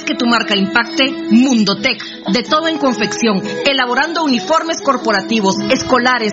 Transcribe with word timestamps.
¿Quieres 0.00 0.04
que 0.04 0.24
tu 0.24 0.26
marca 0.26 0.56
impacte? 0.56 1.10
Mundotech, 1.30 2.02
de 2.32 2.42
todo 2.42 2.68
en 2.68 2.78
confección, 2.78 3.42
elaborando 3.66 4.24
uniformes 4.24 4.80
corporativos, 4.82 5.56
escolares, 5.70 6.32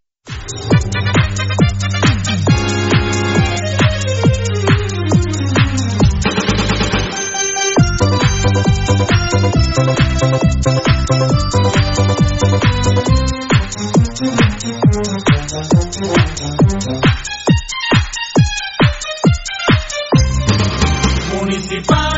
Municipal 21.33 22.10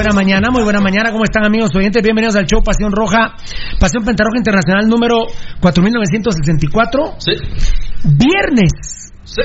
Buena 0.00 0.14
mañana, 0.14 0.48
muy 0.50 0.62
buena 0.62 0.80
mañana. 0.80 1.12
¿Cómo 1.12 1.24
están 1.24 1.44
amigos 1.44 1.76
oyentes? 1.76 2.02
Bienvenidos 2.02 2.34
al 2.34 2.46
show 2.46 2.62
Pasión 2.62 2.90
Roja, 2.90 3.34
Pasión 3.78 4.02
Pentarroja 4.02 4.38
Internacional 4.38 4.88
número 4.88 5.26
4964. 5.60 7.16
Sí. 7.18 7.32
Viernes. 8.04 9.12
Sí. 9.24 9.42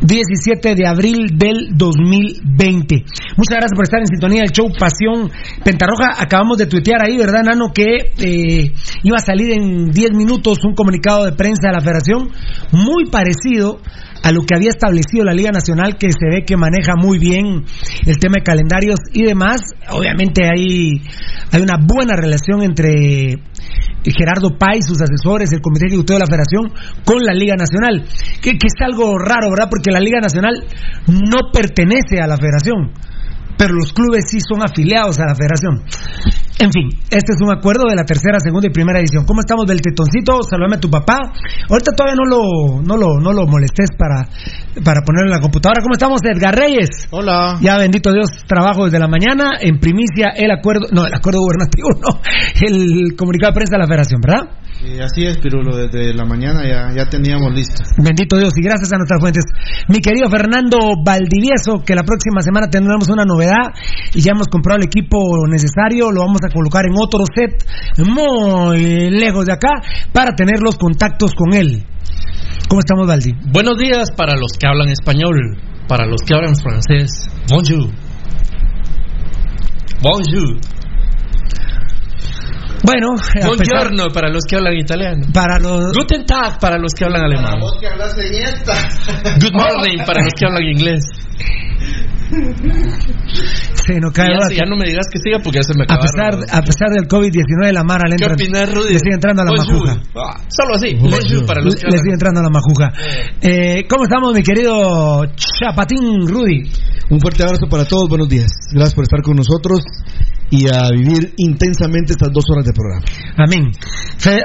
17 0.00 0.74
de 0.74 0.86
abril 0.86 1.38
del 1.38 1.76
2020. 1.76 3.04
Muchas 3.36 3.56
gracias 3.56 3.72
por 3.74 3.84
estar 3.84 4.00
en 4.00 4.06
sintonía 4.06 4.42
del 4.42 4.52
show 4.52 4.70
Pasión 4.78 5.30
Pentarroja. 5.64 6.14
Acabamos 6.18 6.58
de 6.58 6.66
tuitear 6.66 7.02
ahí, 7.02 7.16
¿verdad, 7.16 7.42
Nano? 7.44 7.72
Que 7.72 8.12
eh, 8.18 8.72
iba 9.02 9.16
a 9.16 9.20
salir 9.20 9.52
en 9.52 9.90
10 9.90 10.12
minutos 10.12 10.58
un 10.64 10.74
comunicado 10.74 11.24
de 11.24 11.32
prensa 11.32 11.68
de 11.68 11.72
la 11.72 11.80
federación 11.80 12.30
muy 12.72 13.06
parecido 13.10 13.80
a 14.22 14.32
lo 14.32 14.42
que 14.42 14.54
había 14.54 14.70
establecido 14.70 15.24
la 15.24 15.32
Liga 15.32 15.50
Nacional, 15.50 15.96
que 15.96 16.08
se 16.10 16.26
ve 16.28 16.44
que 16.44 16.56
maneja 16.56 16.94
muy 16.96 17.18
bien 17.18 17.64
el 18.06 18.18
tema 18.18 18.34
de 18.38 18.44
calendarios 18.44 18.98
y 19.12 19.24
demás. 19.24 19.60
Obviamente 19.90 20.44
hay, 20.44 21.02
hay 21.52 21.62
una 21.62 21.78
buena 21.78 22.14
relación 22.16 22.62
entre 22.62 23.38
Gerardo 24.04 24.56
Pais, 24.58 24.86
sus 24.86 25.00
asesores, 25.00 25.52
el 25.52 25.60
Comité 25.60 25.86
Ejecutivo 25.86 26.18
de 26.18 26.24
la 26.24 26.30
Federación, 26.30 26.72
con 27.04 27.22
la 27.22 27.34
Liga 27.34 27.56
Nacional. 27.56 28.06
Que, 28.40 28.52
que 28.52 28.66
es 28.66 28.78
algo 28.80 29.18
raro, 29.18 29.50
¿verdad? 29.50 29.68
Porque 29.70 29.90
la 29.90 30.00
Liga 30.00 30.20
Nacional 30.20 30.64
no 31.06 31.50
pertenece 31.52 32.20
a 32.22 32.26
la 32.26 32.36
Federación, 32.36 32.92
pero 33.56 33.74
los 33.74 33.92
clubes 33.92 34.30
sí 34.30 34.38
son 34.40 34.62
afiliados 34.62 35.18
a 35.20 35.26
la 35.26 35.34
Federación. 35.34 35.82
En 36.60 36.72
fin, 36.72 36.88
este 37.08 37.34
es 37.34 37.40
un 37.40 37.52
acuerdo 37.52 37.84
de 37.88 37.94
la 37.94 38.02
tercera, 38.02 38.40
segunda 38.42 38.66
y 38.66 38.72
primera 38.72 38.98
edición. 38.98 39.24
¿Cómo 39.24 39.40
estamos 39.40 39.64
del 39.66 39.80
tetoncito? 39.80 40.42
Saludame 40.42 40.76
a 40.76 40.80
tu 40.80 40.90
papá. 40.90 41.32
Ahorita 41.70 41.92
todavía 41.92 42.16
no 42.18 42.26
lo, 42.26 42.82
no 42.82 42.96
lo, 42.96 43.20
no 43.20 43.32
lo 43.32 43.46
molestes 43.46 43.90
para, 43.96 44.26
para 44.84 45.02
ponerlo 45.02 45.30
en 45.30 45.36
la 45.36 45.40
computadora. 45.40 45.80
¿Cómo 45.82 45.94
estamos, 45.94 46.20
Edgar 46.24 46.58
Reyes? 46.58 47.06
Hola. 47.10 47.58
Ya, 47.60 47.78
bendito 47.78 48.12
Dios, 48.12 48.26
trabajo 48.48 48.86
desde 48.86 48.98
la 48.98 49.06
mañana. 49.06 49.52
En 49.60 49.78
primicia, 49.78 50.30
el 50.34 50.50
acuerdo, 50.50 50.88
no, 50.90 51.06
el 51.06 51.14
acuerdo 51.14 51.42
gubernativo, 51.42 51.90
no, 52.02 52.20
el 52.66 53.14
comunicado 53.16 53.52
de 53.52 53.54
prensa 53.54 53.76
de 53.76 53.78
la 53.78 53.86
Federación, 53.86 54.20
¿verdad? 54.20 54.58
Así 54.78 55.24
es, 55.24 55.38
Pirulo, 55.38 55.76
desde 55.76 56.14
la 56.14 56.24
mañana 56.24 56.62
ya, 56.62 56.94
ya 56.94 57.10
teníamos 57.10 57.52
listo. 57.52 57.82
Bendito 57.98 58.38
Dios 58.38 58.52
y 58.56 58.62
gracias 58.62 58.92
a 58.92 58.96
nuestras 58.96 59.20
fuentes. 59.20 59.44
Mi 59.88 59.98
querido 59.98 60.30
Fernando 60.30 60.78
Valdivieso, 61.04 61.82
que 61.84 61.96
la 61.96 62.04
próxima 62.04 62.42
semana 62.42 62.70
tendremos 62.70 63.08
una 63.08 63.24
novedad 63.24 63.74
y 64.14 64.20
ya 64.20 64.32
hemos 64.32 64.46
comprado 64.46 64.78
el 64.78 64.86
equipo 64.86 65.18
necesario, 65.48 66.12
lo 66.12 66.20
vamos 66.20 66.40
a 66.46 66.52
colocar 66.52 66.84
en 66.86 66.94
otro 66.96 67.24
set 67.26 67.58
muy 68.06 69.10
lejos 69.10 69.46
de 69.46 69.52
acá 69.52 69.82
para 70.12 70.36
tener 70.36 70.60
los 70.62 70.76
contactos 70.76 71.34
con 71.34 71.54
él. 71.54 71.84
¿Cómo 72.68 72.78
estamos, 72.78 73.08
Valdi? 73.08 73.34
Buenos 73.50 73.78
días 73.78 74.12
para 74.16 74.36
los 74.36 74.52
que 74.52 74.68
hablan 74.68 74.90
español, 74.90 75.58
para 75.88 76.06
los 76.06 76.22
que 76.22 76.34
hablan 76.34 76.54
francés. 76.54 77.26
Bonjour. 77.50 77.90
Bonjour. 80.00 80.77
Bueno, 82.90 83.08
a 83.12 83.32
pesar- 83.32 83.46
Buongiorno 83.48 84.04
para 84.14 84.28
los 84.30 84.44
que 84.48 84.56
hablan 84.56 84.74
italiano. 84.74 85.26
para 85.32 85.58
los 85.58 85.92
Guten 85.96 86.24
Tag 86.24 86.58
para 86.58 86.78
los 86.78 86.92
que 86.94 87.04
hablan 87.04 87.24
alemán. 87.24 87.54
Vos 87.60 87.76
que 87.80 87.86
hablas 87.86 88.16
en 88.18 88.34
esta. 88.42 88.74
Good 89.40 89.52
morning 89.52 89.98
para 90.06 90.22
los 90.24 90.32
que 90.32 90.46
hablan 90.46 90.62
inglés. 90.64 91.04
sí, 92.28 93.94
no 94.00 94.10
cae 94.12 94.28
Ya, 94.28 94.56
ya 94.56 94.64
no 94.66 94.76
me 94.76 94.84
digas 94.86 95.06
que 95.10 95.18
siga 95.18 95.38
porque 95.42 95.58
ya 95.58 95.62
se 95.62 95.72
me 95.74 95.84
a 95.88 95.94
acabaron. 95.94 96.40
pesar, 96.40 96.58
a 96.58 96.62
pesar 96.62 96.88
del 96.90 97.08
COVID-19, 97.08 97.72
la 97.72 97.84
Mara 97.84 98.04
le 98.08 98.16
¿Qué 98.16 98.24
entra, 98.24 98.34
opinas, 98.34 98.74
Rudy? 98.74 98.92
le 98.92 98.98
sigue 98.98 99.14
entrando 99.14 99.42
a 99.42 99.44
la 99.46 99.50
Bonjour. 99.56 99.86
majuja. 99.86 100.02
Ah, 100.16 100.40
Solo 100.48 100.74
así. 100.74 100.94
Bonjour 100.94 101.46
para 101.46 101.60
los 101.62 101.74
Le 101.74 101.98
sigue 101.98 102.12
entrando 102.12 102.40
a 102.40 102.42
la 102.42 102.50
majuja. 102.50 102.92
Eh, 103.40 103.86
¿Cómo 103.88 104.04
estamos, 104.04 104.34
mi 104.34 104.42
querido 104.42 105.24
Chapatín 105.36 106.26
Rudy? 106.28 106.70
Un 107.10 107.20
fuerte 107.20 107.42
abrazo 107.42 107.66
para 107.70 107.84
todos, 107.86 108.08
buenos 108.08 108.28
días. 108.28 108.50
Gracias 108.72 108.94
por 108.94 109.04
estar 109.04 109.22
con 109.22 109.36
nosotros 109.36 109.80
y 110.50 110.66
a 110.68 110.90
vivir 110.90 111.34
intensamente 111.36 112.12
estas 112.12 112.32
dos 112.32 112.44
horas 112.50 112.64
de 112.64 112.72
programa. 112.72 113.04
Amén. 113.36 113.70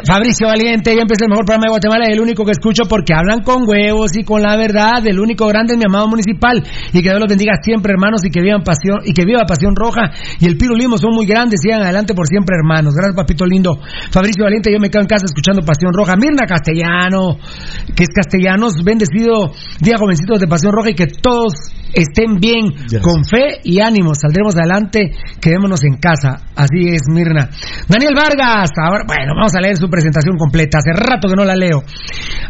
Fabricio 0.05 0.47
Valiente, 0.47 0.95
ya 0.95 1.01
empieza 1.01 1.25
el 1.25 1.31
mejor 1.31 1.45
programa 1.45 1.65
de 1.65 1.71
Guatemala, 1.71 2.05
el 2.07 2.19
único 2.19 2.45
que 2.45 2.51
escucho 2.51 2.83
porque 2.87 3.13
hablan 3.13 3.41
con 3.41 3.67
huevos 3.67 4.15
y 4.15 4.23
con 4.23 4.41
la 4.41 4.55
verdad. 4.57 5.05
El 5.05 5.19
único 5.19 5.47
grande 5.47 5.73
es 5.73 5.79
mi 5.79 5.85
amado 5.87 6.07
municipal. 6.07 6.61
Y 6.91 7.01
que 7.01 7.09
Dios 7.09 7.19
los 7.19 7.29
bendiga 7.29 7.53
siempre, 7.61 7.93
hermanos, 7.93 8.23
y 8.25 8.29
que 8.29 8.41
vivan 8.41 8.63
pasión, 8.63 8.99
y 9.05 9.13
que 9.13 9.25
viva 9.25 9.45
pasión 9.47 9.75
roja. 9.75 10.11
Y 10.39 10.45
el 10.45 10.57
Piro 10.57 10.75
Limo 10.75 10.97
son 10.97 11.15
muy 11.15 11.25
grandes, 11.25 11.61
sigan 11.61 11.81
adelante 11.81 12.13
por 12.13 12.27
siempre, 12.27 12.55
hermanos. 12.55 12.93
Gracias, 12.93 13.15
papito 13.15 13.45
lindo. 13.45 13.79
Fabricio 14.11 14.43
Valiente, 14.43 14.71
yo 14.71 14.79
me 14.79 14.89
quedo 14.89 15.01
en 15.01 15.07
casa 15.07 15.25
escuchando 15.25 15.61
Pasión 15.65 15.93
Roja. 15.93 16.15
Mirna 16.15 16.45
Castellano, 16.45 17.37
que 17.95 18.03
es 18.03 18.09
castellanos, 18.13 18.83
bendecido 18.83 19.53
día 19.79 19.97
jovencitos 19.97 20.39
de 20.39 20.47
Pasión 20.47 20.71
Roja 20.73 20.91
y 20.91 20.95
que 20.95 21.07
todos 21.07 21.53
estén 21.93 22.39
bien, 22.39 22.73
con 23.01 23.23
fe 23.25 23.59
y 23.63 23.79
ánimo. 23.79 24.13
Saldremos 24.15 24.55
adelante, 24.55 25.11
quedémonos 25.39 25.83
en 25.83 25.97
casa. 25.97 26.41
Así 26.55 26.89
es, 26.89 27.03
Mirna. 27.09 27.49
Daniel 27.87 28.13
Vargas, 28.15 28.71
ahora, 28.77 29.03
bueno, 29.07 29.33
vamos 29.35 29.55
a 29.55 29.61
leer 29.61 29.77
su 29.77 29.89
presentación 29.89 30.37
completa. 30.37 30.79
Hace 30.79 30.93
rato 30.93 31.27
que 31.27 31.35
no 31.35 31.45
la 31.45 31.55
leo. 31.55 31.83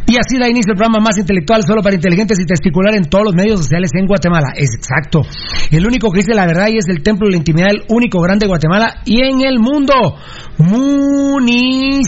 Y 0.07 0.17
así 0.17 0.37
da 0.39 0.49
inicio 0.49 0.71
el 0.73 0.77
programa 0.77 1.03
más 1.03 1.17
intelectual, 1.17 1.63
solo 1.63 1.81
para 1.81 1.95
inteligentes 1.95 2.39
y 2.39 2.45
testicular 2.45 2.95
en 2.95 3.05
todos 3.05 3.25
los 3.25 3.35
medios 3.35 3.59
sociales 3.59 3.91
en 3.93 4.07
Guatemala. 4.07 4.53
Es 4.55 4.69
exacto. 4.75 5.21
El 5.71 5.85
único 5.85 6.11
que 6.11 6.19
dice 6.19 6.33
la 6.33 6.45
verdad 6.45 6.67
y 6.69 6.77
es 6.77 6.87
el 6.87 7.01
templo 7.03 7.27
de 7.27 7.31
la 7.31 7.37
intimidad, 7.37 7.69
el 7.71 7.83
único 7.89 8.21
grande 8.21 8.45
de 8.45 8.49
Guatemala 8.49 9.01
y 9.05 9.21
en 9.21 9.41
el 9.41 9.59
mundo. 9.59 10.17
Municipal. 10.57 12.03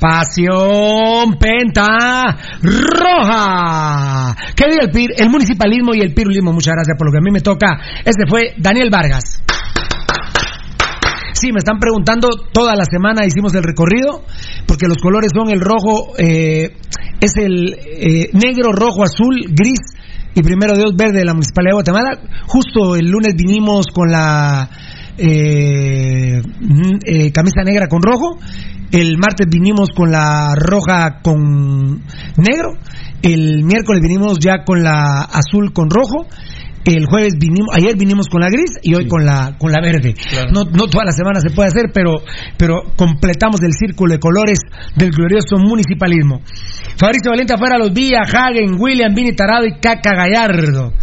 Pasión 0.00 1.38
Penta 1.38 2.36
Roja. 2.62 4.36
¿Qué 4.54 4.64
diga 4.70 4.84
el 4.84 4.90
PIR? 4.90 5.10
El 5.16 5.30
municipalismo 5.30 5.94
y 5.94 6.00
el 6.00 6.14
pirulismo. 6.14 6.52
Muchas 6.52 6.74
gracias 6.74 6.96
por 6.96 7.08
lo 7.08 7.12
que 7.12 7.18
a 7.18 7.24
mí 7.24 7.30
me 7.30 7.40
toca. 7.40 7.80
Este 8.04 8.24
fue 8.28 8.54
Daniel 8.58 8.90
Vargas. 8.90 9.42
Sí, 11.32 11.52
me 11.52 11.58
están 11.58 11.78
preguntando, 11.78 12.28
toda 12.52 12.74
la 12.74 12.84
semana 12.84 13.24
hicimos 13.24 13.54
el 13.54 13.62
recorrido, 13.62 14.24
porque 14.66 14.88
los 14.88 14.96
colores 14.98 15.30
son 15.32 15.50
el 15.50 15.60
rojo, 15.60 16.14
eh, 16.18 16.74
es 17.20 17.36
el 17.36 17.74
eh, 17.74 18.30
negro, 18.32 18.72
rojo, 18.72 19.04
azul, 19.04 19.36
gris 19.48 19.78
y 20.34 20.42
primero 20.42 20.74
Dios 20.74 20.96
verde 20.96 21.18
de 21.18 21.24
la 21.24 21.34
Municipalidad 21.34 21.70
de 21.70 21.74
Guatemala. 21.74 22.20
Justo 22.46 22.96
el 22.96 23.08
lunes 23.08 23.34
vinimos 23.36 23.86
con 23.94 24.10
la 24.10 24.68
eh, 25.18 26.40
mm, 26.40 26.98
eh, 27.04 27.32
camisa 27.32 27.62
negra 27.64 27.88
con 27.88 28.02
rojo 28.02 28.38
El 28.92 29.18
martes 29.18 29.46
vinimos 29.50 29.90
con 29.90 30.10
la 30.10 30.54
roja 30.54 31.20
con 31.22 32.02
negro. 32.36 32.78
El 33.20 33.64
miércoles 33.64 34.00
vinimos 34.00 34.38
ya 34.38 34.64
con 34.64 34.82
la 34.82 35.22
azul 35.22 35.72
con 35.72 35.90
rojo. 35.90 36.26
El 36.84 37.04
jueves 37.04 37.34
vinimos, 37.38 37.68
ayer 37.74 37.98
vinimos 37.98 38.28
con 38.28 38.40
la 38.40 38.48
gris 38.48 38.78
y 38.82 38.94
hoy 38.94 39.06
con 39.08 39.26
la 39.26 39.56
con 39.58 39.72
la 39.72 39.80
verde. 39.82 40.14
No, 40.54 40.62
no 40.64 40.86
toda 40.86 41.04
la 41.04 41.12
semana 41.12 41.40
se 41.40 41.50
puede 41.50 41.68
hacer, 41.68 41.90
pero 41.92 42.22
pero 42.56 42.84
completamos 42.96 43.60
el 43.62 43.72
círculo 43.74 44.14
de 44.14 44.20
colores 44.20 44.60
del 44.96 45.10
glorioso 45.10 45.58
municipalismo. 45.58 46.40
Fabricio 46.96 47.30
Valente 47.30 47.52
afuera 47.52 47.76
los 47.76 47.92
Villa, 47.92 48.20
Hagen, 48.22 48.76
William, 48.78 49.12
Vini 49.14 49.32
Tarado 49.32 49.66
y 49.66 49.78
Caca 49.80 50.14
Gallardo. 50.14 50.94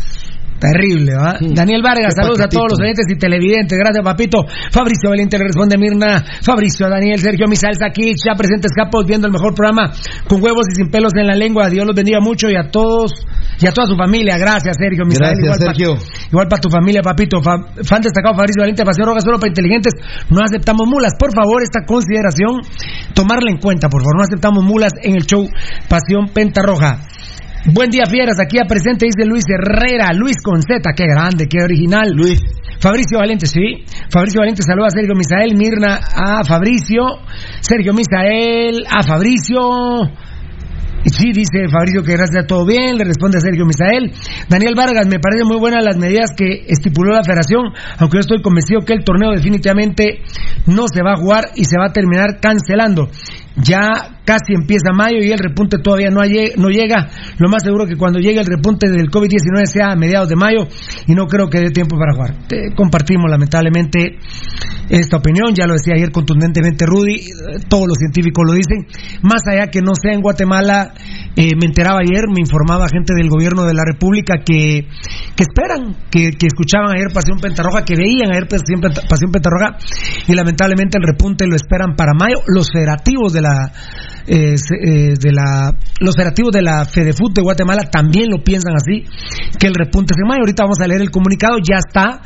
Terrible. 0.60 1.12
Daniel 1.54 1.82
Vargas, 1.84 2.16
Qué 2.16 2.22
saludos 2.22 2.40
a 2.42 2.48
todos 2.48 2.68
los 2.72 2.80
oyentes 2.80 3.06
y 3.10 3.18
televidentes. 3.18 3.78
Gracias, 3.78 4.04
papito. 4.04 4.46
Fabricio 4.72 5.10
Valiente 5.10 5.38
le 5.38 5.44
responde 5.46 5.78
Mirna. 5.78 6.24
Fabricio, 6.42 6.90
Daniel, 6.90 7.20
Sergio, 7.20 7.46
Misael 7.48 7.76
Saquich, 7.76 8.18
ya 8.26 8.36
presentes 8.36 8.72
capos, 8.76 9.06
viendo 9.06 9.28
el 9.28 9.34
mejor 9.34 9.54
programa 9.54 9.92
con 10.28 10.42
huevos 10.42 10.66
y 10.72 10.76
sin 10.76 10.90
pelos 10.90 11.12
en 11.20 11.28
la 11.28 11.36
lengua. 11.36 11.70
Dios 11.70 11.86
los 11.86 11.96
bendiga 11.96 12.20
mucho 12.22 12.50
y 12.50 12.56
a 12.56 12.72
todos 12.72 13.12
y 13.60 13.68
a 13.68 13.72
toda 13.72 13.86
su 13.88 13.96
familia. 13.96 14.38
Gracias, 14.38 14.78
Sergio. 14.80 15.04
Gracias, 15.06 15.40
igual 15.44 15.60
pa- 15.60 15.66
Sergio. 15.66 15.98
igual 16.32 16.48
para 16.48 16.62
tu 16.62 16.70
familia, 16.70 17.02
papito. 17.02 17.42
Fa- 17.44 17.62
fan 17.84 18.02
destacado 18.02 18.36
Fabricio 18.36 18.62
Valiente, 18.62 18.84
Pasión 18.86 19.08
Roja 19.08 19.22
solo 19.22 19.38
para 19.40 19.50
inteligentes. 19.50 19.94
No 20.30 20.42
aceptamos 20.42 20.88
mulas. 20.88 21.14
Por 21.20 21.34
favor, 21.36 21.62
esta 21.64 21.84
consideración, 21.86 22.62
tomarla 23.14 23.52
en 23.52 23.58
cuenta, 23.58 23.90
por 23.90 24.02
favor. 24.02 24.16
No 24.18 24.24
aceptamos 24.24 24.64
mulas 24.64 24.94
en 25.04 25.16
el 25.16 25.26
show 25.26 25.48
Pasión 25.90 26.30
Penta 26.34 26.62
Roja. 26.64 27.00
Buen 27.74 27.89
día, 27.89 28.03
fieras. 28.05 28.38
Aquí 28.39 28.60
a 28.60 28.67
presente 28.67 29.07
dice 29.07 29.27
Luis 29.27 29.43
Herrera. 29.50 30.13
Luis 30.13 30.38
con 30.43 30.62
Z. 30.62 30.93
Qué 30.95 31.05
grande, 31.07 31.48
qué 31.48 31.63
original. 31.63 32.12
Luis. 32.13 32.39
Fabricio 32.79 33.17
Valente, 33.17 33.48
sí. 33.48 33.84
Fabricio 34.12 34.41
Valente 34.41 34.62
saluda 34.62 34.86
a 34.86 34.89
Sergio 34.91 35.15
Misael. 35.15 35.57
Mirna 35.57 35.95
a 35.95 36.43
Fabricio. 36.43 37.01
Sergio 37.62 37.91
Misael 37.93 38.86
a 38.86 39.01
Fabricio. 39.01 39.62
Y 41.05 41.10
Sí, 41.10 41.31
dice 41.34 41.67
Fabricio 41.72 42.03
que 42.03 42.13
gracias 42.13 42.43
a 42.43 42.48
todo 42.48 42.65
bien, 42.65 42.98
le 42.98 43.03
responde 43.03 43.38
a 43.38 43.41
Sergio 43.41 43.65
Misael. 43.65 44.12
Daniel 44.50 44.74
Vargas, 44.75 45.07
me 45.07 45.19
parece 45.19 45.43
muy 45.45 45.57
buenas 45.57 45.84
las 45.84 45.98
medidas 45.98 46.31
que 46.36 46.65
estipuló 46.67 47.13
la 47.13 47.24
federación, 47.24 47.74
aunque 48.00 48.17
yo 48.17 48.22
estoy 48.22 48.41
convencido 48.41 48.81
que 48.81 48.93
el 48.93 49.03
torneo 49.03 49.29
definitivamente 49.31 50.22
no 50.65 50.88
se 50.88 51.03
va 51.03 51.13
a 51.13 51.17
jugar 51.17 51.45
y 51.55 51.65
se 51.65 51.77
va 51.77 51.88
a 51.89 51.93
terminar 51.93 52.39
cancelando. 52.41 53.10
Ya 53.58 54.20
casi 54.26 54.54
empieza 54.54 54.92
mayo 54.94 55.18
y 55.22 55.32
el 55.32 55.40
repunte 55.40 55.78
todavía 55.78 56.10
no, 56.10 56.22
no 56.22 56.70
llega. 56.70 57.08
Lo 57.38 57.50
más 57.50 57.64
seguro 57.64 57.86
que 57.86 57.96
cuando 57.96 58.20
llegue 58.20 58.40
el 58.40 58.46
repunte 58.46 58.90
del 58.90 59.10
COVID-19 59.10 59.66
sea 59.66 59.92
a 59.92 59.96
mediados 59.96 60.28
de 60.30 60.36
mayo 60.36 60.68
y 61.08 61.14
no 61.14 61.28
creo 61.28 61.50
que 61.50 61.60
dé 61.60 61.70
tiempo 61.70 61.96
para 61.98 62.14
jugar. 62.14 62.48
Te- 62.48 62.74
compartimos 62.76 63.30
lamentablemente 63.30 64.18
esta 64.90 65.18
opinión, 65.18 65.54
ya 65.58 65.66
lo 65.68 65.74
decía 65.74 65.94
ayer 65.96 66.12
contundentemente 66.12 66.86
Rudy, 66.86 67.16
eh, 67.16 67.60
todos 67.68 67.86
los 67.88 67.98
científicos 67.98 68.44
lo 68.46 68.54
dicen. 68.54 68.86
Más 69.22 69.42
allá 69.48 69.68
que 69.68 69.82
no 69.82 69.94
sea 69.96 70.14
en 70.14 70.22
Guatemala, 70.22 70.94
eh, 71.36 71.52
me 71.60 71.68
enteraba 71.68 72.00
ayer, 72.00 72.26
me 72.28 72.42
informaba 72.42 72.88
gente 72.90 73.14
del 73.16 73.30
gobierno 73.30 73.64
de 73.66 73.74
la 73.74 73.84
República 73.86 74.36
que, 74.46 74.88
esperan, 75.38 75.96
que, 76.12 76.30
escuchaban 76.46 76.96
ayer 76.96 77.08
Pasión 77.14 77.40
Pentarroja, 77.40 77.84
que 77.84 77.96
veían 77.96 78.32
ayer 78.32 78.48
Pasión 78.48 79.32
Pentarroja 79.32 79.78
y 80.28 80.34
lamentablemente 80.34 80.98
el 80.98 81.04
repunte 81.06 81.48
lo 81.48 81.56
esperan 81.56 81.96
para 81.96 82.14
mayo. 82.14 82.36
Los 82.48 82.70
federativos 82.72 83.34
de 83.34 83.42
la 83.42 83.45
eh, 84.28 84.56
eh, 84.56 85.14
de 85.20 85.32
la 85.32 85.78
los 86.00 86.16
federativos 86.16 86.52
de 86.52 86.62
la 86.62 86.86
Fedefut 86.86 87.34
de 87.34 87.42
Guatemala 87.42 87.90
también 87.92 88.30
lo 88.30 88.44
piensan 88.44 88.74
así 88.75 89.04
que 89.60 89.68
el 89.68 89.75
repunte 89.75 90.14
es 90.14 90.18
en 90.20 90.40
ahorita 90.40 90.64
vamos 90.64 90.80
a 90.82 90.88
leer 90.88 91.02
el 91.02 91.12
comunicado 91.12 91.58
ya 91.60 91.78
está 91.78 92.22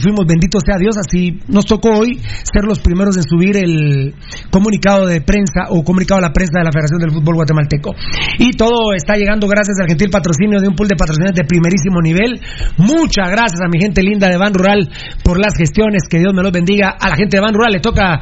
fuimos 0.00 0.26
bendito 0.26 0.58
sea 0.60 0.76
Dios 0.78 0.96
así 0.96 1.40
nos 1.48 1.66
tocó 1.66 1.90
hoy 1.90 2.20
ser 2.20 2.64
los 2.64 2.78
primeros 2.78 3.16
en 3.16 3.22
subir 3.24 3.56
el 3.56 4.14
comunicado 4.50 5.06
de 5.06 5.20
prensa 5.20 5.70
o 5.70 5.82
comunicado 5.82 6.18
a 6.18 6.22
la 6.28 6.32
prensa 6.32 6.58
de 6.58 6.64
la 6.64 6.72
Federación 6.72 7.00
del 7.00 7.12
Fútbol 7.12 7.36
Guatemalteco. 7.36 7.94
Y 8.38 8.52
todo 8.52 8.92
está 8.94 9.16
llegando 9.16 9.48
gracias 9.48 9.78
al 9.80 9.88
gentil 9.88 10.10
patrocinio 10.10 10.60
de 10.60 10.68
un 10.68 10.74
pool 10.74 10.88
de 10.88 10.96
patrocinadores 10.96 11.36
de 11.36 11.46
primerísimo 11.46 12.00
nivel. 12.02 12.40
Muchas 12.78 13.30
gracias 13.30 13.60
a 13.60 13.68
mi 13.68 13.80
gente 13.80 14.02
linda 14.02 14.28
de 14.28 14.36
Ban 14.36 14.54
Rural 14.54 14.88
por 15.22 15.38
las 15.38 15.54
gestiones. 15.56 16.02
Que 16.08 16.18
Dios 16.18 16.32
me 16.34 16.42
los 16.42 16.52
bendiga. 16.52 16.96
A 16.98 17.08
la 17.08 17.16
gente 17.16 17.36
de 17.36 17.40
Ban 17.42 17.54
Rural 17.54 17.72
le 17.72 17.80
toca 17.80 18.20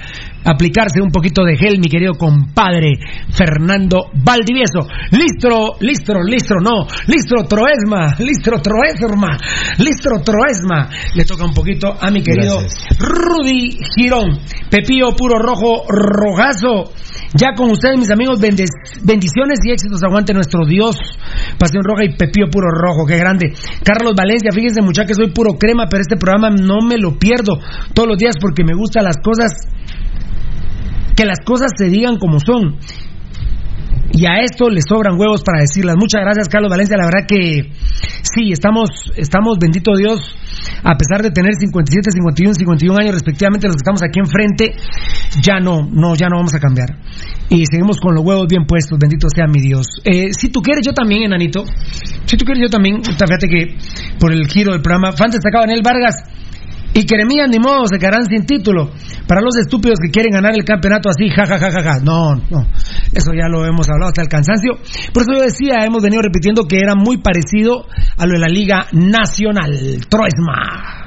aplicarse 0.49 1.03
un 1.03 1.11
poquito 1.11 1.45
de 1.45 1.57
gel 1.57 1.79
mi 1.79 1.89
querido 1.89 2.15
compadre 2.15 2.97
Fernando 3.31 4.09
Valdivieso. 4.15 4.89
Listro 5.13 5.77
listro 5.81 6.23
listro 6.23 6.61
no. 6.61 6.87
Listro 7.07 7.45
troesma 7.45 8.17
listro 8.19 8.61
troesma 8.61 9.37
listro 9.79 10.21
troesma. 10.25 10.89
Le 11.15 11.25
toca 11.25 11.45
un 11.45 11.53
poquito 11.53 11.93
a 11.93 12.11
mi 12.11 12.23
querido 12.23 12.61
Rudy 12.99 13.79
Girón. 13.95 14.41
Pepío 14.71 15.13
puro 15.17 15.39
rojo 15.39 15.85
rojazo 15.89 16.93
ya 17.35 17.53
con 17.55 17.71
ustedes 17.71 17.99
mis 17.99 18.11
amigos 18.11 18.41
bendiciones 18.41 19.59
y 19.65 19.71
éxitos. 19.71 20.03
Aguante 20.03 20.33
nuestro 20.33 20.65
Dios 20.65 20.97
Pasión 21.59 21.85
Roja 21.85 22.05
y 22.05 22.17
Pepío 22.17 22.47
puro 22.51 22.69
rojo. 22.71 23.05
Qué 23.07 23.19
grande. 23.19 23.53
Carlos 23.85 24.15
Valencia 24.17 24.51
fíjense 24.53 24.81
muchachos 24.81 25.17
soy 25.17 25.31
puro 25.33 25.59
crema 25.59 25.85
pero 25.91 26.01
este 26.01 26.17
programa 26.17 26.51
no 26.51 26.81
me 26.87 26.97
lo 26.97 27.19
pierdo 27.19 27.59
todos 27.93 28.09
los 28.09 28.19
días 28.19 28.37
porque 28.41 28.65
me 28.65 28.75
gustan 28.75 29.05
las 29.05 29.17
cosas 29.19 29.53
que 31.19 31.27
las 31.27 31.41
cosas 31.45 31.73
se 31.77 31.91
digan 31.91 32.17
como 32.17 32.39
son. 32.39 32.79
Y 34.13 34.25
a 34.27 34.39
esto 34.39 34.71
le 34.71 34.81
sobran 34.81 35.19
huevos 35.19 35.43
para 35.43 35.61
decirlas. 35.61 35.97
Muchas 35.99 36.23
gracias, 36.23 36.49
Carlos 36.49 36.71
Valencia. 36.71 36.97
La 36.97 37.07
verdad 37.07 37.27
que 37.27 37.73
sí, 38.23 38.53
estamos, 38.53 39.11
estamos, 39.17 39.59
bendito 39.59 39.91
Dios, 39.97 40.23
a 40.85 40.95
pesar 40.95 41.23
de 41.23 41.31
tener 41.31 41.55
57, 41.59 42.13
51, 42.13 42.55
51 42.55 42.99
años 43.01 43.15
respectivamente, 43.15 43.67
los 43.67 43.75
que 43.75 43.83
estamos 43.83 44.03
aquí 44.03 44.21
enfrente, 44.21 44.77
ya 45.43 45.59
no, 45.59 45.83
no, 45.91 46.15
ya 46.15 46.29
no 46.29 46.37
vamos 46.37 46.55
a 46.55 46.61
cambiar. 46.61 47.03
Y 47.51 47.67
seguimos 47.67 47.99
con 47.99 48.15
los 48.15 48.25
huevos 48.25 48.47
bien 48.49 48.65
puestos, 48.65 48.97
bendito 48.97 49.27
sea 49.29 49.47
mi 49.49 49.61
Dios. 49.61 49.87
Eh, 50.05 50.31
si 50.31 50.51
tú 50.51 50.63
quieres, 50.63 50.87
yo 50.87 50.93
también, 50.93 51.25
enanito. 51.25 51.65
Si 52.27 52.37
tú 52.37 52.45
quieres, 52.45 52.63
yo 52.63 52.71
también. 52.71 53.03
Fíjate 53.03 53.49
que 53.49 53.77
por 54.21 54.33
el 54.33 54.47
giro 54.47 54.71
del 54.71 54.83
programa, 54.83 55.13
fan 55.13 55.31
destacado 55.31 55.67
Daniel 55.67 55.83
Vargas. 55.83 56.15
Y 56.95 57.05
Queremías 57.05 57.49
ni 57.49 57.59
modo 57.59 57.87
se 57.87 57.99
quedarán 57.99 58.27
sin 58.27 58.45
título. 58.47 58.91
Para 59.27 59.41
los 59.41 59.57
estúpidos 59.57 59.99
que 60.01 60.11
quieren 60.11 60.33
ganar 60.33 60.55
el 60.55 60.65
campeonato 60.65 61.09
así, 61.09 61.29
ja, 61.29 61.47
ja, 61.47 61.59
ja, 61.59 61.71
ja, 61.71 61.83
ja. 61.83 62.01
No, 62.03 62.35
no. 62.35 62.67
Eso 63.13 63.33
ya 63.35 63.49
lo 63.49 63.65
hemos 63.65 63.89
hablado 63.89 64.09
hasta 64.09 64.23
el 64.23 64.29
cansancio. 64.29 64.79
Por 65.13 65.23
eso 65.23 65.33
yo 65.35 65.43
decía, 65.43 65.85
hemos 65.85 66.03
venido 66.03 66.23
repitiendo 66.23 66.63
que 66.65 66.79
era 66.79 66.95
muy 66.95 67.19
parecido 67.19 67.87
a 68.17 68.27
lo 68.27 68.33
de 68.33 68.39
la 68.39 68.49
Liga 68.49 68.87
Nacional. 68.93 70.01
Troesma. 70.09 71.05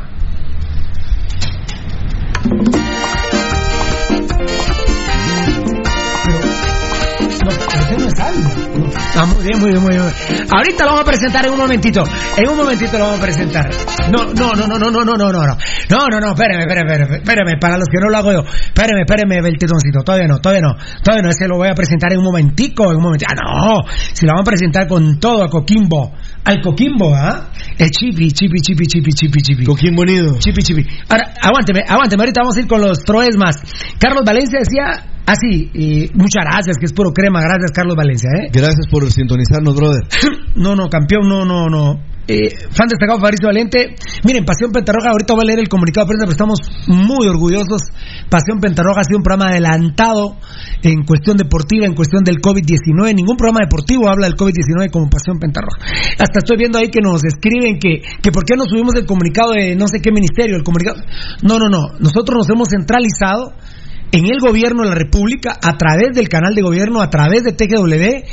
Ah, 9.16 9.26
muy 9.26 9.44
bien, 9.44 9.60
muy 9.60 9.70
bien, 9.72 9.82
muy 9.82 9.92
bien. 9.92 10.04
Ahorita 10.50 10.86
lo 10.86 10.92
vamos 10.92 11.02
a 11.02 11.06
presentar 11.06 11.46
en 11.46 11.52
un 11.54 11.60
momentito. 11.60 12.04
En 12.38 12.50
un 12.50 12.58
momentito 12.58 12.98
lo 12.98 13.06
vamos 13.06 13.20
a 13.20 13.24
presentar. 13.24 13.70
No, 14.12 14.34
no, 14.34 14.54
no, 14.54 14.68
no, 14.68 14.78
no, 14.78 14.90
no, 14.90 15.04
no, 15.04 15.16
no, 15.16 15.32
no. 15.32 15.58
No, 15.90 16.08
no, 16.10 16.20
no, 16.20 16.32
espérame, 16.32 16.62
espérame, 16.62 16.90
espérame, 16.90 17.16
espérame, 17.16 17.60
para 17.60 17.78
los 17.78 17.88
que 17.88 18.00
no 18.00 18.10
lo 18.10 18.18
hago 18.18 18.32
yo. 18.32 18.40
Espérame, 18.40 19.02
espérame, 19.02 19.42
Beltetoncito. 19.42 20.02
Todavía 20.04 20.28
no, 20.28 20.40
todavía 20.40 20.62
no. 20.62 20.76
Todavía 21.04 21.24
no, 21.24 21.30
ese 21.30 21.48
lo 21.48 21.58
voy 21.58 21.70
a 21.70 21.74
presentar 21.74 22.12
en 22.14 22.20
un 22.20 22.26
momentico, 22.26 22.90
en 22.92 22.98
un 22.98 23.04
momentico. 23.04 23.32
Ah, 23.32 23.36
no. 23.36 23.82
Si 24.14 24.26
lo 24.26 24.34
vamos 24.34 24.48
a 24.48 24.52
presentar 24.52 24.88
con 24.88 25.20
todo 25.20 25.44
a 25.44 25.50
Coquimbo. 25.50 26.14
Al 26.44 26.62
Coquimbo, 26.62 27.14
¿ah? 27.14 27.50
El 27.78 27.92
chipi, 27.92 28.32
chipi, 28.32 28.60
chipi, 28.62 28.86
chipi, 28.86 29.12
chipi, 29.12 29.42
chipi. 29.42 29.64
Coquimbo 29.64 30.02
unido. 30.02 30.40
Chipi, 30.40 30.64
chipi. 30.64 30.86
Ahora, 31.08 31.34
aguánteme, 31.42 31.82
aguánteme. 31.88 32.24
Ahorita 32.24 32.42
vamos 32.42 32.58
a 32.58 32.60
ir 32.62 32.68
con 32.68 32.82
los 32.82 33.04
troesmas. 33.04 33.58
Carlos 34.00 34.24
Valencia 34.26 34.60
decía 34.60 35.22
así, 35.26 35.70
y 35.74 36.10
muchas 36.14 36.44
gracias, 36.44 36.78
que 36.80 36.86
es 36.86 36.94
puro 36.94 37.12
crema. 37.12 37.42
Gracias, 37.42 37.72
Carlos 37.72 37.96
Valencia, 37.96 38.30
¿eh? 38.40 38.50
Gracias 38.52 38.88
por 38.90 39.10
sintonizarnos, 39.12 39.76
brother. 39.76 40.02
No, 40.56 40.76
no, 40.76 40.90
campeón, 40.90 41.30
no, 41.30 41.46
no, 41.46 41.70
no. 41.70 42.02
Eh, 42.32 42.48
fan 42.72 42.88
destacado 42.88 43.20
Fabricio 43.20 43.48
Valente. 43.48 43.96
Miren, 44.24 44.46
Pasión 44.46 44.72
Pentarroja, 44.72 45.12
ahorita 45.12 45.34
voy 45.34 45.44
a 45.44 45.48
leer 45.48 45.60
el 45.60 45.68
comunicado 45.68 46.06
de 46.06 46.16
prensa, 46.16 46.24
pero 46.24 46.32
estamos 46.32 46.60
muy 46.88 47.28
orgullosos. 47.28 47.92
Pasión 48.30 48.62
Pentarroja 48.62 49.02
ha 49.02 49.04
sido 49.04 49.18
un 49.18 49.24
programa 49.24 49.52
adelantado 49.52 50.38
en 50.82 51.04
cuestión 51.04 51.36
deportiva, 51.36 51.86
en 51.86 51.94
cuestión 51.94 52.24
del 52.24 52.40
COVID-19. 52.40 53.14
Ningún 53.14 53.36
programa 53.36 53.60
deportivo 53.68 54.08
habla 54.08 54.28
del 54.28 54.38
COVID-19 54.38 54.90
como 54.92 55.10
Pasión 55.10 55.40
Pentarroja. 55.40 55.84
Hasta 56.16 56.40
estoy 56.40 56.56
viendo 56.56 56.80
ahí 56.80 56.88
que 56.88 57.02
nos 57.04 57.22
escriben 57.26 57.78
que, 57.80 58.00
que 58.00 58.32
por 58.32 58.46
qué 58.46 58.56
no 58.56 58.64
subimos 58.64 58.96
el 58.96 59.06
comunicado 59.06 59.52
de 59.52 59.76
no 59.76 59.88
sé 59.88 60.00
qué 60.00 60.14
ministerio, 60.14 60.56
el 60.56 60.64
comunicado. 60.64 61.04
No, 61.44 61.60
no, 61.60 61.68
no. 61.68 62.00
Nosotros 62.00 62.48
nos 62.48 62.50
hemos 62.50 62.70
centralizado 62.70 63.52
en 64.14 64.24
el 64.26 64.40
gobierno 64.40 64.84
de 64.84 64.90
la 64.90 64.96
República 64.96 65.52
a 65.62 65.76
través 65.76 66.16
del 66.16 66.30
canal 66.30 66.56
de 66.56 66.62
gobierno, 66.62 67.02
a 67.02 67.10
través 67.10 67.44
de 67.44 67.52
TGW 67.52 68.24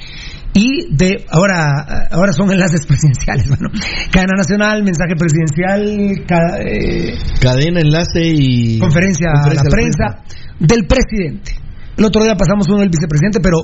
y 0.55 0.95
de 0.95 1.25
ahora 1.31 2.09
ahora 2.11 2.33
son 2.33 2.50
enlaces 2.50 2.87
presidenciales, 2.88 3.49
bueno, 3.49 3.69
cadena 4.11 4.35
nacional, 4.37 4.83
mensaje 4.83 5.14
presidencial, 5.17 6.25
ca- 6.26 6.59
eh, 6.61 7.14
Cadena, 7.40 7.81
enlace 7.81 8.23
y. 8.25 8.78
conferencia, 8.78 9.28
a 9.45 9.55
la 9.55 9.62
prensa 9.71 10.25
del 10.59 10.87
presidente. 10.87 11.52
El 11.97 12.05
otro 12.05 12.23
día 12.23 12.35
pasamos 12.37 12.67
uno 12.69 12.78
del 12.81 12.90
vicepresidente, 12.90 13.40
pero 13.40 13.59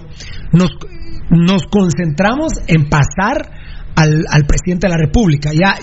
nos 0.53 0.71
nos 1.31 1.63
concentramos 1.71 2.53
en 2.67 2.89
pasar 2.89 3.51
al, 3.97 4.25
al 4.29 4.45
presidente 4.45 4.87
de 4.87 4.91
la 4.91 4.99
República. 4.99 5.51
Ya, 5.53 5.75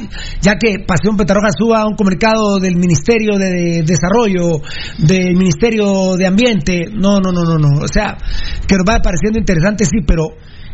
ya 0.41 0.53
que 0.55 0.83
Pasión 0.85 1.17
Petarroja 1.17 1.47
suba 1.57 1.85
un 1.87 1.95
comunicado 1.95 2.59
del 2.59 2.75
Ministerio 2.75 3.37
de 3.37 3.83
Desarrollo, 3.85 4.61
del 4.99 5.35
Ministerio 5.35 6.15
de 6.15 6.27
Ambiente, 6.27 6.85
no, 6.93 7.19
no, 7.19 7.31
no, 7.31 7.43
no, 7.43 7.57
no. 7.57 7.79
O 7.81 7.87
sea, 7.87 8.15
que 8.67 8.75
nos 8.75 8.83
va 8.87 9.01
pareciendo 9.01 9.39
interesante, 9.39 9.83
sí, 9.85 9.97
pero 10.05 10.25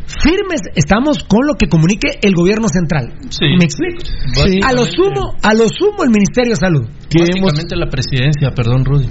firmes 0.07 0.61
estamos 0.75 1.23
con 1.27 1.45
lo 1.45 1.55
que 1.55 1.67
comunique 1.67 2.19
el 2.21 2.33
gobierno 2.33 2.67
central. 2.69 3.13
¿Me 3.41 3.65
explico? 3.65 3.99
Sí. 4.33 4.59
A 4.63 4.71
lo 4.73 4.85
sumo, 4.85 5.35
a 5.43 5.53
lo 5.53 5.67
sumo 5.67 6.03
el 6.03 6.09
Ministerio 6.09 6.51
de 6.51 6.59
Salud. 6.59 6.87
Básicamente 7.07 7.75
la 7.75 7.87
presidencia, 7.87 8.51
perdón, 8.51 8.83
Rudy. 8.83 9.07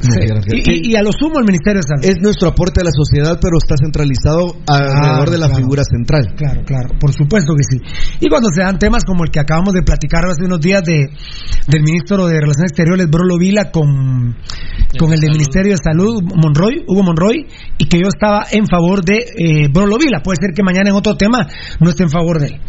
Y, 0.52 0.92
y 0.92 0.96
a 0.96 1.02
lo 1.02 1.12
sumo 1.12 1.38
el 1.38 1.46
Ministerio 1.46 1.80
de 1.80 1.88
Salud. 1.88 2.04
Es 2.04 2.20
nuestro 2.20 2.48
aporte 2.48 2.80
a 2.80 2.84
la 2.84 2.92
sociedad, 2.92 3.38
pero 3.40 3.56
está 3.56 3.76
centralizado 3.76 4.56
alrededor 4.66 5.30
de 5.30 5.38
la 5.38 5.46
claro. 5.48 5.62
figura 5.62 5.82
central. 5.84 6.34
Claro, 6.36 6.62
claro, 6.64 6.88
por 7.00 7.12
supuesto 7.12 7.54
que 7.54 7.64
sí. 7.64 7.78
Y 8.20 8.28
cuando 8.28 8.48
se 8.52 8.62
dan 8.62 8.78
temas 8.78 9.04
como 9.04 9.24
el 9.24 9.30
que 9.30 9.40
acabamos 9.40 9.72
de 9.72 9.82
platicar 9.82 10.24
hace 10.26 10.44
unos 10.44 10.60
días 10.60 10.82
de, 10.84 11.08
del 11.68 11.82
ministro 11.82 12.26
de 12.26 12.40
Relaciones 12.40 12.72
Exteriores, 12.72 13.08
Brolo 13.08 13.38
Vila, 13.38 13.70
con, 13.70 14.36
con 14.98 15.12
el 15.12 15.20
del 15.20 15.32
Ministerio 15.32 15.72
de 15.72 15.78
Salud, 15.82 16.22
Monroy, 16.22 16.84
Hugo 16.86 17.02
Monroy, 17.02 17.46
y 17.78 17.88
que 17.88 17.98
yo 17.98 18.08
estaba 18.08 18.44
en 18.50 18.66
favor 18.66 19.04
de 19.04 19.24
eh, 19.36 19.68
Brolo 19.72 19.96
Vila. 19.96 20.20
Puede 20.22 20.36
ser 20.40 20.50
que 20.54 20.62
mañana 20.62 20.86
en 20.87 20.95
otro 20.95 21.16
tema 21.16 21.47
no 21.81 21.90
esté 21.90 22.05
en 22.05 22.11
favor 22.11 22.40
de 22.40 22.47
él. 22.47 22.61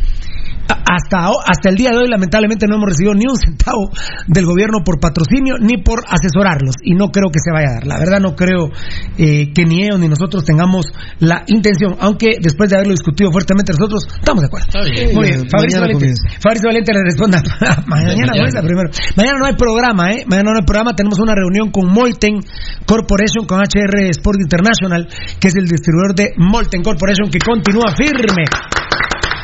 Hasta, 0.67 1.29
hasta 1.45 1.69
el 1.69 1.75
día 1.75 1.91
de 1.91 1.97
hoy, 1.97 2.07
lamentablemente, 2.09 2.67
no 2.67 2.75
hemos 2.75 2.89
recibido 2.89 3.13
ni 3.13 3.25
un 3.25 3.37
centavo 3.37 3.91
del 4.27 4.45
gobierno 4.45 4.83
por 4.83 4.99
patrocinio 4.99 5.55
ni 5.59 5.77
por 5.81 6.03
asesorarlos. 6.07 6.75
Y 6.83 6.95
no 6.95 7.09
creo 7.09 7.29
que 7.29 7.39
se 7.43 7.51
vaya 7.51 7.69
a 7.69 7.73
dar. 7.75 7.87
La 7.87 7.97
verdad, 7.99 8.19
no 8.19 8.35
creo 8.35 8.69
eh, 9.17 9.51
que 9.53 9.65
ni 9.65 9.83
ellos 9.83 9.99
ni 9.99 10.07
nosotros 10.07 10.43
tengamos 10.43 10.87
la 11.19 11.43
intención. 11.47 11.95
Aunque 11.99 12.37
después 12.41 12.69
de 12.69 12.77
haberlo 12.77 12.93
discutido 12.93 13.31
fuertemente, 13.31 13.73
nosotros 13.73 14.07
estamos 14.07 14.41
de 14.41 14.47
acuerdo. 14.47 14.67
bien. 14.91 15.13
Muy 15.13 15.27
bien. 15.29 15.49
Fabricio 15.49 15.81
Valente. 15.81 16.13
Fabricio 16.39 16.67
Valente 16.67 16.93
le 16.93 17.03
responda. 17.03 17.41
mañana, 17.87 18.15
Mañana. 18.15 18.31
comienza 18.33 18.61
primero. 18.61 18.89
Mañana 19.15 19.37
no 19.39 19.45
hay 19.45 19.55
programa, 19.55 20.13
¿eh? 20.13 20.25
Mañana 20.27 20.51
no 20.51 20.59
hay 20.59 20.65
programa. 20.65 20.95
Tenemos 20.95 21.19
una 21.19 21.35
reunión 21.35 21.71
con 21.71 21.87
Molten 21.91 22.39
Corporation, 22.85 23.45
con 23.45 23.59
HR 23.59 24.09
Sport 24.11 24.39
International, 24.41 25.07
que 25.39 25.47
es 25.47 25.55
el 25.55 25.67
distribuidor 25.67 26.15
de 26.15 26.33
Molten 26.37 26.83
Corporation, 26.83 27.29
que 27.29 27.39
continúa 27.39 27.93
firme 27.95 28.43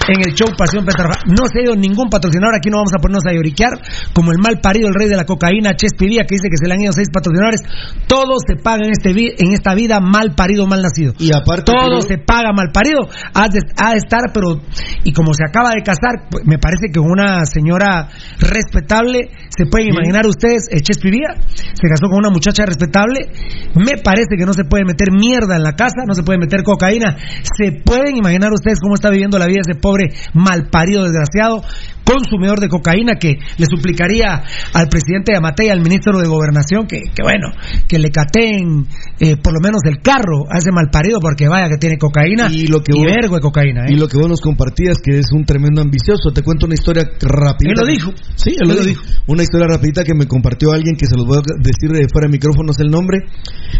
en 0.08 0.20
el 0.20 0.34
show 0.36 0.48
Pasión 0.58 0.86
Petarroja. 0.86 1.22
No 1.28 1.48
se 1.48 1.60
ha 1.60 1.64
ido 1.64 1.76
ningún 1.76 2.10
patrocinador, 2.10 2.56
aquí 2.56 2.70
no 2.70 2.78
vamos 2.78 2.92
a 2.94 3.00
ponernos 3.02 3.26
a 3.26 3.34
lloriquear, 3.34 3.80
como 4.14 4.32
el 4.32 4.38
mal 4.38 4.60
parido, 4.60 4.88
el 4.90 4.94
rey 4.96 5.08
de 5.08 5.16
la 5.16 5.26
cocaína, 5.26 5.76
Chespi 5.76 6.08
Vía, 6.08 6.26
que 6.28 6.36
dice 6.36 6.50
que 6.50 6.58
se 6.60 6.68
le 6.68 6.74
han 6.76 6.82
ido 6.82 6.92
seis 6.92 7.08
patrocinadores. 7.14 7.62
Todo 8.08 8.36
se 8.46 8.56
paga 8.62 8.84
en, 8.86 8.92
este 8.92 9.12
en 9.14 9.54
esta 9.54 9.74
vida 9.76 10.00
mal 10.00 10.36
parido, 10.36 10.68
mal 10.68 10.82
nacido. 10.82 11.14
Y 11.20 11.32
aparte, 11.34 11.72
Todo 11.72 12.00
pero- 12.00 12.02
se 12.02 12.18
paga 12.18 12.52
mal 12.54 12.70
parido. 12.74 13.08
Ha 13.34 13.48
de, 13.48 13.60
ha 13.78 13.92
de 13.92 13.98
estar, 13.98 14.22
pero. 14.34 14.60
Y 15.04 15.14
como 15.14 15.34
se 15.34 15.44
acaba 15.48 15.72
de 15.72 15.82
casar, 15.84 16.28
pues, 16.30 16.44
me 16.46 16.58
parece 16.58 16.88
que 16.92 17.00
una 17.00 17.46
señora 17.46 18.10
respetable, 18.40 19.30
se 19.50 19.66
pueden 19.66 19.90
imaginar 19.94 20.26
ustedes, 20.28 20.68
eh, 20.72 20.82
Chespi 20.82 21.12
Vía, 21.12 21.36
se 21.48 21.88
casó 21.88 22.10
con 22.10 22.20
una 22.20 22.30
muchacha 22.30 22.66
respetable. 22.66 23.32
Me 23.76 23.98
parece 24.04 24.36
que 24.38 24.46
no 24.46 24.54
se 24.54 24.66
puede 24.66 24.84
meter 24.86 25.12
mierda 25.12 25.56
en 25.56 25.64
la 25.64 25.74
casa, 25.74 26.04
no 26.06 26.14
se 26.14 26.24
puede 26.24 26.40
meter 26.40 26.64
cocaína. 26.64 27.16
Se 27.44 27.72
pueden 27.84 28.18
imaginar 28.18 28.52
ustedes 28.52 28.80
cómo 28.82 28.96
está 28.96 29.10
viviendo 29.10 29.38
la 29.40 29.48
vida 29.48 29.62
ese 29.66 29.80
pobre 29.80 29.93
malparido 30.34 31.04
desgraciado, 31.04 31.62
consumidor 32.04 32.60
de 32.60 32.68
cocaína, 32.68 33.16
que 33.16 33.38
le 33.58 33.66
suplicaría 33.66 34.44
al 34.74 34.90
presidente 34.90 35.32
de 35.32 35.38
Amatei, 35.38 35.70
al 35.70 35.82
ministro 35.82 36.20
de 36.20 36.28
Gobernación, 36.28 36.86
que, 36.86 37.00
que 37.14 37.24
bueno, 37.24 37.48
que 37.88 37.98
le 38.00 38.10
cateen 38.12 38.86
eh, 39.20 39.38
por 39.38 39.54
lo 39.54 39.60
menos 39.62 39.82
el 39.86 40.02
carro 40.02 40.44
a 40.52 40.58
ese 40.58 40.72
malparido, 40.72 41.20
porque 41.22 41.48
vaya 41.48 41.70
que 41.70 41.78
tiene 41.78 41.98
cocaína 41.98 42.50
Y 42.52 42.68
lo 42.68 42.82
que 42.84 42.92
vos- 42.94 43.06
vergo 43.06 43.36
de 43.36 43.42
cocaína. 43.42 43.86
¿eh? 43.86 43.94
Y 43.94 43.96
lo 43.96 44.08
que 44.08 44.18
vos 44.18 44.28
nos 44.28 44.42
compartías, 44.42 44.98
que 45.02 45.20
es 45.20 45.28
un 45.32 45.46
tremendo 45.46 45.82
ambicioso. 45.82 46.32
Te 46.34 46.42
cuento 46.42 46.66
una 46.66 46.76
historia 46.76 47.04
rápida. 47.22 47.72
Él 47.72 47.80
lo 47.80 47.86
dijo. 47.86 48.12
Sí, 48.36 48.52
él, 48.60 48.68
lo, 48.68 48.84
dijo. 48.84 49.04
Una 49.28 49.44
historia 49.44 49.68
rapidita 49.68 50.04
que 50.04 50.14
me 50.14 50.26
compartió 50.28 50.72
alguien 50.74 50.96
que 50.98 51.06
se 51.06 51.16
los 51.16 51.26
voy 51.26 51.38
a 51.38 51.42
decir 51.62 51.90
de 51.92 52.08
fuera 52.12 52.28
de 52.28 52.32
micrófonos 52.34 52.78
el 52.80 52.90
nombre. 52.90 53.20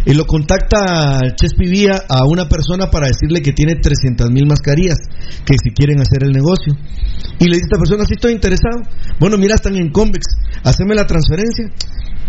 Y 0.06 0.14
lo 0.14 0.24
contacta 0.26 1.20
Chespi 1.36 1.68
Vía 1.68 2.00
a 2.08 2.24
una 2.26 2.48
persona 2.48 2.90
para 2.90 3.06
decirle 3.08 3.42
que 3.42 3.52
tiene 3.52 3.74
300 3.74 4.30
mil 4.30 4.46
mascarillas, 4.46 4.98
que 5.44 5.54
si 5.62 5.70
quieren 5.70 6.00
hacer 6.04 6.24
el 6.24 6.32
negocio. 6.32 6.72
Y 7.38 7.44
le 7.46 7.56
dice 7.56 7.64
a 7.64 7.68
esta 7.72 7.78
persona, 7.78 8.04
sí 8.06 8.14
estoy 8.14 8.32
interesado. 8.32 8.82
Bueno, 9.18 9.36
mira, 9.36 9.54
están 9.54 9.76
en 9.76 9.90
Convex, 9.90 10.24
haceme 10.62 10.94
la 10.94 11.06
transferencia. 11.06 11.66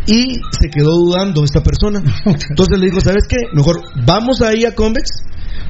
Y 0.07 0.35
se 0.59 0.69
quedó 0.69 0.91
dudando 0.91 1.43
esta 1.43 1.61
persona. 1.61 1.99
Entonces 2.25 2.79
le 2.79 2.85
dijo, 2.85 3.01
¿sabes 3.01 3.25
qué? 3.27 3.37
Mejor 3.53 3.81
vamos 4.05 4.41
ahí 4.41 4.65
a 4.65 4.75
Convex, 4.75 5.09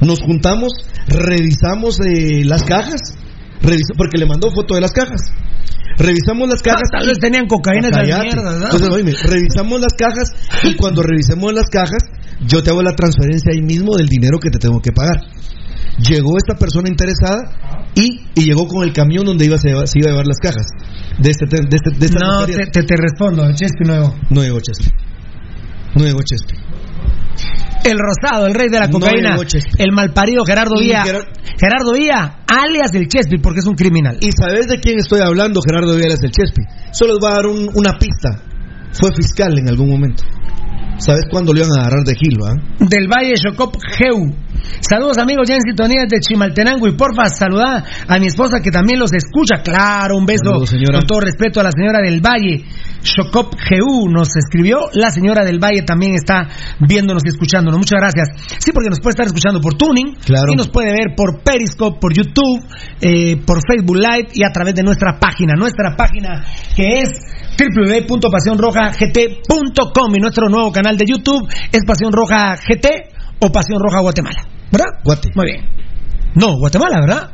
nos 0.00 0.20
juntamos, 0.20 0.72
revisamos 1.08 1.98
eh, 2.00 2.44
las 2.44 2.62
cajas, 2.64 3.00
reviso, 3.62 3.94
porque 3.96 4.18
le 4.18 4.26
mandó 4.26 4.50
foto 4.50 4.74
de 4.74 4.80
las 4.80 4.92
cajas. 4.92 5.20
Revisamos 5.98 6.48
las 6.48 6.62
cajas. 6.62 6.90
Tal 6.92 7.06
vez 7.06 7.18
tenían 7.18 7.46
cocaína 7.46 7.90
Cállate. 7.90 8.24
mierdas, 8.24 8.54
¿verdad? 8.54 8.70
Entonces, 8.70 8.88
oíme, 8.90 9.12
revisamos 9.12 9.80
las 9.80 9.94
cajas 9.94 10.34
y 10.64 10.76
cuando 10.76 11.02
revisemos 11.02 11.52
las 11.54 11.68
cajas, 11.70 12.02
yo 12.46 12.62
te 12.62 12.70
hago 12.70 12.82
la 12.82 12.94
transferencia 12.94 13.52
ahí 13.54 13.62
mismo 13.62 13.96
del 13.96 14.06
dinero 14.06 14.38
que 14.38 14.50
te 14.50 14.58
tengo 14.58 14.80
que 14.80 14.92
pagar. 14.92 15.16
Llegó 15.98 16.36
esta 16.36 16.54
persona 16.58 16.88
interesada 16.88 17.88
y, 17.94 18.26
y 18.34 18.44
llegó 18.44 18.66
con 18.68 18.84
el 18.84 18.92
camión 18.92 19.24
donde 19.24 19.46
iba, 19.46 19.56
se, 19.58 19.70
iba, 19.70 19.86
se 19.86 19.98
iba 19.98 20.08
a 20.08 20.12
llevar 20.12 20.26
las 20.26 20.38
cajas. 20.38 20.66
De 21.18 21.30
este, 21.30 21.46
de 21.46 21.76
este, 21.76 21.90
de 21.98 22.06
estas 22.06 22.22
No, 22.22 22.44
te, 22.46 22.66
te, 22.66 22.82
te 22.82 22.96
respondo, 22.96 23.50
Chespi 23.54 23.84
nuevo. 23.86 24.14
No 24.30 24.42
llegó 24.42 24.60
Chespi. 24.60 24.90
No 25.96 26.04
llegó 26.04 26.18
Chespi. 26.22 26.54
El 27.84 27.98
rosado, 27.98 28.46
el 28.46 28.54
rey 28.54 28.68
de 28.68 28.78
la 28.80 28.86
No 28.88 28.92
cocaína, 28.98 29.30
llegó 29.30 29.44
Chespi. 29.44 29.70
el 29.78 29.92
malparido 29.92 30.44
Gerardo 30.44 30.74
Vía. 30.78 31.04
Gerar- 31.04 31.28
Gerardo 31.58 31.92
Vía, 31.94 32.38
alias 32.46 32.90
el 32.94 33.08
Chespi, 33.08 33.38
porque 33.38 33.60
es 33.60 33.66
un 33.66 33.74
criminal. 33.76 34.18
¿Y 34.20 34.28
sabes 34.32 34.66
de 34.66 34.78
quién 34.80 34.98
estoy 34.98 35.20
hablando, 35.20 35.60
Gerardo 35.62 35.96
Viales 35.96 36.18
del 36.20 36.32
Chespi? 36.32 36.62
Solo 36.92 37.14
les 37.14 37.20
voy 37.20 37.30
a 37.30 37.34
dar 37.34 37.46
un- 37.46 37.70
una 37.74 37.92
pista. 37.98 38.42
Fue 38.92 39.10
fiscal 39.14 39.58
en 39.58 39.68
algún 39.68 39.88
momento. 39.88 40.24
¿Sabes 40.98 41.24
cuándo 41.30 41.52
le 41.52 41.60
iban 41.60 41.72
a 41.78 41.82
agarrar 41.82 42.04
de 42.04 42.14
Gil, 42.14 42.38
va? 42.42 42.54
del 42.80 43.06
Valle 43.08 43.34
Chocop 43.36 43.76
Geu. 43.98 44.34
Saludos 44.80 45.18
amigos 45.18 45.48
ya 45.48 45.54
en 45.56 45.62
sintonía 45.62 46.04
de 46.08 46.18
Chimaltenango 46.20 46.86
y 46.88 46.96
porfa 46.96 47.28
saluda 47.28 47.84
a 48.08 48.18
mi 48.18 48.26
esposa 48.26 48.60
que 48.60 48.70
también 48.70 48.98
los 48.98 49.12
escucha. 49.12 49.62
Claro, 49.62 50.16
un 50.16 50.24
beso 50.26 50.44
Saludos, 50.44 50.70
señora. 50.70 50.98
con 50.98 51.06
todo 51.06 51.20
respeto 51.20 51.60
a 51.60 51.64
la 51.64 51.70
señora 51.72 52.00
del 52.02 52.20
Valle. 52.20 52.64
Chocop 53.02 53.54
Geu 53.58 54.08
nos 54.10 54.28
escribió. 54.36 54.78
La 54.94 55.10
señora 55.10 55.44
del 55.44 55.58
Valle 55.62 55.82
también 55.82 56.14
está 56.14 56.48
viéndonos 56.80 57.22
y 57.24 57.28
escuchándonos. 57.28 57.78
Muchas 57.78 58.00
gracias. 58.00 58.28
Sí, 58.58 58.72
porque 58.72 58.90
nos 58.90 58.98
puede 59.00 59.12
estar 59.12 59.26
escuchando 59.26 59.60
por 59.60 59.74
Tuning 59.74 60.16
Claro. 60.24 60.52
y 60.52 60.56
nos 60.56 60.68
puede 60.68 60.90
ver 60.92 61.14
por 61.16 61.42
Periscope, 61.42 61.98
por 62.00 62.12
YouTube, 62.12 62.64
eh, 63.00 63.36
por 63.46 63.60
Facebook 63.66 63.96
Live 63.96 64.28
y 64.34 64.42
a 64.44 64.50
través 64.50 64.74
de 64.74 64.82
nuestra 64.82 65.18
página. 65.20 65.54
Nuestra 65.56 65.94
página 65.96 66.44
que 66.74 67.02
es 67.02 67.10
www.pasionrojagt.com 67.58 70.14
y 70.14 70.18
nuestro 70.20 70.48
nuevo 70.48 70.72
canal 70.72 70.96
de 70.96 71.04
YouTube 71.06 71.48
es 71.72 71.84
Pasión 71.86 72.12
Roja 72.12 72.56
GT 72.56 73.15
o 73.40 73.50
Pasión 73.50 73.78
Roja 73.80 74.00
Guatemala. 74.00 74.42
¿Verdad? 74.70 74.86
Guate. 75.04 75.30
Muy 75.34 75.46
bien. 75.46 75.68
No, 76.34 76.58
Guatemala, 76.58 77.00
¿verdad? 77.00 77.30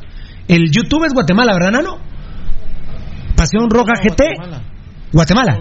El 0.48 0.70
YouTube 0.70 1.04
es 1.06 1.12
Guatemala, 1.12 1.52
¿verdad, 1.54 1.72
Nano? 1.72 1.98
Pasión 3.36 3.70
Roja 3.70 3.94
GT. 4.02 4.22
Guatemala. 4.36 4.71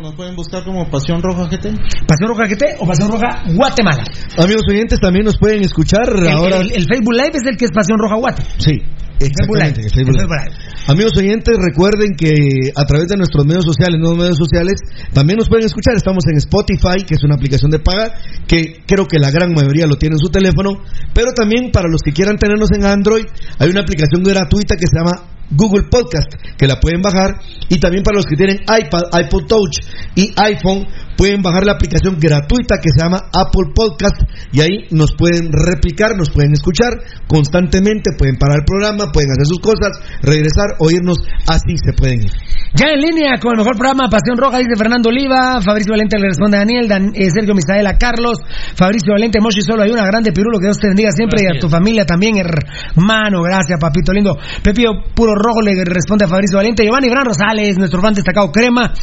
Nos 0.01 0.15
pueden 0.15 0.35
buscar 0.35 0.63
como 0.63 0.89
Pasión 0.89 1.21
Roja 1.21 1.43
GT. 1.49 1.75
Pasión 2.07 2.29
Roja 2.29 2.47
GT 2.47 2.63
o 2.79 2.87
Pasión 2.87 3.11
Roja 3.11 3.43
Guatemala. 3.53 4.03
Amigos 4.37 4.63
oyentes, 4.69 4.99
también 4.99 5.25
nos 5.25 5.37
pueden 5.37 5.61
escuchar 5.63 6.07
El, 6.15 6.27
ahora. 6.29 6.57
el- 6.61 6.71
el 6.71 6.85
Facebook 6.87 7.13
Live 7.13 7.31
es 7.33 7.43
el 7.45 7.57
que 7.57 7.65
es 7.65 7.71
Pasión 7.71 7.97
Roja 7.99 8.15
Guate. 8.15 8.43
Sí, 8.57 8.79
exactamente. 9.19 9.81
Live. 9.81 9.87
el 9.87 9.91
Facebook 9.91 10.15
El 10.15 10.23
Live. 10.23 10.27
Facebook 10.27 10.55
Live. 10.55 10.71
Amigos 10.87 11.11
oyentes, 11.17 11.57
recuerden 11.61 12.15
que 12.17 12.31
a 12.75 12.85
través 12.85 13.07
de 13.09 13.17
nuestros 13.17 13.45
medios 13.45 13.65
sociales, 13.65 13.99
nuevos 13.99 14.17
medios 14.17 14.37
sociales, 14.37 14.79
también 15.13 15.37
nos 15.37 15.49
pueden 15.49 15.65
escuchar. 15.65 15.95
Estamos 15.95 16.23
en 16.31 16.37
Spotify, 16.37 17.03
que 17.05 17.15
es 17.15 17.23
una 17.23 17.35
aplicación 17.35 17.69
de 17.71 17.79
paga, 17.79 18.13
que 18.47 18.81
creo 18.87 19.05
que 19.05 19.19
la 19.19 19.31
gran 19.31 19.53
mayoría 19.53 19.85
lo 19.85 19.95
tiene 19.97 20.15
en 20.15 20.19
su 20.19 20.29
teléfono. 20.31 20.79
Pero 21.13 21.33
también 21.33 21.71
para 21.71 21.87
los 21.89 22.01
que 22.01 22.13
quieran 22.13 22.37
tenernos 22.37 22.71
en 22.71 22.85
Android, 22.85 23.25
hay 23.59 23.69
una 23.69 23.81
aplicación 23.81 24.23
gratuita 24.23 24.75
que 24.75 24.87
se 24.89 24.97
llama 24.97 25.27
Google 25.51 25.83
Podcast, 25.89 26.33
que 26.57 26.67
la 26.67 26.79
pueden 26.79 27.01
bajar. 27.01 27.39
Y 27.69 27.79
también 27.79 28.03
para 28.03 28.17
los 28.17 28.25
que 28.25 28.35
tienen 28.35 28.61
iPad, 28.61 29.03
iPod 29.25 29.47
Touch 29.47 29.77
y 30.15 30.31
iPhone, 30.35 30.87
pueden 31.17 31.41
bajar 31.41 31.65
la 31.65 31.73
aplicación 31.73 32.17
gratuita 32.19 32.77
que 32.81 32.89
se 32.95 33.03
llama 33.03 33.17
Apple 33.33 33.71
Podcast. 33.75 34.15
Y 34.51 34.61
ahí 34.61 34.87
nos 34.91 35.11
pueden 35.15 35.51
replicar, 35.51 36.15
nos 36.17 36.29
pueden 36.29 36.53
escuchar 36.53 36.93
constantemente, 37.27 38.11
pueden 38.17 38.35
parar 38.37 38.59
el 38.59 38.65
programa, 38.65 39.11
pueden 39.11 39.31
hacer 39.31 39.45
sus 39.45 39.59
cosas, 39.59 39.97
regresar, 40.21 40.75
oírnos, 40.79 41.17
así 41.47 41.75
se 41.83 41.93
pueden 41.93 42.23
ir. 42.23 42.31
Ya 42.75 42.87
en 42.93 43.01
línea 43.01 43.37
con 43.39 43.51
el 43.53 43.57
mejor 43.59 43.75
programa 43.77 44.09
Pasión 44.09 44.37
Roja, 44.37 44.57
dice 44.59 44.75
Fernando 44.77 45.09
Oliva, 45.09 45.59
Fabricio 45.61 45.91
Valente 45.91 46.17
le 46.17 46.27
responde 46.29 46.57
a 46.57 46.59
Daniel, 46.61 46.87
Dan- 46.87 47.11
eh, 47.15 47.29
Sergio 47.29 47.53
Misaela 47.53 47.97
Carlos, 47.97 48.37
Fabricio 48.75 49.13
Valente, 49.13 49.39
Moshi 49.41 49.61
solo 49.61 49.83
hay 49.83 49.91
una 49.91 50.05
grande 50.05 50.31
pirulo, 50.31 50.57
que 50.59 50.67
Dios 50.67 50.77
te 50.79 50.87
bendiga 50.87 51.11
siempre 51.11 51.43
y 51.43 51.47
a 51.57 51.59
tu 51.59 51.67
familia 51.69 52.05
también, 52.05 52.37
hermano, 52.37 53.41
gracias 53.43 53.79
papito 53.79 54.13
lindo. 54.13 54.37
Pepio 54.63 54.91
Puro 55.13 55.33
Rojo 55.35 55.61
le 55.61 55.83
responde 55.85 56.25
a 56.25 56.27
Fabricio 56.27 56.57
Valente, 56.57 56.83
Giovanni 56.83 57.09
Gran 57.09 57.25
Rosales, 57.25 57.77
nuestro 57.77 58.01
fan 58.01 58.13
destacado 58.13 58.51
Crema. 58.51 58.93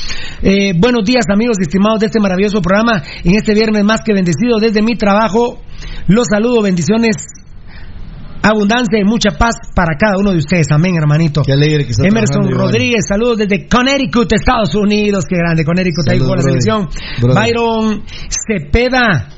Eh, 0.43 0.73
buenos 0.79 1.05
días 1.05 1.25
amigos 1.33 1.57
y 1.61 1.71
de 1.99 2.07
este 2.07 2.21
maravilloso 2.21 2.61
programa, 2.61 3.03
en 3.25 3.35
este 3.35 3.55
viernes 3.55 3.85
más 3.85 4.01
que 4.05 4.13
bendecido 4.13 4.59
desde 4.61 4.83
mi 4.83 4.95
trabajo, 4.97 5.61
los 6.07 6.27
saludo, 6.29 6.63
bendiciones 6.63 7.17
abundancia 8.43 8.99
y 8.99 9.05
mucha 9.05 9.31
paz 9.37 9.57
para 9.75 9.97
cada 9.99 10.15
uno 10.19 10.33
de 10.33 10.39
ustedes. 10.39 10.69
Amén, 10.71 10.97
hermanito. 10.97 11.43
Qué 11.45 11.53
alegre 11.53 11.85
que 11.85 11.91
está 11.91 12.07
Emerson 12.07 12.45
Iván. 12.45 12.67
Rodríguez, 12.67 13.05
saludos 13.09 13.39
desde 13.39 13.69
Connecticut, 13.69 14.33
Estados 14.33 14.75
Unidos. 14.75 15.25
Qué 15.29 15.37
grande, 15.37 15.65
Connecticut, 15.65 16.09
ahí 16.09 16.19
Saludos, 16.19 16.29
con 16.29 16.37
la 16.37 16.43
selección. 16.43 16.89
Brother. 17.21 17.43
Byron 17.43 18.03
Cepeda 18.29 19.29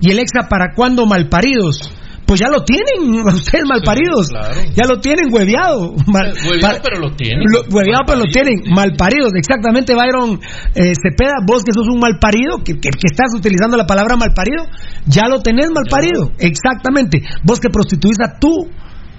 y 0.00 0.10
el 0.10 0.18
exa 0.18 0.48
para 0.48 0.74
cuándo 0.74 1.06
malparidos. 1.06 1.92
Pues 2.26 2.40
ya 2.40 2.48
lo 2.48 2.64
tienen, 2.64 3.24
ustedes 3.26 3.64
malparidos. 3.66 4.28
claro. 4.28 4.60
Ya 4.74 4.84
lo 4.86 4.98
tienen 5.00 5.32
hueveado. 5.32 5.94
Mal- 6.06 6.34
Hueveado, 6.48 6.80
pero 6.82 7.00
lo 7.00 7.14
tienen. 7.14 7.44
Lo- 7.48 7.62
hueveado, 7.70 8.02
pero 8.06 8.18
lo 8.18 8.24
tienen. 8.24 8.62
Malparidos, 8.74 9.30
exactamente, 9.36 9.94
Byron 9.94 10.40
eh, 10.74 10.92
Cepeda. 11.00 11.34
Vos 11.46 11.62
que 11.62 11.72
sos 11.72 11.86
un 11.88 12.00
malparido, 12.00 12.58
que, 12.64 12.74
que, 12.74 12.90
que 12.90 13.06
estás 13.10 13.32
utilizando 13.36 13.76
la 13.76 13.86
palabra 13.86 14.16
malparido, 14.16 14.64
ya 15.06 15.28
lo 15.28 15.40
tenés 15.40 15.70
malparido. 15.70 16.32
Exactamente. 16.38 17.22
Vos 17.44 17.60
que 17.60 17.70
prostituís 17.70 18.16
a 18.20 18.38
tu 18.40 18.68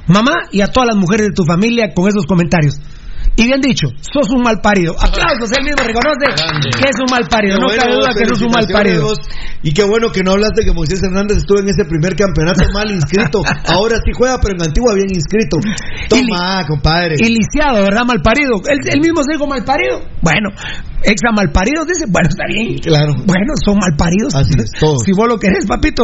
mamá 0.08 0.34
y 0.52 0.62
a 0.62 0.68
todas 0.68 0.88
las 0.88 0.98
mujeres 0.98 1.28
de 1.28 1.34
tu 1.34 1.44
familia 1.46 1.94
con 1.94 2.10
esos 2.10 2.26
comentarios. 2.26 2.80
Y 3.38 3.46
bien 3.46 3.62
dicho, 3.62 3.88
sos 4.02 4.30
un 4.32 4.42
mal 4.42 4.60
parido. 4.62 4.96
Aplausos, 4.98 5.52
él 5.54 5.64
mismo 5.64 5.86
reconoce 5.86 6.26
Grande. 6.26 6.70
que 6.74 6.90
es 6.90 6.98
un 7.00 7.06
mal 7.06 7.28
parido. 7.30 7.60
No 7.60 7.68
cabe 7.70 7.94
duda 7.94 8.10
que 8.18 8.26
sos 8.26 8.42
un 8.42 8.52
mal 8.52 8.66
parido. 8.68 9.14
Y 9.62 9.72
qué 9.74 9.84
bueno 9.84 10.12
que 10.12 10.24
no 10.24 10.32
hablaste 10.32 10.66
que 10.66 10.74
Moisés 10.74 11.04
Hernández 11.04 11.38
estuvo 11.38 11.60
en 11.60 11.70
ese 11.70 11.86
primer 11.86 12.16
campeonato 12.16 12.66
mal 12.74 12.90
inscrito. 12.90 13.42
Ahora 13.70 13.98
sí 14.04 14.12
juega, 14.12 14.40
pero 14.42 14.56
en 14.58 14.64
Antigua 14.64 14.96
bien 14.96 15.14
inscrito. 15.14 15.58
Toma, 16.10 16.66
compadre. 16.68 17.16
Y 17.20 17.30
lisiado, 17.30 17.84
¿verdad? 17.84 18.06
Mal 18.06 18.22
parido. 18.22 18.58
Él, 18.70 18.80
él 18.90 19.00
mismo 19.02 19.22
se 19.22 19.34
dijo 19.34 19.46
mal 19.46 19.64
parido. 19.64 20.02
Bueno, 20.22 20.50
exa 21.04 21.32
mal 21.36 21.52
parido 21.52 21.86
dice, 21.86 22.06
bueno, 22.10 22.28
está 22.30 22.46
bien. 22.48 22.78
Claro. 22.80 23.14
Bueno, 23.26 23.54
son 23.64 23.78
mal 23.78 23.96
paridos. 23.98 24.34
Así 24.36 24.52
es, 24.58 24.72
todos. 24.80 25.00
Si 25.06 25.12
vos 25.14 25.28
lo 25.28 25.38
querés, 25.38 25.66
papito, 25.68 26.04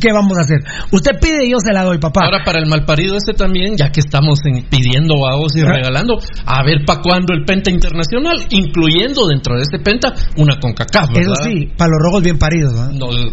¿qué 0.00 0.12
vamos 0.12 0.36
a 0.38 0.42
hacer? 0.42 0.58
Usted 0.92 1.12
pide 1.20 1.46
y 1.46 1.50
yo 1.52 1.58
se 1.64 1.72
la 1.72 1.84
doy, 1.84 1.98
papá. 1.98 2.20
Ahora 2.24 2.42
para 2.44 2.58
el 2.60 2.66
malparido 2.68 3.16
este 3.16 3.32
también, 3.34 3.76
ya 3.76 3.90
que 3.90 4.00
estamos 4.00 4.38
en- 4.46 4.64
pidiendo 4.68 5.14
vagos 5.20 5.56
y 5.56 5.60
Ah. 5.62 5.72
regalando, 5.72 6.18
a 6.46 6.62
ver 6.64 6.84
para 6.86 7.00
cuándo 7.02 7.32
el 7.34 7.44
Penta 7.44 7.70
Internacional, 7.70 8.36
incluyendo 8.50 9.26
dentro 9.26 9.56
de 9.56 9.62
este 9.62 9.78
Penta 9.78 10.12
una 10.36 10.58
CONCACAF, 10.60 11.10
Eso 11.16 11.34
sí, 11.42 11.66
para 11.76 11.90
los 11.90 11.98
rojos 12.02 12.22
bien 12.22 12.38
paridos, 12.38 12.72
¿verdad? 12.74 12.90
No, 12.92 13.06
no. 13.06 13.30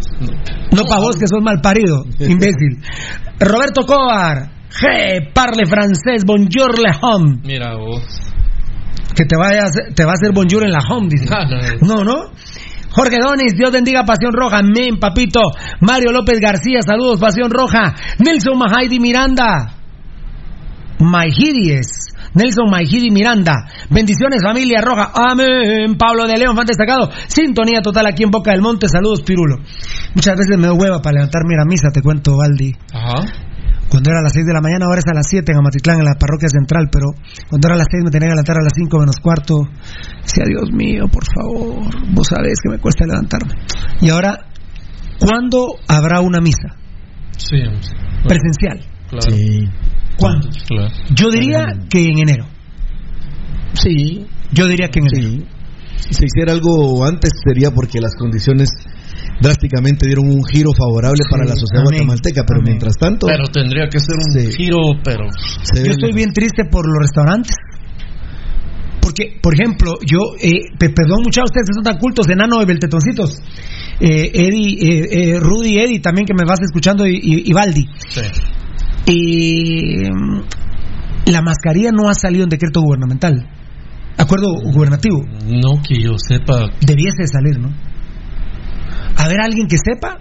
No 0.71 0.83
para 0.87 1.01
vos 1.01 1.15
que 1.17 1.27
sos 1.27 1.41
mal 1.41 1.61
parido, 1.61 2.03
imbécil. 2.19 2.81
Roberto 3.39 3.85
Cobar, 3.85 4.51
G, 4.69 5.31
parle 5.33 5.65
francés, 5.65 6.23
bonjour 6.25 6.77
le 6.79 6.91
home. 7.01 7.39
Mira 7.43 7.75
vos. 7.77 8.03
Que 9.17 9.25
te, 9.25 9.35
vaya 9.35 9.63
a 9.63 9.65
hacer- 9.65 9.93
te 9.95 10.05
va 10.05 10.11
a 10.11 10.13
hacer 10.13 10.31
bonjour 10.31 10.63
en 10.63 10.71
la 10.71 10.79
home, 10.87 11.07
dice. 11.09 11.25
Ah, 11.31 11.45
no. 11.81 12.03
No. 12.03 12.31
Jorge 12.91 13.17
Donis, 13.19 13.53
Dios 13.57 13.71
bendiga 13.71 14.03
Pasión 14.05 14.31
Roja, 14.31 14.59
amén, 14.59 14.99
papito. 14.99 15.41
Mario 15.81 16.11
López 16.11 16.39
García, 16.39 16.81
saludos, 16.85 17.19
Pasión 17.19 17.49
Roja. 17.51 17.95
Nelson 18.19 18.57
Mahaidi 18.57 18.99
Miranda. 18.99 19.73
Maijidies. 20.99 22.13
Nelson 22.33 22.69
Maijidi 22.69 23.09
Miranda. 23.11 23.53
Bendiciones, 23.89 24.41
familia 24.43 24.81
roja. 24.81 25.11
Amén. 25.13 25.95
Pablo 25.97 26.27
de 26.27 26.37
León, 26.37 26.55
fan 26.55 26.65
destacado. 26.65 27.09
Sintonía 27.27 27.81
total 27.81 28.05
aquí 28.07 28.23
en 28.23 28.29
Boca 28.31 28.51
del 28.51 28.61
Monte. 28.61 28.87
Saludos, 28.87 29.21
Pirulo. 29.23 29.57
Muchas 30.13 30.35
veces 30.37 30.57
me 30.57 30.67
doy 30.67 30.77
hueva 30.77 31.01
para 31.01 31.15
levantarme 31.15 31.55
a 31.59 31.65
misa, 31.65 31.89
te 31.91 32.01
cuento, 32.01 32.35
Valdi. 32.37 32.75
Ajá. 32.93 33.25
Cuando 33.89 34.09
era 34.11 34.19
a 34.19 34.23
las 34.23 34.33
6 34.33 34.45
de 34.45 34.53
la 34.53 34.61
mañana, 34.61 34.85
ahora 34.85 34.99
es 34.99 35.07
a 35.07 35.13
las 35.15 35.27
7 35.29 35.51
en 35.51 35.57
Amatitlán, 35.59 35.99
en 35.99 36.05
la 36.05 36.15
parroquia 36.15 36.49
central, 36.49 36.89
pero 36.91 37.07
cuando 37.49 37.67
era 37.67 37.75
a 37.75 37.77
las 37.77 37.87
6 37.89 38.03
me 38.03 38.11
tenía 38.11 38.27
que 38.27 38.35
levantar 38.35 38.57
a 38.57 38.63
las 38.63 38.73
5 38.75 38.99
menos 38.99 39.15
cuarto. 39.23 39.55
Decía, 40.21 40.43
Dios 40.45 40.69
mío, 40.73 41.05
por 41.07 41.23
favor, 41.23 41.87
vos 42.13 42.27
sabés 42.27 42.59
que 42.61 42.69
me 42.69 42.79
cuesta 42.79 43.05
levantarme. 43.05 43.53
Y 44.01 44.09
ahora, 44.09 44.47
¿cuándo 45.19 45.79
habrá 45.87 46.19
una 46.21 46.39
misa? 46.41 46.75
Sí, 47.37 47.57
Presencial. 48.27 48.83
claro. 49.09 49.29
Sí. 49.29 49.69
¿Cuándo? 50.17 50.49
claro. 50.67 50.91
Yo 51.15 51.29
diría 51.29 51.65
que 51.89 52.09
en 52.09 52.19
enero. 52.19 52.45
Sí. 53.73 54.25
Yo 54.51 54.67
diría 54.67 54.89
que 54.89 54.99
en 54.99 55.05
enero. 55.13 55.29
Sí. 55.29 55.45
Si 55.97 56.13
se 56.13 56.25
hiciera 56.25 56.53
algo 56.53 57.05
antes 57.05 57.31
sería 57.43 57.71
porque 57.71 57.99
las 57.99 58.15
condiciones 58.15 58.69
drásticamente 59.39 60.05
dieron 60.07 60.27
un 60.29 60.43
giro 60.45 60.71
favorable 60.77 61.19
para 61.29 61.43
la 61.45 61.55
sociedad 61.55 61.83
Amén. 61.85 62.05
guatemalteca, 62.07 62.43
pero 62.47 62.59
Amén. 62.59 62.73
mientras 62.73 62.95
tanto 62.97 63.27
Pero 63.27 63.45
tendría 63.53 63.87
que 63.87 63.99
ser 63.99 64.15
un 64.17 64.51
giro, 64.51 64.77
pero 65.03 65.25
se 65.63 65.85
Yo 65.85 65.91
estoy 65.91 66.13
bien 66.13 66.31
triste 66.33 66.65
por 66.65 66.85
los 66.85 66.97
restaurantes. 66.99 67.55
Porque, 69.01 69.39
por 69.41 69.53
ejemplo, 69.53 69.93
yo, 70.05 70.19
eh, 70.41 70.75
pe- 70.77 70.89
perdón 70.89 71.21
muchachos, 71.23 71.51
ustedes 71.51 71.67
que 71.69 71.73
son 71.75 71.83
tan 71.83 71.97
cultos, 71.97 72.27
enano 72.29 72.59
de 72.59 72.65
Beltetoncitos, 72.65 73.39
eh, 74.01 74.31
Eddie, 74.33 74.75
eh, 74.81 75.07
eh, 75.11 75.39
Rudy, 75.39 75.77
Eddie 75.79 75.99
también 76.01 76.25
que 76.25 76.33
me 76.33 76.43
vas 76.45 76.59
escuchando 76.61 77.05
y, 77.07 77.15
y, 77.15 77.49
y 77.49 77.53
Baldi. 77.53 77.85
sí. 78.09 78.21
Y 79.09 80.09
mm, 80.11 81.31
la 81.31 81.41
mascarilla 81.41 81.91
no 81.91 82.09
ha 82.09 82.13
salido 82.13 82.43
en 82.43 82.49
decreto 82.49 82.81
gubernamental, 82.81 83.47
acuerdo 84.17 84.47
gubernativo, 84.73 85.19
no 85.45 85.81
que 85.87 86.01
yo 86.01 86.15
sepa. 86.17 86.69
debiese 86.85 87.21
de 87.21 87.27
salir, 87.27 87.59
¿no? 87.59 87.69
A 89.17 89.27
ver, 89.27 89.39
alguien 89.41 89.67
que 89.67 89.77
sepa, 89.77 90.17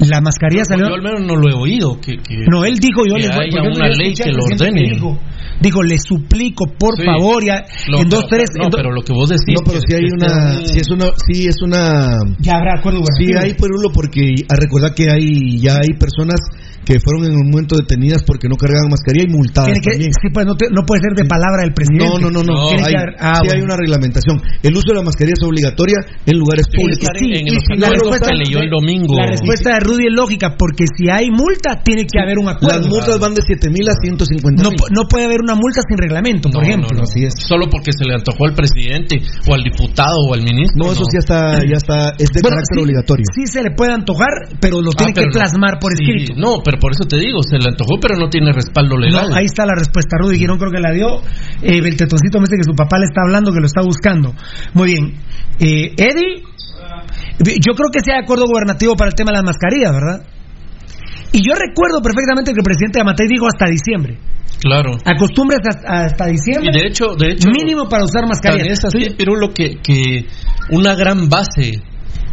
la 0.00 0.20
mascarilla 0.20 0.64
salió. 0.64 0.88
Yo 0.88 0.94
al 0.94 1.02
menos 1.02 1.20
no 1.26 1.36
lo 1.36 1.48
he 1.50 1.54
oído. 1.54 2.00
Que, 2.00 2.16
que- 2.16 2.44
No, 2.50 2.64
él 2.64 2.78
dijo, 2.78 3.02
yo 3.06 3.14
que 3.16 3.22
le 3.22 3.28
voy 3.36 3.50
yo 3.50 3.62
una 3.62 3.88
ley 3.88 4.14
que 4.14 4.32
lo 4.32 4.42
ordene. 4.44 4.90
Dijo, 4.94 5.18
dijo, 5.60 5.82
le 5.82 5.98
suplico, 5.98 6.64
por 6.78 6.96
Sí. 6.96 7.04
favor, 7.04 7.44
ya, 7.44 7.62
en 7.86 8.08
dos, 8.08 8.24
pero- 8.30 8.42
tres. 8.42 8.50
No, 8.56 8.64
en 8.64 8.70
do- 8.70 8.76
pero 8.78 8.92
lo 8.92 9.02
que 9.02 9.12
vos 9.12 9.28
decís. 9.28 9.54
No, 9.54 9.62
pero 9.64 9.78
si 9.86 9.94
hay 9.94 10.04
una, 10.10 10.56
si 10.66 10.78
es 10.78 10.88
una, 10.90 11.06
sí 11.28 11.46
es 11.46 11.56
una, 11.62 12.18
ya 12.38 12.56
habrá 12.56 12.78
acuerdo 12.78 13.00
sí 13.18 13.26
gubernativo. 13.26 13.40
hay 13.44 13.54
Perulo 13.54 13.90
porque 13.92 14.34
a 14.48 14.54
recordar 14.58 14.94
que 14.94 15.04
hay, 15.12 15.58
ya 15.58 15.74
hay 15.76 15.92
personas 15.98 16.40
que 16.84 16.98
fueron 16.98 17.24
en 17.28 17.36
un 17.36 17.50
momento 17.50 17.76
detenidas 17.76 18.22
porque 18.24 18.48
no 18.48 18.56
cargaban 18.56 18.88
mascarilla 18.90 19.26
y 19.28 19.32
multadas 19.32 19.76
que- 19.82 19.90
también. 19.90 20.12
sí, 20.16 20.28
pues 20.32 20.46
no, 20.46 20.54
te- 20.56 20.70
no 20.70 20.82
puede 20.86 21.02
ser 21.04 21.12
de 21.14 21.24
palabra 21.28 21.62
del 21.62 21.74
presidente. 21.74 22.08
No, 22.08 22.18
no, 22.18 22.30
no, 22.30 22.42
no. 22.42 22.70
Hay, 22.70 22.92
que 22.92 23.14
ah, 23.20 23.40
sí 23.42 23.48
hay 23.52 23.60
una 23.62 23.76
reglamentación. 23.76 24.40
El 24.62 24.72
uso 24.76 24.88
de 24.90 24.94
la 24.98 25.02
mascarilla 25.04 25.34
es 25.38 25.44
obligatoria 25.44 25.98
en 26.26 26.36
lugares 26.38 26.66
Sí, 26.70 26.76
públicos. 26.76 27.08
sí, 27.18 27.26
en 27.30 27.46
Y 27.46 27.50
los 27.54 27.62
que 27.64 27.74
están- 27.76 28.38
leyó 28.38 28.58
el 28.60 28.70
domingo. 28.70 29.14
La 29.16 29.26
respuesta 29.28 29.74
de 29.74 29.80
Rudy 29.80 30.06
es 30.08 30.14
lógica, 30.16 30.56
porque 30.58 30.84
si 30.96 31.08
hay 31.10 31.30
multa, 31.30 31.82
tiene 31.84 32.06
que 32.08 32.18
haber 32.18 32.38
un 32.38 32.48
acuerdo. 32.48 32.78
Las 32.80 32.88
multas 32.88 33.18
van 33.20 33.34
de 33.34 33.42
7 33.46 33.68
mil 33.70 33.88
a 33.88 33.94
150 34.00 34.62
No, 34.62 34.70
no 34.70 35.02
puede 35.08 35.24
haber 35.26 35.40
una 35.42 35.54
multa 35.54 35.82
sin 35.86 35.98
reglamento, 35.98 36.48
por 36.50 36.62
No, 36.62 36.68
ejemplo. 36.68 36.88
no, 36.92 36.98
no. 36.98 37.02
Así 37.04 37.24
es. 37.24 37.34
Solo 37.36 37.68
porque 37.70 37.92
se 37.92 38.04
le 38.04 38.14
antojó 38.14 38.46
al 38.46 38.54
presidente 38.54 39.20
o 39.48 39.54
al 39.54 39.62
diputado 39.62 40.16
o 40.28 40.34
al 40.34 40.42
ministro. 40.42 40.84
No, 40.86 40.92
eso 40.92 41.04
sí 41.10 41.18
está, 41.18 41.60
ya 41.64 41.76
está, 41.76 42.14
es 42.18 42.30
de 42.32 42.40
Bueno, 42.42 42.56
carácter 42.56 42.76
sí, 42.76 42.82
obligatorio. 42.82 43.24
Sí 43.34 43.46
se 43.46 43.62
le 43.62 43.70
puede 43.72 43.92
antojar, 43.92 44.30
pero 44.60 44.80
lo 44.80 44.90
Ah, 44.90 44.96
tiene 44.96 45.12
que 45.12 45.20
pero 45.20 45.32
no. 45.32 45.38
plasmar 45.38 45.78
por 45.78 45.92
Sí, 45.96 46.04
escrito. 46.04 46.34
no, 46.40 46.58
pero 46.64 46.69
por 46.78 46.92
eso 46.92 47.08
te 47.08 47.16
digo, 47.16 47.42
se 47.42 47.58
le 47.58 47.70
antojó, 47.70 47.98
pero 48.00 48.16
no 48.16 48.28
tiene 48.28 48.52
respaldo 48.52 48.96
legal. 48.96 49.30
No, 49.30 49.36
ahí 49.36 49.46
está 49.46 49.64
la 49.64 49.74
respuesta, 49.74 50.16
Rudy 50.20 50.38
Girón 50.38 50.58
creo 50.58 50.70
que 50.70 50.80
la 50.80 50.92
dio. 50.92 51.22
Eh, 51.62 51.80
Beltetoncito 51.80 52.38
me 52.38 52.44
dice 52.44 52.56
que 52.56 52.64
su 52.64 52.76
papá 52.76 52.98
le 52.98 53.06
está 53.06 53.22
hablando, 53.22 53.52
que 53.52 53.60
lo 53.60 53.66
está 53.66 53.82
buscando. 53.82 54.34
Muy 54.74 54.92
bien. 54.92 55.14
Eh, 55.58 55.94
Eddie, 55.96 56.42
yo 57.38 57.74
creo 57.74 57.90
que 57.92 58.00
sea 58.04 58.16
de 58.16 58.22
acuerdo 58.22 58.44
gubernativo 58.46 58.94
para 58.96 59.08
el 59.08 59.14
tema 59.14 59.30
de 59.30 59.36
las 59.38 59.44
mascarillas, 59.44 59.92
¿verdad? 59.92 60.26
Y 61.32 61.38
yo 61.46 61.54
recuerdo 61.54 62.02
perfectamente 62.02 62.52
que 62.52 62.58
el 62.58 62.64
presidente 62.64 63.00
Amatei 63.00 63.28
dijo 63.28 63.46
hasta 63.46 63.66
diciembre. 63.70 64.18
Claro. 64.60 64.92
Acostúmbrese 65.04 65.68
hasta, 65.70 66.04
hasta 66.04 66.26
diciembre. 66.26 66.70
Y 66.72 66.80
de 66.80 66.88
hecho, 66.88 67.14
de 67.16 67.32
hecho, 67.32 67.48
mínimo 67.50 67.88
para 67.88 68.04
usar 68.04 68.22
Tan 68.22 68.28
mascarilla. 68.28 68.72
es 68.72 68.84
así, 68.84 69.10
Pirulo, 69.16 69.54
que, 69.54 69.78
que 69.80 70.26
una 70.70 70.94
gran 70.94 71.28
base 71.28 71.80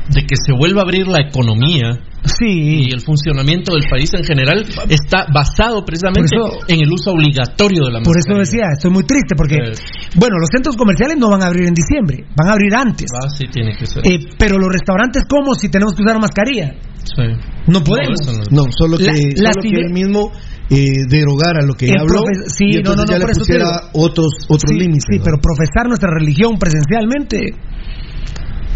de 0.10 0.22
que 0.26 0.36
se 0.36 0.54
vuelva 0.54 0.82
a 0.82 0.84
abrir 0.86 1.08
la 1.08 1.20
economía 1.28 2.00
Sí. 2.24 2.88
y 2.88 2.93
el 2.93 3.02
funcionamiento 3.02 3.74
del 3.74 3.84
país 3.89 4.12
en 4.13 4.24
general 4.24 4.65
está 4.89 5.28
basado 5.34 5.86
precisamente 5.86 6.36
eso- 6.36 6.60
en 6.67 6.80
el 6.82 6.91
uso 6.91 7.12
obligatorio 7.12 7.86
de 7.86 7.91
la 7.91 8.00
Por 8.02 8.17
eso 8.17 8.36
mascarilla. 8.36 8.39
decía, 8.39 8.65
estoy 8.74 8.91
muy 8.91 9.04
triste 9.04 9.36
porque, 9.36 9.56
Eh. 9.56 9.74
bueno, 10.15 10.36
los 10.39 10.50
centros 10.52 10.76
comerciales 10.76 11.17
no 11.17 11.30
van 11.30 11.41
a 11.43 11.48
abrir 11.48 11.67
en 11.67 11.74
diciembre, 11.74 12.26
van 12.36 12.50
a 12.50 12.54
abrir 12.54 12.74
antes. 12.76 13.08
Ah, 13.13 13.30
sí, 13.30 13.46
tiene 13.52 13.76
que 13.78 13.86
ser. 13.86 14.02
Eh, 14.06 14.20
pero 14.38 14.58
los 14.58 14.70
restaurantes, 14.72 15.24
¿cómo 15.30 15.54
si 15.56 15.70
tenemos 15.70 15.93
que 15.93 16.04
usar 16.04 16.20
mascarilla? 16.20 16.74
Sí. 17.04 17.24
No 17.67 17.82
podemos. 17.84 18.20
no. 18.52 18.63
No, 18.63 18.72
solo 18.78 18.98
que, 18.98 19.06
La- 19.06 19.13
solo 19.15 19.32
las 19.43 19.56
que 19.62 19.70
ide- 19.70 19.82
él 19.88 19.93
mismo 19.93 20.32
eh, 20.70 21.08
derogara 21.08 21.63
lo 21.65 21.76
que 21.76 21.86
El 21.86 21.93
ya 21.96 22.02
habló 22.02 22.24
sí, 22.48 22.65
y 22.65 22.84
no, 22.84 22.91
no, 22.91 22.96
no, 22.98 23.06
ya 23.08 23.15
por 23.20 23.28
le 23.28 23.32
eso 23.32 23.46
te 23.46 23.54
pusiera 23.56 23.65
digo. 23.88 24.04
otros, 24.06 24.28
otros 24.50 24.70
sí, 24.70 24.76
límites. 24.78 25.06
sí, 25.10 25.17
¿no? 25.20 25.24
pero 25.24 25.38
profesar 25.39 25.88
nuestra 25.88 26.10
religión 26.12 26.58
presencialmente 26.60 27.56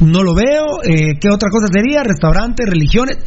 no 0.02 0.24
lo 0.24 0.34
veo. 0.36 0.84
Eh, 0.84 1.18
¿Qué 1.20 1.30
otra 1.30 1.50
cosa 1.50 1.68
sería? 1.72 2.04
Restaurantes, 2.04 2.68
religiones, 2.68 3.18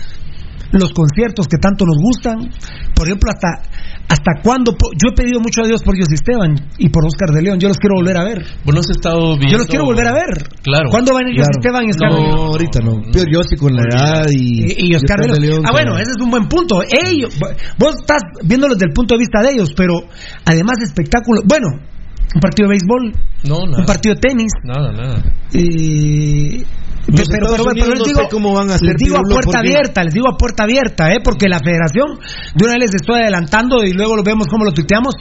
los 0.72 0.92
conciertos 0.92 1.46
que 1.46 1.58
tanto 1.58 1.84
nos 1.86 1.96
gustan. 1.98 2.50
Por 2.94 3.06
ejemplo, 3.06 3.30
hasta 3.30 3.62
hasta 4.06 4.42
cuándo. 4.42 4.72
po- 4.76 4.90
Yo 4.92 5.10
he 5.10 5.14
pedido 5.16 5.40
mucho 5.40 5.62
a 5.62 5.66
Dios 5.66 5.82
por 5.82 5.94
Dios 5.94 6.08
Esteban 6.12 6.54
y 6.78 6.90
por 6.90 7.06
Oscar 7.06 7.30
de 7.34 7.40
León. 7.42 7.58
Yo 7.58 7.68
los 7.68 7.78
quiero 7.78 7.94
volver 7.96 8.16
a 8.18 8.24
ver. 8.24 8.44
Vos 8.64 8.74
no 8.74 8.80
has 8.80 8.90
estado 8.90 9.36
viendo... 9.38 9.48
Yo 9.52 9.58
los 9.58 9.66
quiero 9.66 9.84
volver 9.86 10.06
a 10.06 10.12
ver. 10.12 10.28
Claro. 10.62 10.90
¿Cuándo 10.90 11.14
van 11.14 11.26
a 11.26 11.30
ir 11.30 11.36
Claro. 11.36 11.50
Esteban 11.58 11.84
y 11.86 11.90
Oscar 11.90 12.10
No, 12.10 12.16
de 12.16 12.22
León? 12.22 12.36
No, 12.36 12.42
ahorita 12.52 12.80
no. 12.80 13.02
Pero 13.12 13.24
yo 13.32 13.42
sí 13.44 13.56
con 13.56 13.74
la 13.74 13.82
edad 13.82 14.26
y, 14.30 14.84
Y, 14.86 14.90
y 14.90 14.94
Oscar 14.94 15.20
de 15.20 15.40
León. 15.40 15.62
Ah, 15.64 15.70
claro. 15.70 15.72
bueno, 15.72 15.98
ese 15.98 16.10
es 16.10 16.22
un 16.22 16.30
buen 16.30 16.48
punto. 16.48 16.82
Ellos, 16.82 17.34
vos 17.78 17.94
estás 18.00 18.20
viéndolo 18.44 18.74
desde 18.74 18.86
el 18.88 18.92
punto 18.92 19.14
de 19.14 19.18
vista 19.20 19.40
de 19.42 19.52
ellos, 19.54 19.72
pero 19.74 19.94
además 20.44 20.76
de 20.78 20.84
espectáculo. 20.84 21.40
Bueno, 21.46 21.68
un 22.34 22.40
partido 22.40 22.68
de 22.68 22.72
béisbol, 22.74 23.12
No, 23.44 23.66
nada. 23.66 23.78
un 23.80 23.86
partido 23.86 24.14
de 24.14 24.20
tenis. 24.20 24.52
Nada, 24.64 24.92
nada. 24.92 25.22
eh, 25.52 26.64
pero, 27.06 27.24
pero, 27.28 27.46
pero 27.50 27.64
Unidos 27.70 27.88
les 27.90 27.98
no 27.98 28.04
digo, 28.06 28.20
sé 28.22 28.28
cómo 28.30 28.54
van 28.54 28.70
a 28.70 28.74
hacer 28.76 28.88
les 28.88 28.96
digo 28.96 29.16
a 29.18 29.20
puerta 29.20 29.58
abierta, 29.58 30.04
les 30.04 30.14
digo 30.14 30.26
a 30.28 30.36
puerta 30.38 30.62
abierta, 30.64 31.12
¿eh? 31.12 31.18
porque 31.22 31.48
la 31.48 31.58
federación, 31.58 32.16
de 32.54 32.64
una 32.64 32.74
vez 32.74 32.88
les 32.88 32.94
estoy 32.94 33.20
adelantando 33.20 33.84
y 33.84 33.92
luego 33.92 34.16
lo 34.16 34.22
vemos 34.22 34.46
cómo 34.48 34.64
lo 34.64 34.72
tuiteamos. 34.72 35.14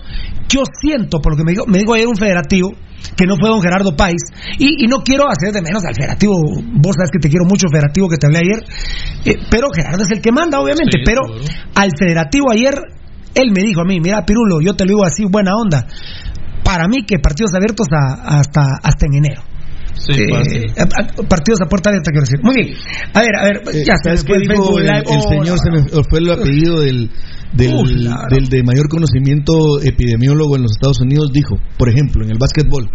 Yo 0.48 0.62
siento, 0.82 1.20
por 1.20 1.34
lo 1.34 1.38
que 1.38 1.44
me 1.44 1.52
dijo, 1.52 1.66
me 1.68 1.80
dijo 1.80 1.94
ayer 1.94 2.08
un 2.08 2.16
federativo, 2.16 2.72
que 3.18 3.26
no 3.26 3.36
fue 3.38 3.50
don 3.50 3.62
Gerardo 3.62 3.96
Páez, 3.98 4.24
y, 4.60 4.86
y 4.86 4.88
no 4.88 5.00
quiero 5.04 5.26
hacer 5.28 5.52
de 5.52 5.62
menos 5.62 5.84
al 5.84 5.94
federativo, 5.94 6.34
vos 6.80 6.96
sabes 6.96 7.12
que 7.12 7.20
te 7.20 7.28
quiero 7.30 7.44
mucho, 7.46 7.68
federativo, 7.70 8.08
que 8.08 8.18
te 8.18 8.28
hablé 8.28 8.40
ayer, 8.40 8.64
eh, 9.26 9.38
pero 9.52 9.68
Gerardo 9.76 10.04
es 10.04 10.12
el 10.12 10.22
que 10.22 10.32
manda, 10.32 10.60
obviamente, 10.62 11.00
Sí, 11.00 11.04
pero 11.06 11.22
al 11.76 11.92
federativo 12.00 12.50
ayer, 12.52 12.74
él 13.36 13.52
me 13.52 13.62
dijo 13.62 13.82
a 13.82 13.86
mí, 13.86 14.00
mira 14.00 14.24
Pirulo, 14.26 14.62
yo 14.62 14.74
te 14.76 14.86
lo 14.86 14.90
digo 14.90 15.04
así, 15.06 15.26
buena 15.26 15.52
onda, 15.56 15.86
para 16.64 16.88
mí 16.88 17.06
que 17.06 17.20
partidos 17.20 17.54
abiertos 17.56 17.88
a- 17.92 18.38
hasta, 18.40 18.62
hasta 18.82 19.06
en 19.06 19.14
enero. 19.16 19.42
Sí, 19.96 20.12
Eh, 20.14 20.26
fácil. 20.34 20.66
a- 20.78 20.84
a- 20.84 21.28
partidos 21.28 21.60
a 21.62 21.70
puerta 21.70 21.90
abierta, 21.90 22.10
quiero 22.12 22.26
decir. 22.26 22.40
Muy 22.42 22.56
bien. 22.56 22.76
A 23.14 23.22
ver, 23.22 23.36
a 23.40 23.44
ver, 23.46 23.62
Eh, 23.74 23.84
ya 23.86 23.94
¿Sabes 24.04 24.24
qué 24.24 24.34
el 24.34 24.42
dijo 24.42 24.80
el, 24.80 24.90
Oh, 25.06 25.30
señor? 25.30 25.60
Se 25.60 25.70
me 25.72 25.84
fue 26.10 26.20
el 26.20 26.32
apellido 26.32 26.80
del, 26.82 27.12
del, 27.54 28.02
claro. 28.02 28.28
del 28.36 28.50
de 28.50 28.64
mayor 28.64 28.90
conocimiento 28.90 29.54
epidemiólogo 29.84 30.56
en 30.56 30.64
los 30.64 30.72
Estados 30.72 31.00
Unidos. 31.02 31.32
Dijo, 31.32 31.56
por 31.78 31.90
ejemplo, 31.90 32.26
en 32.26 32.32
el 32.32 32.40
básquetbol, 32.40 32.90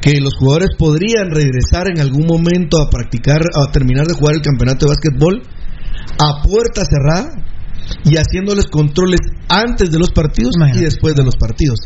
que 0.00 0.18
los 0.20 0.34
jugadores 0.38 0.70
podrían 0.78 1.30
regresar 1.30 1.88
en 1.94 2.00
algún 2.00 2.26
momento 2.26 2.80
a 2.80 2.88
practicar, 2.90 3.40
a 3.42 3.70
terminar 3.70 4.06
de 4.06 4.14
jugar 4.14 4.34
el 4.34 4.42
campeonato 4.42 4.86
de 4.86 4.92
básquetbol 4.92 5.42
a 6.18 6.42
puerta 6.42 6.82
cerrada 6.84 7.30
y 8.04 8.16
haciéndoles 8.16 8.66
controles 8.66 9.20
antes 9.48 9.90
de 9.90 9.98
los 9.98 10.10
partidos 10.10 10.54
y 10.78 10.80
después 10.84 11.14
de 11.14 11.24
los 11.24 11.36
partidos. 11.36 11.78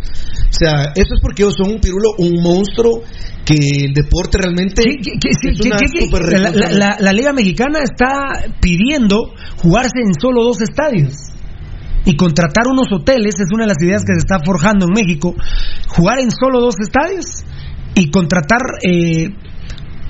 O 0.51 0.53
sea, 0.59 0.93
eso 0.95 1.15
es 1.15 1.21
porque 1.21 1.43
ellos 1.43 1.55
son 1.57 1.71
un 1.73 1.81
pirulo, 1.81 2.11
un 2.19 2.43
monstruo 2.43 3.03
que 3.45 3.55
el 3.87 3.93
deporte 3.95 4.39
realmente 4.39 4.83
es 5.31 5.61
una 5.67 5.77
super 6.11 6.23
la- 6.79 6.97
la 7.01 7.13
Liga 7.13 7.33
Mexicana 7.33 7.81
está 7.83 8.53
pidiendo 8.61 9.35
jugarse 9.59 10.01
en 10.05 10.13
solo 10.21 10.45
dos 10.45 10.61
estadios. 10.61 11.15
Y 12.05 12.17
contratar 12.17 12.67
unos 12.71 12.87
hoteles 12.93 13.35
es 13.35 13.47
una 13.53 13.65
de 13.65 13.69
las 13.69 13.83
ideas 13.83 14.03
que 14.07 14.15
se 14.15 14.21
está 14.21 14.39
forjando 14.43 14.87
en 14.87 14.93
México. 14.95 15.35
Jugar 15.89 16.21
en 16.21 16.31
solo 16.31 16.61
dos 16.61 16.77
estadios 16.81 17.45
y 17.95 18.11
contratar 18.11 18.61
eh, 18.83 19.29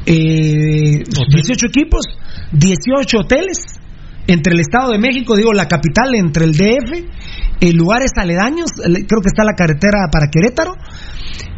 eh, 0.07 1.03
18 1.05 1.67
equipos, 1.67 2.05
18 2.53 3.19
hoteles 3.19 3.78
entre 4.29 4.53
el 4.55 4.61
Estado 4.61 4.93
de 4.93 4.99
México, 4.99 5.37
digo 5.37 5.53
la 5.53 5.67
capital, 5.67 6.15
entre 6.15 6.45
el 6.45 6.53
DF, 6.53 6.93
eh, 7.61 7.73
lugares 7.73 8.13
aledaños, 8.17 8.71
eh, 8.79 9.05
creo 9.09 9.21
que 9.21 9.29
está 9.33 9.43
la 9.43 9.55
carretera 9.57 10.07
para 10.13 10.29
Querétaro, 10.31 10.75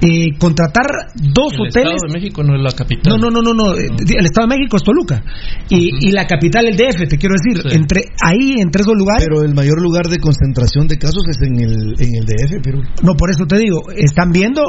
eh, 0.02 0.38
contratar 0.38 0.86
dos 1.14 1.52
El 1.52 1.60
hoteles. 1.68 1.94
Estado 1.94 2.06
de 2.08 2.12
México 2.20 2.42
no 2.42 2.56
es 2.56 2.62
la 2.62 2.72
capital. 2.72 3.12
No, 3.12 3.18
no, 3.18 3.30
no, 3.30 3.42
no, 3.42 3.52
no. 3.52 3.74
eh, 3.76 3.84
El 4.16 4.24
Estado 4.24 4.46
de 4.48 4.56
México 4.56 4.76
es 4.78 4.82
Toluca. 4.82 5.22
Y, 5.68 6.08
y 6.08 6.12
la 6.12 6.26
capital 6.26 6.66
el 6.66 6.76
DF, 6.76 7.06
te 7.08 7.18
quiero 7.18 7.34
decir. 7.36 7.60
Sí. 7.68 7.76
Entre 7.76 8.02
ahí, 8.24 8.54
entre 8.60 8.80
esos 8.82 8.94
lugares. 8.96 9.26
Pero 9.28 9.42
el 9.44 9.54
mayor 9.54 9.82
lugar 9.82 10.06
de 10.08 10.18
concentración 10.18 10.86
de 10.88 10.96
casos 10.96 11.22
es 11.28 11.36
en 11.42 11.60
el, 11.60 11.94
en 12.00 12.14
el 12.16 12.24
DF, 12.24 12.62
pero 12.62 12.78
No, 13.02 13.14
por 13.14 13.30
eso 13.30 13.44
te 13.46 13.58
digo, 13.58 13.90
están 13.94 14.30
viendo, 14.32 14.62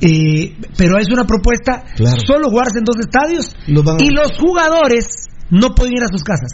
eh, 0.00 0.56
pero 0.76 0.98
es 0.98 1.08
una 1.12 1.24
propuesta 1.24 1.84
Claro. 1.94 2.16
solo 2.26 2.48
jugarse 2.50 2.78
en 2.78 2.84
dos 2.84 2.96
estadios 2.98 3.54
Los 3.68 3.84
y 4.02 4.10
los 4.10 4.32
jugadores 4.38 5.06
no 5.50 5.68
pueden 5.74 5.94
ir 5.94 6.02
a 6.02 6.08
sus 6.08 6.22
casas. 6.24 6.50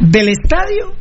Del 0.00 0.28
estadio 0.28 0.92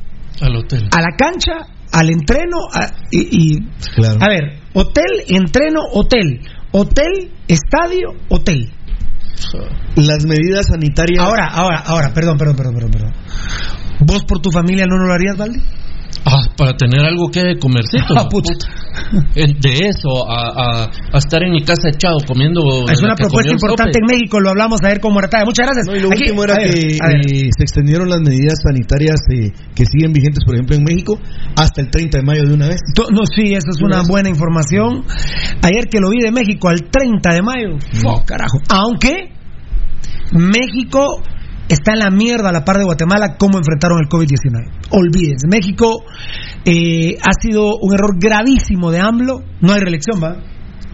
Al 0.41 0.55
hotel. 0.55 0.87
a 0.91 1.01
la 1.01 1.15
cancha, 1.17 1.67
al 1.91 2.09
entreno, 2.09 2.57
a- 2.73 2.91
y, 3.11 3.55
y- 3.55 3.59
Claro. 3.95 4.19
a 4.21 4.27
ver, 4.29 4.59
hotel, 4.73 5.05
entreno, 5.27 5.81
hotel, 5.93 6.41
hotel, 6.71 7.31
estadio, 7.47 8.09
hotel. 8.29 8.71
las 9.95 10.25
medidas 10.25 10.65
sanitarias. 10.67 11.23
Ahora, 11.23 11.47
ahora, 11.47 11.77
ahora, 11.85 12.11
perdón, 12.13 12.37
perdón, 12.37 12.55
perdón, 12.55 12.73
perdón, 12.73 12.91
perdón. 12.91 13.13
¿Vos 13.99 14.23
por 14.25 14.39
tu 14.39 14.49
familia 14.51 14.85
no 14.87 14.97
lo 14.97 15.13
harías, 15.13 15.37
Valdi? 15.37 15.59
Ah, 16.25 16.41
para 16.57 16.73
tener 16.75 17.05
algo 17.05 17.29
que 17.31 17.41
de 17.43 17.57
comercito. 17.57 18.03
Ah, 18.17 18.27
puta. 18.29 18.51
En- 19.35 19.59
De 19.59 19.87
eso, 19.87 20.29
a, 20.29 20.83
a- 20.83 20.89
a 21.13 21.17
estar 21.17 21.41
en 21.43 21.51
mi 21.51 21.63
casa 21.63 21.89
echado 21.89 22.17
comiendo. 22.27 22.61
Es 22.91 23.01
una 23.01 23.15
propuesta 23.15 23.51
importante 23.51 23.93
sope. 23.93 23.99
en 23.99 24.05
México, 24.17 24.39
lo 24.39 24.49
hablamos 24.49 24.79
ayer 24.83 24.99
con 24.99 25.13
Morataya. 25.13 25.45
Muchas 25.45 25.65
gracias. 25.67 25.87
No, 25.87 25.95
y 25.95 25.99
lo 26.01 26.09
Aquí, 26.11 26.23
último 26.23 26.43
era 26.43 26.55
ver, 26.55 26.71
que 26.73 26.79
eh, 26.97 27.49
se 27.55 27.63
extendieron 27.63 28.09
las 28.09 28.19
medidas 28.21 28.55
sanitarias 28.63 29.19
eh, 29.33 29.51
que 29.75 29.85
siguen 29.85 30.11
vigentes, 30.11 30.43
por 30.45 30.55
ejemplo, 30.55 30.75
en 30.75 30.83
México, 30.83 31.19
hasta 31.55 31.81
el 31.81 31.89
30 31.89 32.17
de 32.17 32.23
mayo 32.23 32.43
de 32.47 32.53
una 32.53 32.67
vez. 32.67 32.79
To- 32.95 33.09
No, 33.11 33.21
sí, 33.25 33.53
esa 33.53 33.69
es 33.69 33.81
una 33.81 34.01
buena 34.07 34.29
información. 34.29 35.03
Ayer 35.61 35.85
que 35.89 35.99
lo 35.99 36.09
vi 36.09 36.21
de 36.21 36.31
México 36.31 36.67
al 36.69 36.83
30 36.89 37.33
de 37.33 37.41
mayo. 37.41 37.77
Fo, 38.01 38.23
carajo. 38.25 38.57
Aunque 38.69 39.31
México 40.31 41.21
está 41.69 41.93
en 41.93 41.99
la 41.99 42.09
mierda 42.09 42.49
a 42.49 42.51
la 42.51 42.63
par 42.65 42.77
de 42.77 42.83
Guatemala 42.85 43.35
cómo 43.37 43.57
enfrentaron 43.57 43.99
el 43.99 44.07
COVID-19. 44.09 44.87
Olvídense, 44.91 45.47
México 45.49 46.03
eh, 46.65 47.17
ha 47.21 47.31
sido 47.41 47.75
un 47.81 47.93
error 47.93 48.15
gravísimo 48.19 48.91
de 48.91 48.99
AMLO. 48.99 49.41
No 49.61 49.73
hay 49.73 49.79
reelección, 49.79 50.21
¿va? 50.21 50.37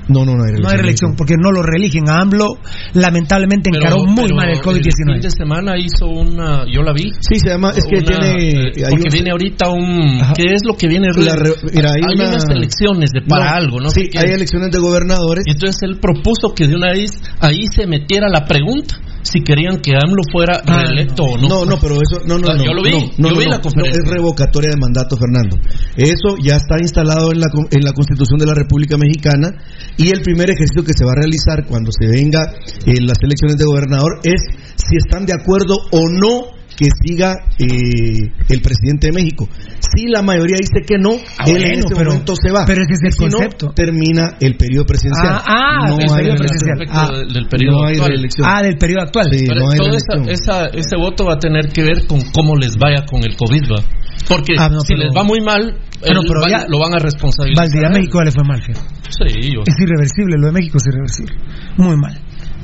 No, 0.09 0.25
no, 0.25 0.35
no 0.35 0.43
hay 0.43 0.51
No 0.61 0.67
hay 0.67 0.75
reelección 0.75 1.15
porque 1.15 1.35
no 1.39 1.49
lo 1.51 1.63
reeligen 1.63 2.09
a 2.09 2.17
AMLO. 2.21 2.57
Lamentablemente 2.93 3.69
Pero- 3.71 3.85
encaró 3.85 4.03
muy 4.05 4.23
pero 4.25 4.35
mal 4.35 4.49
el 4.49 4.57
El 4.57 4.61
fin 4.61 4.73
COVID-19. 4.73 5.21
de 5.21 5.29
semana 5.29 5.77
hizo 5.77 6.07
una. 6.07 6.65
Yo 6.69 6.81
la 6.83 6.91
vi. 6.91 7.09
Sí, 7.21 7.39
se 7.39 7.49
llama. 7.49 7.69
Es 7.71 7.85
que 7.89 7.99
Una, 7.99 8.05
tiene. 8.05 8.49
eh, 8.49 8.71
porque 8.89 9.07
un- 9.07 9.13
viene 9.13 9.31
ahorita 9.31 9.69
un. 9.69 10.19
Ajá. 10.21 10.33
¿Qué 10.35 10.43
es 10.53 10.61
lo 10.65 10.75
que 10.75 10.87
viene? 10.89 11.07
La 11.15 11.35
re- 11.37 11.53
mira, 11.73 11.91
hay 11.95 12.15
una- 12.15 12.29
unas 12.29 12.45
elecciones 12.49 13.11
de 13.11 13.21
para 13.21 13.51
No, 13.51 13.55
algo, 13.55 13.79
¿no? 13.79 13.89
Sí, 13.91 14.09
hay 14.17 14.31
elecciones 14.31 14.71
de 14.71 14.79
gobernadores. 14.79 15.45
Y 15.47 15.51
entonces 15.51 15.77
él 15.83 15.97
propuso 16.01 16.53
que 16.53 16.67
de 16.67 16.75
una 16.75 16.91
vez 16.91 17.11
ahí 17.39 17.65
se 17.73 17.87
metiera 17.87 18.27
la 18.29 18.45
pregunta 18.45 18.95
si 19.23 19.41
querían 19.41 19.79
que 19.81 19.95
AMLO 19.95 20.21
fuera 20.31 20.61
Ah, 20.65 20.83
reelecto 20.85 21.23
o 21.23 21.37
no. 21.37 21.47
No, 21.47 21.65
no, 21.65 21.79
pero 21.79 21.95
eso. 21.95 22.21
No, 22.25 22.37
no, 22.37 22.53
no. 22.53 22.63
yo 22.63 22.73
lo 22.73 22.83
vi, 22.83 22.91
no, 23.17 23.29
yo 23.29 23.37
vi 23.39 23.45
la 23.45 23.59
conferencia. 23.59 24.01
es 24.03 24.09
revocatoria 24.09 24.69
de 24.69 24.77
mandato, 24.77 25.17
Fernando. 25.17 25.57
Eso 25.95 26.37
ya 26.41 26.57
está 26.57 26.77
instalado 26.79 27.31
en 27.31 27.39
la, 27.39 27.47
en 27.71 27.83
la 27.83 27.93
Constitución 27.93 28.39
de 28.39 28.45
la 28.45 28.53
República 28.53 28.97
Mexicana 28.97 29.49
y 29.97 30.09
el 30.09 30.21
primer 30.21 30.49
ejercicio 30.49 30.83
que 30.83 30.93
se 30.93 31.05
va 31.05 31.11
a 31.11 31.21
realizar 31.21 31.65
cuando 31.67 31.91
se 31.91 32.07
venga 32.07 32.39
en 32.85 33.05
las 33.07 33.17
elecciones 33.23 33.57
de 33.57 33.65
gobernador 33.65 34.19
es 34.23 34.41
si 34.75 34.97
están 34.97 35.25
de 35.25 35.33
acuerdo 35.33 35.75
o 35.91 36.01
no 36.09 36.52
que 36.77 36.85
siga 37.05 37.35
eh, 37.59 38.31
el 38.49 38.61
presidente 38.61 39.07
de 39.07 39.13
México. 39.13 39.47
Si 39.79 40.07
la 40.07 40.21
mayoría 40.21 40.57
dice 40.57 40.81
que 40.85 40.97
no, 40.97 41.11
Ah, 41.37 41.43
él 41.47 41.63
en 41.63 41.79
ese 41.79 41.95
pero- 41.95 42.11
momento 42.11 42.35
se 42.35 42.51
va. 42.51 42.65
pero 42.65 42.81
ese 42.81 42.93
es 42.93 42.99
el 43.03 43.11
si 43.13 43.25
no, 43.25 43.31
concepto. 43.31 43.71
termina 43.75 44.37
el 44.39 44.55
periodo 44.57 44.85
presidencial. 44.85 45.33
Ah, 45.33 45.43
ah, 45.45 45.87
no 45.89 45.99
el 45.99 46.07
periodo 46.07 46.35
presidencial. 46.37 46.77
Respecto 46.79 46.99
Ah, 46.99 47.33
del, 47.33 47.47
periodo 47.47 47.77
no 47.77 47.85
hay 47.85 47.93
actual. 47.93 48.09
reelección. 48.09 48.47
Ah, 48.49 48.61
del 48.63 48.77
periodo 48.77 49.01
actual. 49.03 49.25
Sí, 49.31 49.45
Pero 49.47 49.59
no 49.61 49.69
hay 49.71 49.77
todo 49.77 49.95
esa, 49.95 50.31
esa- 50.31 50.67
ese 50.73 50.95
voto 50.97 51.25
va 51.25 51.33
a 51.33 51.39
tener 51.39 51.69
que 51.71 51.83
ver 51.83 52.07
con 52.07 52.21
cómo 52.33 52.55
les 52.55 52.75
vaya 52.77 53.05
con 53.05 53.23
el 53.23 53.35
COVID, 53.35 53.61
¿va? 53.71 53.83
Porque 54.27 54.53
Ah, 54.57 54.69
no, 54.69 54.79
si 54.81 54.93
pero- 54.95 55.03
les 55.09 55.11
va 55.15 55.23
muy 55.23 55.41
mal, 55.41 55.61
Bueno, 56.01 56.21
él 56.21 56.25
pero 56.27 56.41
va- 56.41 56.49
ya- 56.49 56.65
lo 56.67 56.79
van 56.79 56.93
a 56.93 56.99
responsabilizar. 56.99 57.65
Valdía, 57.67 57.87
a 57.87 57.91
México 57.91 58.17
ya 58.19 58.25
le 58.25 58.31
fue 58.31 58.43
mal, 58.43 58.61
fíjate. 58.61 58.87
Sí, 59.09 59.51
yo- 59.53 59.61
Es 59.65 59.75
irreversible, 59.79 60.37
lo 60.39 60.47
de 60.47 60.53
México 60.53 60.77
es 60.77 60.85
irreversible. 60.87 61.35
Muy 61.77 61.97
mal, 61.97 62.17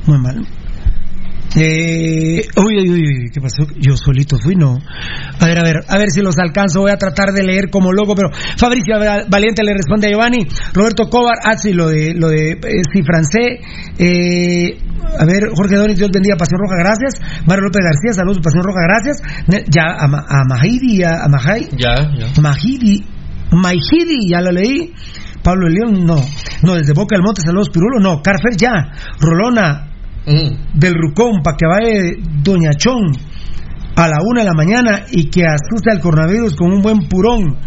muy 0.08 0.18
mal. 0.20 0.46
Eh, 1.56 2.46
uy, 2.58 2.80
uy, 2.80 2.92
uy, 2.92 3.30
¿qué 3.34 3.42
pasó? 3.42 3.66
Yo 3.76 3.98
solito 3.98 4.38
fui, 4.38 4.56
no. 4.56 4.78
A 5.40 5.46
ver, 5.46 5.58
a 5.58 5.64
ver, 5.64 5.78
a 5.88 5.98
ver 5.98 6.10
si 6.12 6.22
los 6.22 6.38
alcanzo. 6.38 6.82
Voy 6.82 6.92
a 6.92 6.98
tratar 6.98 7.32
de 7.32 7.44
leer 7.44 7.70
como 7.72 7.92
loco, 7.92 8.16
pero 8.16 8.30
Fabricio 8.58 8.96
Valiente 9.30 9.64
le 9.64 9.74
responde 9.74 10.08
a 10.08 10.12
Giovanni. 10.12 10.48
Roberto 10.74 11.10
Cobar, 11.10 11.36
ah, 11.44 11.58
sí, 11.58 11.74
lo 11.74 11.88
de, 11.88 12.14
lo 12.14 12.30
de, 12.30 12.52
eh, 12.52 12.82
sí, 12.94 13.02
francés. 13.04 13.60
Eh, 13.98 14.78
a 15.18 15.26
ver, 15.26 15.50
Jorge 15.56 15.76
Donis, 15.76 15.98
Dios 15.98 16.12
bendiga, 16.14 16.36
Pasión 16.38 16.60
Roja, 16.60 16.76
gracias. 16.78 17.14
Mario 17.48 17.64
López 17.66 17.82
García, 17.84 18.14
saludos, 18.14 18.42
Pasión 18.44 18.64
Roja, 18.64 18.82
gracias. 18.84 19.22
Ya, 19.70 19.86
a, 19.86 20.06
a 20.06 20.44
Mahidi, 20.46 21.04
a, 21.04 21.24
a 21.24 21.28
Mahai, 21.28 21.68
Ya, 21.76 21.96
ya. 22.16 22.42
Mahidi, 22.42 23.06
Mahidi, 23.52 24.30
ya 24.30 24.42
lo 24.42 24.52
leí. 24.52 24.94
Pablo 25.44 25.68
León, 25.70 26.06
no. 26.06 26.18
No, 26.64 26.76
desde 26.76 26.94
Boca 26.94 27.16
del 27.16 27.24
Monte, 27.24 27.42
saludos, 27.42 27.70
Pirulo, 27.70 28.00
no. 28.00 28.22
Carfer, 28.22 28.56
ya. 28.58 28.92
Rolona, 29.20 29.89
Mm. 30.30 30.78
del 30.80 30.94
Rucón, 30.94 31.42
para 31.44 31.58
que 31.58 31.66
vaya 31.66 32.14
Doña 32.44 32.70
Chón 32.78 33.14
a 33.96 34.08
la 34.08 34.18
una 34.24 34.42
de 34.42 34.48
la 34.48 34.54
mañana 34.54 35.06
y 35.12 35.30
que 35.30 35.42
asuste 35.44 35.92
al 35.92 36.00
coronavirus 36.00 36.56
con 36.56 36.72
un 36.72 36.82
buen 36.82 37.08
purón. 37.10 37.58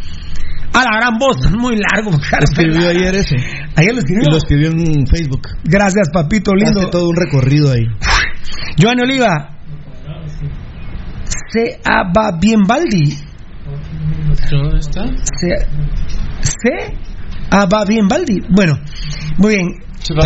A 0.73 0.85
la 0.85 0.97
gran 0.97 1.19
voz, 1.19 1.37
muy 1.51 1.77
largo. 1.77 2.13
Carfer. 2.31 2.45
Escribió 2.45 2.89
ayer 2.89 3.15
eso. 3.17 3.35
Ayer 3.77 3.93
lo 3.93 3.99
escribió. 3.99 4.23
Y 4.23 4.31
lo 4.31 4.37
escribió 4.39 4.71
en 4.71 5.07
Facebook. 5.07 5.49
Gracias, 5.65 6.09
papito 6.13 6.55
lindo. 6.55 6.81
Hace 6.81 6.91
todo 6.91 7.09
un 7.09 7.17
recorrido 7.17 7.73
ahí. 7.73 7.85
Giovanni 8.77 9.03
Oliva. 9.03 9.59
Se 11.51 11.81
va 11.85 12.39
bien 12.41 12.61
Baldi. 12.67 13.19
¿Dónde 14.51 14.79
está? 14.79 15.05
Se, 15.25 15.67
se 16.41 16.97
va 17.53 17.85
bien 17.87 18.09
Baldi. 18.09 18.41
Bueno, 18.49 18.75
muy 19.37 19.57
bien. 19.57 19.67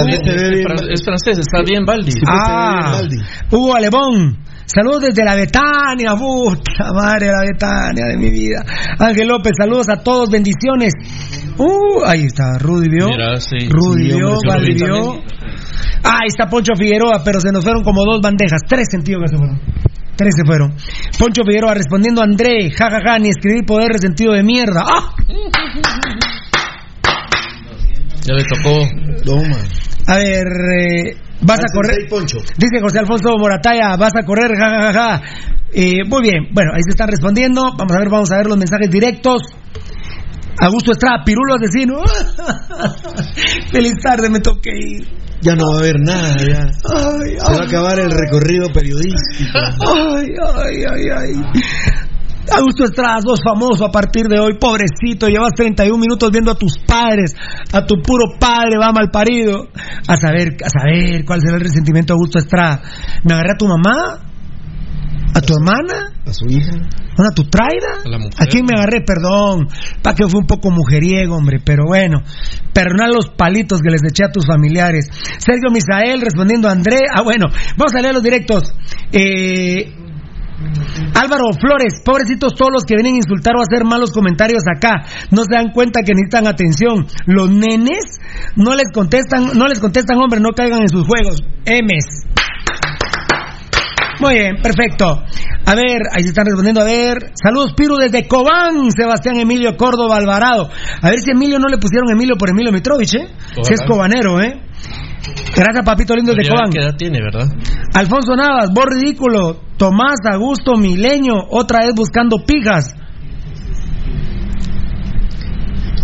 Bien, 0.06 0.20
es, 0.26 0.64
fran- 0.64 0.88
es 0.92 1.04
francés, 1.04 1.38
está 1.38 1.62
bien, 1.62 1.84
Baldi. 1.84 2.12
Ah, 2.26 3.00
Hugo 3.50 3.74
Alebón. 3.74 4.38
Saludos 4.66 5.02
desde 5.02 5.24
la 5.24 5.36
Betania, 5.36 6.16
puta 6.16 6.92
madre, 6.92 7.26
la 7.28 7.42
Betania 7.46 8.06
de 8.06 8.16
mi 8.16 8.30
vida. 8.30 8.64
Ángel 8.98 9.28
López, 9.28 9.52
saludos 9.56 9.88
a 9.88 10.02
todos, 10.02 10.28
bendiciones. 10.28 10.92
Uh, 11.56 12.02
ahí 12.04 12.24
está, 12.24 12.58
Rudy 12.58 12.88
vio. 12.88 13.06
Mira, 13.08 13.38
sí. 13.40 13.56
Rudy 13.70 14.10
Sí, 14.10 14.16
vio, 14.16 14.36
sí, 14.40 14.72
vio. 14.74 15.22
Ah, 16.02 16.18
ahí 16.22 16.26
está 16.28 16.46
Poncho 16.48 16.72
Figueroa, 16.76 17.22
pero 17.24 17.40
se 17.40 17.52
nos 17.52 17.62
fueron 17.64 17.84
como 17.84 18.04
dos 18.04 18.20
bandejas, 18.20 18.60
tres 18.68 18.88
sentidos 18.90 19.22
que 19.22 19.28
se 19.28 19.36
fueron. 19.36 19.60
Tres 20.16 20.34
se 20.36 20.44
fueron. 20.44 20.74
Poncho 21.18 21.42
Figueroa 21.46 21.74
respondiendo 21.74 22.20
a 22.20 22.24
André, 22.24 22.70
jajaja, 22.70 23.18
ni 23.20 23.28
escribí 23.28 23.62
poder 23.62 23.90
resentido 23.92 24.32
de 24.32 24.42
mierda. 24.42 24.82
¡Ah! 24.84 25.14
Ya 28.26 28.34
le 28.34 28.44
tocó. 28.44 29.24
Toma. 29.24 29.56
A 30.08 30.16
ver, 30.16 30.46
eh, 30.46 31.16
vas 31.42 31.58
a 31.58 31.72
correr. 31.72 32.08
Dice 32.58 32.80
José 32.80 32.98
Alfonso 32.98 33.36
Morataya, 33.38 33.96
vas 33.96 34.12
a 34.16 34.24
correr, 34.24 34.50
jajajaja. 34.56 35.22
Eh, 35.72 36.04
muy 36.08 36.22
bien, 36.22 36.48
bueno, 36.52 36.72
ahí 36.74 36.82
se 36.82 36.90
están 36.90 37.08
respondiendo. 37.08 37.62
Vamos 37.76 37.94
a 37.94 37.98
ver, 37.98 38.08
vamos 38.08 38.32
a 38.32 38.36
ver 38.38 38.46
los 38.46 38.58
mensajes 38.58 38.90
directos. 38.90 39.42
Augusto 40.58 40.92
Estrada, 40.92 41.22
Pirulo 41.24 41.54
Asesino. 41.54 41.98
Feliz 43.70 43.92
tarde, 44.02 44.30
me 44.30 44.40
toqué 44.40 44.70
ir. 44.74 45.08
Ya 45.42 45.54
no 45.54 45.64
va 45.70 45.76
a 45.76 45.78
haber 45.80 46.00
nada, 46.00 46.34
ya. 46.38 46.62
Ay, 46.62 47.38
Se 47.38 47.52
va 47.52 47.60
a 47.60 47.66
acabar 47.66 47.98
el 48.00 48.10
recorrido 48.10 48.72
periodístico. 48.72 49.52
Ay, 49.54 50.26
ay, 50.56 50.84
ay, 50.90 51.08
ay. 51.14 52.06
Augusto 52.52 52.85
Estrada, 52.85 53.20
sos 53.20 53.40
famoso 53.44 53.85
a 53.85 53.90
partir 53.90 54.26
de 54.26 54.38
hoy, 54.38 54.54
pobrecito, 54.59 55.28
llevas 55.28 55.52
31 55.54 55.98
minutos 55.98 56.30
viendo 56.30 56.52
a 56.52 56.54
tus 56.54 56.78
padres, 56.78 57.35
a 57.72 57.85
tu 57.85 57.96
puro 58.02 58.38
padre, 58.38 58.78
va 58.78 58.92
mal 58.92 59.11
parido. 59.11 59.68
A 60.06 60.16
saber, 60.16 60.56
a 60.64 60.68
saber 60.68 61.24
cuál 61.24 61.40
será 61.40 61.56
el 61.56 61.62
resentimiento 61.62 62.12
de 62.12 62.18
Augusto 62.18 62.38
Estrada. 62.38 62.82
¿Me 63.24 63.35
agarré 63.35 63.52
a 63.52 63.59
tu 63.59 63.66
mamá? 63.66 64.26
¿A 65.35 65.40
tu 65.42 65.52
hermana? 65.52 66.14
A 66.24 66.32
su 66.32 66.46
hija. 66.46 66.72
¿A 67.18 67.35
tu 67.35 67.44
traida? 67.44 68.00
A 68.04 68.09
la 68.09 68.18
mujer. 68.18 68.35
¿A 68.38 68.46
quién 68.46 68.64
me 68.64 68.74
agarré? 68.74 69.02
Perdón. 69.02 69.68
Para 70.02 70.16
que 70.16 70.26
fue 70.28 70.40
un 70.40 70.46
poco 70.46 70.70
mujeriego, 70.70 71.37
hombre. 71.37 71.61
Pero 71.62 71.85
bueno, 71.87 72.22
perdonar 72.72 73.11
los 73.11 73.28
palitos 73.37 73.80
que 73.82 73.90
les 73.90 74.02
eché 74.02 74.24
a 74.24 74.32
tus 74.32 74.46
familiares. 74.46 75.09
Sergio 75.38 75.70
Misael 75.70 76.22
respondiendo 76.22 76.68
a 76.68 76.72
André. 76.72 77.00
Ah, 77.12 77.22
bueno, 77.22 77.48
vamos 77.76 77.94
a 77.94 78.00
leer 78.00 78.14
los 78.14 78.22
directos. 78.22 78.72
Eh, 79.12 79.92
Álvaro 81.14 81.52
Flores, 81.60 82.00
pobrecitos 82.04 82.54
todos 82.54 82.72
los 82.72 82.84
que 82.84 82.94
vienen 82.94 83.14
a 83.14 83.18
insultar 83.18 83.54
o 83.56 83.60
a 83.60 83.62
hacer 83.62 83.84
malos 83.84 84.10
comentarios 84.10 84.62
acá, 84.66 85.04
no 85.30 85.42
se 85.44 85.54
dan 85.54 85.72
cuenta 85.72 86.00
que 86.02 86.12
necesitan 86.14 86.46
atención. 86.46 87.06
Los 87.26 87.50
nenes 87.50 88.20
no 88.56 88.74
les 88.74 88.90
contestan, 88.92 89.50
no 89.54 89.68
les 89.68 89.78
contestan, 89.78 90.18
hombre, 90.18 90.40
no 90.40 90.52
caigan 90.52 90.80
en 90.80 90.88
sus 90.88 91.06
juegos. 91.06 91.42
M's. 91.66 92.26
Muy 94.20 94.34
bien, 94.34 94.56
perfecto. 94.62 95.22
A 95.66 95.74
ver, 95.74 96.02
ahí 96.14 96.22
se 96.22 96.28
están 96.28 96.46
respondiendo. 96.46 96.80
A 96.80 96.84
ver, 96.84 97.32
saludos 97.34 97.74
Piru 97.76 97.96
desde 97.96 98.26
Cobán, 98.26 98.90
Sebastián 98.90 99.36
Emilio 99.36 99.76
Córdoba 99.76 100.16
Alvarado. 100.16 100.70
A 101.02 101.10
ver 101.10 101.18
si 101.18 101.32
Emilio 101.32 101.58
no 101.58 101.68
le 101.68 101.76
pusieron 101.76 102.10
Emilio 102.10 102.36
por 102.36 102.48
Emilio 102.48 102.72
Mitrovich, 102.72 103.14
¿eh? 103.14 103.28
Si 103.62 103.74
es 103.74 103.80
cobanero, 103.86 104.40
¿eh? 104.40 104.62
Gracias, 105.54 105.84
papito 105.84 106.14
lindo 106.14 106.32
de 106.32 106.44
Ya 106.44 106.50
Cobán. 106.50 106.70
¿Qué 106.70 106.78
edad 106.78 106.94
tiene, 106.96 107.20
verdad? 107.20 107.48
Alfonso 107.94 108.36
Navas, 108.36 108.70
vos 108.74 108.86
ridículo. 108.86 109.60
Tomás 109.76 110.18
Augusto 110.24 110.76
Mileño, 110.76 111.34
otra 111.50 111.80
vez 111.80 111.94
buscando 111.94 112.44
pijas. 112.46 112.94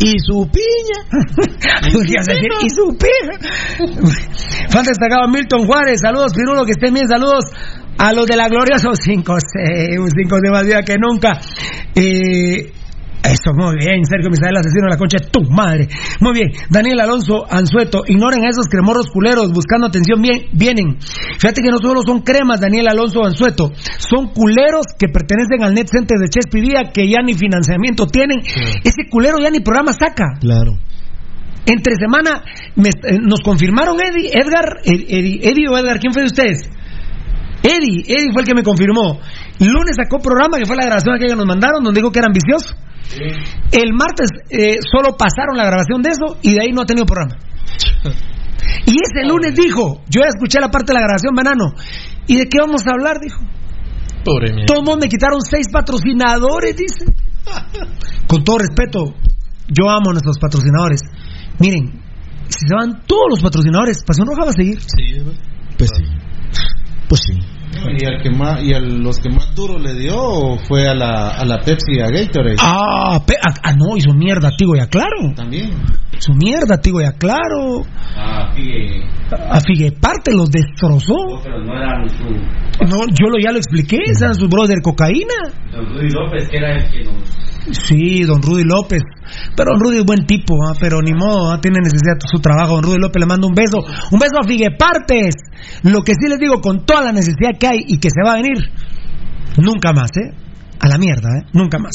Y 0.00 0.18
su 0.18 0.48
piña. 0.50 1.22
Decir, 1.92 2.50
y 2.62 2.70
su 2.70 2.96
pija. 2.98 3.38
Fan 4.68 4.84
destacado 4.84 5.28
Milton 5.28 5.66
Juárez, 5.66 6.00
saludos 6.00 6.32
Pirulo, 6.34 6.64
que 6.64 6.72
estén 6.72 6.92
bien, 6.92 7.08
saludos 7.08 7.44
a 7.98 8.12
los 8.12 8.26
de 8.26 8.36
la 8.36 8.48
gloriosa 8.48 8.88
5 8.92 9.36
c 9.40 9.98
un 9.98 10.10
5 10.10 10.36
de 10.42 10.50
más 10.50 10.64
vida 10.64 10.82
que 10.82 10.96
nunca. 10.98 11.40
Eh, 11.94 12.72
eso, 13.24 13.52
muy 13.54 13.76
bien, 13.78 14.04
Sergio 14.04 14.30
Misael, 14.30 14.56
asesino 14.56 14.86
de 14.86 14.90
la 14.90 14.96
concha 14.98 15.18
tu 15.30 15.42
madre. 15.50 15.88
Muy 16.20 16.32
bien, 16.34 16.50
Daniel 16.70 17.00
Alonso 17.00 17.44
Anzueto, 17.48 18.02
ignoren 18.06 18.44
a 18.44 18.50
esos 18.50 18.66
cremorros 18.68 19.06
culeros 19.12 19.52
buscando 19.52 19.86
atención, 19.86 20.20
bien, 20.20 20.46
vienen. 20.52 20.98
Fíjate 21.38 21.62
que 21.62 21.70
no 21.70 21.78
solo 21.78 22.00
son 22.06 22.20
cremas, 22.22 22.60
Daniel 22.60 22.88
Alonso 22.88 23.24
Anzueto, 23.24 23.70
son 23.98 24.28
culeros 24.34 24.86
que 24.98 25.08
pertenecen 25.08 25.62
al 25.62 25.74
Net 25.74 25.86
Center 25.90 26.18
de 26.18 26.28
Chespi 26.28 26.60
Vía, 26.60 26.90
que 26.92 27.08
ya 27.08 27.22
ni 27.24 27.34
financiamiento 27.34 28.06
tienen. 28.06 28.40
Ese 28.84 29.08
culero 29.10 29.36
ya 29.42 29.50
ni 29.50 29.60
programa 29.60 29.92
saca. 29.92 30.38
Claro. 30.40 30.72
Entre 31.64 31.94
semana 31.94 32.42
me- 32.74 32.88
eh, 32.88 33.18
nos 33.22 33.40
confirmaron 33.40 33.96
Eddie, 34.00 34.30
Edgar, 34.34 34.78
Ed- 34.84 35.06
Eddie, 35.08 35.40
Eddie 35.48 35.68
o 35.70 35.78
Edgar, 35.78 36.00
¿quién 36.00 36.12
fue 36.12 36.22
de 36.22 36.26
ustedes? 36.26 36.68
Eddie, 37.62 38.02
Eddie 38.08 38.32
fue 38.32 38.42
el 38.42 38.48
que 38.48 38.54
me 38.54 38.64
confirmó. 38.64 39.20
Lunes 39.60 39.94
sacó 39.96 40.18
programa 40.18 40.58
que 40.58 40.66
fue 40.66 40.74
la 40.74 40.84
grabación 40.84 41.16
que 41.18 41.26
ellos 41.26 41.36
nos 41.38 41.46
mandaron, 41.46 41.84
donde 41.84 42.00
dijo 42.00 42.10
que 42.10 42.18
era 42.18 42.26
ambicioso. 42.26 42.74
El 43.72 43.92
martes 43.92 44.28
eh, 44.50 44.78
solo 44.90 45.16
pasaron 45.16 45.56
la 45.56 45.64
grabación 45.64 46.02
de 46.02 46.10
eso 46.10 46.38
y 46.42 46.54
de 46.54 46.62
ahí 46.62 46.72
no 46.72 46.82
ha 46.82 46.86
tenido 46.86 47.06
programa. 47.06 47.36
Y 48.86 48.94
ese 48.94 49.26
lunes 49.26 49.54
dijo, 49.54 50.02
yo 50.08 50.20
ya 50.22 50.28
escuché 50.28 50.60
la 50.60 50.68
parte 50.68 50.92
de 50.92 50.94
la 50.94 51.06
grabación, 51.06 51.34
banano. 51.34 51.74
¿Y 52.26 52.36
de 52.36 52.48
qué 52.48 52.58
vamos 52.60 52.82
a 52.86 52.92
hablar? 52.92 53.18
Dijo. 53.20 53.40
Pobre 54.24 54.52
mía. 54.52 54.66
Todos 54.66 54.98
me 54.98 55.08
quitaron 55.08 55.40
seis 55.40 55.66
patrocinadores, 55.70 56.76
dice. 56.76 57.04
Con 58.26 58.44
todo 58.44 58.58
respeto, 58.58 59.14
yo 59.68 59.90
amo 59.90 60.10
a 60.10 60.12
nuestros 60.12 60.38
patrocinadores. 60.38 61.02
Miren, 61.58 62.02
si 62.48 62.66
se 62.66 62.74
van 62.74 63.02
todos 63.06 63.26
los 63.30 63.42
patrocinadores, 63.42 64.02
Pasión 64.04 64.26
Roja 64.26 64.44
va 64.44 64.50
a 64.50 64.54
seguir. 64.54 64.78
Pues 65.76 65.90
sí. 65.96 66.04
Pues 67.08 67.20
sí. 67.26 67.38
Y, 67.90 68.04
al 68.06 68.22
que 68.22 68.30
más, 68.30 68.62
y 68.62 68.72
a 68.74 68.80
los 68.80 69.18
que 69.18 69.28
más 69.28 69.54
duro 69.54 69.78
le 69.78 69.94
dio 69.94 70.56
fue 70.68 70.86
a 70.88 70.94
la, 70.94 71.30
a 71.30 71.44
la 71.44 71.60
Pepsi 71.60 71.96
y 71.96 72.00
a 72.00 72.08
Gatorade. 72.10 72.56
Ah, 72.60 73.20
pe- 73.26 73.36
ah, 73.46 73.54
ah, 73.62 73.72
no, 73.76 73.96
hizo 73.96 74.12
mierda, 74.14 74.50
Tigo, 74.56 74.74
ya 74.76 74.86
claro. 74.86 75.32
También. 75.34 75.70
Su 76.18 76.34
mierda, 76.34 76.78
Tigo, 76.80 77.00
ya 77.00 77.12
claro. 77.12 77.82
Ah, 78.16 78.52
Figue. 78.54 79.02
A 79.30 79.60
Figueparte 79.60 80.32
los 80.34 80.50
destrozó. 80.50 81.40
Pero 81.42 81.64
no 81.64 81.74
eran 81.74 82.08
su. 82.08 82.24
No, 82.84 83.06
yo 83.08 83.28
lo, 83.28 83.38
ya 83.42 83.50
lo 83.50 83.58
expliqué, 83.58 83.98
eran 84.20 84.34
sus 84.34 84.48
brother 84.48 84.80
cocaína. 84.82 85.34
Don 85.72 85.86
Rudy 85.86 86.10
López, 86.10 86.48
que 86.48 86.56
era 86.56 86.76
el 86.76 86.90
que 86.90 87.04
nos. 87.04 87.52
Sí, 87.70 88.24
don 88.24 88.42
Rudy 88.42 88.64
López. 88.64 89.02
Pero 89.56 89.72
don 89.72 89.80
Rudy 89.80 89.98
es 89.98 90.04
buen 90.04 90.26
tipo, 90.26 90.54
¿ah? 90.66 90.74
pero 90.78 91.00
ni 91.00 91.12
modo, 91.12 91.50
¿ah? 91.50 91.60
tiene 91.60 91.78
necesidad 91.82 92.14
de 92.14 92.28
su 92.28 92.40
trabajo. 92.40 92.74
Don 92.74 92.82
Rudy 92.82 92.98
López 92.98 93.20
le 93.20 93.26
mando 93.26 93.46
un 93.46 93.54
beso. 93.54 93.78
Un 94.10 94.18
beso 94.18 94.38
a 94.42 94.46
Figuepartes. 94.46 95.34
Lo 95.84 96.02
que 96.02 96.12
sí 96.12 96.28
les 96.28 96.38
digo, 96.38 96.60
con 96.60 96.84
toda 96.84 97.02
la 97.02 97.12
necesidad 97.12 97.50
que 97.58 97.66
hay 97.66 97.84
y 97.86 97.98
que 97.98 98.10
se 98.10 98.22
va 98.24 98.32
a 98.32 98.36
venir, 98.36 98.58
nunca 99.56 99.92
más, 99.92 100.10
¿eh? 100.16 100.34
A 100.80 100.88
la 100.88 100.98
mierda, 100.98 101.28
¿eh? 101.38 101.46
Nunca 101.52 101.78
más. 101.78 101.94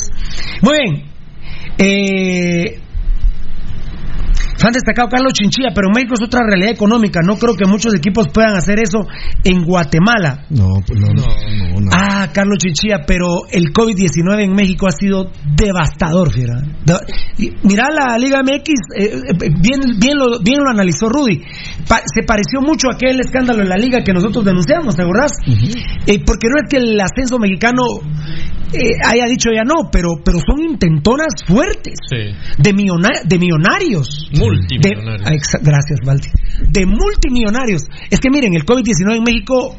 Muy 0.61 0.77
bien. 0.77 1.17
Eh, 1.77 2.81
Fan 4.57 4.71
destacado 4.73 5.07
Carlos 5.09 5.33
Chinchilla, 5.33 5.69
pero 5.73 5.89
México 5.93 6.15
es 6.15 6.23
otra 6.25 6.41
realidad 6.47 6.71
económica. 6.71 7.19
No 7.23 7.37
creo 7.37 7.55
que 7.55 7.65
muchos 7.65 7.93
equipos 7.95 8.27
puedan 8.33 8.55
hacer 8.55 8.79
eso 8.79 8.99
en 9.43 9.63
Guatemala. 9.63 10.45
No, 10.49 10.67
pues 10.85 10.99
no, 10.99 11.07
no, 11.07 11.23
no. 11.23 11.79
no. 11.79 11.89
Ah, 11.93 12.29
Carlos 12.33 12.57
Chinchilla, 12.57 13.05
pero 13.05 13.27
el 13.51 13.71
COVID-19 13.71 14.43
en 14.43 14.53
México 14.53 14.87
ha 14.87 14.91
sido 14.91 15.31
devastador, 15.55 16.31
fiera. 16.33 16.55
De- 16.85 16.97
y 17.37 17.51
Mira 17.63 17.89
la 17.91 18.17
Liga 18.17 18.41
MX, 18.41 18.69
eh, 18.97 19.03
eh, 19.29 19.49
bien, 19.61 19.81
bien, 19.99 20.17
lo, 20.17 20.39
bien 20.39 20.59
lo 20.63 20.69
analizó 20.71 21.07
Rudy. 21.09 21.41
Pa- 21.87 22.01
se 22.05 22.23
pareció 22.25 22.61
mucho 22.61 22.87
a 22.89 22.95
aquel 22.95 23.19
escándalo 23.19 23.61
en 23.61 23.69
la 23.69 23.77
Liga 23.77 24.03
que 24.03 24.13
nosotros 24.13 24.43
denunciamos, 24.43 24.95
¿te 24.95 25.03
acordás? 25.03 25.31
Eh, 26.07 26.23
porque 26.25 26.47
no 26.49 26.55
es 26.63 26.69
que 26.69 26.77
el 26.77 26.99
ascenso 26.99 27.37
mexicano 27.39 27.83
eh, 28.73 28.95
haya 29.05 29.25
dicho 29.27 29.49
ya 29.55 29.63
no, 29.63 29.89
pero, 29.91 30.09
pero 30.23 30.39
son 30.39 30.61
intentonas 30.63 31.27
fuertes. 31.47 31.93
Sí. 32.09 32.33
De, 32.57 32.73
millona- 32.73 33.21
de 33.23 33.39
millonarios. 33.39 34.29
Multimillonarios. 34.55 35.23
De- 35.23 35.29
ah, 35.29 35.33
exa- 35.35 35.59
gracias, 35.61 35.99
Valdi. 36.05 36.27
De 36.69 36.85
multimillonarios. 36.85 37.83
Es 38.09 38.19
que 38.19 38.29
miren, 38.29 38.53
el 38.55 38.65
COVID-19 38.65 39.15
en 39.17 39.23
México. 39.23 39.75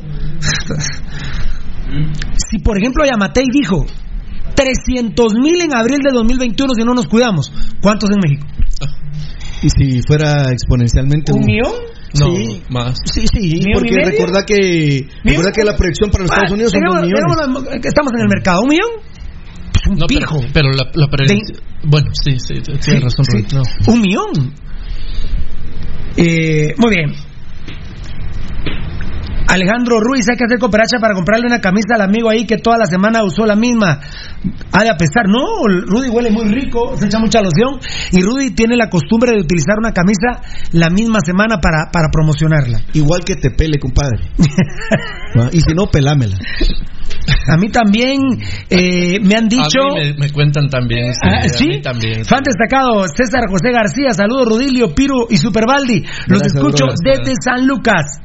si 2.50 2.59
por 2.59 2.78
ejemplo 2.78 3.04
Yamatei 3.04 3.46
dijo 3.50 3.87
300 4.54 5.35
mil 5.35 5.61
en 5.62 5.74
abril 5.74 5.98
de 6.02 6.11
2021 6.12 6.74
si 6.74 6.85
no 6.85 6.94
nos 6.94 7.07
cuidamos, 7.07 7.52
¿cuántos 7.81 8.11
en 8.11 8.18
México? 8.22 8.46
Y 9.62 9.70
si 9.70 10.00
fuera 10.07 10.50
exponencialmente. 10.52 11.33
¿Un 11.33 11.44
millón? 11.44 11.72
No, 12.18 12.35
Sí. 12.35 12.62
más. 12.70 12.96
Sí, 13.04 13.26
sí, 13.26 13.38
¿Millón 13.40 13.68
y 13.70 13.72
porque 13.74 13.96
recuerda 14.04 14.44
que 14.46 15.07
recuerda 15.24 15.52
que 15.52 15.64
la 15.64 15.76
proyección 15.76 16.11
para 16.11 16.22
los 16.24 16.31
Estados 16.31 16.52
Unidos 16.52 16.72
son 16.72 16.81
dos 16.83 17.02
millones. 17.02 17.85
estamos 17.85 18.12
en 18.14 18.20
el 18.20 18.28
mercado, 18.28 18.61
¿un 18.62 18.68
millón? 18.68 18.90
Un 19.88 19.96
No, 19.96 20.07
pero, 20.07 20.20
pijo. 20.20 20.40
pero 20.53 20.70
la, 20.72 20.85
la 20.94 21.07
Bueno, 21.85 22.09
sí, 22.22 22.38
sí, 22.38 22.55
tienes 22.61 22.85
Sí, 22.85 22.98
razón, 22.98 23.24
sí. 23.24 23.46
No. 23.55 23.62
Un 23.92 24.01
millón. 24.01 24.53
Eh, 26.16 26.74
muy 26.77 26.90
bien. 26.90 27.12
Alejandro 29.48 29.98
Ruiz, 29.98 30.27
hay 30.29 30.37
que 30.37 30.44
hacer 30.44 30.58
cooperacha 30.58 30.98
para 31.00 31.15
comprarle 31.15 31.46
una 31.46 31.58
camisa 31.60 31.94
al 31.94 32.02
amigo 32.02 32.29
ahí 32.29 32.44
que 32.44 32.58
toda 32.58 32.77
la 32.77 32.85
semana 32.85 33.25
usó 33.25 33.46
la 33.46 33.56
misma. 33.56 33.98
Ha 34.73 34.83
de 34.85 34.90
apestar. 34.90 35.25
No, 35.27 35.40
Rudy 35.87 36.10
huele 36.10 36.31
muy 36.31 36.44
rico, 36.48 36.94
se 36.98 37.06
echa 37.06 37.19
mucha 37.19 37.40
loción. 37.40 37.81
Y 38.12 38.21
Rudy 38.21 38.50
tiene 38.50 38.77
la 38.77 38.90
costumbre 38.90 39.33
de 39.33 39.38
utilizar 39.40 39.79
una 39.79 39.92
camisa 39.92 40.42
la 40.73 40.90
misma 40.90 41.21
semana 41.25 41.60
para, 41.62 41.90
para 41.90 42.08
promocionarla. 42.12 42.83
Igual 42.92 43.25
que 43.25 43.37
te 43.37 43.50
pele, 43.50 43.79
compadre. 43.79 44.19
Y 45.52 45.60
si 45.60 45.73
no, 45.75 45.87
pelámela. 45.87 46.37
A 47.52 47.56
mí 47.56 47.68
también 47.68 48.20
eh, 48.70 49.18
me 49.22 49.35
han 49.37 49.48
dicho. 49.48 49.81
A 49.96 49.98
mí 50.00 50.12
me, 50.14 50.26
me 50.26 50.33
cuentan 50.33 50.68
también. 50.68 51.12
Sí, 51.12 51.20
Ah, 51.22 51.40
a 51.44 51.48
¿sí? 51.48 51.66
mí 51.68 51.81
también. 51.83 52.24
Fan 52.24 52.42
destacado, 52.44 53.04
César 53.14 53.42
José 53.48 53.70
García, 53.72 54.10
saludos 54.12 54.48
Rudilio, 54.48 54.94
Piro 54.94 55.26
y 55.31 55.37
Superbaldi. 55.37 56.02
Los 56.26 56.40
Gracias, 56.40 56.54
escucho 56.54 56.85
desde 57.04 57.35
San 57.42 57.66
Lucas. 57.66 58.20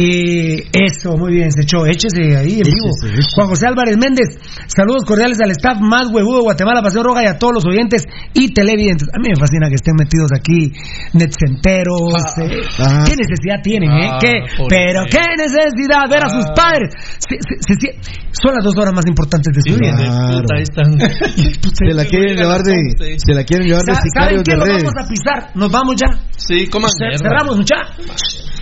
Y 0.00 0.62
eso, 0.72 1.16
muy 1.18 1.32
bien, 1.32 1.50
se 1.50 1.62
echó, 1.62 1.84
échese 1.86 2.36
ahí 2.36 2.60
en 2.62 2.70
vivo. 2.70 2.86
Juan 3.34 3.48
José 3.48 3.66
Álvarez 3.66 3.96
Méndez, 3.98 4.28
saludos 4.68 5.02
cordiales 5.04 5.40
al 5.42 5.50
staff 5.50 5.78
más 5.80 6.06
huevudo 6.12 6.36
de 6.38 6.42
Guatemala, 6.44 6.82
Paseo 6.82 7.02
Roja 7.02 7.24
y 7.24 7.26
a 7.26 7.36
todos 7.38 7.54
los 7.54 7.64
oyentes 7.66 8.04
y 8.32 8.52
televidentes. 8.54 9.08
A 9.12 9.18
mí 9.18 9.28
me 9.28 9.34
fascina 9.34 9.68
que 9.68 9.74
estén 9.74 9.94
metidos 9.98 10.30
aquí, 10.32 10.70
netcenteros. 11.14 12.14
eh. 12.38 12.62
ah. 12.78 13.04
¿Qué 13.06 13.16
necesidad 13.16 13.58
tienen, 13.62 13.90
eh? 13.90 14.08
Ah, 14.10 14.18
¿Qué? 14.20 14.32
Pero 14.68 15.02
qué. 15.10 15.18
necesidad 15.36 16.06
ver 16.08 16.24
a 16.24 16.28
sus 16.30 16.46
padres. 16.54 16.94
Se- 17.18 17.38
se- 17.42 17.74
se- 17.74 17.98
son 18.40 18.54
las 18.54 18.62
dos 18.64 18.76
horas 18.78 18.94
más 18.94 19.06
importantes 19.06 19.52
de 19.52 19.62
su 19.72 19.78
vida. 19.78 19.96
están. 20.60 20.94
Se 21.78 21.94
la 21.94 22.04
quieren 22.04 22.36
llevar 22.36 22.62
de, 22.62 22.74
se 23.18 23.34
la 23.34 23.44
quieren 23.44 23.66
llevar 23.66 23.82
de 23.84 23.94
Sa- 23.94 24.02
¿Saben 24.14 24.42
qué? 24.44 24.54
redes. 24.54 24.84
vamos 24.84 24.94
a 25.04 25.08
pisar. 25.08 25.50
Nos 25.56 25.70
vamos 25.72 25.94
ya. 25.96 26.18
Sí, 26.36 26.66
coman. 26.68 26.90
Cerramos, 27.20 27.56
mucha. 27.56 27.76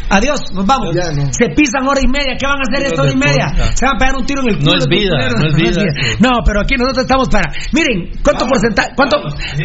Adiós, 0.09 0.41
nos 0.55 0.65
vamos. 0.67 0.95
Ya, 0.95 1.11
no. 1.13 1.33
Se 1.33 1.49
pisan 1.51 1.87
hora 1.87 2.01
y 2.03 2.09
media. 2.09 2.37
¿Qué 2.39 2.47
van 2.47 2.59
a 2.59 2.63
hacer 2.63 2.87
esta 2.87 3.03
hora 3.03 3.13
y 3.13 3.17
media? 3.17 3.49
Se 3.75 3.85
van 3.87 3.97
a 3.97 3.99
pegar 3.99 4.15
un 4.17 4.25
tiro 4.27 4.43
en 4.43 4.49
el 4.51 4.59
No 4.59 4.71
culo. 4.71 4.79
es 4.79 4.85
estos 4.85 4.99
vida, 4.99 5.17
culeros. 5.17 5.41
no 5.41 5.47
es 5.49 5.57
vida. 5.57 5.83
No, 6.21 6.31
pero 6.45 6.61
aquí 6.61 6.75
nosotros 6.77 7.05
estamos 7.05 7.29
para. 7.29 7.51
Miren, 7.73 8.13
¿cuánto 8.23 8.47
porcentaje? 8.47 8.91
¿Cuánto? 8.95 9.17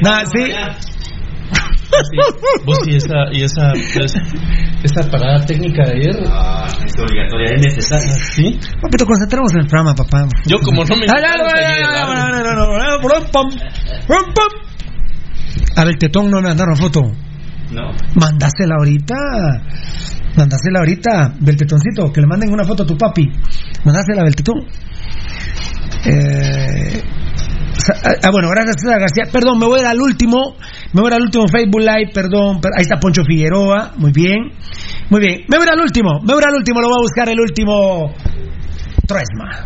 Nah, 0.01 0.23
sí. 0.25 0.51
Sí. 1.91 2.17
Vos 2.65 2.77
y 2.87 2.95
esa, 2.95 3.27
y 3.33 3.43
esa, 3.43 3.73
esa, 3.73 4.19
esa 4.81 5.11
parada 5.11 5.45
técnica 5.45 5.83
de 5.83 5.91
ayer. 5.91 6.15
Ah, 6.31 6.65
es 6.85 6.93
obligatoria, 6.97 7.51
es 7.53 7.61
necesaria. 7.65 8.13
¿Sí? 8.13 8.59
Papito, 8.81 9.05
concentremos 9.05 9.51
en 9.53 9.59
el 9.61 9.67
programa, 9.67 9.93
papá. 9.93 10.25
Yo 10.45 10.57
como 10.59 10.85
no 10.85 10.95
me 10.95 11.05
Ah, 11.05 11.19
ya, 11.19 11.35
ya, 11.37 11.61
ya, 11.61 11.79
ya, 11.79 11.93
ya, 11.93 12.05
no, 12.05 12.29
no, 12.29 12.55
no, 12.55 12.77
no, 12.79 13.01
pum, 13.01 13.11
pum, 13.31 13.49
pum, 14.07 14.33
pum. 14.33 14.61
A 15.75 15.83
ver, 15.85 15.97
tetón 15.97 16.31
no 16.31 16.37
me 16.41 16.47
mandaron 16.47 16.77
foto. 16.77 17.01
No. 17.71 17.91
Mandásela 18.15 18.75
ahorita. 18.77 19.15
Mandásela 20.37 20.79
ahorita, 20.79 21.33
Beltetoncito, 21.39 22.11
que 22.11 22.21
le 22.21 22.27
manden 22.27 22.51
una 22.53 22.63
foto 22.63 22.83
a 22.83 22.85
tu 22.85 22.97
papi. 22.97 23.27
Mandásela, 23.85 24.23
Beltetón. 24.23 24.59
Eh, 26.05 27.01
ah, 28.05 28.11
ah, 28.23 28.29
bueno, 28.31 28.49
gracias 28.49 28.75
César 28.81 28.99
García. 28.99 29.25
Perdón, 29.31 29.59
me 29.59 29.65
voy 29.67 29.79
a 29.79 29.81
ir 29.83 29.87
al 29.87 30.01
último. 30.01 30.55
Me 30.93 31.01
voy 31.01 31.11
a 31.11 31.15
ir 31.15 31.15
al 31.15 31.23
último 31.23 31.45
Facebook 31.47 31.81
Live, 31.81 32.11
perdón. 32.13 32.59
per- 32.61 32.71
Ahí 32.75 32.81
está 32.83 32.99
Poncho 32.99 33.23
Figueroa. 33.23 33.93
Muy 33.97 34.11
bien. 34.11 34.51
Muy 35.09 35.19
bien. 35.21 35.41
Me 35.47 35.57
voy 35.57 35.65
a 35.67 35.71
ir 35.71 35.73
al 35.77 35.81
último. 35.81 36.19
Me 36.21 36.33
voy 36.33 36.41
a 36.43 36.47
ir 36.47 36.49
al 36.49 36.55
último. 36.55 36.81
Lo 36.81 36.87
voy 36.89 36.97
a 36.97 37.01
buscar 37.01 37.29
el 37.29 37.39
último. 37.39 38.13
Tresma. 39.07 39.65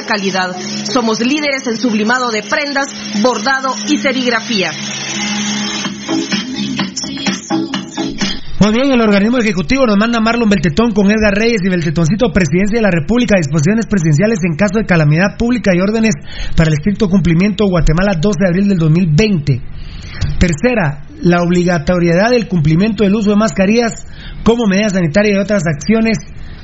calidad. 0.00 0.56
Somos 0.90 1.20
líderes 1.20 1.66
en 1.66 1.76
sublimado 1.76 2.30
de 2.30 2.42
prendas, 2.42 2.86
bordado 3.22 3.74
y 3.88 3.98
serigrafía. 3.98 4.70
Muy 8.62 8.72
bien, 8.74 8.92
el 8.92 9.00
organismo 9.00 9.38
ejecutivo 9.38 9.86
nos 9.86 9.96
manda 9.96 10.20
Marlon 10.20 10.48
Beltetón 10.48 10.92
con 10.92 11.10
Edgar 11.10 11.34
Reyes 11.34 11.62
y 11.64 11.68
Beltetoncito, 11.68 12.30
Presidencia 12.32 12.78
de 12.78 12.82
la 12.82 12.92
República, 12.92 13.36
disposiciones 13.36 13.86
presidenciales 13.86 14.38
en 14.44 14.54
caso 14.54 14.78
de 14.78 14.86
calamidad 14.86 15.36
pública 15.36 15.72
y 15.74 15.80
órdenes 15.80 16.14
para 16.56 16.68
el 16.68 16.74
estricto 16.74 17.08
cumplimiento 17.08 17.66
Guatemala 17.66 18.14
12 18.20 18.38
de 18.38 18.48
abril 18.48 18.68
del 18.68 18.78
2020. 18.78 19.60
Tercera, 20.38 21.02
la 21.22 21.42
obligatoriedad 21.42 22.30
del 22.30 22.46
cumplimiento 22.46 23.02
del 23.02 23.16
uso 23.16 23.30
de 23.30 23.36
mascarillas 23.36 24.06
como 24.44 24.68
medida 24.68 24.90
sanitaria 24.90 25.34
y 25.34 25.42
otras 25.42 25.64
acciones 25.66 26.18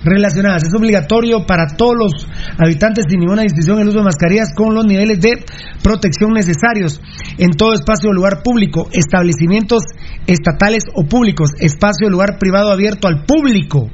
relacionadas. 0.04 0.64
Es 0.64 0.74
obligatorio 0.74 1.46
para 1.46 1.66
todos 1.76 1.94
los 1.96 2.28
habitantes 2.58 3.04
sin 3.08 3.20
ninguna 3.20 3.42
distinción 3.42 3.80
el 3.80 3.88
uso 3.88 3.98
de 3.98 4.04
mascarillas 4.04 4.52
con 4.54 4.74
los 4.74 4.84
niveles 4.84 5.20
de 5.20 5.44
protección 5.82 6.32
necesarios 6.32 7.00
en 7.38 7.50
todo 7.50 7.72
espacio 7.74 8.10
o 8.10 8.12
lugar 8.12 8.42
público, 8.42 8.88
establecimientos 8.92 9.82
estatales 10.26 10.84
o 10.94 11.04
públicos, 11.04 11.50
espacio 11.58 12.08
o 12.08 12.10
lugar 12.10 12.38
privado 12.38 12.70
abierto 12.70 13.08
al 13.08 13.24
público. 13.24 13.90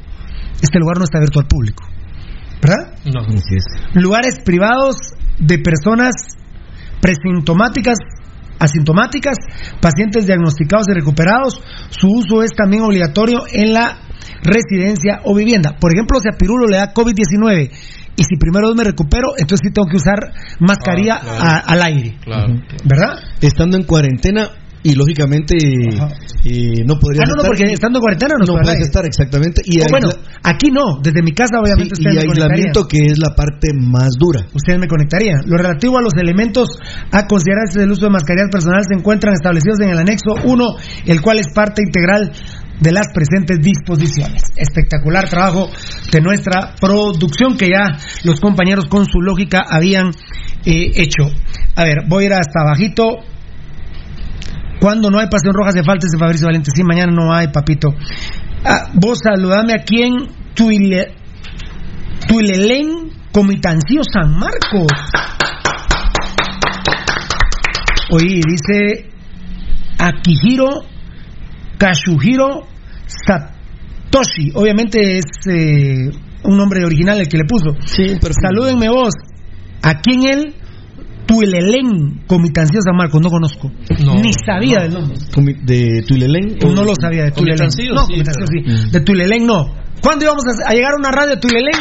Este 0.61 0.78
lugar 0.78 0.98
no 0.98 1.05
está 1.05 1.18
abierto 1.18 1.40
al 1.40 1.46
público. 1.46 1.84
¿Verdad? 2.62 2.94
No. 3.05 3.20
Lugares 3.94 4.40
privados 4.42 4.96
de 5.38 5.59
personas 5.59 6.14
presintomáticas, 7.00 7.98
asintomáticas, 8.59 9.36
pacientes 9.80 10.26
diagnosticados 10.26 10.86
y 10.88 10.94
recuperados. 10.94 11.61
Su 11.90 12.09
uso 12.09 12.42
es 12.42 12.52
también 12.52 12.82
obligatorio 12.82 13.44
en 13.52 13.74
la 13.74 13.98
residencia 14.42 15.20
o 15.24 15.34
vivienda. 15.34 15.76
Por 15.80 15.92
ejemplo, 15.92 16.20
si 16.20 16.28
a 16.28 16.36
Pirulo 16.36 16.66
le 16.66 16.76
da 16.76 16.92
COVID-19 16.92 17.70
y 18.16 18.22
si 18.22 18.36
primero 18.38 18.72
me 18.74 18.84
recupero, 18.84 19.28
entonces 19.36 19.60
sí 19.66 19.72
tengo 19.72 19.86
que 19.90 19.96
usar 19.96 20.32
mascarilla 20.60 21.16
Ah, 21.16 21.20
claro. 21.22 21.44
a- 21.44 21.58
al 21.58 21.82
aire. 21.82 22.16
Claro. 22.22 22.54
¿Verdad? 22.84 23.18
Estando 23.40 23.76
en 23.76 23.84
cuarentena 23.84 24.50
y 24.86 24.94
lógicamente 24.96 25.56
eh, 25.56 26.84
no 26.84 26.98
podrías 26.98 27.24
Ah, 27.24 27.28
no, 27.28 27.36
no, 27.36 27.42
estar- 27.42 27.46
porque 27.46 27.72
estando 27.72 27.98
en 27.98 28.02
cuarentena 28.02 28.34
no, 28.38 28.44
no 28.54 28.60
puedes 28.62 28.80
estar 28.82 29.06
exactamente 29.06 29.62
y, 29.64 29.78
bueno, 29.90 30.10
aquí 30.42 30.68
no, 30.70 31.00
desde 31.02 31.22
mi 31.22 31.32
casa 31.32 31.58
obviamente 31.58 31.96
sí, 31.96 32.02
y 32.04 32.12
me 32.14 32.20
aislamiento 32.20 32.86
que 32.86 32.98
es 32.98 33.18
la 33.18 33.34
parte 33.34 33.68
más 33.74 34.10
dura. 34.18 34.44
ustedes 34.52 34.78
me 34.78 34.86
conectarían. 34.86 35.40
Lo 35.46 35.56
relativo 35.56 35.96
a 35.96 36.02
los 36.02 36.12
elementos 36.20 36.68
a 37.12 37.26
considerarse 37.26 37.80
del 37.80 37.92
uso 37.92 38.04
de 38.04 38.10
mascarillas 38.10 38.50
personales 38.52 38.86
se 38.90 38.98
encuentran 38.98 39.32
establecidos 39.32 39.80
en 39.80 39.88
el 39.88 39.98
anexo 39.98 40.34
1, 40.44 40.64
el 41.06 41.22
cual 41.22 41.38
es 41.38 41.46
parte 41.54 41.82
integral 41.82 42.30
de 42.80 42.92
las 42.92 43.06
presentes 43.12 43.60
disposiciones. 43.60 44.42
Espectacular 44.56 45.28
trabajo 45.28 45.70
de 46.10 46.20
nuestra 46.20 46.74
producción 46.80 47.56
que 47.56 47.68
ya 47.68 47.98
los 48.24 48.40
compañeros 48.40 48.86
con 48.86 49.06
su 49.06 49.20
lógica 49.20 49.64
habían 49.68 50.08
eh, 50.64 50.92
hecho. 50.96 51.30
A 51.76 51.84
ver, 51.84 52.04
voy 52.08 52.24
a 52.24 52.26
ir 52.26 52.32
hasta 52.34 52.60
abajito. 52.62 53.18
Cuando 54.80 55.10
no 55.10 55.18
hay 55.18 55.28
pasión 55.28 55.54
roja 55.54 55.70
hace 55.70 55.82
falta 55.82 56.06
ese 56.06 56.18
Fabricio 56.18 56.46
Valente. 56.46 56.70
Sí, 56.74 56.82
mañana 56.82 57.12
no 57.12 57.32
hay, 57.32 57.48
papito. 57.48 57.94
Ah, 58.64 58.90
vos 58.94 59.18
saludame 59.22 59.74
aquí 59.74 60.02
en 60.02 60.14
Tuile, 60.54 61.14
Tuilelén, 62.26 63.10
Comitancio 63.32 64.02
San 64.10 64.38
Marcos. 64.38 64.88
Oye, 68.10 68.40
dice 68.46 69.10
Akihiro 69.98 70.93
Kashuhiro 71.78 72.66
Satoshi. 73.26 74.52
Obviamente 74.54 75.18
es 75.18 75.24
eh, 75.48 76.10
un 76.44 76.56
nombre 76.56 76.84
original 76.84 77.20
el 77.20 77.28
que 77.28 77.38
le 77.38 77.44
puso. 77.44 77.76
Salúdenme 78.42 78.88
vos. 78.88 79.14
Aquí 79.82 80.14
en 80.14 80.22
el 80.28 80.54
Tuilelén, 81.26 82.22
Comitancio 82.26 82.80
San 82.82 82.96
Marcos. 82.96 83.20
No 83.20 83.30
conozco. 83.30 83.70
No, 84.04 84.14
Ni 84.14 84.32
sabía 84.46 84.80
del 84.82 84.92
nombre. 84.94 85.16
¿De 85.64 86.02
Tuilelén? 86.06 86.56
o- 86.64 86.70
No 86.74 86.84
lo 86.84 86.94
sabía 86.94 87.24
de 87.24 87.30
Tuilelén. 87.32 87.68
Comitancio, 87.70 87.94
No, 87.94 88.06
sí, 88.06 88.22
pero- 88.24 88.46
sí. 88.46 88.90
De 88.90 89.00
Tuilelén 89.00 89.46
no. 89.46 89.74
¿Cuándo 90.02 90.24
íbamos 90.26 90.44
a, 90.46 90.70
a 90.70 90.74
llegar 90.74 90.92
a 90.92 90.96
una 90.98 91.10
radio 91.10 91.30
de 91.34 91.40
Tuilelén? 91.40 91.72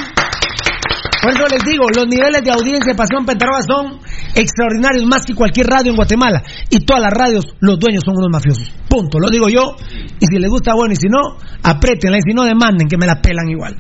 Por 1.24 1.32
eso 1.32 1.47
les 1.47 1.63
digo, 1.63 1.88
los 1.88 2.05
niveles 2.05 2.43
de 2.43 2.51
audiencia 2.51 2.91
de 2.91 2.97
Pasión 2.97 3.26
Pentarroja 3.26 3.61
son 3.63 3.97
extraordinarios, 4.36 5.05
más 5.05 5.24
que 5.26 5.34
cualquier 5.34 5.67
radio 5.67 5.91
en 5.91 5.95
Guatemala. 5.95 6.43
Y 6.69 6.84
todas 6.84 7.01
las 7.01 7.13
radios, 7.13 7.45
los 7.61 7.80
dueños 7.80 8.03
son 8.03 8.15
unos 8.17 8.30
mafiosos. 8.30 8.69
Punto. 8.89 9.19
Lo 9.19 9.30
digo 9.30 9.47
yo. 9.47 9.78
Y 10.19 10.26
si 10.26 10.38
les 10.38 10.49
gusta, 10.49 10.74
bueno. 10.76 10.91
Y 10.91 10.97
si 10.97 11.07
no, 11.07 11.21
apriétenla. 11.63 12.17
Y 12.17 12.28
si 12.28 12.36
no, 12.36 12.43
demanden, 12.43 12.89
que 12.89 12.97
me 12.97 13.07
la 13.07 13.21
pelan 13.21 13.49
igual. 13.49 13.74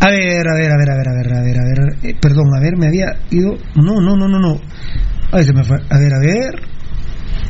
A 0.00 0.10
ver, 0.10 0.44
a 0.46 0.54
ver, 0.54 0.70
a 0.70 0.76
ver, 0.76 0.90
a 0.90 0.96
ver, 0.96 1.08
a 1.08 1.14
ver, 1.16 1.32
a 1.32 1.40
ver, 1.40 1.56
a 1.56 1.64
ver. 1.64 2.10
Eh, 2.10 2.16
perdón, 2.20 2.52
a 2.54 2.60
ver, 2.60 2.76
me 2.76 2.88
había 2.88 3.08
ido. 3.30 3.56
No, 3.76 3.98
no, 3.98 4.14
no, 4.14 4.28
no, 4.28 4.38
no. 4.38 4.60
Ay, 5.32 5.44
se 5.44 5.54
me 5.54 5.64
fue. 5.64 5.78
A 5.88 5.98
ver, 5.98 6.12
a 6.12 6.20
ver. 6.20 6.69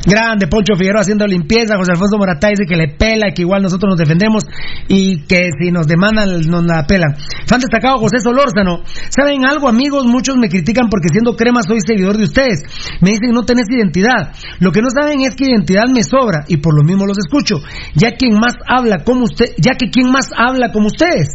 Grande, 0.05 0.47
Poncho 0.47 0.75
Figueroa 0.75 1.01
haciendo 1.01 1.27
limpieza, 1.27 1.77
José 1.77 1.91
Alfonso 1.91 2.17
Moratá 2.17 2.49
dice 2.49 2.65
que 2.67 2.75
le 2.75 2.87
pela 2.87 3.31
que 3.35 3.43
igual 3.43 3.61
nosotros 3.61 3.91
nos 3.91 3.99
defendemos 3.99 4.43
y 4.87 5.25
que 5.27 5.49
si 5.59 5.71
nos 5.71 5.85
demandan 5.85 6.41
nos 6.49 6.65
la 6.65 6.85
pelan. 6.87 7.15
Fan 7.45 7.59
destacado 7.59 7.99
José 7.99 8.19
Solórzano. 8.19 8.81
¿Saben 9.09 9.45
algo, 9.45 9.69
amigos? 9.69 10.05
Muchos 10.05 10.37
me 10.37 10.49
critican 10.49 10.89
porque 10.89 11.09
siendo 11.11 11.35
crema 11.35 11.61
soy 11.61 11.79
seguidor 11.85 12.17
de 12.17 12.23
ustedes. 12.23 12.63
Me 13.01 13.11
dicen 13.11 13.31
no 13.31 13.43
tenés 13.43 13.69
identidad. 13.69 14.33
Lo 14.59 14.71
que 14.71 14.81
no 14.81 14.87
saben 14.89 15.21
es 15.21 15.35
que 15.35 15.45
identidad 15.45 15.85
me 15.93 16.03
sobra 16.03 16.45
y 16.47 16.57
por 16.57 16.75
lo 16.75 16.83
mismo 16.83 17.05
los 17.05 17.17
escucho. 17.19 17.57
Ya 17.93 18.11
quien 18.11 18.39
más 18.39 18.53
habla 18.67 19.03
como 19.03 19.25
usted, 19.25 19.53
ya 19.57 19.73
que 19.77 19.91
quien 19.91 20.11
más 20.11 20.29
habla 20.35 20.71
como 20.71 20.87
ustedes. 20.87 21.29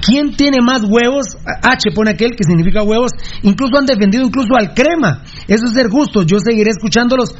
¿Quién 0.00 0.34
tiene 0.34 0.58
más 0.64 0.82
huevos? 0.82 1.36
H 1.62 1.90
pone 1.94 2.10
aquel 2.12 2.30
que 2.30 2.44
significa 2.44 2.82
huevos. 2.82 3.12
Incluso 3.42 3.78
han 3.78 3.86
defendido 3.86 4.24
incluso 4.24 4.54
al 4.58 4.72
crema. 4.72 5.22
Eso 5.46 5.66
es 5.66 5.72
ser 5.72 5.88
justo. 5.88 6.22
Yo 6.22 6.38
seguiré 6.40 6.70
escuchándolos. 6.70 7.34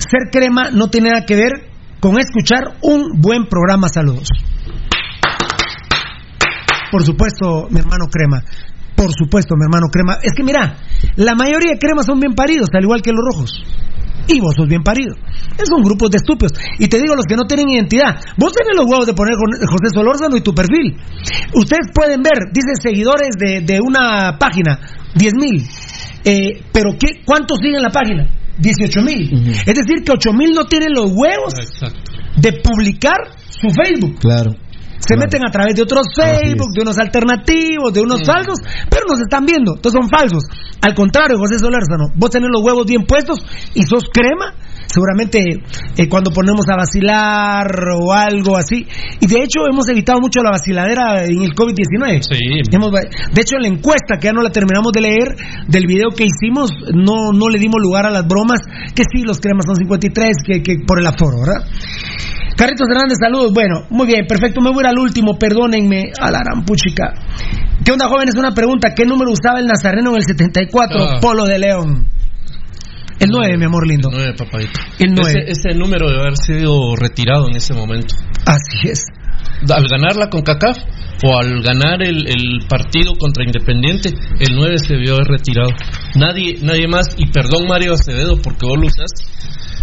Ser 0.00 0.30
crema 0.32 0.70
no 0.72 0.88
tiene 0.88 1.10
nada 1.10 1.26
que 1.26 1.36
ver 1.36 1.52
con 2.00 2.18
escuchar 2.18 2.78
un 2.82 3.20
buen 3.20 3.46
programa. 3.46 3.88
Saludos. 3.88 4.28
Por 6.90 7.04
supuesto, 7.04 7.68
mi 7.70 7.80
hermano 7.80 8.06
crema. 8.10 8.42
Por 8.96 9.12
supuesto, 9.12 9.54
mi 9.56 9.64
hermano 9.64 9.88
crema. 9.92 10.18
Es 10.22 10.32
que 10.32 10.42
mira, 10.42 10.76
la 11.16 11.34
mayoría 11.34 11.72
de 11.72 11.78
cremas 11.78 12.06
son 12.06 12.18
bien 12.18 12.34
paridos, 12.34 12.68
al 12.72 12.82
igual 12.82 13.02
que 13.02 13.12
los 13.12 13.20
rojos. 13.32 13.62
Y 14.26 14.40
vos 14.40 14.54
sos 14.56 14.68
bien 14.68 14.82
parido. 14.82 15.14
Es 15.56 15.68
un 15.74 15.82
grupo 15.82 16.08
de 16.08 16.16
estúpidos. 16.16 16.52
Y 16.78 16.88
te 16.88 16.98
digo, 16.98 17.14
los 17.14 17.26
que 17.26 17.36
no 17.36 17.44
tienen 17.44 17.68
identidad. 17.68 18.20
Vos 18.36 18.52
tenés 18.52 18.76
los 18.76 18.86
huevos 18.86 19.06
de 19.06 19.14
poner 19.14 19.34
José 19.36 19.92
Solórzano 19.92 20.36
y 20.36 20.40
tu 20.40 20.54
perfil. 20.54 20.96
Ustedes 21.54 21.88
pueden 21.94 22.22
ver, 22.22 22.50
dice 22.52 22.72
seguidores 22.80 23.36
de, 23.38 23.60
de 23.60 23.80
una 23.80 24.38
página, 24.38 24.80
10 25.14 25.34
mil. 25.34 25.66
Eh, 26.24 26.62
pero 26.72 26.90
¿qué, 26.98 27.22
¿cuántos 27.24 27.58
siguen 27.62 27.82
la 27.82 27.90
página? 27.90 28.39
18 28.58 29.02
mil. 29.02 29.52
Es 29.66 29.74
decir, 29.74 30.04
que 30.04 30.12
8 30.12 30.32
mil 30.32 30.52
no 30.52 30.64
tienen 30.64 30.92
los 30.92 31.10
huevos 31.12 31.54
de 32.36 32.52
publicar 32.52 33.18
su 33.48 33.68
Facebook. 33.70 34.18
Claro. 34.20 34.52
Se 34.98 35.16
meten 35.16 35.40
a 35.46 35.50
través 35.50 35.74
de 35.74 35.82
otros 35.82 36.08
Facebook, 36.14 36.72
de 36.74 36.82
unos 36.82 36.98
alternativos, 36.98 37.92
de 37.92 38.00
unos 38.00 38.20
falsos, 38.24 38.58
pero 38.90 39.06
nos 39.08 39.20
están 39.20 39.46
viendo. 39.46 39.74
Entonces 39.76 39.98
son 39.98 40.10
falsos. 40.10 40.44
Al 40.82 40.94
contrario, 40.94 41.38
José 41.38 41.58
Solórzano, 41.58 42.12
vos 42.14 42.30
tenés 42.30 42.50
los 42.52 42.62
huevos 42.62 42.86
bien 42.86 43.04
puestos 43.06 43.38
y 43.74 43.82
sos 43.82 44.04
crema. 44.12 44.54
Seguramente 44.92 45.38
eh, 45.96 46.08
cuando 46.08 46.32
ponemos 46.32 46.66
a 46.68 46.76
vacilar 46.76 47.66
o 48.02 48.12
algo 48.12 48.56
así. 48.56 48.86
Y 49.20 49.26
de 49.26 49.38
hecho 49.44 49.60
hemos 49.70 49.88
evitado 49.88 50.20
mucho 50.20 50.40
la 50.42 50.50
vaciladera 50.50 51.24
en 51.24 51.42
el 51.42 51.54
COVID-19. 51.54 52.20
Hemos- 52.72 52.90
de 52.92 53.40
hecho 53.42 53.56
en 53.56 53.62
la 53.62 53.68
encuesta, 53.68 54.18
que 54.20 54.26
ya 54.26 54.32
no 54.32 54.42
la 54.42 54.50
terminamos 54.50 54.92
de 54.92 55.00
leer, 55.00 55.36
del 55.68 55.86
video 55.86 56.08
que 56.16 56.24
hicimos, 56.26 56.70
no, 56.94 57.32
no 57.32 57.48
le 57.48 57.58
dimos 57.58 57.76
lugar 57.80 58.06
a 58.06 58.10
las 58.10 58.26
bromas, 58.26 58.60
que 58.94 59.04
sí, 59.12 59.22
los 59.22 59.38
cremas 59.40 59.64
son 59.66 59.76
53, 59.76 60.36
que, 60.44 60.62
que 60.62 60.76
por 60.86 61.00
el 61.00 61.06
aforo, 61.06 61.38
¿verdad? 61.40 61.66
Carlitos 62.56 62.88
Hernández, 62.90 63.16
saludos. 63.18 63.52
Bueno, 63.54 63.84
muy 63.88 64.06
bien, 64.06 64.26
perfecto. 64.26 64.60
Me 64.60 64.70
voy 64.70 64.84
al 64.84 64.98
último, 64.98 65.38
perdónenme. 65.38 66.10
A 66.20 66.30
la 66.30 66.40
rampuchica. 66.44 67.14
¿Qué 67.82 67.92
onda, 67.92 68.06
jóvenes? 68.08 68.34
Una 68.36 68.52
pregunta. 68.52 68.92
¿Qué 68.94 69.06
número 69.06 69.30
usaba 69.32 69.60
el 69.60 69.66
Nazareno 69.66 70.10
en 70.10 70.16
el 70.16 70.24
74? 70.24 70.98
Ah. 71.02 71.18
Polo 71.22 71.46
de 71.46 71.58
León. 71.58 72.06
El 73.20 73.28
9, 73.30 73.58
mi 73.58 73.66
amor 73.66 73.86
lindo. 73.86 74.08
El 74.08 74.16
9, 74.16 74.34
papadito. 74.38 74.80
El 74.98 75.12
nueve. 75.12 75.44
Ese, 75.46 75.68
ese 75.68 75.78
número 75.78 76.08
debe 76.08 76.22
haber 76.22 76.38
sido 76.38 76.96
retirado 76.96 77.48
en 77.50 77.56
ese 77.56 77.74
momento. 77.74 78.14
Así 78.46 78.88
es. 78.88 79.04
Al 79.68 79.86
ganar 79.88 80.16
la 80.16 80.30
CONCACAF 80.30 80.78
o 81.24 81.36
al 81.38 81.60
ganar 81.60 82.02
el, 82.02 82.26
el 82.26 82.66
partido 82.66 83.12
contra 83.18 83.44
Independiente, 83.44 84.08
el 84.38 84.56
9 84.56 84.78
se 84.78 84.96
vio 84.96 85.18
retirado. 85.22 85.68
Nadie, 86.14 86.56
nadie 86.62 86.88
más, 86.88 87.14
y 87.18 87.26
perdón 87.26 87.68
Mario 87.68 87.92
Acevedo 87.92 88.40
porque 88.40 88.66
vos 88.66 88.78
lo 88.78 88.86
usaste, 88.86 89.24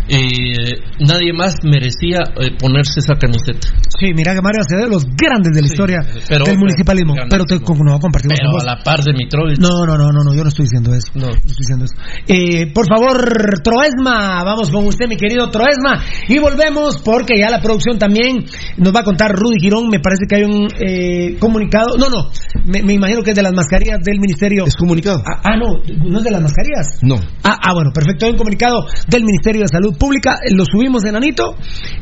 eh, 0.09 0.79
nadie 0.99 1.33
más 1.33 1.55
merecía 1.63 2.19
eh, 2.39 2.51
ponerse 2.59 2.99
esa 2.99 3.15
camiseta. 3.15 3.67
Sí, 3.99 4.13
mira 4.15 4.33
que 4.33 4.41
Mario 4.41 4.61
Acevedo, 4.61 4.87
los 4.89 5.05
grandes 5.05 5.53
de 5.53 5.61
la 5.61 5.67
historia 5.67 5.99
pero- 6.27 6.45
del 6.45 6.57
municipalismo. 6.57 7.13
pero- 7.15 7.27
Pero 7.29 7.45
te, 7.45 7.55
no 7.59 7.99
compartimos 7.99 8.37
Pero 8.39 8.51
con 8.51 8.61
a 8.61 8.75
la 8.75 8.83
par 8.83 9.03
de 9.03 9.13
Mitrovic. 9.13 9.59
No, 9.59 9.85
no, 9.85 9.97
no, 9.97 10.11
no, 10.11 10.23
no, 10.23 10.33
yo 10.35 10.43
no 10.43 10.49
estoy 10.49 10.65
diciendo 10.65 10.93
eso. 10.93 11.11
No, 11.15 11.29
estoy 11.29 11.55
diciendo 11.57 11.85
eso. 11.85 11.95
Eh, 12.27 12.71
por 12.73 12.87
favor, 12.87 13.61
Troesma, 13.63 14.43
vamos 14.43 14.69
con 14.71 14.85
usted, 14.85 15.07
mi 15.07 15.17
querido 15.17 15.49
Troesma. 15.49 16.03
Y 16.27 16.39
volvemos 16.39 16.97
porque 17.03 17.39
ya 17.39 17.49
la 17.49 17.61
producción 17.61 17.97
también 17.99 18.45
nos 18.77 18.93
va 18.95 19.01
a 19.01 19.03
contar 19.03 19.31
Rudy 19.31 19.59
Girón. 19.59 19.89
Me 19.89 19.99
parece 19.99 20.25
que 20.27 20.35
hay 20.35 20.43
un 20.43 20.67
eh, 20.79 21.37
comunicado. 21.39 21.97
No, 21.97 22.09
no, 22.09 22.29
me, 22.65 22.81
me 22.83 22.93
imagino 22.93 23.21
que 23.23 23.31
es 23.31 23.35
de 23.35 23.43
las 23.43 23.53
mascarillas 23.53 23.99
del 24.03 24.19
ministerio. 24.19 24.65
¿Es 24.65 24.75
comunicado? 24.75 25.21
Ah, 25.25 25.41
ah, 25.43 25.57
no, 25.57 25.77
no 26.09 26.17
es 26.17 26.23
de 26.23 26.31
las 26.31 26.41
mascarillas. 26.41 26.99
No. 27.01 27.15
Ah, 27.43 27.57
ah, 27.61 27.73
bueno, 27.73 27.91
perfecto. 27.93 28.25
Hay 28.25 28.31
un 28.31 28.37
comunicado 28.37 28.85
del 29.07 29.23
Ministerio 29.23 29.61
de 29.61 29.67
Salud 29.67 29.95
Pública. 29.97 30.39
eh, 30.43 30.53
Lo 30.55 30.63
subimos 30.65 31.03
en 31.05 31.15
Anito. 31.15 31.55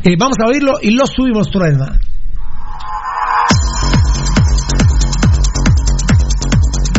Eh, 0.04 0.16
vamos 0.18 0.36
a 0.44 0.48
oírlo 0.48 0.74
y 0.82 0.92
lo 0.92 1.06
subimos, 1.08 1.50
Troesma. 1.50 1.98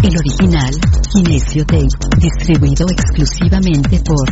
El 0.03 0.16
original, 0.16 0.74
Kinesio 1.12 1.64
Tape, 1.66 1.88
distribuido 2.18 2.86
exclusivamente 2.88 4.01
por 4.05 4.24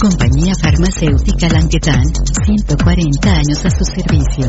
Compañía 0.00 0.54
Farmacéutica 0.54 1.48
Languetan, 1.48 2.04
140 2.46 3.32
años 3.32 3.64
a 3.64 3.70
su 3.70 3.84
servicio. 3.84 4.48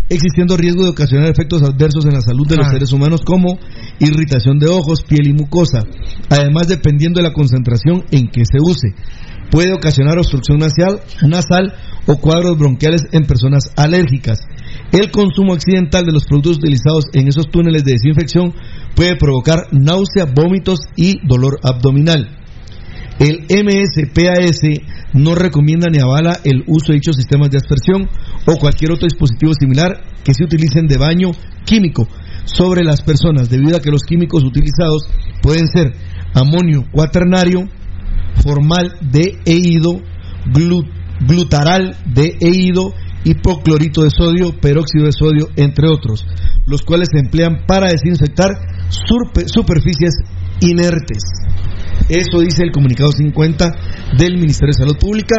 existiendo 0.09 0.55
riesgo 0.57 0.83
de 0.83 0.89
ocasionar 0.89 1.29
efectos 1.29 1.61
adversos 1.63 2.05
en 2.05 2.13
la 2.13 2.21
salud 2.21 2.47
de 2.47 2.55
los 2.57 2.67
Ah. 2.67 2.71
seres 2.71 2.91
humanos 2.93 3.21
como 3.25 3.57
irritación 3.99 4.59
de 4.59 4.67
ojos, 4.67 5.03
piel 5.03 5.27
y 5.27 5.33
mucosa. 5.33 5.79
Además, 6.29 6.67
dependiendo 6.67 7.19
de 7.19 7.27
la 7.27 7.33
concentración 7.33 8.05
en 8.11 8.27
que 8.27 8.43
se 8.45 8.57
use, 8.61 8.93
puede 9.51 9.73
ocasionar 9.73 10.17
obstrucción 10.17 10.59
nasal, 10.59 11.01
nasal 11.27 11.73
o 12.05 12.17
cuadros 12.17 12.57
bronquiales 12.57 13.01
en 13.11 13.25
personas 13.25 13.71
alérgicas. 13.75 14.39
El 14.91 15.11
consumo 15.11 15.53
accidental 15.53 16.05
de 16.05 16.11
los 16.11 16.25
productos 16.25 16.57
utilizados 16.57 17.05
en 17.13 17.27
esos 17.27 17.49
túneles 17.51 17.83
de 17.83 17.93
desinfección 17.93 18.53
puede 18.95 19.15
provocar 19.15 19.67
náusea, 19.71 20.25
vómitos 20.25 20.79
y 20.95 21.25
dolor 21.27 21.59
abdominal. 21.63 22.37
El 23.19 23.45
MSPAS 23.49 24.61
no 25.13 25.35
recomienda 25.35 25.89
ni 25.91 25.99
avala 25.99 26.39
el 26.45 26.63
uso 26.67 26.93
de 26.93 26.99
dichos 26.99 27.17
sistemas 27.17 27.49
de 27.51 27.57
aspersión 27.57 28.09
o 28.45 28.57
cualquier 28.57 28.93
otro 28.93 29.07
dispositivo 29.07 29.53
similar 29.53 30.01
que 30.23 30.33
se 30.33 30.45
utilicen 30.45 30.87
de 30.87 30.97
baño 30.97 31.31
químico 31.65 32.07
sobre 32.45 32.83
las 32.83 33.01
personas, 33.01 33.49
debido 33.49 33.77
a 33.77 33.81
que 33.81 33.91
los 33.91 34.03
químicos 34.03 34.43
utilizados 34.43 35.09
pueden 35.41 35.67
ser 35.67 35.93
amonio 36.33 36.85
cuaternario, 36.91 37.67
formal 38.43 38.97
de 39.01 39.39
eido, 39.45 40.01
glu- 40.53 40.87
glutaral 41.27 41.95
de 42.05 42.37
eido, 42.41 42.93
hipoclorito 43.25 44.03
de 44.03 44.09
sodio, 44.09 44.53
peróxido 44.61 45.05
de 45.05 45.11
sodio, 45.11 45.47
entre 45.57 45.87
otros, 45.89 46.25
los 46.65 46.81
cuales 46.81 47.09
se 47.11 47.19
emplean 47.19 47.65
para 47.67 47.89
desinfectar 47.89 48.49
superficies 49.47 50.13
inertes. 50.61 51.23
Eso 52.07 52.39
dice 52.39 52.63
el 52.63 52.71
comunicado 52.71 53.11
50 53.11 53.71
del 54.17 54.35
Ministerio 54.35 54.73
de 54.73 54.85
Salud 54.85 54.97
Pública, 54.97 55.35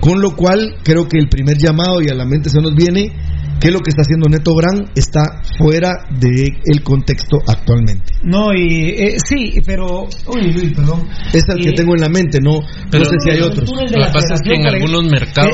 con 0.00 0.20
lo 0.20 0.34
cual 0.36 0.76
creo 0.82 1.08
que 1.08 1.18
el 1.18 1.28
primer 1.28 1.56
llamado 1.56 2.00
y 2.02 2.08
a 2.08 2.14
la 2.14 2.24
mente 2.24 2.50
se 2.50 2.60
nos 2.60 2.74
viene 2.74 3.12
que 3.60 3.70
lo 3.70 3.80
que 3.80 3.90
está 3.90 4.02
haciendo 4.02 4.28
Neto 4.28 4.54
Brand 4.54 4.90
está 4.94 5.42
fuera 5.58 5.90
del 6.18 6.82
contexto 6.82 7.38
actualmente. 7.46 8.12
No, 8.22 8.52
y 8.54 8.88
eh, 8.90 9.16
sí, 9.24 9.60
pero. 9.64 10.04
Uy, 10.26 10.54
uy, 10.56 10.74
perdón. 10.74 11.06
Es 11.32 11.42
el 11.48 11.60
que 11.62 11.72
tengo 11.72 11.94
en 11.94 12.00
la 12.00 12.08
mente, 12.08 12.38
no, 12.42 12.52
no 12.60 13.04
sé 13.04 13.16
si 13.24 13.30
hay 13.30 13.40
otros. 13.40 13.70
Tú 13.70 13.78
eres 13.78 13.90
de 13.92 13.98
la 13.98 14.06
federación, 14.12 14.56
por 14.62 14.74
ejemplo, 14.76 14.98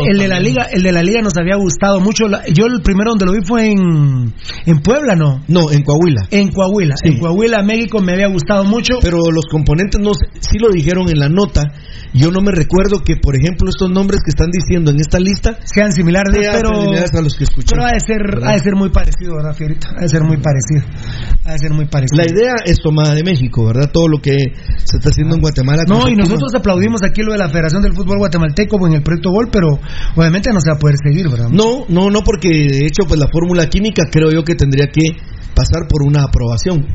El, 0.05 0.11
el 0.13 0.19
de 0.19 0.29
la 0.29 0.41
liga, 0.41 0.63
el 0.73 0.83
de 0.83 0.93
la 0.93 1.03
liga 1.03 1.21
nos 1.23 1.37
había 1.37 1.57
gustado 1.57 2.01
mucho. 2.01 2.29
La- 2.29 2.45
yo 2.47 2.67
el 2.67 2.81
primero 2.83 3.11
donde 3.11 3.27
lo 3.27 3.33
vi 3.33 3.39
fue 3.45 3.67
en, 3.67 4.33
en 4.67 4.79
Puebla, 4.81 5.15
¿no? 5.17 5.43
No, 5.49 5.71
en 5.71 5.83
Coahuila. 5.83 6.29
En 6.31 6.49
Coahuila. 6.53 6.95
En 7.03 7.19
Coahuila, 7.19 7.63
México, 7.63 8.01
me 8.01 8.13
había 8.13 8.29
gustado 8.29 8.65
mucho. 8.65 8.99
Pero 9.03 9.19
los 9.33 9.47
componentes 9.51 10.01
no 10.01 10.13
sé, 10.15 10.27
sí 10.41 10.59
lo 10.59 10.69
dijeron 10.71 11.09
en 11.09 11.19
la 11.19 11.29
nota. 11.29 11.63
Yo 12.13 12.31
no 12.31 12.41
me 12.41 12.53
recuerdo 12.53 13.03
que, 13.05 13.17
por 13.17 13.37
ejemplo, 13.37 13.69
estos 13.69 13.91
nombres 13.91 14.21
que 14.25 14.31
están 14.31 14.49
diciendo 14.51 14.91
en 14.91 15.01
esta 15.01 15.19
lista 15.19 15.59
sean 15.65 15.93
similares, 15.93 16.35
sean 16.41 16.55
pero- 16.57 16.81
similares 16.81 17.15
a 17.15 17.21
los 17.21 17.35
que 17.37 17.45
escuché. 17.45 17.69
Pero 17.75 17.85
de 17.97 18.01
ser, 18.01 18.23
¿verdad? 18.23 18.51
ha 18.51 18.53
de 18.55 18.61
ser 18.61 18.75
muy 18.77 18.91
parecido, 18.91 19.37
¿verdad, 19.37 19.55
Fierita? 19.55 19.89
Ha 19.97 20.03
de 20.03 20.09
ser 20.09 20.23
muy 20.23 20.37
parecido. 20.39 20.83
Ha 21.45 21.53
de 21.53 21.59
ser 21.59 21.73
muy 21.73 21.87
parecido. 21.87 22.23
La 22.23 22.31
idea 22.31 22.55
es 22.65 22.79
tomada 22.79 23.15
de 23.15 23.25
México, 23.25 23.67
¿verdad? 23.67 23.91
Todo 23.93 24.09
lo 24.09 24.19
que 24.19 24.33
se 24.85 24.97
está 24.97 25.11
haciendo 25.11 25.35
en 25.35 25.41
Guatemala. 25.41 25.85
con 25.85 25.99
No, 25.99 26.09
y 26.09 26.17
nosotros 26.17 26.55
aplaudimos 26.55 27.03
aquí 27.03 27.23
lo 27.23 27.33
de 27.33 27.39
la 27.39 27.49
Federación 27.49 27.83
del 27.83 27.95
Fútbol 27.95 28.19
Guatemalteco 28.19 28.87
en 28.87 28.95
el 28.95 29.03
proyecto 29.03 29.31
Gol, 29.31 29.49
pero 29.51 29.79
obviamente 30.15 30.51
no 30.53 30.61
se 30.61 30.71
va 30.71 30.77
a 30.77 30.79
poder 30.79 30.97
seguir, 31.03 31.29
¿verdad? 31.29 31.49
No, 31.51 31.85
no, 31.89 32.11
no, 32.11 32.23
porque 32.23 32.49
de 32.49 32.87
hecho, 32.87 33.05
pues 33.07 33.19
la 33.19 33.29
fórmula 33.29 33.67
química 33.67 34.05
creo 34.11 34.31
yo 34.31 34.45
que 34.45 34.55
tendría 34.55 34.87
que 34.87 35.17
pasar 35.55 35.89
por 35.89 36.03
una 36.03 36.23
aprobación. 36.25 36.87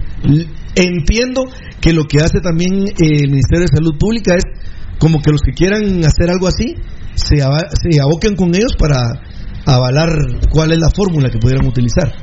Entiendo 0.76 1.46
que 1.82 1.94
lo 1.94 2.06
que 2.06 2.20
hace 2.20 2.40
también 2.42 2.88
eh, 2.88 3.24
el 3.24 3.32
Ministerio 3.32 3.62
de 3.62 3.76
Salud 3.76 3.98
Pública 3.98 4.36
es 4.36 4.44
como 5.00 5.22
que 5.22 5.32
los 5.32 5.42
que 5.42 5.52
quieran 5.52 6.06
hacer 6.06 6.30
algo 6.30 6.48
así 6.48 6.76
se, 7.16 7.38
se 7.38 8.00
aboquen 8.00 8.36
con 8.36 8.54
ellos 8.54 8.76
para 8.78 9.20
avalar 9.66 10.10
cuál 10.50 10.72
es 10.72 10.80
la 10.80 10.90
fórmula 10.90 11.30
que 11.30 11.38
pudieran 11.40 11.66
utilizar. 11.68 12.14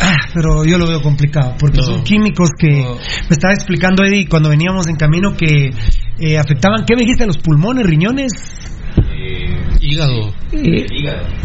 Ah, 0.00 0.16
pero 0.32 0.64
yo 0.64 0.78
lo 0.78 0.86
veo 0.86 1.02
complicado, 1.02 1.54
porque 1.58 1.82
son 1.82 2.02
químicos 2.02 2.50
que 2.58 2.68
me 2.70 3.30
estaba 3.30 3.52
explicando 3.54 4.02
Eddie 4.04 4.26
cuando 4.28 4.48
veníamos 4.48 4.86
en 4.88 4.96
camino 4.96 5.36
que 5.36 5.70
eh, 6.18 6.38
afectaban, 6.38 6.84
¿qué 6.86 6.94
me 6.96 7.02
dijiste? 7.02 7.26
¿Los 7.26 7.38
pulmones, 7.38 7.84
riñones? 7.86 8.32
Hígado. 9.80 10.28
Eh, 10.52 10.86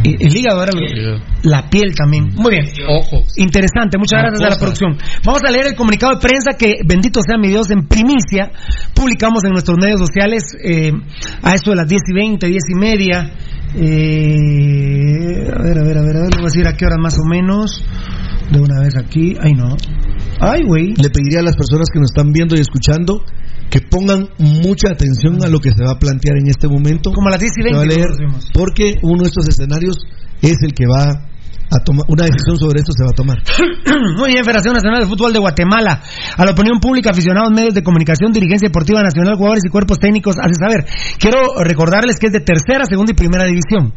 eh, 0.04 0.16
el 0.20 0.36
hígado 0.36 0.64
era 0.64 0.72
lo- 0.74 0.80
la 1.44 1.70
piel 1.70 1.94
también. 1.96 2.30
Muy 2.36 2.52
bien. 2.52 2.66
Ojo. 2.88 3.24
Interesante, 3.38 3.98
muchas 3.98 4.22
gracias 4.22 4.42
a 4.42 4.50
la 4.50 4.58
producción. 4.58 4.98
Vamos 5.26 5.42
a 5.48 5.52
leer 5.52 5.68
el 5.68 5.76
comunicado 5.76 6.14
de 6.16 6.20
prensa 6.22 6.58
que, 6.58 6.76
bendito 6.86 7.20
sea 7.26 7.38
mi 7.38 7.48
Dios, 7.50 7.70
en 7.72 7.88
primicia 7.88 8.52
publicamos 8.94 9.44
en 9.44 9.52
nuestros 9.52 9.78
medios 9.80 10.00
sociales 10.00 10.44
eh, 10.64 10.92
a 11.44 11.54
esto 11.54 11.72
de 11.72 11.78
las 11.78 11.88
10 11.88 12.02
y 12.10 12.14
20, 12.16 12.48
10 12.48 12.64
y 12.70 12.80
media. 12.80 13.32
Eh, 13.78 15.52
a 15.52 15.62
ver, 15.62 15.78
a 15.80 15.84
ver, 15.84 15.98
a 15.98 16.02
ver, 16.02 16.18
a 16.18 16.22
ver, 16.22 16.32
le 16.32 16.38
voy 16.38 16.48
a 16.48 16.52
decir 16.52 16.68
a 16.68 16.74
qué 16.74 16.86
horas 16.86 17.00
más 17.02 17.18
o 17.20 17.26
menos. 17.30 17.84
De 18.52 18.60
una 18.60 18.80
vez 18.80 18.96
aquí. 18.96 19.36
Ay, 19.42 19.54
no. 19.54 19.76
Ay, 20.40 20.62
güey. 20.66 20.94
Le 20.96 21.10
pediría 21.10 21.40
a 21.40 21.44
las 21.44 21.56
personas 21.56 21.88
que 21.92 22.00
nos 22.00 22.12
están 22.12 22.32
viendo 22.32 22.56
y 22.56 22.60
escuchando 22.60 23.24
que 23.70 23.82
pongan 23.82 24.30
mucha 24.38 24.90
atención 24.90 25.44
a 25.44 25.50
lo 25.50 25.60
que 25.60 25.72
se 25.72 25.84
va 25.84 25.94
a 25.94 26.00
plantear 26.00 26.38
en 26.38 26.48
este 26.48 26.68
momento. 26.68 27.12
Como 27.12 27.30
las 27.30 27.40
10 27.40 27.52
y 27.52 27.64
Se 27.64 27.74
va 27.74 27.82
a 27.82 27.86
20 27.86 27.96
leer, 27.96 28.10
porque 28.54 28.96
uno 29.02 29.24
de 29.24 29.30
estos 29.30 29.48
escenarios 29.50 29.98
es 30.42 30.58
el 30.62 30.74
que 30.74 30.86
va 30.86 31.28
a 31.72 31.84
tomar, 31.84 32.06
una 32.08 32.26
decisión 32.26 32.58
sobre 32.58 32.80
esto 32.80 32.94
se 32.94 33.04
va 33.04 33.10
a 33.10 33.18
tomar. 33.18 33.38
Muy 34.18 34.32
bien, 34.32 34.44
Federación 34.44 34.74
Nacional 34.74 35.02
de 35.02 35.08
Fútbol 35.08 35.34
de 35.34 35.40
Guatemala. 35.40 36.02
A 36.38 36.46
la 36.46 36.52
opinión 36.52 36.80
pública, 36.80 37.12
aficionados, 37.12 37.52
medios 37.52 37.74
de 37.74 37.84
comunicación, 37.84 38.32
dirigencia 38.32 38.70
deportiva 38.70 39.02
nacional, 39.02 39.36
jugadores 39.36 39.64
y 39.66 39.70
cuerpos 39.70 40.00
técnicos, 40.00 40.36
hace 40.38 40.56
saber. 40.56 40.86
Quiero 41.18 41.64
recordarles 41.64 42.20
que 42.20 42.28
es 42.28 42.34
de 42.34 42.42
tercera, 42.42 42.86
segunda 42.86 43.12
y 43.12 43.16
primera 43.16 43.46
división. 43.46 43.94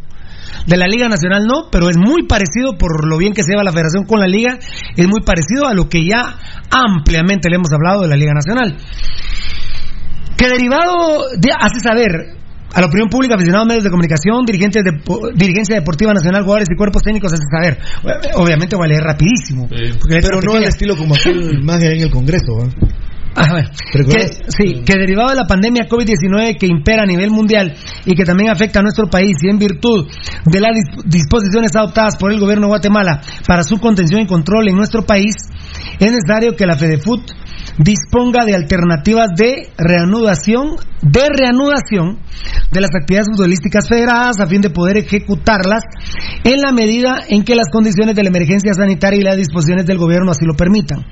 De 0.66 0.76
la 0.76 0.86
Liga 0.86 1.08
Nacional 1.08 1.44
no, 1.46 1.70
pero 1.70 1.88
es 1.88 1.96
muy 1.96 2.26
parecido 2.26 2.76
por 2.78 3.06
lo 3.06 3.18
bien 3.18 3.32
que 3.32 3.42
se 3.42 3.52
lleva 3.52 3.64
la 3.64 3.72
federación 3.72 4.04
con 4.04 4.20
la 4.20 4.26
Liga, 4.26 4.58
es 4.96 5.06
muy 5.06 5.20
parecido 5.24 5.66
a 5.66 5.74
lo 5.74 5.88
que 5.88 6.04
ya 6.04 6.36
ampliamente 6.70 7.48
le 7.48 7.56
hemos 7.56 7.72
hablado 7.72 8.02
de 8.02 8.08
la 8.08 8.16
Liga 8.16 8.32
Nacional. 8.34 8.76
Que 10.36 10.48
derivado 10.48 11.24
de, 11.36 11.50
hace 11.58 11.80
saber 11.80 12.38
a 12.72 12.80
la 12.80 12.86
opinión 12.86 13.08
pública, 13.08 13.34
aficionados, 13.34 13.66
medios 13.66 13.84
de 13.84 13.90
comunicación, 13.90 14.44
dirigentes 14.44 14.84
de, 14.84 14.92
dirigencia 15.34 15.76
deportiva 15.76 16.12
nacional, 16.12 16.42
jugadores 16.42 16.68
y 16.70 16.76
cuerpos 16.76 17.02
técnicos, 17.02 17.32
hace 17.32 17.42
saber. 17.50 17.78
Obviamente 18.34 18.76
voy 18.76 18.86
a 18.86 18.88
leer 18.88 19.02
rapidísimo. 19.04 19.68
Pero 19.68 20.40
no 20.42 20.54
al 20.54 20.64
estilo 20.64 20.96
como 20.96 21.14
aquel 21.14 21.62
magia 21.64 21.90
en 21.90 22.02
el 22.02 22.10
Congreso. 22.10 22.58
A 23.34 23.54
ver, 23.54 23.70
¿Te 23.92 23.98
recuerdas? 23.98 24.38
que, 24.38 24.50
sí, 24.50 24.82
que 24.84 24.94
derivado 24.98 25.30
de 25.30 25.36
la 25.36 25.46
pandemia 25.46 25.86
COVID-19 25.88 26.58
que 26.58 26.66
impera 26.66 27.02
a 27.04 27.06
nivel 27.06 27.30
mundial 27.30 27.72
y 28.04 28.14
que 28.14 28.24
también 28.24 28.50
afecta 28.50 28.80
a 28.80 28.82
nuestro 28.82 29.06
país 29.08 29.36
y 29.42 29.48
en 29.48 29.58
virtud 29.58 30.08
de 30.44 30.60
las 30.60 30.72
dis- 30.72 31.04
disposiciones 31.04 31.76
adoptadas 31.76 32.16
por 32.16 32.32
el 32.32 32.40
gobierno 32.40 32.66
de 32.66 32.70
Guatemala 32.70 33.20
para 33.46 33.62
su 33.62 33.78
contención 33.78 34.22
y 34.22 34.26
control 34.26 34.68
en 34.68 34.76
nuestro 34.76 35.02
país, 35.02 35.34
es 36.00 36.10
necesario 36.10 36.56
que 36.56 36.66
la 36.66 36.76
FEDEFUT 36.76 37.30
disponga 37.78 38.44
de 38.44 38.54
alternativas 38.54 39.28
de 39.36 39.68
reanudación, 39.78 40.76
de 41.02 41.26
reanudación 41.28 42.18
de 42.72 42.80
las 42.80 42.90
actividades 42.94 43.28
futbolísticas 43.32 43.88
federadas 43.88 44.40
a 44.40 44.46
fin 44.46 44.60
de 44.60 44.70
poder 44.70 44.98
ejecutarlas 44.98 45.84
en 46.44 46.60
la 46.60 46.72
medida 46.72 47.18
en 47.28 47.44
que 47.44 47.54
las 47.54 47.68
condiciones 47.70 48.14
de 48.16 48.22
la 48.22 48.28
emergencia 48.28 48.72
sanitaria 48.74 49.20
y 49.20 49.24
las 49.24 49.36
disposiciones 49.36 49.86
del 49.86 49.98
gobierno 49.98 50.32
así 50.32 50.44
lo 50.44 50.54
permitan. 50.54 51.04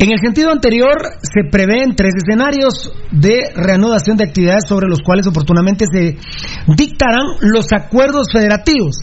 En 0.00 0.10
el 0.10 0.18
sentido 0.18 0.50
anterior, 0.50 0.96
se 1.22 1.44
prevén 1.50 1.94
tres 1.94 2.14
escenarios 2.16 2.90
de 3.12 3.52
reanudación 3.54 4.16
de 4.16 4.24
actividades 4.24 4.64
sobre 4.66 4.88
los 4.88 5.00
cuales 5.02 5.26
oportunamente 5.26 5.84
se 5.92 6.16
dictarán 6.74 7.26
los 7.42 7.66
acuerdos 7.72 8.28
federativos 8.32 8.96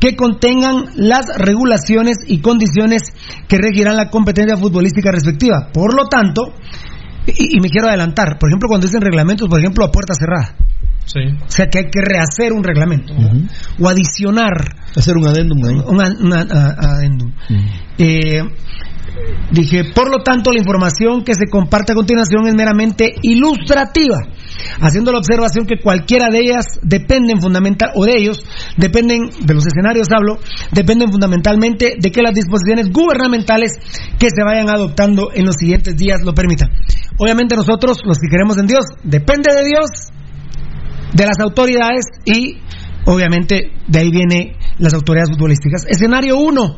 que 0.00 0.16
contengan 0.16 0.86
las 0.96 1.26
regulaciones 1.38 2.16
y 2.26 2.40
condiciones 2.40 3.02
que 3.46 3.56
regirán 3.56 3.96
la 3.96 4.10
competencia 4.10 4.56
futbolística 4.56 5.12
respectiva. 5.12 5.68
Por 5.72 5.94
lo 5.94 6.08
tanto, 6.08 6.42
y, 7.26 7.56
y 7.56 7.60
me 7.60 7.68
quiero 7.68 7.86
adelantar, 7.86 8.36
por 8.40 8.50
ejemplo, 8.50 8.68
cuando 8.68 8.88
dicen 8.88 9.00
reglamentos, 9.00 9.48
por 9.48 9.60
ejemplo, 9.60 9.84
a 9.84 9.92
puerta 9.92 10.12
cerrada. 10.14 10.56
Sí. 11.04 11.20
O 11.20 11.50
sea 11.50 11.68
que 11.68 11.78
hay 11.78 11.84
que 11.90 12.00
rehacer 12.00 12.52
un 12.52 12.64
reglamento 12.64 13.12
o 13.80 13.88
adicionar 13.88 14.76
Hacer 14.96 15.16
un 15.16 15.26
adendum 15.26 15.58
a- 16.00 16.94
adendum. 16.96 17.32
Eh, 17.98 18.40
dije, 19.50 19.84
por 19.94 20.10
lo 20.10 20.22
tanto, 20.22 20.52
la 20.52 20.58
información 20.58 21.24
que 21.24 21.34
se 21.34 21.48
comparte 21.50 21.92
a 21.92 21.94
continuación 21.94 22.46
es 22.46 22.54
meramente 22.54 23.14
ilustrativa, 23.22 24.18
haciendo 24.80 25.12
la 25.12 25.18
observación 25.18 25.66
que 25.66 25.80
cualquiera 25.82 26.28
de 26.30 26.40
ellas 26.40 26.66
dependen 26.82 27.40
fundamental, 27.40 27.90
o 27.94 28.04
de 28.04 28.16
ellos, 28.16 28.44
dependen, 28.76 29.30
de 29.40 29.54
los 29.54 29.66
escenarios 29.66 30.08
hablo, 30.14 30.38
dependen 30.72 31.10
fundamentalmente 31.10 31.96
de 31.98 32.10
que 32.10 32.22
las 32.22 32.34
disposiciones 32.34 32.90
gubernamentales 32.90 33.72
que 34.18 34.28
se 34.34 34.44
vayan 34.44 34.68
adoptando 34.68 35.30
en 35.34 35.46
los 35.46 35.56
siguientes 35.56 35.96
días 35.96 36.20
lo 36.24 36.34
permitan. 36.34 36.70
Obviamente 37.18 37.56
nosotros, 37.56 37.98
los 38.04 38.18
que 38.18 38.28
queremos 38.28 38.58
en 38.58 38.66
Dios, 38.66 38.84
depende 39.04 39.52
de 39.54 39.64
Dios, 39.64 40.12
de 41.12 41.26
las 41.26 41.38
autoridades 41.40 42.06
y 42.24 42.58
obviamente 43.06 43.72
de 43.86 43.98
ahí 43.98 44.10
viene 44.10 44.56
las 44.78 44.94
autoridades 44.94 45.30
futbolísticas. 45.30 45.84
Escenario 45.88 46.38
1. 46.38 46.76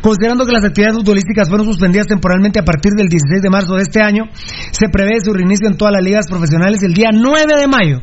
Considerando 0.00 0.46
que 0.46 0.52
las 0.52 0.64
actividades 0.64 0.96
futbolísticas 0.98 1.48
fueron 1.48 1.66
suspendidas 1.66 2.06
temporalmente 2.06 2.58
a 2.60 2.64
partir 2.64 2.92
del 2.92 3.08
16 3.08 3.42
de 3.42 3.50
marzo 3.50 3.74
de 3.74 3.82
este 3.82 4.02
año, 4.02 4.24
se 4.70 4.88
prevé 4.88 5.20
su 5.20 5.32
reinicio 5.32 5.68
en 5.68 5.76
todas 5.76 5.92
las 5.92 6.02
ligas 6.02 6.26
profesionales 6.28 6.82
el 6.82 6.94
día 6.94 7.10
9 7.12 7.44
de 7.58 7.66
mayo. 7.66 8.00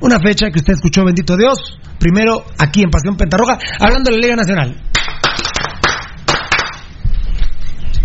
Una 0.00 0.18
fecha 0.18 0.50
que 0.50 0.58
usted 0.58 0.74
escuchó, 0.74 1.04
bendito 1.04 1.36
Dios, 1.36 1.58
primero 1.98 2.44
aquí 2.58 2.82
en 2.82 2.90
Pasión 2.90 3.16
Pentarroja, 3.16 3.58
hablando 3.78 4.10
de 4.10 4.16
la 4.16 4.22
Liga 4.22 4.36
Nacional. 4.36 4.82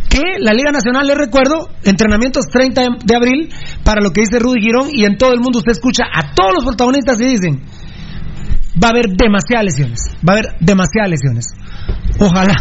Que 0.10 0.22
la 0.40 0.54
Liga 0.54 0.72
Nacional, 0.72 1.06
les 1.06 1.18
recuerdo, 1.18 1.70
entrenamientos 1.84 2.46
30 2.52 2.82
de- 3.04 3.16
abril, 3.16 3.50
para 3.84 4.02
lo 4.02 4.12
que 4.12 4.22
dice 4.22 4.40
Rudy 4.40 4.62
Girón, 4.62 4.88
y 4.92 5.04
en 5.06 5.18
todo 5.18 5.34
el 5.34 5.40
mundo 5.42 5.60
usted 5.60 5.74
escucha 5.74 6.04
a 6.14 6.34
todos 6.34 6.54
los 6.56 6.64
protagonistas 6.66 7.20
y 7.20 7.26
dicen, 7.26 7.62
va 8.82 8.88
a 8.88 8.92
haber 8.92 9.08
demasiadas 9.10 9.66
lesiones, 9.66 10.00
va 10.28 10.34
a 10.34 10.38
haber 10.38 10.56
demasiadas 10.60 11.10
lesiones. 11.10 11.46
Ojalá, 12.20 12.56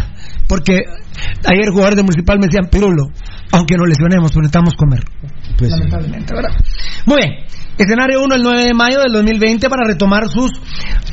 porque 0.47 0.81
ayer 1.45 1.69
jugadores 1.69 1.97
de 1.97 2.03
Municipal 2.03 2.39
me 2.39 2.47
decían, 2.47 2.69
Pirulo, 2.69 3.11
aunque 3.51 3.75
nos 3.75 3.87
lesionemos, 3.87 4.31
pues 4.31 4.43
necesitamos 4.43 4.75
comer. 4.75 5.03
Pues, 5.57 5.71
Lamentablemente, 5.71 6.33
¿verdad? 6.33 6.51
Muy 7.05 7.17
bien, 7.17 7.45
escenario 7.77 8.23
1 8.23 8.35
el 8.35 8.41
9 8.41 8.63
de 8.65 8.73
mayo 8.73 8.99
del 8.99 9.13
2020 9.13 9.69
para 9.69 9.85
retomar 9.85 10.27
sus 10.27 10.51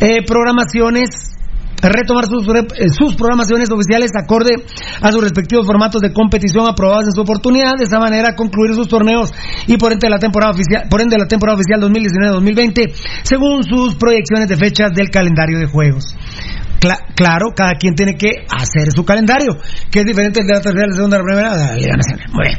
eh, 0.01 0.23
programaciones 0.27 1.35
retomar 1.89 2.27
sus, 2.27 2.47
eh, 2.49 2.89
sus 2.89 3.15
programaciones 3.15 3.71
oficiales 3.71 4.11
acorde 4.17 4.55
a 5.01 5.13
sus 5.13 5.23
respectivos 5.23 5.67
formatos 5.67 6.01
de 6.01 6.13
competición 6.13 6.67
aprobados 6.69 7.07
en 7.07 7.13
su 7.13 7.21
oportunidad, 7.21 7.75
de 7.77 7.85
esta 7.85 7.99
manera 7.99 8.35
concluir 8.35 8.75
sus 8.75 8.89
torneos 8.89 9.31
y 9.67 9.77
por 9.77 9.93
ende 9.93 10.09
la 10.09 10.19
temporada 10.19 10.53
oficial, 10.53 10.85
por 10.89 11.01
ende 11.01 11.19
la 11.19 11.27
temporada 11.27 11.59
oficial 11.59 11.81
2019-2020, 11.83 12.93
según 13.23 13.63
sus 13.65 13.95
proyecciones 13.97 14.49
de 14.49 14.57
fechas 14.57 14.93
del 14.95 15.11
calendario 15.11 15.59
de 15.59 15.67
juegos. 15.67 16.15
Cla- 16.81 17.01
claro, 17.15 17.49
cada 17.57 17.75
quien 17.79 17.95
tiene 17.95 18.15
que 18.15 18.45
hacer 18.51 18.93
su 18.95 19.05
calendario, 19.05 19.57
que 19.91 20.01
es 20.01 20.05
diferente 20.07 20.43
de 20.43 20.53
la 20.53 20.61
tercera, 20.61 20.87
la 20.87 20.95
segunda, 20.95 21.19
la 21.19 21.25
primera, 21.25 21.57
la 21.57 21.75
Liga 21.77 21.97
Nacional. 21.97 22.27
Muy 22.33 22.47
bien. 22.47 22.59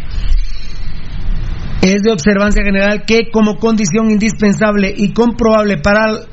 Es 1.81 2.01
de 2.01 2.11
observancia 2.11 2.63
general 2.63 3.03
que 3.05 3.29
como 3.31 3.57
condición 3.57 4.09
indispensable 4.09 4.91
y 4.95 5.13
comprobable 5.13 5.77
para 5.77 6.25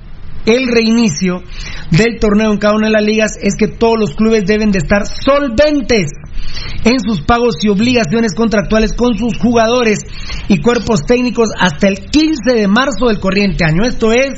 el 0.47 0.67
reinicio 0.69 1.43
del 1.91 2.19
torneo 2.19 2.53
en 2.53 2.59
cada 2.59 2.75
una 2.75 2.89
de 2.89 2.93
las 2.93 3.05
ligas 3.05 3.33
es 3.41 3.55
que 3.57 3.69
todos 3.69 3.99
los 3.99 4.15
clubes 4.15 4.45
deben 4.47 4.71
de 4.71 4.79
estar 4.79 5.07
solventes 5.07 6.11
en 6.85 6.99
sus 7.07 7.23
pagos 7.23 7.57
y 7.63 7.69
obligaciones 7.69 8.35
contractuales 8.35 8.93
con 8.95 9.17
sus 9.17 9.39
jugadores 9.39 10.01
y 10.49 10.61
cuerpos 10.61 11.05
técnicos 11.07 11.51
hasta 11.59 11.89
el 11.89 11.99
15 12.07 12.55
de 12.55 12.67
marzo 12.67 13.07
del 13.09 13.21
corriente 13.21 13.65
año. 13.65 13.85
Esto 13.85 14.13
es 14.13 14.33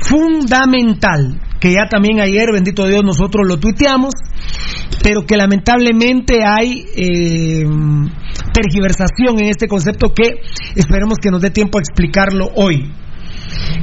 fundamental, 0.00 1.40
que 1.60 1.72
ya 1.72 1.86
también 1.90 2.20
ayer, 2.20 2.50
bendito 2.52 2.86
Dios, 2.86 3.02
nosotros 3.04 3.46
lo 3.46 3.58
tuiteamos, 3.58 4.14
pero 5.02 5.26
que 5.26 5.36
lamentablemente 5.36 6.38
hay 6.46 6.84
eh, 6.96 7.64
tergiversación 8.52 9.38
en 9.38 9.46
este 9.46 9.66
concepto 9.66 10.12
que 10.14 10.40
esperemos 10.76 11.18
que 11.18 11.30
nos 11.30 11.42
dé 11.42 11.50
tiempo 11.50 11.78
a 11.78 11.82
explicarlo 11.82 12.50
hoy 12.54 12.90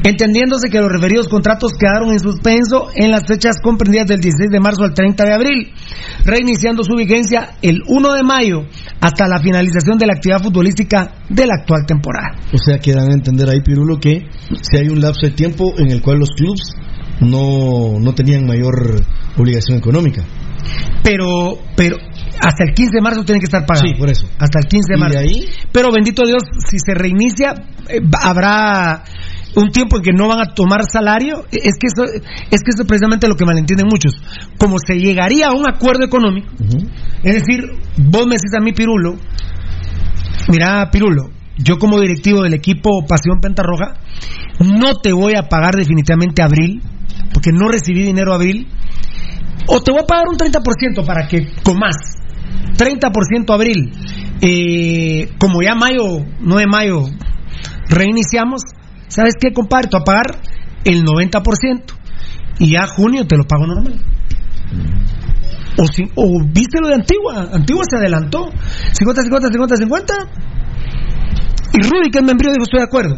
entendiéndose 0.03 0.69
que 0.69 0.79
los 0.79 0.91
referidos 0.91 1.27
contratos 1.27 1.73
quedaron 1.73 2.11
en 2.11 2.19
suspenso 2.19 2.89
en 2.95 3.11
las 3.11 3.23
fechas 3.27 3.57
comprendidas 3.61 4.07
del 4.07 4.19
16 4.19 4.49
de 4.51 4.59
marzo 4.59 4.83
al 4.83 4.93
30 4.93 5.23
de 5.23 5.33
abril, 5.33 5.73
reiniciando 6.25 6.83
su 6.83 6.95
vigencia 6.95 7.55
el 7.61 7.81
1 7.87 8.13
de 8.13 8.23
mayo 8.23 8.65
hasta 8.99 9.27
la 9.27 9.39
finalización 9.39 9.97
de 9.97 10.07
la 10.07 10.13
actividad 10.13 10.41
futbolística 10.41 11.15
de 11.29 11.45
la 11.45 11.55
actual 11.59 11.85
temporada. 11.85 12.37
O 12.53 12.57
sea, 12.57 12.79
que 12.79 12.93
dan 12.93 13.09
a 13.11 13.13
entender 13.13 13.49
ahí, 13.49 13.61
Pirulo, 13.61 13.97
que 13.97 14.27
si 14.61 14.77
hay 14.77 14.89
un 14.89 15.01
lapso 15.01 15.27
de 15.27 15.31
tiempo 15.31 15.73
en 15.77 15.91
el 15.91 16.01
cual 16.01 16.19
los 16.19 16.29
clubes 16.31 16.73
no, 17.21 17.99
no 17.99 18.13
tenían 18.13 18.45
mayor 18.45 19.03
obligación 19.37 19.77
económica. 19.77 20.23
Pero, 21.03 21.57
pero 21.75 21.97
hasta 22.39 22.63
el 22.63 22.73
15 22.73 22.91
de 22.95 23.01
marzo 23.01 23.23
tienen 23.23 23.39
que 23.39 23.45
estar 23.45 23.65
pagados. 23.65 23.89
Sí, 23.89 23.97
por 23.97 24.09
eso. 24.09 24.27
Hasta 24.37 24.59
el 24.59 24.67
15 24.67 24.93
de 24.93 24.97
¿Y 24.97 24.99
marzo. 24.99 25.19
de 25.19 25.23
ahí? 25.23 25.45
Pero 25.71 25.91
bendito 25.91 26.23
Dios, 26.25 26.43
si 26.69 26.77
se 26.79 26.93
reinicia, 26.93 27.53
eh, 27.89 27.99
habrá 28.21 29.03
un 29.55 29.71
tiempo 29.71 29.97
en 29.97 30.03
que 30.03 30.13
no 30.13 30.27
van 30.27 30.39
a 30.39 30.53
tomar 30.53 30.81
salario. 30.91 31.45
Es 31.51 31.77
que 31.79 31.87
eso 31.87 32.03
es 32.05 32.21
que 32.63 32.71
eso 32.71 32.81
es 32.81 32.87
precisamente 32.87 33.27
lo 33.27 33.35
que 33.35 33.45
malentienden 33.45 33.87
muchos. 33.87 34.13
Como 34.57 34.77
se 34.85 34.95
llegaría 34.95 35.47
a 35.47 35.53
un 35.53 35.69
acuerdo 35.69 36.03
económico, 36.03 36.49
es 37.23 37.33
decir, 37.33 37.65
vos 37.97 38.25
me 38.25 38.35
decís 38.35 38.53
a 38.57 38.61
mí, 38.61 38.73
Pirulo, 38.73 39.15
mira, 40.49 40.89
Pirulo, 40.91 41.29
yo 41.57 41.77
como 41.77 41.99
directivo 41.99 42.43
del 42.43 42.53
equipo 42.53 43.05
Pasión 43.07 43.39
Pentarroja, 43.41 43.93
no 44.59 44.95
te 44.95 45.11
voy 45.11 45.35
a 45.35 45.43
pagar 45.43 45.75
definitivamente 45.75 46.41
abril, 46.41 46.81
porque 47.33 47.51
no 47.51 47.67
recibí 47.67 48.03
dinero 48.03 48.33
abril, 48.33 48.67
o 49.67 49.81
te 49.81 49.91
voy 49.91 50.01
a 50.01 50.05
pagar 50.05 50.25
un 50.29 50.37
30% 50.37 51.05
para 51.05 51.27
que 51.27 51.47
comas. 51.63 51.95
30% 52.77 53.53
abril. 53.53 53.91
Eh, 54.41 55.29
como 55.37 55.61
ya 55.61 55.75
mayo, 55.75 56.25
9 56.39 56.61
de 56.61 56.67
mayo, 56.67 57.03
reiniciamos, 57.89 58.61
¿sabes 59.11 59.33
qué, 59.39 59.53
compadre? 59.53 59.89
Voy 59.91 60.01
a 60.01 60.03
pagar 60.03 60.25
el 60.85 61.03
90%. 61.03 61.81
Y 62.59 62.71
ya 62.71 62.85
junio 62.87 63.25
te 63.27 63.37
lo 63.37 63.43
pago 63.45 63.65
normal. 63.67 63.95
O, 65.77 65.85
si, 65.87 66.03
o 66.15 66.43
viste 66.45 66.79
lo 66.81 66.89
de 66.89 66.95
Antigua. 66.95 67.47
Antigua 67.53 67.83
se 67.89 67.97
adelantó. 67.97 68.49
50, 68.93 69.21
50, 69.23 69.47
50, 69.49 69.75
50. 69.77 70.13
Y 71.73 71.87
Rudy, 71.87 72.11
que 72.11 72.19
es 72.19 72.23
membrillo, 72.23 72.53
dijo, 72.53 72.63
estoy 72.63 72.79
de 72.79 72.85
acuerdo. 72.85 73.15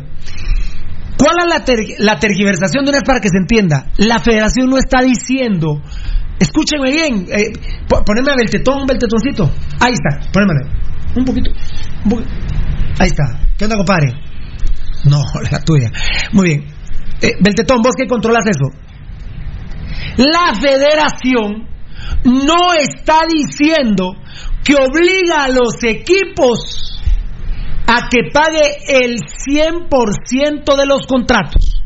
¿Cuál 1.17 1.35
es 1.39 1.45
la, 1.53 1.65
ter- 1.65 1.95
la 1.99 2.19
tergiversación 2.19 2.85
de 2.85 2.89
una 2.91 2.99
vez 2.99 3.07
para 3.07 3.19
que 3.19 3.29
se 3.29 3.37
entienda? 3.37 3.87
La 3.97 4.19
federación 4.19 4.69
no 4.69 4.77
está 4.77 5.01
diciendo, 5.01 5.81
escúchenme 6.39 6.91
bien, 6.91 7.25
eh, 7.31 7.53
po- 7.87 8.03
poneme 8.03 8.31
a 8.31 8.35
Beltetón, 8.35 8.85
Beltetoncito. 8.85 9.49
Ahí 9.79 9.93
está, 9.93 10.31
ponémelo. 10.31 10.67
Un 11.15 11.25
poquito, 11.25 11.51
un 12.05 12.09
poquito. 12.09 12.29
Ahí 12.99 13.07
está. 13.07 13.39
¿Qué 13.57 13.65
onda, 13.65 13.77
compadre? 13.77 14.11
No, 15.05 15.23
la 15.51 15.59
tuya. 15.59 15.91
Muy 16.31 16.47
bien. 16.47 16.65
Eh, 17.21 17.35
Beltetón, 17.39 17.81
vos 17.81 17.93
que 17.97 18.07
controlas 18.07 18.45
eso. 18.45 18.69
La 20.17 20.53
federación 20.59 21.67
no 22.25 22.73
está 22.77 23.21
diciendo 23.27 24.15
que 24.63 24.75
obliga 24.75 25.45
a 25.45 25.49
los 25.49 25.83
equipos 25.83 27.01
a 27.87 28.07
que 28.09 28.29
pague 28.31 28.77
el 28.87 29.17
100% 29.19 30.75
de 30.77 30.85
los 30.85 31.05
contratos. 31.07 31.81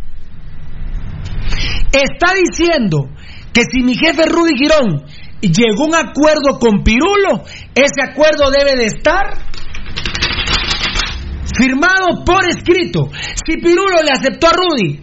Está 1.91 2.34
diciendo 2.34 3.09
que 3.53 3.63
si 3.63 3.82
mi 3.82 3.95
jefe 3.95 4.26
Rudy 4.26 4.53
Girón 4.57 5.05
llegó 5.41 5.84
a 5.84 5.88
un 5.88 5.95
acuerdo 5.95 6.59
con 6.59 6.84
Pirulo, 6.84 7.43
ese 7.74 8.03
acuerdo 8.07 8.51
debe 8.51 8.76
de 8.78 8.86
estar 8.88 9.38
firmado 11.58 12.24
por 12.26 12.47
escrito. 12.47 13.10
Si 13.45 13.58
Pirulo 13.58 14.01
le 14.03 14.12
aceptó 14.12 14.47
a 14.47 14.51
Rudy 14.53 14.99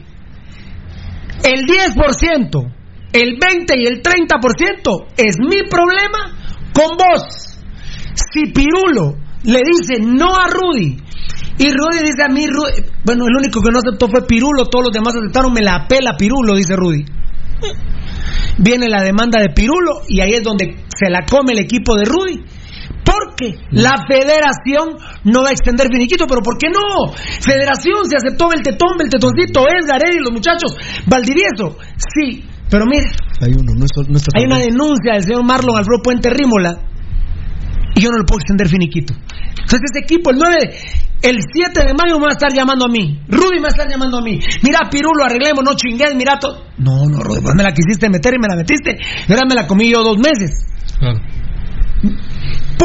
el 1.45 1.67
10%, 1.67 2.73
el 3.13 3.39
20 3.39 3.75
y 3.79 3.87
el 3.87 4.03
30% 4.03 5.07
es 5.17 5.37
mi 5.39 5.63
problema 5.69 6.37
con 6.73 6.97
vos. 6.97 7.59
Si 8.15 8.47
Pirulo 8.53 9.17
le 9.45 9.61
dice 9.65 10.01
no 10.01 10.35
a 10.37 10.47
Rudy 10.49 10.97
y 11.59 11.65
Rudy 11.71 11.99
dice 12.03 12.23
a 12.25 12.29
mí, 12.29 12.47
Rudy- 12.47 12.85
bueno, 13.05 13.27
el 13.27 13.37
único 13.37 13.61
que 13.61 13.71
no 13.71 13.79
aceptó 13.79 14.09
fue 14.09 14.27
Pirulo, 14.27 14.67
todos 14.67 14.87
los 14.87 14.93
demás 14.93 15.15
aceptaron, 15.15 15.53
me 15.53 15.61
la 15.63 15.87
pela 15.87 16.17
Pirulo, 16.17 16.55
dice 16.57 16.75
Rudy. 16.77 17.05
Viene 18.59 18.89
la 18.89 19.03
demanda 19.03 19.41
de 19.41 19.51
Pirulo 19.51 20.03
y 20.09 20.21
ahí 20.21 20.33
es 20.35 20.43
donde 20.43 20.77
se 20.97 21.11
la 21.11 21.25
come 21.27 21.53
el 21.53 21.59
equipo 21.59 21.97
de 21.97 22.05
Rudy. 22.05 22.45
Porque 23.05 23.55
la 23.71 23.93
federación 24.09 24.97
no 25.25 25.43
va 25.43 25.49
a 25.49 25.53
extender 25.53 25.89
finiquito, 25.93 26.27
pero 26.27 26.41
¿por 26.43 26.57
qué 26.59 26.69
no? 26.69 27.13
Federación 27.15 28.05
se 28.09 28.17
aceptó 28.17 28.49
Beltetón, 28.49 28.97
Beltetoncito, 28.99 29.67
Edgar, 29.69 30.01
Eddie, 30.03 30.21
los 30.21 30.33
muchachos, 30.33 30.75
Valdivieso. 31.07 31.77
Sí, 31.97 32.45
pero 32.71 32.87
mire, 32.87 33.07
Hay 33.43 33.53
uno, 33.53 33.73
no, 33.77 33.85
es- 33.85 34.09
no 34.09 34.17
está 34.17 34.31
hay 34.39 34.45
una 34.47 34.59
denuncia 34.59 35.13
del 35.15 35.23
señor 35.25 35.45
Marlon 35.45 35.77
Alfredo 35.77 36.03
Puente 36.03 36.31
Rímola 36.31 36.79
y 37.95 38.01
yo 38.01 38.11
no 38.11 38.19
le 38.19 38.25
puedo 38.25 38.39
extender 38.41 38.69
finiquito. 38.69 39.13
Entonces 39.51 39.81
ese 39.93 40.01
equipo, 40.05 40.31
el 40.31 40.39
9, 40.39 40.57
el 41.23 41.37
7 41.53 41.85
de 41.85 41.95
mayo 41.95 42.17
me 42.19 42.25
va 42.27 42.31
a 42.31 42.33
estar 42.33 42.53
llamando 42.53 42.87
a 42.87 42.89
mí. 42.89 43.21
Rudy 43.29 43.57
me 43.57 43.63
va 43.63 43.69
a 43.69 43.75
estar 43.77 43.89
llamando 43.89 44.19
a 44.19 44.23
mí. 44.23 44.39
Mira, 44.63 44.81
Pirulo, 44.91 45.25
arreglemos, 45.25 45.63
no 45.65 45.75
chingues, 45.75 46.15
mira 46.17 46.39
todo. 46.39 46.65
No, 46.79 47.05
no, 47.09 47.19
Rudy, 47.21 47.41
vos 47.43 47.55
me 47.55 47.63
la 47.63 47.73
quisiste 47.73 48.09
meter 48.09 48.35
y 48.35 48.39
me 48.39 48.49
la 48.49 48.57
metiste. 48.57 48.97
Y 49.29 49.33
ahora 49.33 49.45
me 49.49 49.55
la 49.55 49.67
comí 49.67 49.91
yo 49.91 50.03
dos 50.03 50.19
meses. 50.19 50.67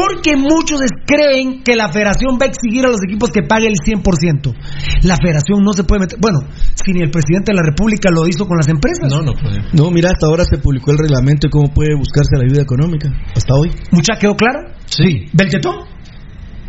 Porque 0.00 0.34
muchos 0.34 0.80
creen 1.04 1.62
que 1.62 1.76
la 1.76 1.92
federación 1.92 2.38
va 2.40 2.46
a 2.46 2.48
exigir 2.48 2.86
a 2.86 2.88
los 2.88 3.04
equipos 3.04 3.30
que 3.30 3.42
pague 3.42 3.66
el 3.66 3.76
100%. 3.76 4.54
La 5.02 5.16
federación 5.16 5.60
no 5.62 5.74
se 5.74 5.84
puede 5.84 6.00
meter. 6.00 6.18
Bueno, 6.18 6.40
si 6.74 6.92
ni 6.92 7.02
el 7.02 7.10
presidente 7.10 7.52
de 7.52 7.56
la 7.56 7.62
República 7.62 8.08
lo 8.10 8.26
hizo 8.26 8.46
con 8.46 8.56
las 8.56 8.68
empresas. 8.68 9.12
No, 9.12 9.20
no 9.20 9.32
puede. 9.32 9.60
No, 9.74 9.90
mira, 9.90 10.08
hasta 10.08 10.26
ahora 10.26 10.44
se 10.48 10.56
publicó 10.56 10.92
el 10.92 10.98
reglamento 10.98 11.48
de 11.48 11.50
cómo 11.50 11.68
puede 11.74 11.94
buscarse 11.96 12.32
la 12.38 12.44
ayuda 12.44 12.62
económica. 12.62 13.12
Hasta 13.36 13.52
hoy. 13.54 13.70
¿Mucha 13.90 14.16
quedó 14.16 14.34
claro? 14.36 14.72
Sí. 14.86 15.26
¿Beltetón? 15.34 15.84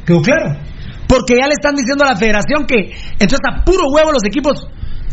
¿Quedó 0.05 0.21
claro? 0.21 0.59
Porque 1.07 1.35
ya 1.39 1.47
le 1.47 1.53
están 1.53 1.75
diciendo 1.75 2.03
a 2.03 2.11
la 2.11 2.17
federación 2.17 2.65
que 2.67 2.91
entonces 3.13 3.39
a 3.47 3.63
puro 3.63 3.87
huevo 3.95 4.11
los 4.11 4.25
equipos 4.25 4.67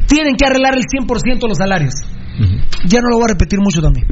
tienen 0.09 0.35
que 0.35 0.45
arreglar 0.45 0.75
el 0.75 0.83
100% 0.83 1.23
de 1.23 1.49
los 1.49 1.59
salarios. 1.59 1.95
Ya 2.85 3.01
no 3.01 3.11
lo 3.11 3.17
voy 3.19 3.27
a 3.27 3.33
repetir 3.35 3.61
mucho 3.61 3.81
también. 3.81 4.07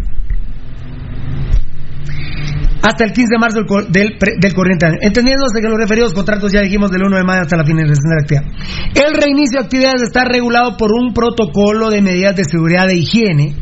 Hasta 2.82 3.04
el 3.04 3.12
15 3.12 3.28
de 3.32 3.38
marzo 3.38 3.60
del, 3.62 3.92
del, 3.92 4.18
del 4.40 4.54
corriente 4.54 4.86
año. 4.86 4.96
Entendiéndose 5.00 5.60
que 5.60 5.68
los 5.68 5.78
referidos 5.78 6.12
contratos 6.12 6.52
ya 6.52 6.60
dijimos 6.60 6.90
del 6.90 7.04
1 7.04 7.16
de 7.16 7.24
mayo 7.24 7.42
hasta 7.42 7.56
la 7.56 7.64
finalización 7.64 8.10
de 8.10 8.16
la 8.16 8.22
actividad. 8.22 9.06
El 9.06 9.14
reinicio 9.14 9.60
de 9.60 9.64
actividades 9.64 10.02
está 10.02 10.24
regulado 10.24 10.76
por 10.76 10.92
un 10.92 11.12
protocolo 11.12 11.90
de 11.90 12.02
medidas 12.02 12.36
de 12.36 12.44
seguridad 12.44 12.88
e 12.90 12.96
higiene 12.96 13.54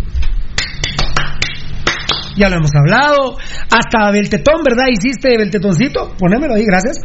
ya 2.36 2.48
lo 2.48 2.56
hemos 2.56 2.70
hablado. 2.74 3.36
Hasta 3.70 4.10
Beltetón, 4.10 4.62
¿verdad? 4.64 4.84
Hiciste 4.90 5.36
Beltetoncito, 5.36 6.14
ponémelo 6.18 6.54
ahí, 6.54 6.64
gracias. 6.64 6.98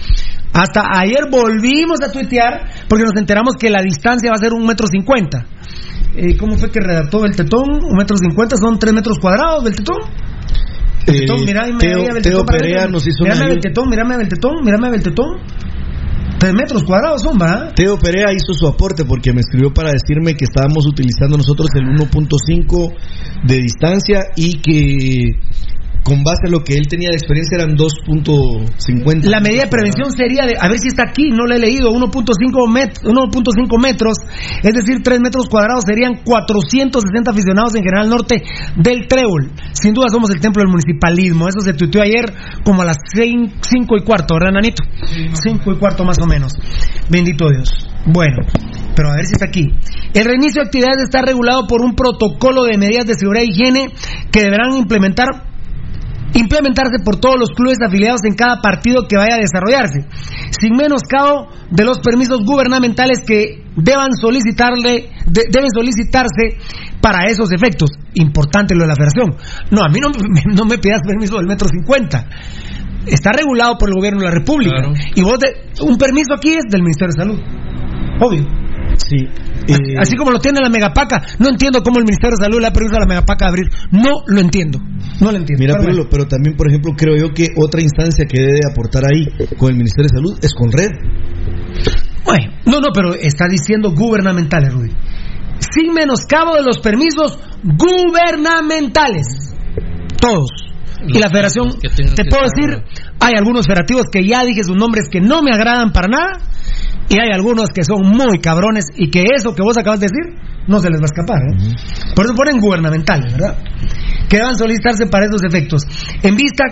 Hasta 0.54 0.82
ayer 1.00 1.30
volvimos 1.30 2.02
a 2.02 2.12
tuitear 2.12 2.70
porque 2.88 3.04
nos 3.04 3.16
enteramos 3.16 3.56
que 3.56 3.70
la 3.70 3.82
distancia 3.82 4.32
va 4.32 4.36
a 4.36 4.40
ser 4.40 4.54
un 4.54 4.66
metro 4.66 4.88
cincuenta. 4.88 5.46
Eh, 6.16 6.36
¿Cómo 6.38 6.58
fue 6.58 6.72
que 6.72 6.80
redactó 6.80 7.22
Beltetón? 7.22 7.84
Un 7.84 7.98
metro 7.98 8.18
cincuenta 8.18 8.58
son 8.58 8.80
tres 8.80 8.94
metros 8.94 9.20
cuadrados, 9.20 9.64
Beltetón. 9.64 9.98
Beltetón, 11.06 11.44
mira, 11.46 11.64
ahí 11.66 11.72
me- 11.74 11.80
Teo, 11.80 12.00
ahí 12.00 12.08
a 12.08 12.14
Beltetón 12.14 12.46
Teo 12.46 12.58
Perea 12.60 12.88
nos 12.88 13.08
hizo 13.08 13.24
una 13.24 13.34
Mírame 13.34 13.52
a. 13.52 13.54
Beltetón, 13.54 13.90
mírame 13.90 14.14
a 14.14 14.18
Beltetón, 14.18 14.52
mírame 14.64 14.88
a 14.88 14.92
Beltetón. 14.92 15.28
Tres 16.40 16.54
metros 16.54 16.84
cuadrados 16.86 17.22
son, 17.22 17.38
¿va? 17.38 17.74
Teo 17.76 17.98
Perea 18.00 18.32
hizo 18.32 18.54
su 18.54 18.66
aporte 18.68 19.04
porque 19.04 19.34
me 19.34 19.42
escribió 19.42 19.74
para 19.74 19.92
decirme 19.92 20.36
que 20.36 20.46
estábamos 20.46 20.86
utilizando 20.88 21.36
nosotros 21.38 21.68
el 21.76 21.84
1.5 21.84 22.94
de 23.46 23.58
distancia 23.58 24.20
y 24.38 24.60
que 24.62 25.32
con 26.10 26.24
base 26.24 26.48
a 26.48 26.50
lo 26.50 26.64
que 26.64 26.74
él 26.74 26.88
tenía 26.90 27.10
de 27.10 27.18
experiencia 27.22 27.62
eran 27.62 27.78
2.50. 27.78 29.30
La 29.30 29.40
medida 29.40 29.64
de 29.64 29.70
prevención 29.70 30.10
sería 30.10 30.48
de, 30.48 30.58
a 30.60 30.68
ver 30.68 30.80
si 30.80 30.88
está 30.88 31.04
aquí, 31.04 31.30
no 31.30 31.46
lo 31.46 31.54
he 31.54 31.60
leído, 31.60 31.94
1.5 31.94 32.68
met, 32.68 32.98
1.5 33.04 33.80
metros, 33.80 34.18
es 34.64 34.74
decir, 34.74 35.04
3 35.04 35.20
metros 35.22 35.48
cuadrados 35.48 35.84
serían 35.86 36.24
460 36.26 37.30
aficionados 37.30 37.76
en 37.76 37.84
General 37.84 38.10
Norte 38.10 38.42
del 38.76 39.08
Trébol. 39.08 39.52
Sin 39.74 39.94
duda 39.94 40.08
somos 40.10 40.32
el 40.32 40.42
templo 40.42 40.64
del 40.64 40.72
municipalismo. 40.72 41.48
Eso 41.48 41.60
se 41.60 41.74
tuiteó 41.74 42.02
ayer 42.02 42.34
como 42.66 42.82
a 42.82 42.86
las 42.86 42.98
5 43.14 43.54
y 43.96 44.02
cuarto, 44.02 44.34
¿verdad, 44.34 44.54
Nanito? 44.54 44.82
5 45.32 45.74
y 45.74 45.78
cuarto 45.78 46.04
más 46.04 46.18
o 46.20 46.26
menos. 46.26 46.54
Bendito 47.08 47.50
Dios. 47.50 47.70
Bueno, 48.08 48.38
pero 48.96 49.12
a 49.12 49.16
ver 49.16 49.26
si 49.28 49.34
está 49.34 49.46
aquí. 49.46 49.68
El 50.16 50.26
reinicio 50.26 50.64
de 50.64 50.68
actividades 50.68 51.04
está 51.04 51.22
regulado 51.22 51.68
por 51.68 51.82
un 51.82 51.94
protocolo 51.94 52.64
de 52.64 52.80
medidas 52.80 53.06
de 53.06 53.14
seguridad 53.14 53.44
y 53.46 53.52
higiene 53.52 53.90
que 54.32 54.42
deberán 54.42 54.74
implementar 54.74 55.49
implementarse 56.34 57.00
por 57.04 57.18
todos 57.18 57.36
los 57.40 57.50
clubes 57.52 57.78
afiliados 57.86 58.22
en 58.26 58.36
cada 58.36 58.62
partido 58.62 59.08
que 59.08 59.18
vaya 59.18 59.36
a 59.36 59.40
desarrollarse, 59.40 60.06
sin 60.60 60.76
menoscabo 60.76 61.48
de 61.72 61.86
los 61.86 62.00
permisos 62.00 62.40
gubernamentales 62.46 63.20
que 63.26 63.64
deban 63.76 64.12
solicitarle 64.14 65.10
de- 65.26 65.46
deben 65.52 65.70
solicitarse 65.74 66.58
para 67.02 67.30
esos 67.30 67.52
efectos. 67.52 67.90
Importante 68.16 68.76
lo 68.76 68.82
de 68.82 68.88
la 68.88 68.96
federación. 68.96 69.36
No, 69.72 69.82
a 69.82 69.90
mí 69.90 70.00
no, 70.00 70.10
me- 70.30 70.54
no 70.56 70.66
me 70.66 70.78
pidas 70.78 71.02
permiso 71.06 71.38
del 71.38 71.48
metro 71.48 71.68
50. 71.68 72.28
Está 73.08 73.32
regulado 73.32 73.78
por 73.78 73.90
el 73.90 73.96
gobierno 73.96 74.20
de 74.20 74.26
la 74.26 74.32
República. 74.34 74.76
Y 75.16 75.22
vos, 75.22 75.40
de- 75.40 75.56
un 75.82 75.98
permiso 75.98 76.34
aquí 76.36 76.50
es 76.50 76.66
del 76.70 76.82
Ministerio 76.82 77.14
de 77.16 77.22
Salud. 77.24 77.40
Obvio. 78.22 78.69
Sí. 79.10 79.28
Así, 79.68 79.96
así 79.98 80.16
como 80.16 80.30
lo 80.30 80.40
tiene 80.40 80.60
la 80.62 80.70
megapaca, 80.70 81.24
no 81.40 81.50
entiendo 81.50 81.82
cómo 81.82 81.98
el 81.98 82.06
Ministerio 82.06 82.38
de 82.38 82.46
Salud 82.46 82.62
le 82.62 82.68
ha 82.68 82.72
permitido 82.72 82.98
a 82.98 83.02
la 83.02 83.08
megapaca 83.08 83.48
abrir. 83.48 83.66
No 83.92 84.22
lo 84.28 84.40
entiendo. 84.40 84.80
No 85.20 85.32
lo 85.32 85.38
entiendo. 85.38 85.66
Mira, 85.66 85.76
Pero 85.84 86.08
pero 86.10 86.28
también, 86.28 86.56
por 86.56 86.68
ejemplo, 86.68 86.94
creo 86.96 87.16
yo 87.18 87.34
que 87.34 87.48
otra 87.56 87.82
instancia 87.82 88.26
que 88.26 88.40
debe 88.40 88.60
aportar 88.70 89.04
ahí 89.06 89.26
con 89.58 89.72
el 89.72 89.78
Ministerio 89.78 90.10
de 90.12 90.18
Salud 90.18 90.40
es 90.44 90.54
con 90.54 90.72
Red. 90.72 90.92
Bueno, 92.24 92.54
no, 92.66 92.80
no, 92.80 92.90
pero 92.94 93.16
está 93.16 93.46
diciendo 93.50 93.92
gubernamentales, 93.96 94.72
Rudy. 94.72 94.92
Sin 95.60 95.94
menoscabo 95.94 96.56
de 96.56 96.64
los 96.64 96.80
permisos 96.80 97.40
gubernamentales. 97.64 99.56
Todos. 100.22 100.50
Y 101.08 101.18
la 101.18 101.30
federación, 101.30 101.80
te 101.80 102.26
puedo 102.26 102.44
decir, 102.44 102.84
hay 103.20 103.34
algunos 103.38 103.66
federativos 103.66 104.06
que 104.12 104.28
ya 104.28 104.44
dije 104.44 104.64
sus 104.64 104.76
nombres 104.76 105.08
que 105.10 105.22
no 105.22 105.42
me 105.42 105.52
agradan 105.52 105.92
para 105.92 106.08
nada. 106.08 106.40
Y 107.10 107.20
hay 107.20 107.32
algunos 107.34 107.70
que 107.74 107.84
son 107.84 108.02
muy 108.04 108.40
cabrones 108.40 108.86
y 108.96 109.10
que 109.10 109.26
eso 109.36 109.56
que 109.56 109.64
vos 109.64 109.78
acabas 109.78 110.00
de 110.00 110.08
decir 110.08 110.40
no 110.68 110.80
se 110.80 110.90
les 110.90 111.00
va 111.00 111.06
a 111.06 111.12
escapar. 111.12 111.40
¿eh? 111.42 112.14
Por 112.16 112.26
eso 112.26 112.36
ponen 112.36 112.60
gubernamentales, 112.60 113.34
¿verdad? 113.34 113.58
Que 114.30 114.38
deban 114.38 114.56
solicitarse 114.56 115.08
para 115.08 115.26
esos 115.26 115.44
efectos. 115.44 115.82
En 116.22 116.36
vista 116.36 116.64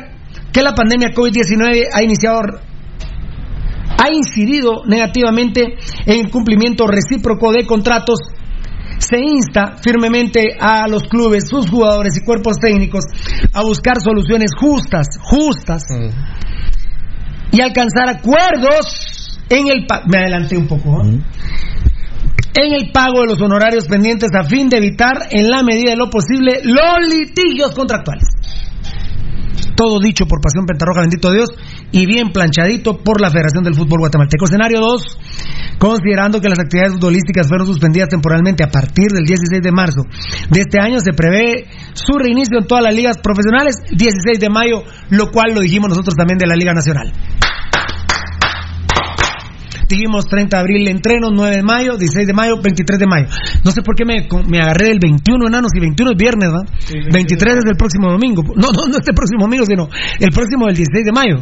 que 0.54 0.62
la 0.62 0.76
pandemia 0.76 1.10
COVID-19 1.10 1.88
ha 1.92 2.04
iniciado 2.04 2.42
ha 3.98 4.14
incidido 4.14 4.86
negativamente 4.86 5.64
en 6.06 6.26
el 6.26 6.30
cumplimiento 6.30 6.86
recíproco 6.86 7.52
de 7.52 7.66
contratos, 7.66 8.20
se 9.00 9.18
insta 9.20 9.78
firmemente 9.82 10.56
a 10.60 10.88
los 10.88 11.04
clubes, 11.04 11.48
sus 11.48 11.70
jugadores 11.70 12.16
y 12.18 12.26
cuerpos 12.26 12.58
técnicos 12.60 13.06
a 13.54 13.64
buscar 13.64 14.00
soluciones 14.00 14.52
justas, 14.60 15.08
justas, 15.20 15.84
y 17.52 17.62
alcanzar 17.62 18.10
acuerdos 18.10 19.16
en 19.50 19.68
el 19.68 19.86
me 20.08 20.18
adelanté 20.18 20.58
un 20.58 20.68
poco 20.68 21.04
¿eh? 21.04 21.20
en 22.54 22.74
el 22.74 22.91
pago 22.91 23.22
de 23.22 23.28
los 23.28 23.41
honorarios 23.41 23.88
pendientes 23.88 24.30
a 24.34 24.43
fin 24.43 24.70
de 24.70 24.78
evitar 24.78 25.28
en 25.30 25.50
la 25.50 25.64
medida 25.64 25.91
de 25.91 25.98
lo 25.98 26.10
posible 26.10 26.62
los 26.64 27.08
litigios 27.08 27.74
contractuales 27.74 28.28
todo 29.78 30.00
dicho 30.00 30.26
por 30.26 30.41
Pasión 30.41 30.66
Pentarroja, 30.66 31.02
bendito 31.02 31.32
Dios, 31.32 31.50
y 31.91 32.06
bien 32.08 32.34
planchadito 32.34 32.98
por 32.98 33.22
la 33.22 33.30
Federación 33.30 33.64
del 33.64 33.76
Fútbol 33.76 34.00
Guatemalteco. 34.00 34.45
Escenario 34.45 34.80
2, 34.82 35.78
considerando 35.78 36.41
que 36.41 36.50
las 36.50 36.60
actividades 36.60 36.93
futbolísticas 36.93 37.48
fueron 37.48 37.68
suspendidas 37.68 38.10
temporalmente 38.10 38.64
a 38.64 38.70
partir 38.70 39.12
del 39.14 39.24
16 39.24 39.62
de 39.62 39.72
marzo 39.72 40.02
de 40.50 40.62
este 40.62 40.82
año, 40.82 41.00
se 41.00 41.14
prevé 41.14 41.70
su 41.93 42.18
reinicio 42.18 42.58
en 42.58 42.66
todas 42.66 42.84
las 42.84 42.95
ligas 42.95 43.18
profesionales, 43.20 43.78
16 43.91 44.39
de 44.39 44.50
mayo, 44.50 44.84
lo 45.12 45.30
cual 45.30 45.54
lo 45.54 45.62
dijimos 45.62 45.89
nosotros 45.89 46.16
también 46.16 46.39
de 46.39 46.48
la 46.48 46.56
Liga 46.56 46.74
Nacional. 46.74 47.14
Dijimos 49.88 50.26
30 50.26 50.58
de 50.58 50.62
abril 50.62 50.88
entrenos, 50.88 51.32
9 51.34 51.56
de 51.58 51.64
mayo, 51.64 51.98
16 51.98 52.28
de 52.28 52.34
mayo, 52.34 52.62
23 52.62 53.00
de 53.00 53.08
mayo. 53.08 53.26
No 53.64 53.72
sé 53.72 53.82
por 53.82 53.96
qué 53.96 54.04
me, 54.06 54.28
me 54.48 54.60
agarré 54.60 54.88
del 54.90 55.00
21, 55.00 55.48
enanos, 55.48 55.72
y 55.76 55.80
21 55.80 56.12
es 56.12 56.18
viernes, 56.18 56.50
¿va? 56.50 56.64
23 57.12 57.56
es 57.58 57.64
el 57.66 57.76
próximo 57.78 58.12
domingo. 58.12 58.44
No, 58.56 58.68
no, 58.72 58.88
no 58.88 58.98
este 58.98 59.14
próximo 59.14 59.44
domingo, 59.44 59.66
sino 59.66 59.88
el 60.20 60.30
próximo 60.32 60.66
del 60.68 60.76
16 60.76 61.06
de 61.06 61.12
mayo. 61.12 61.36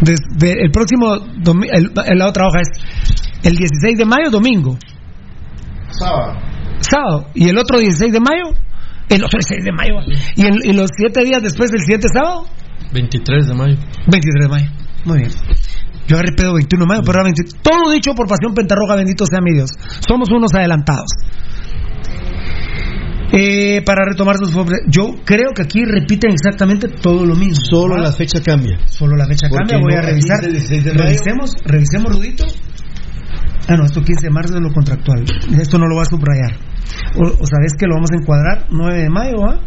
Desde 0.00 0.62
el 0.64 0.70
próximo 0.70 1.14
el- 1.16 2.18
la 2.18 2.26
otra 2.28 2.46
hoja 2.46 2.60
es 2.60 2.68
el 3.42 3.54
16 3.56 3.98
de 3.98 4.04
mayo, 4.04 4.30
domingo. 4.30 4.78
Sábado. 5.90 6.38
Sábado. 6.80 7.26
Y 7.34 7.48
el 7.48 7.58
otro 7.58 7.78
16 7.78 8.12
de 8.12 8.20
mayo, 8.20 8.44
el 9.08 9.24
otro 9.24 9.38
16 9.40 9.64
de 9.64 9.72
mayo. 9.72 9.94
Y, 10.36 10.42
el- 10.46 10.64
y 10.64 10.72
los 10.72 10.90
7 10.96 11.24
días 11.24 11.42
después 11.42 11.70
del 11.70 11.80
siguiente 11.80 12.08
sábado, 12.12 12.46
23 12.92 13.46
de 13.48 13.54
mayo. 13.54 13.76
23 14.06 14.42
de 14.42 14.48
mayo. 14.48 14.70
Muy 15.04 15.18
bien. 15.18 15.30
Yo 16.08 16.16
agarré 16.16 16.32
pedo 16.32 16.54
21 16.54 16.84
de 16.84 16.88
mayo, 16.88 17.02
pero 17.04 17.20
era 17.20 17.24
20 17.24 17.42
Todo 17.62 17.92
dicho 17.92 18.14
por 18.14 18.26
Pasión 18.26 18.54
Pentarroja, 18.54 18.96
bendito 18.96 19.26
sea 19.26 19.40
mi 19.40 19.52
Dios. 19.52 19.70
Somos 20.08 20.30
unos 20.30 20.50
adelantados. 20.54 21.10
Eh, 23.30 23.82
para 23.84 24.06
retomar 24.06 24.36
sus 24.38 24.54
yo 24.88 25.16
creo 25.22 25.52
que 25.54 25.62
aquí 25.62 25.84
repiten 25.84 26.32
exactamente 26.32 26.88
todo 26.88 27.26
lo 27.26 27.36
mismo. 27.36 27.60
Solo 27.70 27.98
la 27.98 28.10
fecha 28.10 28.40
cambia. 28.42 28.78
Solo 28.86 29.16
la 29.16 29.26
fecha 29.26 29.48
Porque 29.50 29.74
cambia, 29.74 29.78
voy 29.78 29.92
no, 29.92 29.98
a 29.98 30.02
revisar. 30.02 30.40
dice 30.40 30.50
16 30.50 30.84
de 30.84 30.90
mayo. 30.92 31.04
Revisemos, 31.04 31.54
revisemos, 31.64 32.16
Rudito. 32.16 32.44
Ah, 33.68 33.76
no, 33.76 33.84
esto 33.84 34.02
15 34.02 34.28
de 34.28 34.30
marzo 34.30 34.54
es 34.54 34.62
lo 34.62 34.72
contractual. 34.72 35.24
Esto 35.60 35.78
no 35.78 35.86
lo 35.86 35.96
va 35.96 36.02
a 36.02 36.06
subrayar. 36.06 36.56
O, 37.16 37.26
o 37.26 37.46
sabes 37.46 37.74
que 37.78 37.86
lo 37.86 37.96
vamos 37.96 38.10
a 38.12 38.16
encuadrar 38.16 38.66
9 38.70 39.02
de 39.02 39.10
mayo, 39.10 39.44
¿ah? 39.44 39.60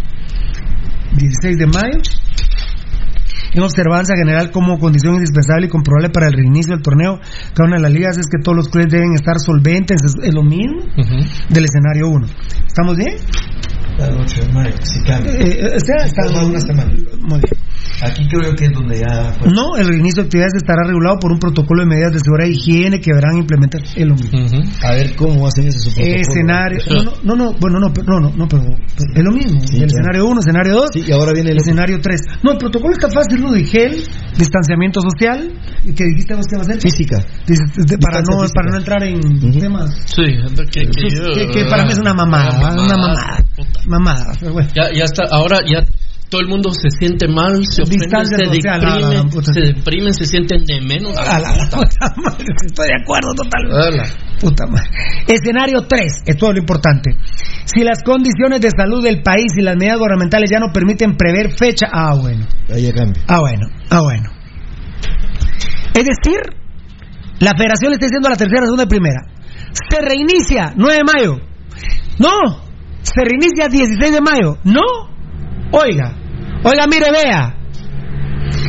16 1.18 1.60
de 1.60 1.68
mayo. 1.68 2.02
En 3.54 3.64
observancia 3.64 4.16
general 4.16 4.52
como 4.52 4.80
condición 4.80 5.16
indispensable 5.16 5.68
y 5.68 5.70
comprobable 5.70 6.10
para 6.10 6.28
el 6.28 6.34
reinicio 6.34 6.74
del 6.74 6.84
torneo, 6.84 7.20
cada 7.54 7.68
una 7.68 7.78
de 7.78 7.84
las 7.84 7.91
ligas 7.91 8.18
es 8.18 8.28
que 8.28 8.41
todos 8.41 8.56
los 8.56 8.70
clubes 8.70 8.91
deben 8.91 9.14
estar 9.14 9.36
solventes, 9.39 9.97
es, 10.04 10.34
lo 10.34 10.43
mismo 10.43 10.84
del 11.49 11.66
escenario 11.66 12.08
1. 12.08 12.28
¿Estamos 12.66 12.95
bien? 12.95 13.16
La 14.02 14.10
noche 14.10 14.41
cambia. 15.06 15.32
Eh, 15.34 15.60
eh, 15.62 15.76
o 15.76 15.80
sea, 15.80 16.06
está- 16.06 16.32
Más 16.34 16.43
una 16.45 16.60
semana. 16.60 16.91
Muy 17.22 17.39
bien. 17.39 17.62
Aquí 18.04 18.28
creo 18.28 18.49
yo 18.49 18.56
que 18.56 18.66
es 18.66 18.72
donde 18.72 18.99
ya. 18.99 19.32
fue. 19.34 19.52
No, 19.52 19.76
el 19.78 19.88
reinicio 19.88 20.24
de 20.24 20.28
actividades 20.28 20.54
estará 20.58 20.82
regulado 20.88 21.18
por 21.20 21.32
un 21.32 21.38
protocolo 21.39 21.84
de 21.84 21.88
medidas 21.89 22.14
de 22.14 22.20
seguridad 22.20 22.47
e 22.49 22.54
higiene 22.54 22.99
que 22.99 23.12
deberán 23.14 23.38
implementar. 23.38 23.82
Es 23.84 24.06
lo 24.08 24.16
mismo. 24.16 24.39
A 24.84 24.91
ver 24.93 25.16
cómo 25.16 25.45
hacen 25.47 25.68
ese 25.68 25.78
su 25.80 25.93
protocolo. 25.93 26.22
Escenario. 26.22 26.80
No, 26.89 27.04
no, 27.04 27.12
no, 27.24 27.36
no, 27.36 27.54
bueno, 27.60 27.80
no, 27.80 27.93
pero- 27.93 28.08
no, 28.08 28.20
no, 28.30 28.36
no, 28.36 28.47
pero, 28.47 28.64
pero 28.64 29.14
es 29.14 29.24
lo 29.24 29.32
mismo. 29.32 29.60
Sí, 29.68 29.78
el 29.78 29.84
escenario 29.86 30.26
1, 30.26 30.39
escenario 30.39 30.74
2. 30.74 30.86
Sí, 30.93 31.04
y 31.08 31.12
ahora 31.12 31.32
viene 31.34 31.52
el 31.52 31.58
escenario 31.58 31.99
3. 32.02 32.22
No, 32.43 32.52
el 32.54 32.58
protocolo 32.58 32.93
está 32.93 33.08
fácil, 33.10 33.39
lo 33.41 33.52
de 33.52 33.66
gel, 33.66 34.04
distanciamiento 34.38 35.02
social, 35.02 35.52
y 35.84 35.93
que 35.93 36.06
dijiste 36.06 36.34
vos 36.34 36.45
que 36.47 36.56
va 36.56 36.62
a 36.64 36.66
hacer. 36.66 36.82
Física. 36.82 37.18
Para, 38.02 38.22
no, 38.22 38.39
física. 38.41 38.54
para 38.56 38.72
no 38.72 38.78
entrar 38.78 39.04
en 39.04 39.20
temas. 39.60 39.95
Sí, 40.06 40.24
que, 40.72 40.86
que, 40.86 40.89
Que, 40.89 41.47
que 41.52 41.66
para 41.70 41.86
mí 41.86 41.91
es 41.91 41.99
una 41.99 42.14
mamada, 42.14 42.74
una 42.74 42.97
mamada. 42.97 43.45
Mamada, 43.86 43.91
pero 44.39 44.54
bueno. 44.54 44.70
Ya, 44.76 44.92
ya 44.94 45.04
está, 45.04 45.24
ahora 45.32 45.60
ya 45.66 45.86
todo 46.30 46.42
el 46.42 46.48
mundo 46.48 46.72
se 46.72 46.89
siente 46.92 47.28
mal, 47.28 47.60
se 47.66 47.84
ofende, 47.84 48.06
Distancia 48.06 48.38
se 48.38 49.24
puta. 49.30 49.54
se 49.54 49.60
deprimen, 49.60 50.14
se 50.14 50.26
sienten 50.26 50.64
de 50.64 50.80
menos. 50.80 51.16
A 51.18 51.39
la 51.39 51.50
puta 51.70 52.14
madre, 52.24 52.46
estoy 52.66 52.88
de 52.88 52.96
acuerdo 53.04 53.34
totalmente. 53.36 54.10
Puta 54.39 54.66
madre. 54.66 54.89
Escenario 55.28 55.86
3, 55.88 56.24
esto 56.26 56.48
es 56.48 56.54
lo 56.54 56.60
importante. 56.60 57.12
Si 57.66 57.84
las 57.84 58.02
condiciones 58.04 58.62
de 58.62 58.70
salud 58.72 59.04
del 59.04 59.22
país 59.22 59.52
y 59.58 59.62
las 59.62 59.76
medidas 59.76 59.98
gubernamentales 59.98 60.50
ya 60.50 60.60
no 60.60 60.72
permiten 60.72 61.18
prever 61.18 61.52
fecha, 61.52 61.88
ah 61.92 62.16
bueno, 62.16 62.48
Ahí 62.74 62.84
ya 62.84 62.94
cambia. 62.94 63.22
ah 63.28 63.39
bueno, 63.42 63.68
ah 63.89 64.02
bueno. 64.02 64.30
Es 65.94 66.06
decir, 66.06 66.39
la 67.39 67.52
federación 67.58 67.89
le 67.92 67.96
está 67.96 68.06
diciendo 68.06 68.28
a 68.30 68.32
la 68.32 68.38
tercera, 68.38 68.64
segunda 68.64 68.84
y 68.86 68.88
primera, 68.88 69.22
se 69.89 70.00
reinicia 70.02 70.74
9 70.78 70.96
de 70.96 71.04
mayo. 71.04 71.42
No, 72.20 72.71
se 73.02 73.24
reinicia 73.24 73.68
16 73.68 74.12
de 74.12 74.22
mayo. 74.22 74.58
No, 74.64 74.82
oiga, 75.72 76.16
oiga, 76.64 76.88
mire, 76.88 77.12
vea. 77.12 77.58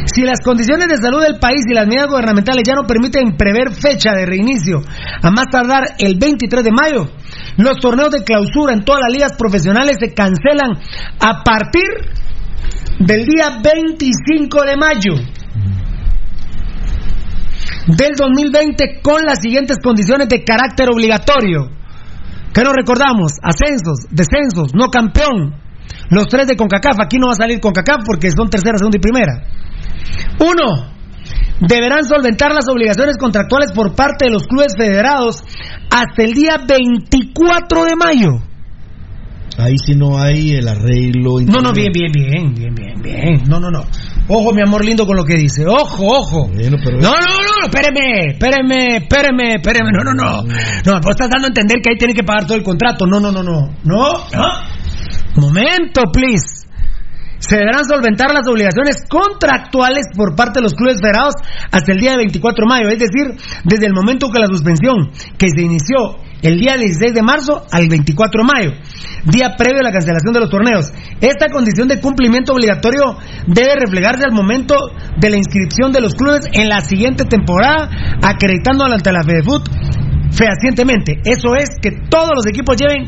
Si 0.07 0.22
las 0.22 0.41
condiciones 0.45 0.89
de 0.89 0.97
salud 0.97 1.22
del 1.22 1.39
país 1.39 1.62
y 1.68 1.74
las 1.74 1.87
medidas 1.87 2.09
gubernamentales 2.09 2.64
ya 2.66 2.74
no 2.74 2.87
permiten 2.87 3.37
prever 3.37 3.72
fecha 3.72 4.12
de 4.12 4.26
reinicio 4.26 4.80
a 5.22 5.30
más 5.30 5.47
tardar 5.51 5.95
el 5.99 6.18
23 6.18 6.64
de 6.64 6.70
mayo, 6.70 7.11
los 7.57 7.78
torneos 7.78 8.11
de 8.11 8.24
clausura 8.24 8.72
en 8.72 8.85
todas 8.85 9.03
las 9.03 9.12
ligas 9.12 9.33
profesionales 9.37 9.97
se 10.01 10.12
cancelan 10.12 10.78
a 11.20 11.43
partir 11.43 11.87
del 12.99 13.24
día 13.24 13.59
25 13.62 14.62
de 14.64 14.76
mayo 14.76 15.14
del 17.87 18.12
2020 18.16 19.01
con 19.03 19.22
las 19.24 19.41
siguientes 19.41 19.78
condiciones 19.83 20.28
de 20.28 20.45
carácter 20.45 20.89
obligatorio. 20.91 21.70
Que 22.53 22.63
nos 22.63 22.75
recordamos? 22.75 23.33
Ascensos, 23.43 24.07
descensos, 24.11 24.75
no 24.75 24.89
campeón. 24.89 25.55
Los 26.11 26.29
tres 26.29 26.47
de 26.47 26.57
CONCACAF, 26.57 27.01
aquí 27.01 27.19
no 27.19 27.27
va 27.27 27.33
a 27.33 27.37
salir 27.37 27.61
CONCACAF 27.61 28.05
porque 28.05 28.31
son 28.31 28.51
tercera, 28.51 28.77
segunda 28.77 28.99
y 28.99 29.01
primera. 29.01 29.43
Uno, 30.39 30.93
deberán 31.61 32.05
solventar 32.05 32.53
las 32.53 32.69
obligaciones 32.69 33.17
contractuales 33.17 33.73
por 33.73 33.95
parte 33.95 34.27
de 34.27 34.33
los 34.33 34.47
clubes 34.47 34.75
federados 34.77 35.43
hasta 35.91 36.23
el 36.23 36.35
día 36.35 36.59
24 36.67 37.85
de 37.85 37.97
mayo. 37.97 38.31
Ahí 39.59 39.77
sí 39.85 39.95
no 39.95 40.19
hay 40.19 40.53
el 40.53 40.67
arreglo. 40.67 41.41
No, 41.47 41.61
no, 41.61 41.73
bien, 41.73 41.93
bien, 41.93 42.11
bien, 42.13 42.55
bien, 42.55 42.75
bien, 42.75 43.03
bien. 43.03 43.43
No, 43.49 43.61
no, 43.61 43.71
no. 43.71 43.85
Ojo, 44.29 44.53
mi 44.55 44.62
amor 44.62 44.85
lindo, 44.85 45.07
con 45.07 45.16
lo 45.16 45.25
que 45.25 45.35
dice. 45.35 45.66
Ojo, 45.66 46.07
ojo. 46.07 46.49
Bueno, 46.49 46.77
pero- 46.83 46.99
No, 46.99 47.11
no, 47.11 47.18
no, 47.18 47.64
espéreme, 47.66 48.31
espéreme, 48.33 48.97
espéreme, 48.99 49.55
espéreme. 49.57 49.91
No, 49.93 50.05
no, 50.05 50.14
no. 50.14 50.43
No, 50.43 51.01
vos 51.01 51.11
estás 51.11 51.29
dando 51.29 51.47
a 51.47 51.49
entender 51.49 51.79
que 51.83 51.91
ahí 51.93 51.99
tiene 51.99 52.14
que 52.14 52.23
pagar 52.23 52.47
todo 52.47 52.57
el 52.57 52.62
contrato. 52.62 53.07
No, 53.07 53.18
no, 53.20 53.33
no, 53.33 53.43
no. 53.43 53.68
No, 53.85 54.12
no. 54.33 54.47
Momento, 55.37 56.03
please. 56.12 56.62
Se 57.43 57.57
deberán 57.57 57.84
solventar 57.84 58.32
las 58.32 58.47
obligaciones 58.47 59.03
contractuales 59.09 60.07
por 60.14 60.36
parte 60.36 60.61
de 60.61 60.62
los 60.62 60.74
clubes 60.74 61.01
federados 61.03 61.34
hasta 61.72 61.90
el 61.93 61.99
día 61.99 62.16
24 62.16 62.55
de 62.55 62.68
mayo, 62.70 62.88
es 62.88 63.01
decir, 63.01 63.34
desde 63.64 63.86
el 63.86 63.93
momento 63.93 64.30
que 64.30 64.38
la 64.38 64.47
suspensión, 64.47 65.11
que 65.36 65.49
se 65.51 65.62
inició 65.62 66.22
el 66.40 66.61
día 66.61 66.76
16 66.76 67.12
de 67.12 67.22
marzo 67.22 67.66
al 67.72 67.88
24 67.88 68.43
de 68.43 68.47
mayo, 68.47 68.70
día 69.26 69.55
previo 69.59 69.80
a 69.80 69.82
la 69.82 69.90
cancelación 69.90 70.32
de 70.32 70.40
los 70.40 70.51
torneos. 70.51 70.86
Esta 71.20 71.51
condición 71.51 71.88
de 71.88 71.99
cumplimiento 71.99 72.53
obligatorio 72.53 73.18
debe 73.49 73.74
reflejarse 73.74 74.22
al 74.24 74.32
momento 74.32 74.76
de 75.18 75.30
la 75.30 75.36
inscripción 75.36 75.90
de 75.90 76.01
los 76.01 76.14
clubes 76.14 76.47
en 76.53 76.68
la 76.68 76.80
siguiente 76.80 77.24
temporada, 77.24 77.90
acreditando 78.22 78.84
ante 78.84 79.12
la 79.12 79.24
FEDEFUT 79.24 79.68
fehacientemente. 80.30 81.20
Eso 81.24 81.57
es 81.57 81.70
que 81.82 81.90
todos 82.09 82.30
los 82.34 82.47
equipos 82.47 82.76
lleven 82.76 83.07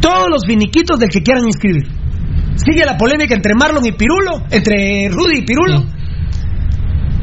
todos 0.00 0.26
los 0.28 0.42
finiquitos 0.44 0.98
del 0.98 1.08
que 1.08 1.22
quieran 1.22 1.46
inscribir. 1.46 1.93
Sigue 2.56 2.84
la 2.84 2.96
polémica 2.96 3.34
entre 3.34 3.54
Marlon 3.54 3.84
y 3.84 3.92
Pirulo, 3.92 4.44
entre 4.50 5.08
Rudy 5.08 5.38
y 5.38 5.42
Pirulo. 5.42 5.84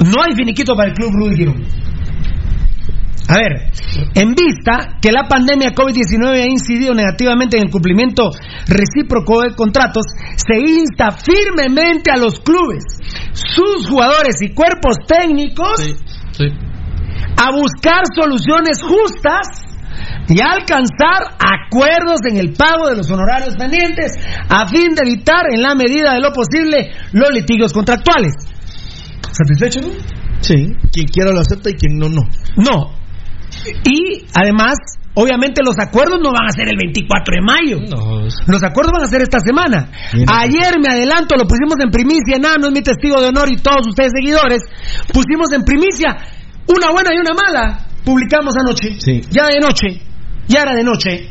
No 0.06 0.24
hay 0.24 0.36
finiquito 0.36 0.76
para 0.76 0.90
el 0.90 0.96
club 0.96 1.12
Rudy 1.14 1.36
Pirulo. 1.36 1.66
A 3.32 3.38
ver, 3.38 3.72
en 4.14 4.36
vista 4.36 4.98
que 5.02 5.10
la 5.12 5.28
pandemia 5.30 5.74
COVID-19 5.74 6.34
ha 6.34 6.48
incidido 6.48 6.94
negativamente 6.94 7.56
en 7.56 7.64
el 7.64 7.72
cumplimiento 7.72 8.30
recíproco 8.68 9.44
de 9.44 9.56
contratos, 9.56 10.04
se 10.36 10.60
insta 10.60 11.12
firmemente 11.12 12.12
a 12.12 12.18
los 12.18 12.42
clubes, 12.42 12.84
sus 13.32 13.88
jugadores 13.88 14.36
y 14.42 14.54
cuerpos 14.54 14.98
técnicos 15.08 15.80
a 17.38 17.52
buscar 17.52 18.04
soluciones 18.14 18.82
justas 18.82 19.71
y 20.28 20.40
alcanzar 20.42 21.36
acuerdos 21.40 22.20
en 22.30 22.38
el 22.38 22.54
pago 22.54 22.90
de 22.90 22.98
los 22.98 23.10
honorarios 23.12 23.56
pendientes 23.56 24.14
a 24.50 24.68
fin 24.68 24.96
de 24.96 25.02
evitar 25.10 25.44
en 25.52 25.62
la 25.62 25.76
medida 25.76 26.14
de 26.14 26.20
lo 26.20 26.32
posible 26.32 26.92
los 27.14 27.32
litigios 27.32 27.74
contractuales. 27.74 28.34
¿Satisfecho? 29.32 29.82
no? 29.82 30.22
Sí, 30.42 30.68
quien 30.92 31.08
quiera 31.08 31.32
lo 31.32 31.40
acepta 31.40 31.70
y 31.70 31.74
quien 31.74 31.98
no, 31.98 32.10
no. 32.10 32.22
No. 32.58 32.94
Y 33.86 34.26
además, 34.34 34.76
obviamente 35.14 35.62
los 35.64 35.78
acuerdos 35.80 36.20
no 36.22 36.32
van 36.32 36.48
a 36.48 36.52
ser 36.52 36.68
el 36.68 36.78
24 36.78 37.36
de 37.36 37.42
mayo. 37.42 37.78
Los 38.48 38.64
acuerdos 38.64 38.92
van 38.94 39.04
a 39.04 39.08
ser 39.08 39.22
esta 39.22 39.40
semana. 39.40 39.90
Ayer 40.28 40.80
me 40.82 40.90
adelanto, 40.90 41.36
lo 41.36 41.46
pusimos 41.46 41.76
en 41.80 41.92
primicia, 41.92 42.38
Nano 42.40 42.68
es 42.68 42.74
mi 42.74 42.82
testigo 42.82 43.22
de 43.22 43.28
honor 43.28 43.52
y 43.52 43.58
todos 43.58 43.88
ustedes 43.88 44.12
seguidores, 44.16 44.64
pusimos 45.14 45.52
en 45.54 45.64
primicia 45.64 46.18
una 46.68 46.92
buena 46.92 47.12
y 47.14 47.20
una 47.20 47.34
mala. 47.34 47.88
Publicamos 48.04 48.56
anoche. 48.58 49.00
Sí. 49.00 49.22
Ya 49.30 49.48
de 49.48 49.60
noche. 49.60 50.11
Ya 50.52 50.64
era 50.64 50.76
de 50.76 50.84
noche. 50.84 51.30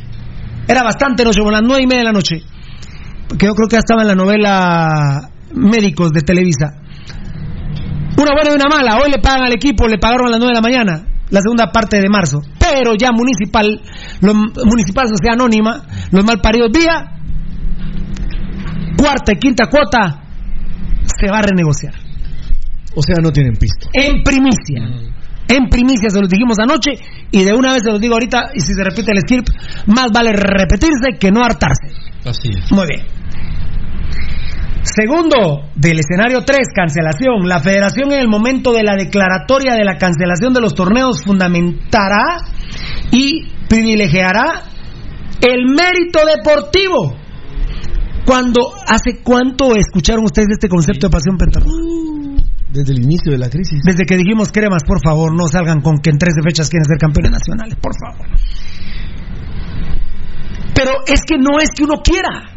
Era 0.67 0.83
bastante 0.83 1.25
noche, 1.25 1.41
como 1.41 1.51
las 1.51 1.63
nueve 1.63 1.83
y 1.83 1.87
media 1.87 1.99
de 1.99 2.05
la 2.05 2.13
noche. 2.13 2.43
Que 3.39 3.47
yo 3.47 3.55
creo 3.55 3.69
que 3.69 3.75
ya 3.75 3.81
estaba 3.81 4.03
en 4.03 4.09
la 4.09 4.15
novela 4.15 5.31
Médicos 5.55 6.11
de 6.13 6.23
Televisa. 6.23 6.81
Una 8.17 8.33
buena 8.35 8.51
y 8.51 8.55
una 8.55 8.69
mala. 8.69 8.99
Hoy 9.03 9.11
le 9.11 9.19
pagan 9.19 9.45
al 9.45 9.53
equipo, 9.53 9.87
le 9.87 9.99
pagaron 9.99 10.29
a 10.29 10.31
las 10.31 10.39
9 10.39 10.53
de 10.53 10.55
la 10.55 10.61
mañana, 10.61 11.07
la 11.29 11.41
segunda 11.41 11.71
parte 11.71 12.01
de 12.01 12.09
marzo. 12.09 12.41
Pero 12.59 12.95
ya 12.99 13.13
municipal, 13.13 13.81
lo, 14.21 14.35
municipal 14.35 15.09
sociedad 15.09 15.35
anónima, 15.35 15.83
los 16.11 16.25
malparidos 16.25 16.71
vía, 16.73 17.21
cuarta 18.97 19.33
y 19.33 19.37
quinta 19.37 19.67
cuota, 19.67 20.23
se 21.05 21.31
va 21.31 21.39
a 21.39 21.43
renegociar. 21.43 21.95
O 22.95 23.03
sea, 23.03 23.17
no 23.23 23.31
tienen 23.31 23.55
pisto. 23.55 23.89
En 23.93 24.23
primicia. 24.23 25.11
En 25.51 25.69
primicia 25.69 26.11
se 26.11 26.21
los 26.21 26.31
dijimos 26.31 26.59
anoche 26.61 26.93
y 27.33 27.43
de 27.43 27.53
una 27.53 27.73
vez 27.73 27.83
se 27.83 27.91
los 27.91 28.01
digo 28.01 28.15
ahorita 28.15 28.51
y 28.55 28.61
si 28.61 28.73
se 28.73 28.85
repite 28.85 29.11
el 29.11 29.21
script, 29.21 29.51
más 29.87 30.13
vale 30.15 30.33
repetirse 30.33 31.19
que 31.19 31.33
no 31.33 31.43
hartarse. 31.43 31.89
Así 32.25 32.51
es. 32.57 32.71
Muy 32.71 32.87
bien. 32.87 33.21
Segundo, 34.83 35.69
del 35.75 35.99
escenario 35.99 36.45
3, 36.45 36.59
cancelación. 36.75 37.49
La 37.49 37.59
federación 37.59 38.13
en 38.13 38.21
el 38.21 38.29
momento 38.29 38.73
de 38.73 38.85
la 38.85 38.95
declaratoria 38.95 39.75
de 39.75 39.85
la 39.85 39.99
cancelación 39.99 40.55
de 40.55 40.61
los 40.61 40.75
torneos 40.75 41.23
fundamentará 41.25 42.39
y 43.11 43.49
privilegiará 43.69 44.63
el 45.41 45.67
mérito 45.67 46.21
deportivo. 46.25 47.17
Cuando, 48.25 48.73
¿hace 48.87 49.23
cuánto 49.23 49.75
escucharon 49.75 50.25
ustedes 50.25 50.49
este 50.53 50.69
concepto 50.69 51.09
de 51.09 51.11
pasión 51.11 51.37
pentarroja? 51.37 52.20
Desde 52.73 52.93
el 52.93 53.03
inicio 53.03 53.33
de 53.33 53.39
la 53.39 53.49
crisis. 53.49 53.81
Desde 53.85 54.05
que 54.05 54.17
dijimos 54.17 54.53
cremas, 54.53 54.85
por 54.85 55.01
favor, 55.03 55.35
no 55.35 55.49
salgan 55.49 55.81
con 55.81 55.99
que 55.99 56.11
en 56.11 56.19
13 56.19 56.41
fechas 56.43 56.71
quieren 56.71 56.85
ser 56.85 56.99
campeones 56.99 57.33
nacionales, 57.33 57.77
por 57.77 57.93
favor. 57.99 58.27
Pero 60.75 60.93
es 61.07 61.21
que 61.27 61.37
no 61.37 61.59
es 61.61 61.71
que 61.75 61.85
uno 61.85 62.01
quiera. 62.03 62.57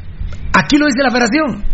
Aquí 0.53 0.77
lo 0.77 0.85
dice 0.85 1.01
la 1.01 1.09
federación. 1.09 1.65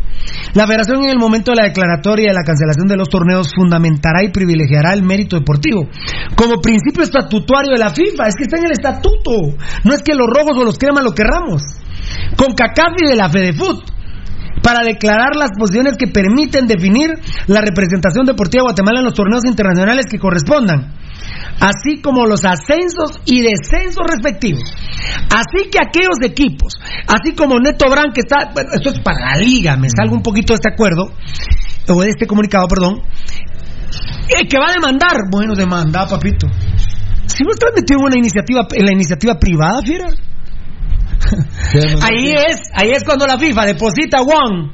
La 0.53 0.65
federación 0.65 1.03
en 1.03 1.11
el 1.11 1.19
momento 1.19 1.51
de 1.51 1.57
la 1.61 1.67
declaratoria 1.67 2.29
de 2.29 2.33
la 2.33 2.43
cancelación 2.43 2.87
de 2.87 2.97
los 2.97 3.09
torneos 3.09 3.51
fundamentará 3.53 4.23
y 4.23 4.31
privilegiará 4.31 4.93
el 4.93 5.03
mérito 5.03 5.37
deportivo 5.37 5.87
como 6.35 6.61
principio 6.61 7.03
estatutario 7.03 7.73
de 7.73 7.79
la 7.79 7.89
FIFA. 7.89 8.27
Es 8.27 8.35
que 8.35 8.43
está 8.43 8.57
en 8.57 8.65
el 8.65 8.71
estatuto. 8.71 9.57
No 9.83 9.93
es 9.93 10.01
que 10.01 10.15
los 10.15 10.27
rojos 10.27 10.57
o 10.57 10.63
los 10.63 10.77
cremas 10.77 11.03
lo 11.03 11.11
querramos. 11.11 11.61
Con 12.35 12.53
CACAF 12.53 12.93
y 13.03 13.09
de 13.09 13.15
la 13.15 13.29
FEDEFUT 13.29 13.98
para 14.61 14.83
declarar 14.83 15.35
las 15.35 15.51
posiciones 15.57 15.95
que 15.97 16.07
permiten 16.07 16.67
definir 16.67 17.09
la 17.47 17.61
representación 17.61 18.25
deportiva 18.25 18.61
de 18.61 18.71
Guatemala 18.71 18.99
en 18.99 19.05
los 19.05 19.13
torneos 19.13 19.43
internacionales 19.45 20.05
que 20.09 20.19
correspondan, 20.19 20.93
así 21.59 22.01
como 22.01 22.25
los 22.25 22.45
ascensos 22.45 23.19
y 23.25 23.41
descensos 23.41 24.03
respectivos. 24.07 24.63
Así 25.29 25.69
que 25.69 25.79
aquellos 25.79 26.17
equipos, 26.23 26.73
así 27.07 27.35
como 27.35 27.59
Neto 27.59 27.89
Brand, 27.89 28.13
que 28.13 28.21
está, 28.21 28.51
bueno, 28.53 28.69
esto 28.73 28.89
es 28.89 28.99
para 28.99 29.33
la 29.33 29.41
liga, 29.41 29.75
me 29.77 29.89
salgo 29.89 30.15
un 30.15 30.23
poquito 30.23 30.53
de 30.53 30.55
este 30.55 30.73
acuerdo, 30.73 31.11
o 31.87 32.01
de 32.01 32.09
este 32.09 32.27
comunicado, 32.27 32.67
perdón, 32.67 33.01
eh, 34.29 34.47
que 34.47 34.57
va 34.59 34.69
a 34.69 34.73
demandar, 34.73 35.17
bueno, 35.31 35.55
demanda, 35.55 36.07
papito. 36.07 36.47
Si 37.25 37.43
no 37.43 37.51
estás 37.51 37.71
una 37.97 38.17
iniciativa, 38.17 38.67
en 38.71 38.85
la 38.85 38.91
iniciativa 38.91 39.39
privada, 39.39 39.81
fiera. 39.81 40.09
Ahí 42.01 42.31
es, 42.31 42.59
ahí 42.73 42.91
es 42.91 43.03
cuando 43.03 43.27
la 43.27 43.37
FIFA 43.37 43.65
deposita 43.65 44.21
One, 44.21 44.71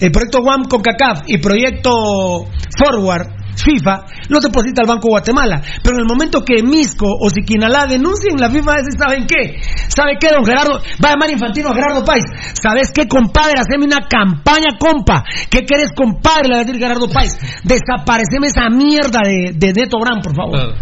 el 0.00 0.10
proyecto 0.10 0.38
One 0.38 0.68
con 0.68 0.80
CACAF 0.80 1.22
y 1.26 1.38
proyecto 1.38 2.46
Forward 2.78 3.38
FIFA, 3.58 4.06
los 4.28 4.40
deposita 4.40 4.82
al 4.82 4.88
Banco 4.88 5.08
Guatemala. 5.08 5.60
Pero 5.82 5.96
en 5.96 6.02
el 6.02 6.06
momento 6.06 6.44
que 6.44 6.62
Misco 6.62 7.06
o 7.06 7.28
Siquinalá 7.28 7.86
denuncien, 7.86 8.38
la 8.38 8.50
FIFA 8.50 8.72
dice, 8.78 8.98
¿saben 8.98 9.26
qué? 9.26 9.60
¿Sabe 9.88 10.16
qué, 10.20 10.28
don 10.30 10.44
Gerardo? 10.44 10.80
Va 11.02 11.10
a 11.10 11.12
llamar 11.12 11.30
infantino 11.30 11.70
a 11.70 11.74
Gerardo 11.74 12.04
Páez. 12.04 12.24
¿Sabes 12.60 12.92
qué, 12.92 13.08
compadre? 13.08 13.58
Haceme 13.58 13.84
una 13.84 14.06
campaña, 14.08 14.78
compa. 14.78 15.24
¿Qué 15.50 15.64
querés, 15.66 15.90
compadre? 15.94 16.48
Le 16.48 16.54
va 16.54 16.60
a 16.60 16.64
decir 16.64 16.80
Gerardo 16.80 17.08
Páez. 17.08 17.36
Desapareceme 17.64 18.46
esa 18.46 18.68
mierda 18.70 19.20
de, 19.24 19.52
de 19.54 19.72
Neto 19.72 19.98
Brand, 19.98 20.22
por 20.22 20.34
favor. 20.34 20.74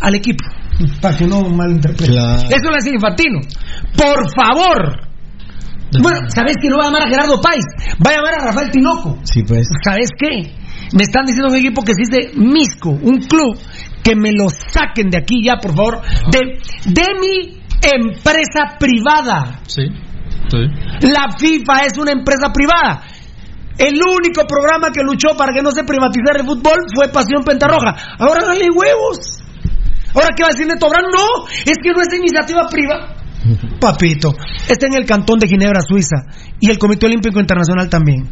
Al 0.00 0.14
equipo. 0.14 0.44
Para 1.00 1.16
que 1.16 1.26
no 1.26 1.42
malinterprete. 1.42 2.12
Claro. 2.12 2.42
Eso 2.42 2.70
lo 2.70 2.76
dice 2.76 2.90
Infantino. 2.90 3.40
Por 3.96 4.30
favor. 4.34 5.12
Bueno, 6.00 6.20
¿sabes 6.34 6.56
que 6.60 6.68
no 6.68 6.78
va 6.78 6.84
a 6.84 6.86
llamar 6.86 7.02
a 7.02 7.08
Gerardo 7.08 7.40
Páez? 7.40 7.64
Va 8.04 8.10
a 8.10 8.16
llamar 8.16 8.34
a 8.40 8.44
Rafael 8.46 8.70
Tinoco. 8.70 9.18
Sí, 9.24 9.42
pues. 9.42 9.68
¿Sabes 9.84 10.08
qué? 10.18 10.54
Me 10.94 11.02
están 11.02 11.26
diciendo 11.26 11.50
un 11.50 11.56
equipo 11.56 11.82
que 11.82 11.92
dice 11.96 12.32
Misco, 12.36 12.90
un 12.90 13.18
club, 13.20 13.58
que 14.02 14.16
me 14.16 14.32
lo 14.32 14.48
saquen 14.48 15.10
de 15.10 15.18
aquí 15.18 15.44
ya, 15.44 15.56
por 15.56 15.74
favor, 15.74 16.00
de, 16.30 16.58
de 16.86 17.06
mi 17.20 17.60
empresa 17.82 18.78
privada. 18.78 19.60
Sí. 19.66 19.82
sí. 20.48 20.58
La 21.08 21.32
FIFA 21.36 21.84
es 21.86 21.98
una 21.98 22.12
empresa 22.12 22.52
privada. 22.52 23.04
El 23.78 23.94
único 23.94 24.46
programa 24.46 24.92
que 24.92 25.02
luchó 25.02 25.36
para 25.36 25.52
que 25.52 25.62
no 25.62 25.70
se 25.70 25.84
privatizara 25.84 26.40
el 26.40 26.46
fútbol 26.46 26.86
fue 26.94 27.08
Pasión 27.08 27.42
Pentarroja. 27.44 28.16
Ahora 28.18 28.46
dale 28.46 28.68
huevos. 28.70 29.41
Ahora 30.14 30.28
qué 30.36 30.42
va 30.42 30.48
a 30.48 30.52
decir 30.52 30.66
Neto 30.66 30.88
Brand? 30.88 31.06
No, 31.12 31.46
es 31.48 31.76
que 31.82 31.90
no 31.90 32.00
es 32.02 32.08
de 32.08 32.16
iniciativa 32.16 32.68
privada. 32.68 33.16
Papito, 33.80 34.34
está 34.68 34.86
en 34.86 34.94
el 34.94 35.04
cantón 35.04 35.38
de 35.38 35.48
Ginebra, 35.48 35.80
Suiza, 35.80 36.26
y 36.60 36.70
el 36.70 36.78
Comité 36.78 37.06
Olímpico 37.06 37.40
Internacional 37.40 37.88
también. 37.88 38.28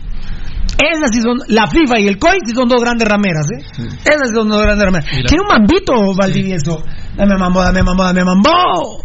Esas 0.79 1.11
sí 1.13 1.21
son, 1.21 1.39
la 1.49 1.67
FIFA 1.67 1.99
y 2.01 2.07
el 2.07 2.19
COI 2.19 2.39
sí 2.47 2.55
son 2.55 2.69
dos 2.69 2.81
grandes 2.81 3.07
rameras, 3.09 3.47
¿eh? 3.51 3.65
Esas 4.05 4.29
sí 4.29 4.35
son 4.35 4.49
dos 4.49 4.63
grandes 4.63 4.85
rameras. 4.85 5.07
Quiere 5.11 5.43
un 5.43 5.49
mambito, 5.49 5.93
Valdivieso. 6.17 6.83
Dame 7.17 7.37
mambo, 7.37 7.61
dame 7.61 7.83
mambo, 7.83 8.05
dame 8.05 8.25
mambo. 8.25 9.05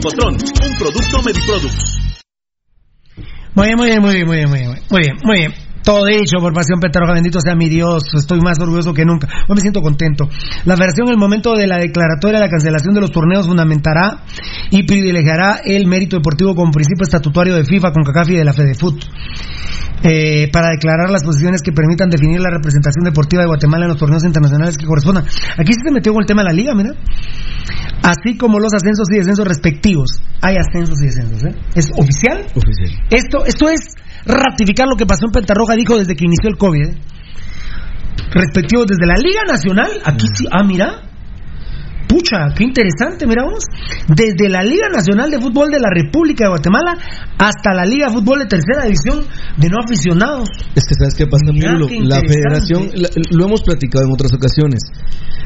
un 0.09 0.77
producto 0.79 1.21
Mediproducts. 1.23 1.99
Muy 3.53 3.67
bien, 3.67 3.77
muy 3.77 3.87
bien, 3.87 4.01
muy 4.01 4.13
bien, 4.13 4.27
muy 4.27 4.37
bien, 4.37 4.49
muy 4.49 4.59
bien, 4.59 4.79
muy 4.89 5.01
bien, 5.01 5.17
muy 5.23 5.37
bien. 5.37 5.70
Todo 5.83 6.05
dicho 6.05 6.37
por 6.39 6.53
Pasión 6.53 6.79
Petarroja, 6.79 7.13
bendito 7.13 7.39
sea 7.41 7.55
mi 7.55 7.67
Dios, 7.67 8.03
estoy 8.15 8.39
más 8.39 8.59
orgulloso 8.59 8.93
que 8.93 9.03
nunca. 9.03 9.27
Hoy 9.47 9.55
me 9.55 9.61
siento 9.61 9.81
contento. 9.81 10.27
La 10.65 10.75
federación 10.75 11.07
en 11.07 11.13
el 11.13 11.17
momento 11.17 11.55
de 11.55 11.65
la 11.67 11.77
declaratoria 11.77 12.39
de 12.39 12.45
la 12.45 12.49
cancelación 12.49 12.93
de 12.93 13.01
los 13.01 13.11
torneos 13.11 13.47
fundamentará 13.47 14.23
y 14.69 14.83
privilegiará 14.83 15.61
el 15.65 15.87
mérito 15.87 16.17
deportivo 16.17 16.55
como 16.55 16.71
principio 16.71 17.03
estatutario 17.03 17.55
de 17.55 17.65
FIFA, 17.65 17.93
con 17.93 18.03
CACAF 18.03 18.29
y 18.29 18.35
de 18.35 18.45
la 18.45 18.53
FEDEFUT. 18.53 19.05
Eh, 20.03 20.49
para 20.51 20.69
declarar 20.69 21.11
las 21.11 21.23
posiciones 21.23 21.61
que 21.61 21.71
permitan 21.71 22.09
definir 22.09 22.39
la 22.41 22.49
representación 22.49 23.05
deportiva 23.05 23.43
de 23.43 23.47
Guatemala 23.47 23.85
en 23.85 23.89
los 23.89 23.99
torneos 23.99 24.23
internacionales 24.23 24.75
que 24.77 24.85
correspondan. 24.85 25.25
Aquí 25.57 25.73
se 25.73 25.91
metió 25.91 26.11
con 26.11 26.23
el 26.23 26.27
tema 26.27 26.41
de 26.41 26.49
la 26.49 26.53
liga, 26.53 26.73
mira. 26.73 26.93
Así 28.01 28.35
como 28.35 28.57
los 28.57 28.73
ascensos 28.73 29.07
y 29.11 29.17
descensos 29.17 29.47
respectivos. 29.47 30.19
Hay 30.41 30.57
ascensos 30.57 30.99
y 31.01 31.05
descensos, 31.05 31.43
¿eh? 31.43 31.55
¿Es 31.75 31.91
oficial? 31.95 32.45
Oficial. 32.55 33.05
Esto, 33.11 33.45
esto 33.45 33.69
es 33.69 33.93
ratificar 34.25 34.87
lo 34.87 34.95
que 34.95 35.05
pasó 35.05 35.25
en 35.25 35.31
Pentarroja, 35.31 35.75
dijo 35.75 35.97
desde 35.97 36.15
que 36.15 36.25
inició 36.25 36.49
el 36.49 36.57
COVID. 36.57 36.87
¿eh? 36.87 36.97
Respectivo 38.31 38.85
desde 38.85 39.05
la 39.05 39.15
Liga 39.15 39.41
Nacional, 39.47 39.91
aquí 40.05 40.25
sí, 40.33 40.45
ah, 40.51 40.63
mira. 40.63 41.10
Pucha, 42.11 42.51
qué 42.57 42.65
interesante, 42.65 43.25
mira 43.25 43.43
vos. 43.45 43.63
Desde 44.07 44.49
la 44.49 44.63
Liga 44.63 44.89
Nacional 44.91 45.31
de 45.31 45.39
Fútbol 45.39 45.71
de 45.71 45.79
la 45.79 45.87
República 45.89 46.43
de 46.43 46.49
Guatemala 46.49 46.97
hasta 47.39 47.73
la 47.73 47.85
Liga 47.85 48.07
de 48.07 48.13
Fútbol 48.19 48.39
de 48.39 48.45
Tercera 48.47 48.83
División 48.83 49.23
de 49.55 49.69
no 49.69 49.77
aficionados. 49.81 50.49
Es 50.75 50.83
que 50.83 50.95
sabes 50.99 51.15
qué 51.15 51.25
pasa, 51.27 51.51
Mira, 51.53 51.71
qué 51.87 51.99
La 52.03 52.19
federación, 52.19 52.89
la- 52.95 53.07
lo 53.31 53.45
hemos 53.45 53.61
platicado 53.63 54.03
en 54.05 54.11
otras 54.11 54.33
ocasiones, 54.33 54.83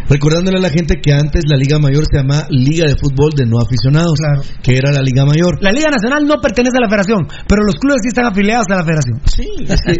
recordándole 0.10 0.58
a 0.58 0.62
la 0.62 0.70
gente 0.70 0.96
que 1.02 1.14
antes 1.14 1.44
la 1.48 1.56
Liga 1.56 1.78
Mayor 1.78 2.04
se 2.10 2.18
llamaba 2.18 2.48
Liga 2.50 2.88
de 2.88 2.96
Fútbol 2.98 3.30
de 3.38 3.46
No 3.46 3.60
Aficionados, 3.62 4.18
que 4.64 4.74
era 4.76 4.92
la 4.92 5.02
Liga 5.02 5.24
Mayor. 5.26 5.62
La 5.62 5.72
Liga 5.72 5.90
Nacional 5.92 6.26
no 6.26 6.42
pertenece 6.42 6.78
a 6.78 6.82
la 6.82 6.90
federación, 6.90 7.28
pero 7.48 7.62
los 7.64 7.76
clubes 7.76 8.02
sí 8.02 8.08
están 8.10 8.26
afiliados 8.26 8.66
a 8.72 8.76
la 8.78 8.84
federación. 8.84 9.22
Sí, 9.26 9.46
es 9.70 9.82
que, 9.82 9.94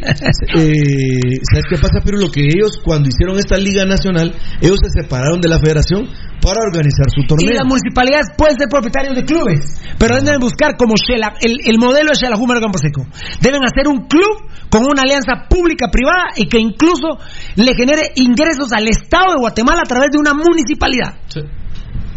eh, 0.58 1.40
¿sabes 1.52 1.66
qué 1.70 1.78
pasa, 1.78 2.02
Pirulo? 2.04 2.32
Que 2.32 2.42
ellos, 2.42 2.80
cuando 2.84 3.10
hicieron 3.10 3.38
esta 3.38 3.58
Liga 3.58 3.86
Nacional, 3.86 4.34
ellos 4.62 4.78
se 4.84 5.02
separaron 5.04 5.42
de 5.42 5.50
la 5.50 5.60
federación 5.60 6.08
para 6.42 6.55
organizar 6.64 7.08
su 7.10 7.22
Y 7.22 7.28
torneo. 7.28 7.54
las 7.54 7.66
municipalidades 7.68 8.28
pueden 8.38 8.56
ser 8.58 8.68
propietarios 8.70 9.16
de 9.16 9.26
clubes, 9.26 9.60
pero 9.98 10.16
deben 10.22 10.40
buscar 10.40 10.78
como 10.78 10.96
Shela, 10.96 11.34
el, 11.42 11.58
el 11.66 11.78
modelo 11.78 12.12
de 12.12 12.16
Shela 12.16 12.38
Humero 12.38 12.62
Camposeco. 12.62 13.06
Deben 13.42 13.64
hacer 13.64 13.88
un 13.88 14.08
club 14.08 14.48
con 14.70 14.84
una 14.84 15.04
alianza 15.04 15.48
pública-privada 15.50 16.36
y 16.38 16.48
que 16.48 16.60
incluso 16.60 17.18
le 17.56 17.74
genere 17.76 18.12
ingresos 18.16 18.72
al 18.72 18.88
Estado 18.88 19.34
de 19.36 19.42
Guatemala 19.42 19.82
a 19.84 19.88
través 19.90 20.10
de 20.12 20.18
una 20.18 20.34
municipalidad. 20.34 21.16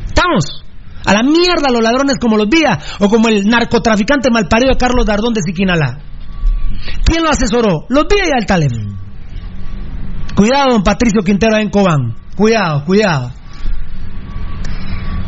¿Estamos? 0.07 0.65
A 1.05 1.15
la 1.15 1.23
mierda 1.23 1.71
los 1.73 1.83
ladrones 1.83 2.17
como 2.21 2.37
los 2.37 2.49
Vía 2.49 2.79
o 2.99 3.09
como 3.09 3.29
el 3.29 3.45
narcotraficante 3.47 4.31
malparido 4.31 4.77
Carlos 4.77 5.07
Dardón 5.07 5.33
de 5.33 5.41
Siquinalá. 5.43 5.99
¿Quién 7.05 7.23
lo 7.23 7.31
asesoró? 7.31 7.87
Los 7.89 8.05
Vía 8.09 8.25
y 8.29 8.33
Altalef. 8.39 8.73
Cuidado, 10.35 10.73
don 10.73 10.83
Patricio 10.83 11.23
Quintero 11.23 11.57
en 11.57 11.71
Cobán. 11.71 12.15
Cuidado, 12.37 12.85
cuidado. 12.85 13.33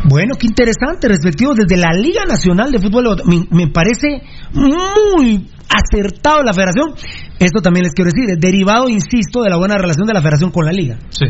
Bueno, 0.05 0.35
qué 0.39 0.47
interesante, 0.47 1.09
respectivo, 1.09 1.55
desde 1.55 1.77
la 1.77 1.93
Liga 1.93 2.25
Nacional 2.27 2.71
de 2.71 2.79
Fútbol, 2.79 3.23
me, 3.27 3.45
me 3.51 3.71
parece 3.71 4.23
muy 4.53 5.47
acertado 5.69 6.43
la 6.43 6.53
federación. 6.53 6.95
Esto 7.39 7.61
también 7.61 7.85
les 7.85 7.93
quiero 7.93 8.11
decir, 8.11 8.31
es 8.31 8.41
derivado, 8.41 8.89
insisto, 8.89 9.43
de 9.43 9.51
la 9.51 9.57
buena 9.57 9.77
relación 9.77 10.07
de 10.07 10.15
la 10.15 10.21
federación 10.21 10.51
con 10.51 10.65
la 10.65 10.73
liga. 10.73 10.99
Sí. 11.11 11.27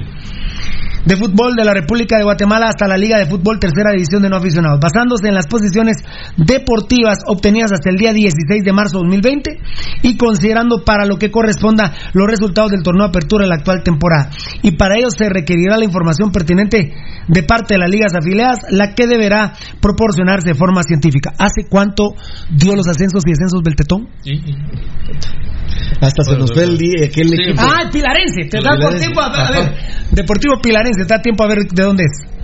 De 1.05 1.17
fútbol 1.17 1.55
de 1.57 1.65
la 1.65 1.73
República 1.73 2.19
de 2.19 2.25
Guatemala 2.25 2.69
hasta 2.69 2.87
la 2.87 2.99
Liga 2.99 3.19
de 3.19 3.25
Fútbol 3.25 3.59
Tercera 3.59 3.91
División 3.93 4.21
de 4.21 4.29
No 4.29 4.37
Aficionados, 4.37 4.81
basándose 4.81 5.29
en 5.29 5.35
las 5.35 5.47
posiciones 5.47 5.97
deportivas 6.37 7.21
obtenidas 7.27 7.73
hasta 7.73 7.89
el 7.89 7.97
día 7.97 8.13
16 8.13 8.63
de 8.63 8.73
marzo 8.73 8.99
de 8.99 9.05
2020 9.05 9.59
y 10.03 10.19
considerando 10.19 10.85
para 10.85 11.07
lo 11.07 11.17
que 11.17 11.31
corresponda 11.31 11.95
los 12.13 12.27
resultados 12.27 12.71
del 12.73 12.83
torneo 12.83 13.05
de 13.05 13.09
apertura 13.09 13.45
de 13.45 13.49
la 13.49 13.57
actual 13.57 13.83
temporada. 13.83 14.31
Y 14.63 14.73
para 14.73 14.99
ello 14.99 15.09
se 15.11 15.31
requerirá 15.31 15.79
la 15.79 15.87
información 15.87 16.33
pertinente 16.33 16.93
de 17.31 17.43
parte 17.45 17.75
de 17.75 17.79
las 17.79 17.89
ligas 17.89 18.13
afiliadas, 18.15 18.59
la 18.71 18.95
que 18.95 19.07
deberá 19.07 19.53
proporcionarse 19.81 20.49
de 20.51 20.55
forma 20.55 20.83
científica. 20.83 21.33
¿Hace 21.39 21.69
cuánto 21.69 22.15
dio 22.51 22.75
los 22.75 22.89
ascensos 22.89 23.23
y 23.27 23.31
descensos 23.31 23.63
del 23.63 23.77
Tetón? 23.77 24.09
Hasta 26.01 26.25
se 26.25 26.37
nos 26.37 26.53
fue 26.53 26.65
el 26.65 26.77
día, 26.77 27.07
aquel 27.07 27.33
equipo. 27.33 27.61
Ah, 27.61 27.83
el 27.85 27.91
Pilarense. 27.91 28.49
Te 28.51 28.61
da 28.61 28.77
por 28.81 28.99
tiempo 28.99 29.21
a, 29.21 29.27
a 29.27 29.53
ver. 29.53 29.75
Deportivo 30.11 30.61
Pilarense, 30.61 31.05
te 31.05 31.15
da 31.15 31.23
tiempo 31.23 31.45
a 31.45 31.49
ver 31.49 31.59
de 31.67 31.83
dónde 31.83 32.05
es. 32.05 32.40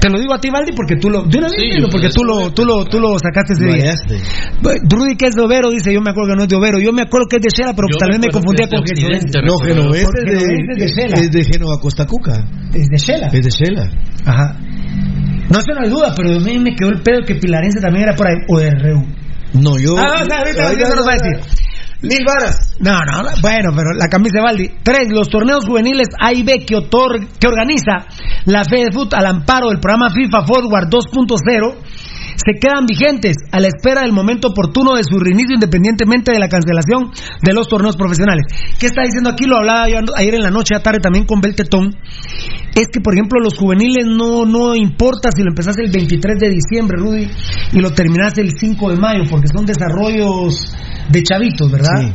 Te 0.00 0.08
lo 0.08 0.18
digo 0.18 0.32
a 0.32 0.40
ti, 0.40 0.48
Valdi, 0.50 0.72
porque 0.72 0.96
tú 0.96 1.10
lo. 1.10 1.24
De 1.24 1.38
una 1.38 1.48
vez, 1.48 1.56
Sí, 1.60 1.70
dilo, 1.76 1.88
porque 1.90 2.08
tú 2.08 2.24
lo, 2.24 2.50
tú 2.52 2.64
lo, 2.64 2.84
tú 2.86 2.98
lo 2.98 3.18
sacaste 3.18 3.52
ese 3.52 3.66
Lo 3.66 3.74
día. 3.74 3.94
Rudy, 4.88 5.16
que 5.16 5.26
es 5.26 5.34
de 5.34 5.42
Overo, 5.42 5.70
dice: 5.70 5.92
Yo 5.92 6.00
me 6.00 6.10
acuerdo 6.10 6.30
que 6.32 6.36
no 6.36 6.42
es 6.44 6.48
de 6.48 6.56
Overo. 6.56 6.78
Yo 6.78 6.92
me 6.92 7.02
acuerdo 7.02 7.26
que 7.28 7.36
es 7.36 7.42
de 7.42 7.48
Shela, 7.50 7.74
pero 7.74 7.88
Yo 7.90 7.96
tal 7.98 8.08
vez 8.08 8.18
me 8.18 8.26
me 8.26 8.28
acuerdo 8.28 8.46
confundía 8.46 8.68
con. 8.68 8.80
No, 8.80 9.54
Porque 9.54 9.70
es 9.70 9.70
de, 9.70 9.74
Genovés 9.74 10.06
es 10.70 10.78
de 10.78 10.88
Shela. 10.88 11.16
es 11.20 11.30
de 11.30 11.44
Génova 11.44 11.78
Costa 11.80 12.06
Cuca. 12.06 12.44
Es 12.72 12.86
de 12.88 12.96
Shela. 12.96 13.26
Es 13.28 13.42
de 13.44 13.50
Shela. 13.50 13.90
Ajá. 14.24 14.56
No 15.50 15.58
es 15.58 15.66
una 15.68 15.88
duda, 15.88 16.14
pero 16.16 16.36
a 16.36 16.38
mí 16.40 16.58
me 16.58 16.74
quedó 16.74 16.90
el 16.90 17.02
pedo 17.02 17.22
que 17.26 17.34
Pilarense 17.34 17.80
también 17.80 18.04
era 18.04 18.14
por 18.16 18.26
ahí. 18.26 18.36
O 18.48 18.58
de 18.58 18.70
Reu. 18.70 19.02
No, 19.52 19.78
yo. 19.78 19.98
Ah, 19.98 20.22
o 20.22 20.24
sea, 20.24 20.38
ahorita, 20.38 20.62
Ay, 20.62 20.66
ahorita 20.66 20.86
ay, 20.86 20.94
nos 20.96 21.06
Mil 22.02 22.24
varas. 22.26 22.76
No, 22.80 22.98
no, 23.04 23.22
no, 23.22 23.30
bueno, 23.42 23.72
pero 23.76 23.92
la 23.92 24.08
camisa 24.08 24.38
de 24.38 24.42
Baldi. 24.42 24.70
Tres, 24.82 25.08
los 25.10 25.28
torneos 25.28 25.66
juveniles 25.66 26.08
A 26.18 26.32
y 26.32 26.42
B 26.42 26.64
que, 26.64 26.76
organiza 26.76 28.08
la 28.46 28.64
FEDEFUT 28.64 29.12
al 29.12 29.26
amparo 29.26 29.68
del 29.68 29.80
programa 29.80 30.10
FIFA 30.10 30.46
Forward 30.46 30.88
2.0 30.88 31.76
se 32.40 32.58
quedan 32.58 32.86
vigentes 32.86 33.36
a 33.52 33.60
la 33.60 33.68
espera 33.68 34.00
del 34.00 34.12
momento 34.12 34.48
oportuno 34.48 34.96
de 34.96 35.04
su 35.04 35.18
reinicio 35.18 35.54
independientemente 35.54 36.32
de 36.32 36.38
la 36.38 36.48
cancelación 36.48 37.10
de 37.42 37.52
los 37.52 37.68
torneos 37.68 37.96
profesionales. 37.96 38.46
¿Qué 38.78 38.86
está 38.86 39.02
diciendo 39.02 39.28
aquí? 39.28 39.44
Lo 39.44 39.58
hablaba 39.58 39.88
yo 39.90 39.98
ayer 40.16 40.34
en 40.34 40.42
la 40.42 40.50
noche, 40.50 40.74
a 40.74 40.82
tarde 40.82 41.00
también 41.00 41.26
con 41.26 41.42
Beltetón. 41.42 41.94
Es 42.74 42.86
que, 42.90 43.00
por 43.00 43.12
ejemplo, 43.12 43.40
los 43.40 43.58
juveniles 43.58 44.06
no, 44.06 44.46
no 44.46 44.74
importa 44.74 45.30
si 45.34 45.42
lo 45.42 45.50
empezaste 45.50 45.82
el 45.84 45.90
23 45.90 46.38
de 46.38 46.48
diciembre, 46.48 46.96
Rudy, 46.98 47.28
y 47.72 47.80
lo 47.80 47.92
terminaste 47.92 48.40
el 48.40 48.52
5 48.56 48.90
de 48.90 48.96
mayo, 48.96 49.24
porque 49.28 49.48
son 49.54 49.66
desarrollos 49.66 50.72
de 51.10 51.22
chavitos, 51.22 51.70
¿verdad? 51.70 52.14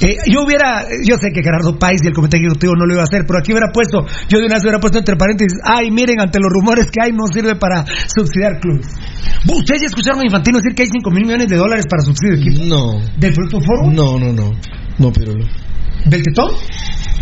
Eh, 0.00 0.16
yo 0.30 0.44
hubiera, 0.44 0.84
yo 1.08 1.16
sé 1.16 1.32
que 1.32 1.42
Gerardo 1.42 1.78
País 1.78 2.00
y 2.04 2.08
el 2.08 2.12
comité 2.12 2.36
ejecutivo 2.36 2.74
no 2.76 2.84
lo 2.84 2.92
iba 2.92 3.02
a 3.02 3.08
hacer, 3.08 3.24
pero 3.26 3.38
aquí 3.38 3.52
hubiera 3.52 3.72
puesto, 3.72 4.04
yo 4.28 4.38
de 4.38 4.44
una 4.44 4.56
vez 4.56 4.62
hubiera 4.64 4.78
puesto 4.78 4.98
entre 4.98 5.16
paréntesis, 5.16 5.58
ay, 5.64 5.90
miren, 5.90 6.20
ante 6.20 6.38
los 6.38 6.52
rumores 6.52 6.90
que 6.90 7.00
hay, 7.02 7.12
no 7.12 7.26
sirve 7.32 7.56
para 7.56 7.84
subsidiar 8.14 8.60
clubes. 8.60 8.88
¿Ustedes 9.48 9.80
ya 9.82 9.86
escucharon 9.86 10.20
a 10.20 10.24
Infantino 10.24 10.58
decir 10.58 10.74
que 10.74 10.82
hay 10.82 10.88
5 10.92 11.10
mil 11.10 11.24
millones 11.24 11.48
de 11.48 11.56
dólares 11.56 11.86
para 11.88 12.02
subsidio 12.02 12.36
de 12.36 12.40
equipos? 12.42 12.66
No. 12.68 13.00
¿Del 13.16 13.32
Producto 13.32 13.60
Foro? 13.60 13.90
No, 13.90 14.18
no, 14.18 14.32
no. 14.32 14.50
No, 14.98 15.12
pero 15.12 15.32
no. 15.32 15.46
¿Del 16.04 16.22
Tetón? 16.22 16.50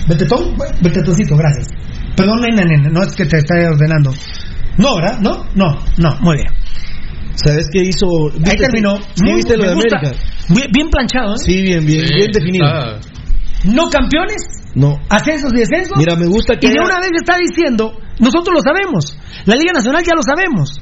¿Del 0.08 0.18
Tetón? 0.18 0.56
Bueno, 0.56 0.74
Del 0.80 0.92
Tetoncito, 0.92 1.36
gracias. 1.36 1.68
Perdón, 2.16 2.40
nena, 2.40 2.64
nena, 2.64 2.90
no 2.90 3.02
es 3.02 3.14
que 3.14 3.24
te 3.26 3.38
esté 3.38 3.66
ordenando. 3.66 4.12
No, 4.78 4.96
¿verdad? 4.96 5.18
No, 5.20 5.46
no, 5.54 5.78
no, 5.98 6.16
muy 6.20 6.36
bien. 6.36 6.48
¿Sabes 7.36 7.68
qué 7.72 7.82
hizo? 7.82 8.06
Ahí 8.32 8.38
¿Viste- 8.40 8.56
terminó. 8.58 8.96
¿Sí 9.14 9.24
Muy- 9.24 9.34
viste 9.36 9.56
lo 9.56 9.62
me 9.64 9.68
de 9.70 9.74
gusta. 9.74 9.98
América? 9.98 10.22
Bien, 10.48 10.66
bien 10.72 10.88
planchado, 10.90 11.34
¿eh? 11.34 11.38
Sí, 11.44 11.62
bien, 11.62 11.84
bien, 11.86 12.06
Sí, 12.06 12.14
bien 12.14 12.30
definido. 12.32 12.66
está- 12.66 13.00
No 13.64 13.88
campeones, 13.88 14.42
No. 14.74 14.98
ascensos 15.08 15.50
y 15.54 15.58
descensos. 15.58 15.96
Mira, 15.96 16.14
me 16.16 16.26
gusta 16.26 16.54
que 16.58 16.66
Y 16.66 16.70
de 16.70 16.76
haya- 16.80 16.84
una 16.86 17.00
vez 17.00 17.10
está 17.16 17.36
diciendo, 17.38 17.96
nosotros 18.20 18.54
lo 18.54 18.60
sabemos, 18.60 19.16
la 19.46 19.54
Liga 19.56 19.72
Nacional 19.72 20.04
ya 20.04 20.12
lo 20.14 20.22
sabemos. 20.22 20.80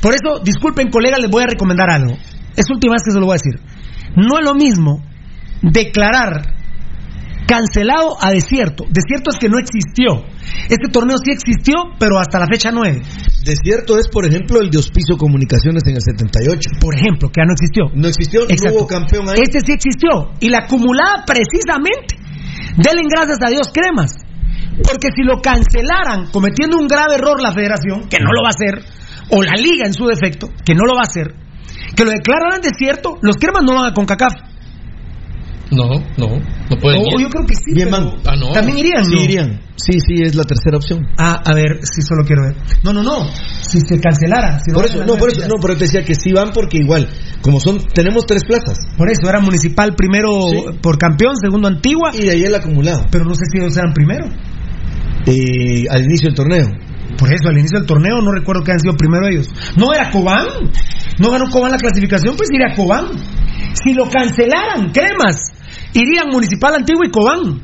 Por 0.00 0.14
eso, 0.14 0.38
disculpen 0.44 0.90
colegas, 0.90 1.20
les 1.20 1.30
voy 1.30 1.42
a 1.42 1.46
recomendar 1.46 1.90
algo. 1.90 2.14
Es 2.56 2.70
última 2.70 2.94
vez 2.94 3.02
que 3.04 3.10
se 3.12 3.18
lo 3.18 3.26
voy 3.26 3.34
a 3.36 3.40
decir. 3.42 3.60
No 4.16 4.38
es 4.38 4.44
lo 4.44 4.54
mismo 4.54 5.02
declarar 5.60 6.54
cancelado 7.46 8.16
a 8.20 8.30
desierto. 8.30 8.84
Desierto 8.90 9.30
es 9.30 9.38
que 9.38 9.48
no 9.48 9.58
existió. 9.58 10.24
Este 10.68 10.88
torneo 10.92 11.16
sí 11.18 11.32
existió, 11.32 11.74
pero 11.98 12.18
hasta 12.18 12.38
la 12.38 12.46
fecha 12.46 12.70
9. 12.70 13.02
Desierto 13.44 13.98
es, 13.98 14.08
por 14.08 14.26
ejemplo, 14.26 14.60
el 14.60 14.70
de 14.70 14.78
Hospicio 14.78 15.16
Comunicaciones 15.16 15.82
en 15.86 15.96
el 15.96 16.02
78. 16.02 16.80
Por 16.80 16.94
ejemplo, 16.94 17.28
que 17.28 17.40
ya 17.40 17.46
no 17.46 17.52
existió. 17.52 17.84
No 17.94 18.08
existió, 18.08 18.40
no 18.40 18.50
Exacto. 18.50 18.78
hubo 18.78 18.86
campeón 18.86 19.28
ahí. 19.28 19.40
Este 19.42 19.60
sí 19.60 19.72
existió. 19.72 20.32
Y 20.40 20.48
la 20.48 20.68
acumulada 20.68 21.24
precisamente. 21.26 22.16
Denle 22.76 23.02
gracias 23.08 23.38
a 23.40 23.50
Dios 23.50 23.70
cremas. 23.72 24.12
Porque 24.82 25.08
si 25.14 25.22
lo 25.22 25.40
cancelaran 25.40 26.30
cometiendo 26.30 26.78
un 26.78 26.86
grave 26.86 27.16
error 27.16 27.40
la 27.42 27.52
federación, 27.52 28.08
que 28.08 28.18
no 28.20 28.30
lo 28.32 28.42
va 28.42 28.50
a 28.50 28.54
hacer, 28.54 28.84
o 29.30 29.42
la 29.42 29.54
liga 29.54 29.86
en 29.86 29.92
su 29.92 30.06
defecto, 30.06 30.48
que 30.64 30.74
no 30.74 30.84
lo 30.86 30.94
va 30.94 31.00
a 31.02 31.10
hacer, 31.10 31.34
que 31.96 32.04
lo 32.04 32.10
declararan 32.10 32.60
desierto, 32.60 33.18
los 33.22 33.36
cremas 33.36 33.62
no 33.64 33.74
van 33.74 33.90
a 33.90 33.94
CONCACAF. 33.94 34.47
No, 35.70 35.84
no, 36.16 36.26
no 36.70 36.76
pueden 36.80 37.00
O- 37.00 37.04
ir. 37.04 37.14
o 37.16 37.20
yo 37.20 37.28
creo 37.28 37.44
que 37.46 37.54
sí, 37.54 37.72
Bien, 37.74 37.88
pero 37.90 38.04
man. 38.06 38.14
Ah, 38.26 38.36
no. 38.40 38.52
también 38.52 38.78
irían, 38.78 39.04
Sí, 39.04 39.14
¿no? 39.14 39.20
irían. 39.22 39.60
Sí, 39.76 40.00
sí, 40.00 40.22
es 40.22 40.34
la 40.34 40.44
tercera 40.44 40.78
opción. 40.78 41.06
Ah, 41.18 41.40
a 41.44 41.54
ver, 41.54 41.80
si 41.82 42.00
solo 42.02 42.24
quiero 42.26 42.42
ver. 42.42 42.56
No, 42.82 42.92
no, 42.92 43.02
no. 43.02 43.26
Si 43.60 43.78
se 43.80 44.00
cancelara. 44.00 44.58
si 44.60 44.72
Por 44.72 44.86
eso, 44.86 45.04
no, 45.04 45.16
por 45.16 45.30
eso, 45.30 45.42
no, 45.46 45.54
pero 45.60 45.74
te 45.74 45.84
decía 45.84 46.04
que 46.04 46.14
sí 46.14 46.32
van 46.32 46.52
porque 46.52 46.78
igual, 46.78 47.08
como 47.42 47.60
son, 47.60 47.78
tenemos 47.94 48.24
tres 48.26 48.44
plazas. 48.44 48.78
Por 48.96 49.10
eso, 49.10 49.28
era 49.28 49.40
municipal 49.40 49.94
primero 49.94 50.32
Sí. 50.50 50.64
por 50.82 50.96
campeón, 50.98 51.34
segundo 51.36 51.68
Antigua, 51.68 52.10
Y 52.14 52.24
de 52.24 52.30
ahí 52.30 52.44
el 52.44 52.54
acumulado. 52.54 53.04
pero 53.10 53.24
no 53.26 53.34
sé 53.34 53.42
si 53.52 53.58
ellos 53.58 53.76
eran 53.76 53.92
primero. 53.92 54.24
Eh, 55.26 55.84
al 55.90 56.04
inicio 56.04 56.28
del 56.28 56.34
torneo. 56.34 56.66
Por 57.18 57.28
eso, 57.32 57.48
al 57.48 57.58
inicio 57.58 57.78
del 57.78 57.86
torneo 57.86 58.20
no 58.22 58.32
recuerdo 58.32 58.62
que 58.62 58.72
hayan 58.72 58.80
sido 58.80 58.96
primero 58.96 59.26
ellos. 59.28 59.48
No 59.76 59.92
era 59.92 60.10
Cobán. 60.10 60.46
No 61.18 61.30
ganó 61.30 61.44
Cobán 61.50 61.72
la 61.72 61.78
clasificación, 61.78 62.36
pues 62.36 62.48
iría 62.52 62.74
Cobán. 62.74 63.06
Si 63.84 63.92
lo 63.92 64.08
cancelaran, 64.08 64.90
cremas, 64.92 65.36
irían 65.94 66.28
Municipal 66.30 66.74
Antigua 66.74 67.06
y 67.06 67.10
Cobán. 67.10 67.60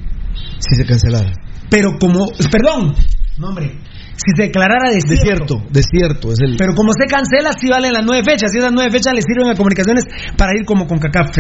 Si 0.59 0.77
se 0.77 0.85
cancelara. 0.87 1.33
Pero 1.71 1.99
como, 1.99 2.27
perdón, 2.51 2.95
no 3.39 3.49
hombre, 3.49 3.79
si 4.17 4.31
se 4.37 4.43
declarara 4.45 4.91
desierto. 4.91 5.57
Desierto, 5.59 5.63
desierto, 5.71 6.33
es 6.33 6.39
el. 6.41 6.57
Pero 6.57 6.75
como 6.75 6.93
se 6.93 7.07
cancela, 7.07 7.53
sí 7.59 7.69
valen 7.69 7.93
las 7.93 8.05
nueve 8.07 8.23
fechas. 8.25 8.53
Y 8.55 8.59
esas 8.59 8.73
nueve 8.73 8.91
fechas 8.91 9.13
le 9.15 9.23
sirven 9.23 9.51
a 9.51 9.55
comunicaciones 9.57 10.05
para 10.37 10.53
ir 10.59 10.65
como 10.65 10.87
con 10.87 10.99
CACAF. 10.99 11.37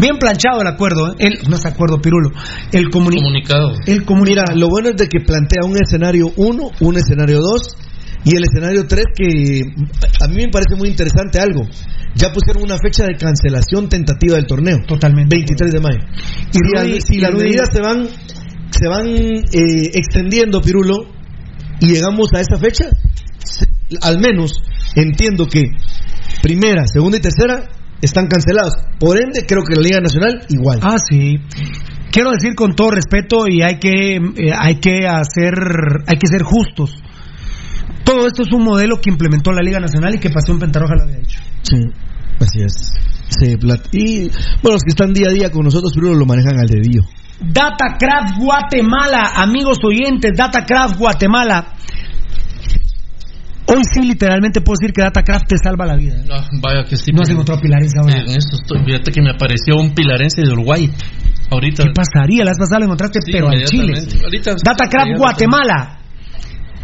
Bien 0.00 0.16
planchado 0.18 0.62
el 0.62 0.68
acuerdo. 0.68 1.12
¿eh? 1.12 1.16
El, 1.18 1.48
no 1.50 1.56
es 1.56 1.66
acuerdo, 1.66 2.00
Pirulo. 2.00 2.30
El 2.72 2.86
comuni- 2.90 3.16
Comunicado. 3.16 3.72
El 3.86 4.04
comunicado. 4.04 4.46
Mira, 4.52 4.58
lo 4.58 4.68
bueno 4.68 4.88
es 4.90 4.96
de 4.96 5.06
que 5.08 5.20
plantea 5.20 5.62
un 5.64 5.76
escenario 5.76 6.32
1, 6.36 6.70
un 6.80 6.96
escenario 6.96 7.40
2 7.40 7.76
y 8.24 8.36
el 8.36 8.44
escenario 8.44 8.86
3 8.86 9.04
que 9.14 9.60
a 10.22 10.28
mí 10.28 10.36
me 10.36 10.48
parece 10.48 10.76
muy 10.76 10.88
interesante 10.88 11.38
algo. 11.40 11.62
Ya 12.14 12.32
pusieron 12.32 12.62
una 12.62 12.78
fecha 12.78 13.04
de 13.04 13.16
cancelación 13.16 13.88
tentativa 13.88 14.36
del 14.36 14.46
torneo. 14.46 14.78
Totalmente. 14.86 15.36
23 15.36 15.72
de 15.72 15.80
mayo. 15.80 15.98
Y 16.52 17.00
si, 17.00 17.18
Rudy- 17.18 17.20
las 17.20 17.30
Rudy- 17.32 17.42
medidas 17.42 17.68
se 17.72 17.80
van 17.80 18.08
se 18.70 18.88
van 18.88 19.06
eh, 19.06 19.90
extendiendo, 19.94 20.60
Pirulo, 20.60 21.06
y 21.80 21.86
llegamos 21.92 22.28
a 22.34 22.40
esa 22.40 22.56
fecha, 22.56 22.86
se- 23.38 23.66
al 24.02 24.18
menos 24.18 24.52
entiendo 24.96 25.46
que 25.46 25.62
primera, 26.42 26.84
segunda 26.86 27.18
y 27.18 27.20
tercera 27.20 27.68
están 28.00 28.26
cancelados. 28.26 28.74
Por 28.98 29.16
ende, 29.20 29.44
creo 29.46 29.62
que 29.62 29.74
la 29.76 29.82
Liga 29.82 30.00
Nacional 30.00 30.40
igual. 30.48 30.80
Ah, 30.82 30.96
sí. 30.98 31.36
Quiero 32.10 32.30
decir 32.32 32.54
con 32.54 32.74
todo 32.74 32.90
respeto 32.90 33.46
y 33.48 33.62
hay 33.62 33.78
que 33.78 34.16
eh, 34.16 34.52
hay 34.56 34.76
que 34.76 35.06
hacer 35.06 35.54
hay 36.06 36.16
que 36.18 36.26
ser 36.28 36.42
justos. 36.42 36.96
Todo 38.04 38.26
esto 38.26 38.42
es 38.42 38.52
un 38.52 38.64
modelo 38.64 39.00
que 39.00 39.10
implementó 39.10 39.50
la 39.52 39.62
Liga 39.62 39.80
Nacional 39.80 40.14
y 40.14 40.18
que 40.18 40.30
Pasión 40.30 40.58
Pentarroja 40.58 40.94
lo 40.94 41.02
había 41.04 41.16
dicho. 41.18 41.40
Sí, 41.62 41.76
así 42.40 42.60
es. 42.62 42.92
Plat- 43.60 43.88
y 43.92 44.28
bueno, 44.62 44.74
los 44.76 44.82
que 44.82 44.90
están 44.90 45.12
día 45.12 45.28
a 45.28 45.32
día 45.32 45.50
con 45.50 45.64
nosotros, 45.64 45.92
Pirulo, 45.94 46.14
lo 46.14 46.26
manejan 46.26 46.58
al 46.58 46.66
dedillo. 46.66 47.02
Datacraft 47.40 48.38
Guatemala, 48.38 49.32
amigos 49.36 49.78
oyentes, 49.82 50.32
Datacraft 50.36 50.98
Guatemala. 50.98 51.72
Hoy 53.66 53.80
sí, 53.92 54.02
literalmente 54.06 54.60
puedo 54.60 54.76
decir 54.78 54.92
que 54.94 55.02
Datacraft 55.02 55.46
te 55.48 55.56
salva 55.58 55.86
la 55.86 55.96
vida. 55.96 56.14
¿eh? 56.16 56.26
Ah, 56.30 56.46
vaya 56.60 56.84
que 56.84 56.96
sí. 56.96 57.10
No 57.12 57.22
has 57.22 57.30
encontrado 57.30 57.60
pilarense 57.60 57.98
ahora. 57.98 58.18
En 58.18 58.28
eso 58.28 58.56
estoy. 58.60 58.84
Fíjate 58.84 59.10
que 59.10 59.22
me 59.22 59.30
apareció 59.30 59.76
un 59.76 59.94
pilarense 59.94 60.42
de 60.42 60.52
Uruguay. 60.52 60.90
Ahorita. 61.50 61.82
¿Qué 61.84 61.90
pasaría? 61.94 62.44
La 62.44 62.50
vez 62.50 62.58
pasada 62.58 62.80
lo 62.80 62.84
encontraste, 62.84 63.20
Sí, 63.24 63.32
pero 63.32 63.48
al 63.48 63.64
Chile. 63.64 63.94
Datacraft 64.64 65.16
Guatemala. 65.18 65.98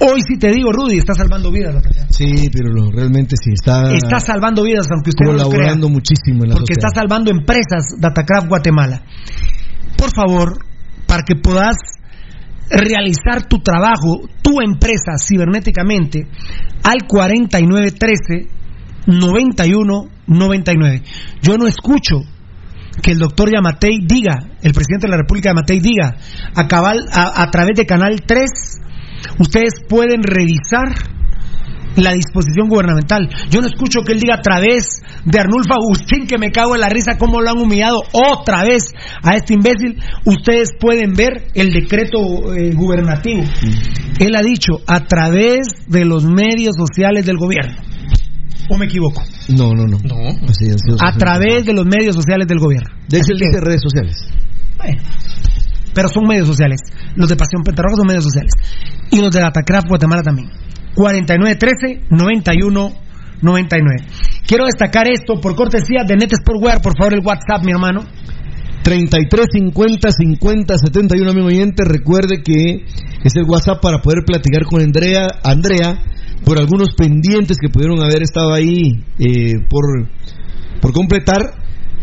Hoy 0.00 0.20
sí 0.26 0.38
te 0.38 0.50
digo, 0.50 0.72
Rudy, 0.72 0.96
está 0.98 1.12
salvando 1.14 1.50
vidas. 1.52 1.74
Sí, 2.10 2.48
Pirulo, 2.50 2.90
realmente 2.90 3.36
sí, 3.42 3.50
está, 3.52 3.92
Está 3.92 4.18
salvando 4.18 4.62
vidas, 4.62 4.86
aunque 4.90 5.10
usted 5.10 5.26
no 5.26 5.32
lo 5.32 5.38
crea. 5.38 5.44
colaborando 5.50 5.88
muchísimo 5.90 6.44
en 6.44 6.50
la 6.50 6.56
Porque 6.56 6.72
está 6.72 6.88
sociedad. 6.88 7.02
salvando 7.02 7.30
empresas 7.30 7.94
Datacraft 7.98 8.48
Guatemala. 8.48 9.02
Por 9.98 10.10
favor, 10.14 10.58
para 11.06 11.22
que 11.22 11.36
puedas 11.36 11.76
realizar 12.70 13.46
tu 13.48 13.58
trabajo, 13.62 14.20
tu 14.42 14.60
empresa 14.62 15.18
cibernéticamente, 15.18 16.26
al 16.82 17.06
4913 17.06 18.48
9199. 19.06 21.02
Yo 21.42 21.56
no 21.58 21.66
escucho 21.66 22.20
que 23.02 23.12
el 23.12 23.18
doctor 23.18 23.50
Yamatei 23.52 24.00
diga, 24.06 24.34
el 24.62 24.72
presidente 24.72 25.06
de 25.06 25.10
la 25.10 25.16
República 25.18 25.50
Yamatei 25.50 25.80
diga, 25.80 26.16
a, 26.54 26.66
cabal- 26.68 27.08
a, 27.12 27.42
a 27.42 27.50
través 27.50 27.76
de 27.76 27.86
Canal 27.86 28.22
3, 28.26 28.44
ustedes 29.38 29.72
pueden 29.88 30.22
revisar 30.22 30.94
la 31.96 32.12
disposición 32.12 32.68
gubernamental. 32.68 33.28
Yo 33.50 33.60
no 33.60 33.66
escucho 33.66 34.02
que 34.02 34.12
él 34.12 34.20
diga 34.20 34.36
a 34.36 34.42
través 34.42 35.02
de 35.24 35.38
Arnulfo 35.38 35.74
Agustín, 35.74 36.26
que 36.26 36.38
me 36.38 36.50
cago 36.50 36.74
en 36.74 36.80
la 36.82 36.88
risa, 36.88 37.18
cómo 37.18 37.40
lo 37.40 37.50
han 37.50 37.58
humillado 37.58 38.00
otra 38.12 38.62
vez 38.62 38.84
a 39.22 39.34
este 39.34 39.54
imbécil. 39.54 40.00
Ustedes 40.24 40.70
pueden 40.78 41.12
ver 41.14 41.48
el 41.54 41.72
decreto 41.72 42.54
eh, 42.54 42.72
gubernativo. 42.74 43.42
Él 44.18 44.36
ha 44.36 44.42
dicho 44.42 44.74
a 44.86 45.00
través 45.00 45.66
de 45.88 46.04
los 46.04 46.24
medios 46.24 46.76
sociales 46.76 47.26
del 47.26 47.36
gobierno. 47.38 47.74
¿O 48.72 48.78
me 48.78 48.86
equivoco? 48.86 49.22
No, 49.48 49.72
no, 49.74 49.84
no. 49.84 49.96
Así 50.48 50.66
sido 50.66 50.96
A 51.04 51.12
través 51.18 51.64
de 51.66 51.72
los 51.72 51.84
medios 51.86 52.14
sociales 52.14 52.46
del 52.46 52.60
gobierno. 52.60 52.88
De 53.08 53.18
hecho, 53.18 53.32
él 53.32 53.38
que- 53.40 53.46
dice 53.46 53.60
redes 53.60 53.80
sociales. 53.82 54.16
bueno, 54.78 55.02
pero 55.92 56.08
son 56.08 56.24
medios 56.28 56.46
sociales. 56.46 56.80
Los 57.16 57.28
de 57.28 57.36
Pasión 57.36 57.62
Pentarroja 57.62 57.96
son 57.96 58.06
medios 58.06 58.24
sociales. 58.24 58.52
Y 59.10 59.20
los 59.20 59.30
de 59.32 59.40
Datacraft 59.40 59.88
Guatemala 59.88 60.22
también. 60.22 60.50
4913-9199. 60.94 62.92
Quiero 64.46 64.66
destacar 64.66 65.08
esto 65.08 65.40
por 65.40 65.54
cortesía 65.54 66.04
de 66.06 66.16
Net 66.16 66.34
Sportwear. 66.34 66.80
Por 66.82 66.96
favor, 66.96 67.14
el 67.14 67.24
WhatsApp, 67.24 67.64
mi 67.64 67.72
hermano. 67.72 68.04
33 68.82 69.46
50 69.52 70.10
50 70.10 70.78
71 70.78 71.30
amigo 71.30 71.48
oyente 71.48 71.84
recuerde 71.84 72.42
que 72.42 72.86
es 73.22 73.36
el 73.36 73.44
WhatsApp 73.44 73.82
para 73.82 74.00
poder 74.00 74.24
platicar 74.24 74.64
con 74.64 74.80
Andrea 74.80 75.26
Andrea 75.44 76.02
por 76.46 76.58
algunos 76.58 76.94
pendientes 76.96 77.58
que 77.60 77.68
pudieron 77.68 78.02
haber 78.02 78.22
estado 78.22 78.54
ahí 78.54 79.04
eh, 79.18 79.60
por 79.68 79.84
por 80.80 80.92
completar 80.94 81.56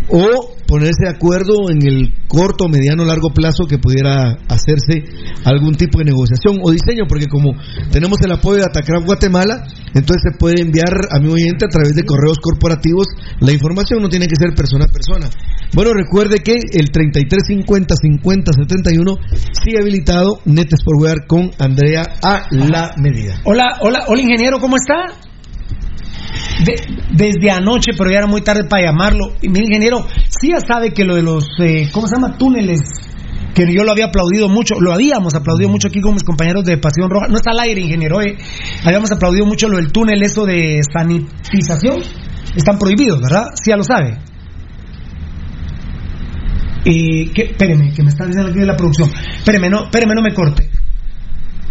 o 0.10 0.56
ponerse 0.68 1.06
de 1.06 1.10
acuerdo 1.10 1.69
en 1.69 1.81
el 1.81 2.14
corto, 2.27 2.68
mediano, 2.68 3.06
largo 3.06 3.30
plazo 3.34 3.65
que 3.65 3.80
pudiera 3.80 4.38
hacerse 4.49 5.03
algún 5.45 5.76
tipo 5.76 5.99
de 5.99 6.06
negociación 6.06 6.60
o 6.61 6.72
diseño, 6.72 7.06
porque 7.07 7.27
como 7.27 7.53
tenemos 7.91 8.19
el 8.23 8.31
apoyo 8.34 8.60
de 8.60 8.65
Atacram 8.65 9.06
Guatemala, 9.06 9.65
entonces 9.94 10.22
se 10.31 10.38
puede 10.38 10.61
enviar 10.61 10.94
a 11.11 11.19
mi 11.19 11.31
oyente 11.31 11.65
a 11.65 11.69
través 11.69 11.95
de 11.95 12.03
correos 12.03 12.38
corporativos 12.39 13.07
la 13.39 13.52
información, 13.52 14.02
no 14.02 14.10
tiene 14.10 14.27
que 14.27 14.35
ser 14.35 14.53
persona 14.53 14.85
a 14.85 14.91
persona. 14.91 15.30
Bueno, 15.73 15.91
recuerde 15.94 16.39
que 16.39 16.53
el 16.53 16.91
3350 16.91 17.95
50 17.95 18.52
71 18.53 19.18
sigue 19.64 19.80
habilitado 19.81 20.39
Net 20.45 20.69
Sportwear 20.76 21.27
con 21.27 21.52
Andrea 21.60 22.03
a 22.23 22.48
la 22.52 22.94
medida. 22.98 23.39
Hola, 23.45 23.77
hola, 23.81 24.06
hola, 24.07 24.22
ingeniero, 24.22 24.60
¿cómo 24.60 24.76
está? 24.76 25.27
De- 26.66 26.82
desde 27.12 27.52
anoche, 27.52 27.91
pero 27.98 28.10
ya 28.12 28.18
era 28.20 28.28
muy 28.28 28.41
tarde 28.41 28.64
para 28.66 28.84
llamarlo. 28.86 29.34
Y 29.41 29.49
mi 29.49 29.60
ingeniero, 29.60 30.06
sí 30.30 30.49
ya 30.52 30.60
sabe 30.60 30.91
que 30.94 31.04
lo 31.06 31.16
de 31.16 31.24
los, 31.24 31.45
eh, 31.60 31.90
¿cómo 31.91 32.08
se 32.08 32.16
llama? 32.16 32.38
Túneles, 32.38 32.82
que 33.54 33.66
yo 33.74 33.84
lo 33.84 33.91
había 33.91 34.06
aplaudido 34.06 34.49
mucho, 34.49 34.76
lo 34.80 34.94
habíamos 34.94 35.34
aplaudido 35.36 35.70
mucho 35.70 35.88
aquí 35.88 35.99
con 36.02 36.14
mis 36.14 36.24
compañeros 36.24 36.64
de 36.66 36.78
Pasión 36.78 37.10
Roja. 37.10 37.28
No 37.28 37.38
está 37.38 37.52
al 37.52 37.60
aire, 37.60 37.82
ingeniero, 37.82 38.22
eh. 38.22 38.38
Habíamos 38.84 39.12
aplaudido 39.12 39.45
mucho 39.45 39.68
lo 39.68 39.78
del 39.78 39.91
túnel, 39.91 40.22
eso 40.22 40.45
de 40.45 40.80
sanitización. 40.94 42.02
Están 42.56 42.78
prohibidos, 42.78 43.20
¿verdad? 43.22 43.45
Sí, 43.56 43.72
ya 43.72 43.78
lo 43.78 43.84
sabe. 43.84 44.18
Y 46.86 47.28
que, 47.34 47.44
espéreme, 47.44 47.91
que 47.94 48.02
me 48.04 48.10
está 48.10 48.26
diciendo 48.26 48.49
aquí 48.49 48.60
de 48.60 48.66
la 48.66 48.76
producción. 48.78 49.10
Espéreme, 49.38 49.70
no, 49.70 49.86
espéreme, 49.86 50.14
no 50.16 50.22
me 50.22 50.34
corte. 50.34 50.70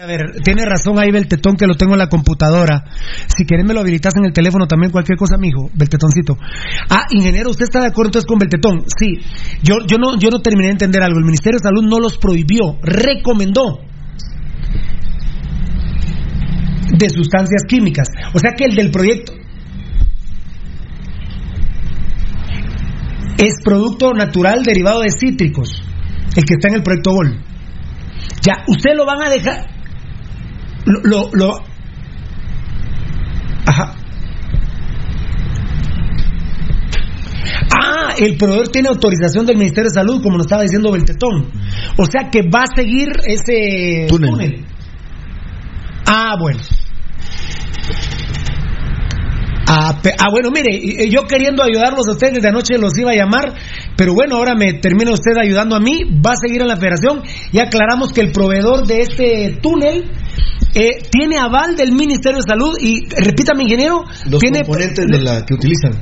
A 0.00 0.06
ver, 0.06 0.40
tiene 0.42 0.64
razón 0.64 0.98
ahí 0.98 1.10
Beltetón 1.10 1.56
que 1.56 1.66
lo 1.66 1.74
tengo 1.74 1.92
en 1.92 1.98
la 1.98 2.08
computadora. 2.08 2.84
Si 3.36 3.44
querés 3.44 3.66
me 3.66 3.74
lo 3.74 3.80
habilitas 3.80 4.16
en 4.16 4.24
el 4.24 4.32
teléfono 4.32 4.66
también, 4.66 4.90
cualquier 4.90 5.18
cosa, 5.18 5.36
mijo, 5.36 5.68
Beltetoncito. 5.74 6.38
Ah, 6.88 7.04
ingeniero, 7.10 7.50
¿usted 7.50 7.64
está 7.64 7.80
de 7.80 7.88
acuerdo 7.88 8.08
entonces 8.08 8.26
con 8.26 8.38
Beltetón? 8.38 8.84
Sí. 8.98 9.18
Yo, 9.62 9.74
yo, 9.86 9.98
no, 9.98 10.18
yo 10.18 10.30
no 10.30 10.40
terminé 10.40 10.68
de 10.68 10.72
entender 10.72 11.02
algo. 11.02 11.18
El 11.18 11.26
Ministerio 11.26 11.58
de 11.58 11.64
Salud 11.64 11.84
no 11.84 11.98
los 11.98 12.16
prohibió, 12.16 12.78
recomendó. 12.82 13.80
de 16.96 17.10
sustancias 17.10 17.64
químicas. 17.68 18.08
O 18.32 18.38
sea 18.38 18.52
que 18.56 18.64
el 18.64 18.76
del 18.76 18.90
proyecto 18.90 19.34
es 23.36 23.54
producto 23.62 24.14
natural 24.14 24.62
derivado 24.62 25.02
de 25.02 25.10
cítricos, 25.10 25.82
el 26.36 26.44
que 26.46 26.54
está 26.54 26.68
en 26.68 26.76
el 26.76 26.82
proyecto 26.82 27.12
Bol. 27.12 27.38
Ya, 28.40 28.64
usted 28.66 28.92
lo 28.96 29.04
van 29.04 29.22
a 29.22 29.28
dejar. 29.28 29.79
Lo. 30.86 31.00
lo, 31.02 31.30
lo- 31.32 31.62
ajá. 33.66 33.94
Ah, 37.72 38.14
el 38.18 38.36
proveedor 38.36 38.68
tiene 38.68 38.88
autorización 38.88 39.46
del 39.46 39.56
Ministerio 39.56 39.90
de 39.90 39.94
Salud, 39.94 40.22
como 40.22 40.36
nos 40.36 40.46
estaba 40.46 40.62
diciendo 40.62 40.92
Beltetón. 40.92 41.50
O 41.96 42.04
sea 42.06 42.28
que 42.30 42.42
va 42.42 42.62
a 42.64 42.74
seguir 42.74 43.08
ese 43.26 44.06
Túnel. 44.08 44.30
túnel. 44.30 44.64
Ah, 46.06 46.34
bueno. 46.38 46.58
Ah, 49.72 50.00
ah, 50.02 50.30
bueno, 50.32 50.50
mire, 50.50 51.08
yo 51.08 51.28
queriendo 51.28 51.62
ayudarlos 51.62 52.08
a 52.08 52.12
ustedes 52.12 52.34
desde 52.34 52.48
anoche 52.48 52.76
los 52.76 52.98
iba 52.98 53.12
a 53.12 53.14
llamar, 53.14 53.54
pero 53.96 54.14
bueno, 54.14 54.34
ahora 54.34 54.56
me 54.56 54.72
termina 54.80 55.12
usted 55.12 55.36
ayudando 55.40 55.76
a 55.76 55.80
mí, 55.80 56.02
va 56.26 56.32
a 56.32 56.36
seguir 56.44 56.60
en 56.62 56.66
la 56.66 56.74
federación 56.74 57.22
y 57.52 57.60
aclaramos 57.60 58.12
que 58.12 58.20
el 58.20 58.32
proveedor 58.32 58.84
de 58.84 59.02
este 59.02 59.58
túnel 59.62 60.10
eh, 60.74 61.02
tiene 61.08 61.38
aval 61.38 61.76
del 61.76 61.92
Ministerio 61.92 62.38
de 62.38 62.50
Salud 62.50 62.76
y, 62.80 63.06
repítame, 63.10 63.62
ingeniero, 63.62 64.02
Los 64.28 64.40
tiene 64.40 64.62
componentes 64.62 65.06
de 65.06 65.18
la 65.20 65.46
que 65.46 65.54
utilizan 65.54 65.92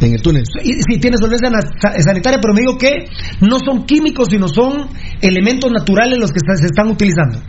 en 0.00 0.14
el 0.14 0.22
túnel. 0.22 0.44
sí, 0.46 1.00
tiene 1.00 1.16
solvencia 1.20 1.50
sanitaria, 1.98 2.38
pero 2.40 2.54
me 2.54 2.60
digo 2.60 2.78
que 2.78 3.10
no 3.40 3.58
son 3.58 3.84
químicos, 3.84 4.28
sino 4.30 4.46
son 4.46 4.90
elementos 5.20 5.72
naturales 5.72 6.20
los 6.20 6.30
que 6.30 6.38
se 6.38 6.66
están 6.66 6.86
utilizando. 6.86 7.40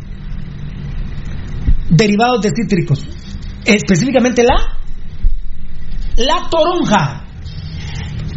Derivados 1.92 2.42
de 2.42 2.50
cítricos. 2.56 3.06
Específicamente 3.66 4.42
la 4.42 4.79
la 6.20 6.48
toronja. 6.50 7.26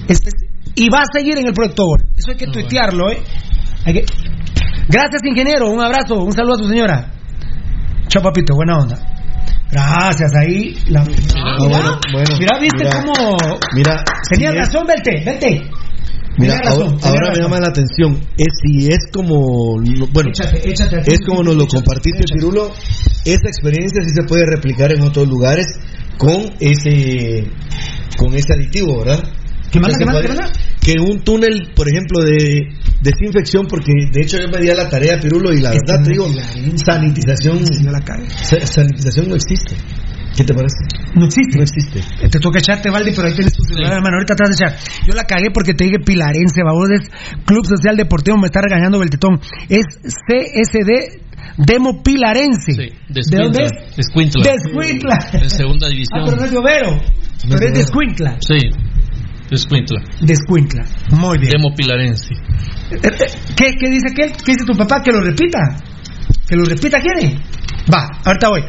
Espe- 0.09 0.49
y 0.75 0.89
va 0.89 1.01
a 1.01 1.05
seguir 1.13 1.39
en 1.39 1.47
el 1.49 1.53
proyecto 1.53 1.85
Gol. 1.85 2.01
Eso 2.17 2.31
hay 2.31 2.37
que 2.37 2.47
tuitearlo, 2.47 3.11
¿eh? 3.11 3.23
Hay 3.85 3.95
que- 3.95 4.05
Gracias, 4.89 5.23
ingeniero. 5.25 5.71
Un 5.71 5.81
abrazo, 5.81 6.15
un 6.23 6.33
saludo 6.33 6.55
a 6.55 6.59
su 6.63 6.69
señora. 6.69 7.13
Chao, 8.09 8.23
papito, 8.23 8.55
buena 8.55 8.79
onda. 8.79 8.99
Gracias, 9.71 10.33
ahí. 10.35 10.75
La... 10.89 11.01
Ah, 11.01 11.05
mira, 11.61 11.79
bueno, 11.79 11.99
bueno, 12.13 12.37
mira, 12.39 12.59
viste 12.61 12.85
mira. 12.85 12.91
cómo. 13.03 13.37
Mira, 13.75 14.05
Tenía 14.31 14.51
si 14.53 14.59
es- 14.59 14.67
razón, 14.67 14.87
vete, 14.87 15.23
vete. 15.25 15.71
Mira, 16.39 16.55
Tenía 16.57 16.71
razón, 16.71 16.83
ahora, 16.89 17.09
ahora 17.09 17.21
me 17.21 17.29
razón. 17.29 17.43
llama 17.45 17.61
la 17.61 17.69
atención. 17.69 18.21
Es 18.37 18.49
si 18.63 18.89
es 18.89 18.99
como. 19.13 19.77
Bueno, 20.13 20.31
Échate, 20.31 20.69
échate 20.69 20.97
aquí. 21.01 21.11
es 21.13 21.21
como 21.27 21.43
nos 21.43 21.55
lo 21.57 21.63
Échate, 21.65 21.77
compartiste, 21.77 22.19
échate. 22.21 22.35
Pirulo. 22.39 22.71
Esa 23.25 23.49
experiencia 23.49 24.03
sí 24.03 24.11
se 24.15 24.23
puede 24.25 24.45
replicar 24.47 24.93
en 24.93 25.03
otros 25.03 25.27
lugares 25.29 25.67
con 26.19 26.51
ese 26.61 27.45
con 28.17 28.35
ese 28.35 28.53
aditivo, 28.55 28.99
¿verdad? 29.01 29.23
¿Qué 29.71 29.79
sea, 29.81 29.89
qué 29.99 30.05
puede- 30.05 30.29
qué? 30.29 30.93
Que 30.93 31.01
un 31.01 31.21
túnel, 31.23 31.71
por 31.75 31.89
ejemplo, 31.89 32.21
de 32.21 32.61
desinfección, 33.01 33.67
porque 33.67 33.93
de 34.13 34.21
hecho 34.21 34.37
yo 34.39 34.49
me 34.49 34.59
di 34.61 34.69
a 34.69 34.75
la 34.75 34.89
tarea, 34.89 35.19
Pirulo, 35.19 35.53
y 35.53 35.61
la 35.61 35.71
Este 35.73 35.81
verdad 35.87 36.05
te 36.05 36.11
digo, 36.11 36.27
sanitización, 36.85 37.61
la 37.61 38.67
sanitización 38.67 39.29
no 39.29 39.35
existe. 39.37 39.75
¿Qué 40.37 40.45
te 40.45 40.55
parece? 40.55 40.77
No 41.15 41.27
existe. 41.27 41.57
No 41.59 41.63
existe. 41.63 42.01
Te 42.31 42.39
toca 42.39 42.59
echarte, 42.59 42.91
Valdi, 42.91 43.13
pero 43.15 43.29
ahí 43.29 43.35
tienes 43.35 43.53
tu 43.53 43.63
celular, 43.65 43.93
hermano. 43.95 44.17
Ahorita 44.17 44.35
te 44.35 44.43
vas 44.45 44.51
a 44.51 44.65
echar. 44.65 44.79
Yo 45.07 45.13
la 45.15 45.25
cagué 45.25 45.51
porque 45.53 45.75
te 45.75 45.85
dije 45.85 45.99
pilarense, 46.05 46.63
babos. 46.65 46.89
Es 46.91 47.09
Club 47.45 47.65
Social 47.67 47.97
Deportivo, 47.97 48.39
me 48.39 48.47
está 48.47 48.61
regañando 48.63 48.99
Beltetón. 48.99 49.41
Es 49.69 49.85
CSD 50.03 51.21
Demo 51.57 52.03
Pilarense. 52.03 52.73
Sí, 52.73 52.89
de 53.09 53.21
¿De 53.31 53.37
dónde 53.43 53.65
es? 53.65 53.99
Escuintla. 53.99 54.43
De 54.43 54.51
Escuintla. 54.57 55.19
En 55.33 55.51
segunda 55.51 55.87
Ah, 55.87 55.91
división. 55.91 56.23
pero 56.25 56.37
no 56.37 56.45
es 56.45 56.51
de 56.51 56.59
Overo. 56.59 57.01
Pero 57.49 57.67
es 57.67 57.75
de 57.75 57.81
Escuintla. 57.81 58.37
Sí, 58.41 58.59
de 59.51 59.57
Escuintla. 59.57 60.01
De 60.21 60.33
Escuintla. 60.33 60.85
Muy 61.19 61.39
bien. 61.39 61.53
Demo 61.53 61.75
pilarense. 61.75 62.35
Eh, 62.91 62.97
eh, 63.03 63.11
¿Qué, 63.57 63.73
qué 63.79 63.91
dice 63.91 64.09
aquel? 64.11 64.33
¿Qué 64.33 64.53
dice 64.53 64.65
tu 64.67 64.75
papá? 64.77 65.03
Que 65.03 65.11
lo 65.13 65.21
repita. 65.21 65.59
Que 66.49 66.57
lo 66.57 66.65
repita, 66.65 67.01
¿quiere? 67.01 67.37
Va, 67.93 68.09
ahorita 68.25 68.49
voy. 68.49 68.63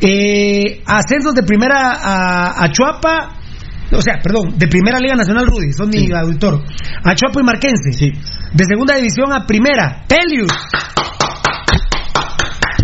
Eh, 0.00 0.82
ascensos 0.86 1.34
de 1.34 1.42
primera 1.42 1.92
a, 1.92 2.64
a 2.64 2.70
Chuapa. 2.72 3.32
O 3.92 4.02
sea, 4.02 4.18
perdón, 4.20 4.58
de 4.58 4.66
primera 4.66 4.98
Liga 4.98 5.14
Nacional 5.14 5.46
Rudy, 5.46 5.72
son 5.72 5.88
mi 5.90 6.10
auditor. 6.12 6.60
A 7.04 7.14
Chuapa 7.14 7.40
y 7.40 7.44
Marquense. 7.44 7.92
Sí. 7.92 8.10
De 8.52 8.64
segunda 8.64 8.96
división 8.96 9.32
a 9.32 9.46
primera, 9.46 10.02
Telius. 10.08 10.50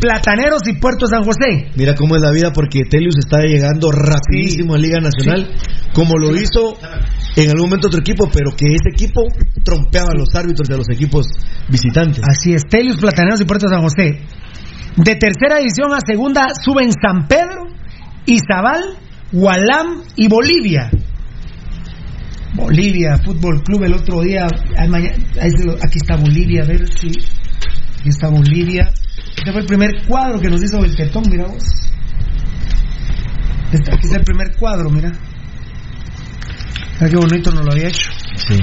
Plataneros 0.02 0.62
y 0.66 0.72
Puerto 0.80 1.06
San 1.06 1.22
José. 1.22 1.70
Mira 1.76 1.94
cómo 1.94 2.16
es 2.16 2.22
la 2.22 2.32
vida 2.32 2.52
porque 2.52 2.80
Telius 2.90 3.14
está 3.18 3.38
llegando 3.42 3.92
rapidísimo 3.92 4.74
a 4.74 4.78
Liga 4.78 4.98
Nacional, 4.98 5.48
como 5.94 6.18
lo 6.18 6.34
hizo 6.34 6.76
en 7.36 7.50
algún 7.50 7.66
momento 7.70 7.86
otro 7.86 8.00
equipo, 8.00 8.28
pero 8.32 8.50
que 8.50 8.66
ese 8.66 8.90
equipo 8.92 9.22
trompeaba 9.62 10.08
a 10.10 10.18
los 10.18 10.34
árbitros 10.34 10.66
de 10.66 10.76
los 10.76 10.90
equipos 10.90 11.28
visitantes. 11.68 12.20
Así 12.28 12.52
es, 12.52 12.64
Telius, 12.68 12.98
Plataneros 12.98 13.40
y 13.42 13.44
Puerto 13.44 13.68
San 13.68 13.80
José. 13.80 14.18
De 14.96 15.14
tercera 15.14 15.58
división 15.58 15.92
a 15.94 16.00
segunda 16.04 16.48
suben 16.60 16.90
San 16.90 17.28
Pedro, 17.28 17.68
Izabal, 18.26 18.82
Gualam 19.30 20.02
y 20.16 20.26
Bolivia. 20.26 20.90
Bolivia, 22.56 23.18
Fútbol 23.24 23.62
Club 23.62 23.84
el 23.84 23.94
otro 23.94 24.22
día. 24.22 24.48
Aquí 24.76 25.98
está 25.98 26.16
Bolivia, 26.16 26.64
a 26.64 26.66
ver 26.66 26.88
si. 26.88 27.06
Aquí 28.00 28.08
está 28.08 28.28
Bolivia. 28.30 28.90
Este 29.42 29.50
fue 29.50 29.60
el 29.62 29.66
primer 29.66 29.90
cuadro 30.06 30.38
que 30.40 30.48
nos 30.48 30.62
hizo 30.62 30.78
el 30.84 30.94
tetón, 30.94 31.24
mira 31.28 31.46
vos. 31.46 31.64
Este- 33.72 33.92
aquí 33.92 34.04
está 34.04 34.18
el 34.18 34.24
primer 34.24 34.54
cuadro, 34.56 34.88
mira. 34.88 35.10
Mira 37.00 37.10
qué 37.10 37.16
bonito 37.16 37.50
nos 37.50 37.64
lo 37.64 37.72
había 37.72 37.88
hecho. 37.88 38.08
Sí. 38.36 38.60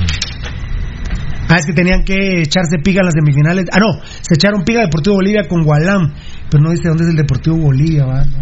Ah, 1.50 1.58
es 1.58 1.66
que 1.66 1.74
tenían 1.74 2.06
que 2.06 2.44
echarse 2.44 2.78
piga 2.82 3.02
en 3.02 3.08
las 3.08 3.14
semifinales. 3.14 3.66
Ah, 3.74 3.80
no, 3.80 4.00
se 4.22 4.36
echaron 4.36 4.64
piga 4.64 4.80
Deportivo 4.80 5.16
Bolivia 5.18 5.50
con 5.50 5.66
Gualam. 5.66 6.14
Pero 6.50 6.64
no 6.64 6.72
dice 6.72 6.88
dónde 6.88 7.04
es 7.04 7.10
el 7.10 7.18
Deportivo 7.18 7.58
Bolivia, 7.58 8.06
va. 8.06 8.24
No, 8.24 8.38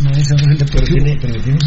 no, 0.00 0.10
no 0.10 0.16
dice 0.16 0.34
dónde 0.36 0.54
es 0.54 0.60
el 0.60 0.66
Pero 0.68 0.84
Deportivo. 0.84 1.04
tiene, 1.04 1.58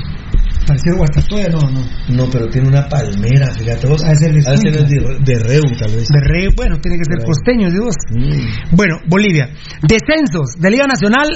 Parecía 0.72 0.94
Guastatoya, 0.96 1.48
no, 1.50 1.60
no. 1.70 1.82
no, 2.16 2.30
pero 2.32 2.48
tiene 2.48 2.70
una 2.70 2.88
palmera, 2.88 3.52
fíjate 3.54 3.88
vos. 3.88 4.02
Ah, 4.06 4.12
es 4.14 4.22
el 4.22 4.34
de 4.34 4.40
Ah, 4.48 4.54
ese 4.54 4.68
Escuintla. 4.70 4.82
es 4.82 4.90
de, 5.26 5.34
de 5.34 5.40
Reu, 5.44 5.64
tal 5.78 5.92
vez. 5.92 6.08
De 6.08 6.22
Rey, 6.22 6.48
bueno, 6.56 6.78
tiene 6.82 6.98
que 6.98 7.04
ser 7.04 7.26
costeño, 7.26 7.70
digo. 7.70 7.88
Mm. 8.12 8.76
Bueno, 8.76 8.96
Bolivia. 9.08 9.50
Descensos 9.82 10.56
de 10.58 10.72
Liga 10.72 10.88
Nacional. 10.88 11.28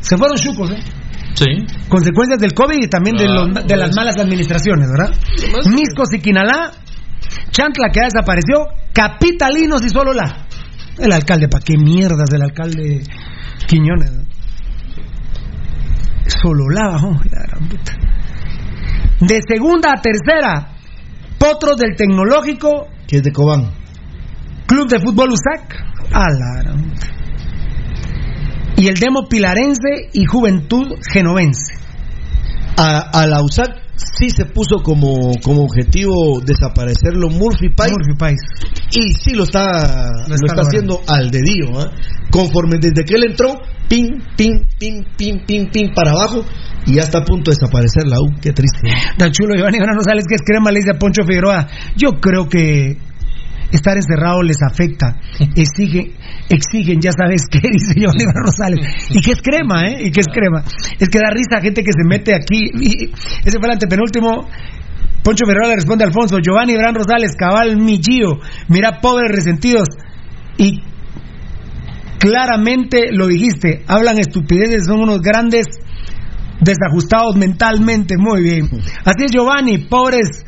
Se 0.00 0.16
fueron 0.16 0.36
chucos, 0.36 0.70
¿eh? 0.72 0.78
Sí. 1.34 1.46
Consecuencias 1.88 2.40
del 2.40 2.54
COVID 2.54 2.82
y 2.82 2.88
también 2.88 3.14
de, 3.16 3.26
los- 3.26 3.52
de 3.66 3.76
las 3.76 3.88
pues. 3.90 3.96
malas 3.96 4.14
administraciones, 4.18 4.88
¿verdad? 4.90 5.14
Además- 5.38 5.68
Miscos 5.68 6.08
y 6.14 6.18
Quinalá, 6.20 6.72
Chantla 7.50 7.88
que 7.92 8.00
ya 8.00 8.06
desapareció, 8.06 8.66
Capitalinos 8.92 9.82
y 9.84 9.90
solo 9.90 10.12
la. 10.12 10.46
El 10.98 11.12
alcalde, 11.12 11.48
¿para 11.48 11.62
qué 11.64 11.76
mierdas 11.76 12.30
el 12.32 12.42
alcalde 12.42 13.02
Quiñones? 13.66 14.12
¿no? 14.12 14.24
Solo 16.26 16.68
la 16.70 16.88
bajó, 16.88 17.10
la 17.30 17.42
gran 17.42 17.68
puta. 17.68 17.92
De 19.20 19.40
segunda 19.48 19.92
a 19.96 20.02
tercera, 20.02 20.76
Potros 21.38 21.76
del 21.76 21.96
Tecnológico, 21.96 22.88
Que 23.06 23.16
es 23.16 23.22
de 23.22 23.32
Cobán. 23.32 23.70
Club 24.66 24.88
de 24.88 25.00
Fútbol 25.00 25.30
USAC, 25.30 25.74
a 26.12 26.30
la 26.30 26.62
gran 26.62 26.82
puta. 26.82 27.06
Y 28.76 28.88
el 28.88 28.98
Demo 28.98 29.26
Pilarense 29.28 30.10
y 30.12 30.26
Juventud 30.26 30.98
Genovense. 31.12 31.74
A, 32.76 33.20
a 33.20 33.26
la 33.26 33.42
USAC 33.42 33.85
sí 33.96 34.30
se 34.30 34.44
puso 34.44 34.82
como, 34.82 35.32
como 35.42 35.64
objetivo 35.64 36.40
desaparecerlo 36.40 37.28
Murphy 37.28 37.70
Pais. 37.70 38.40
Y 38.90 39.12
sí 39.12 39.34
lo 39.34 39.44
está, 39.44 40.26
lo 40.28 40.34
está, 40.34 40.62
haciendo 40.62 41.00
al 41.06 41.30
dedillo. 41.30 41.78
¿ah? 41.78 41.90
Conforme 42.30 42.78
desde 42.78 43.04
que 43.04 43.14
él 43.14 43.24
entró, 43.30 43.60
pin, 43.88 44.22
pin, 44.36 44.66
pin, 44.78 45.06
pin, 45.16 45.44
pin, 45.46 45.70
pin 45.70 45.92
para 45.94 46.10
abajo. 46.10 46.44
Y 46.86 46.94
ya 46.94 47.02
está 47.02 47.18
a 47.18 47.24
punto 47.24 47.50
de 47.50 47.56
desaparecer 47.56 48.06
la 48.06 48.20
U. 48.20 48.32
Qué 48.40 48.52
triste. 48.52 48.88
Tan 49.18 49.32
chulo, 49.32 49.56
Giovanni 49.56 49.78
Rosales, 49.78 50.24
que 50.28 50.36
es 50.36 50.42
crema, 50.42 50.70
le 50.70 50.78
dice 50.78 50.92
a 50.94 50.98
Poncho 50.98 51.24
Figueroa. 51.24 51.66
Yo 51.96 52.10
creo 52.20 52.48
que 52.48 52.96
estar 53.70 53.96
encerrado 53.96 54.42
les 54.42 54.58
afecta. 54.62 55.16
Exigen, 55.54 56.12
exigen, 56.48 57.00
ya 57.00 57.12
sabes 57.12 57.42
qué, 57.50 57.60
dice 57.72 57.94
Giovanni 57.94 58.24
Gran 58.24 58.44
Rosales. 58.44 58.80
Y 59.10 59.20
que 59.20 59.32
es 59.32 59.42
crema, 59.42 59.82
¿eh? 59.88 60.06
Y 60.06 60.10
que 60.10 60.20
es 60.20 60.28
crema. 60.28 60.62
Es 60.98 61.08
que 61.08 61.18
da 61.18 61.30
risa 61.30 61.58
a 61.58 61.60
gente 61.60 61.82
que 61.82 61.92
se 61.92 62.04
mete 62.06 62.34
aquí. 62.34 62.70
Y 62.72 63.10
ese 63.44 63.58
fue 63.58 63.68
el 63.68 63.72
antepenúltimo. 63.72 64.48
Poncho 65.22 65.44
Figueroa 65.44 65.68
le 65.68 65.74
responde 65.76 66.04
a 66.04 66.06
Alfonso. 66.06 66.38
Giovanni 66.38 66.74
Gran 66.74 66.94
Rosales, 66.94 67.34
cabal 67.36 67.76
Millío. 67.76 68.38
Mira, 68.68 69.00
pobres 69.00 69.30
resentidos. 69.34 69.88
Y 70.56 70.82
claramente 72.18 73.12
lo 73.12 73.26
dijiste. 73.26 73.82
Hablan 73.88 74.18
estupideces, 74.18 74.86
son 74.86 75.00
unos 75.00 75.20
grandes 75.20 75.66
desajustados 76.60 77.36
mentalmente, 77.36 78.16
muy 78.16 78.42
bien. 78.42 78.68
Así 79.04 79.24
es, 79.24 79.32
Giovanni, 79.32 79.78
pobres 79.78 80.44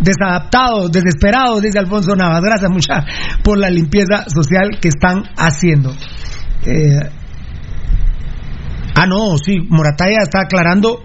desadaptados, 0.00 0.90
desesperados, 0.92 1.62
dice 1.62 1.78
Alfonso 1.78 2.14
Navas. 2.14 2.40
Gracias 2.42 2.70
mucha 2.70 3.04
por 3.42 3.58
la 3.58 3.70
limpieza 3.70 4.24
social 4.28 4.78
que 4.80 4.88
están 4.88 5.24
haciendo. 5.36 5.94
Eh, 6.66 7.10
Ah, 9.00 9.06
no, 9.06 9.38
sí, 9.38 9.60
Morataya 9.68 10.18
está 10.24 10.40
aclarando 10.40 11.04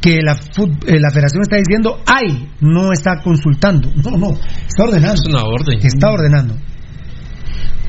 que 0.00 0.22
la, 0.22 0.32
eh, 0.32 0.98
la 0.98 1.10
federación 1.10 1.42
está 1.42 1.56
diciendo, 1.56 2.00
ay, 2.06 2.48
no 2.60 2.92
está 2.92 3.20
consultando. 3.22 3.90
No, 4.02 4.16
no, 4.16 4.38
está 4.66 4.84
ordenando. 4.84 5.14
Es 5.14 5.28
una 5.28 5.42
orden. 5.44 5.78
Está 5.82 6.10
ordenando. 6.12 6.54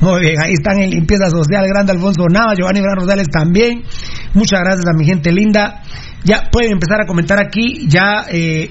Muy 0.00 0.20
bien, 0.20 0.34
ahí 0.42 0.52
están 0.52 0.82
en 0.82 0.90
limpieza 0.90 1.30
social, 1.30 1.66
grande 1.66 1.92
Alfonso 1.92 2.26
Nava, 2.30 2.54
Giovanni 2.54 2.80
Bran 2.80 2.98
Rosales 3.00 3.28
también. 3.30 3.84
Muchas 4.34 4.60
gracias 4.60 4.86
a 4.86 4.92
mi 4.92 5.06
gente 5.06 5.32
linda. 5.32 5.80
Ya 6.24 6.50
pueden 6.52 6.72
empezar 6.72 7.00
a 7.00 7.06
comentar 7.06 7.38
aquí, 7.40 7.88
ya 7.88 8.26
eh, 8.30 8.70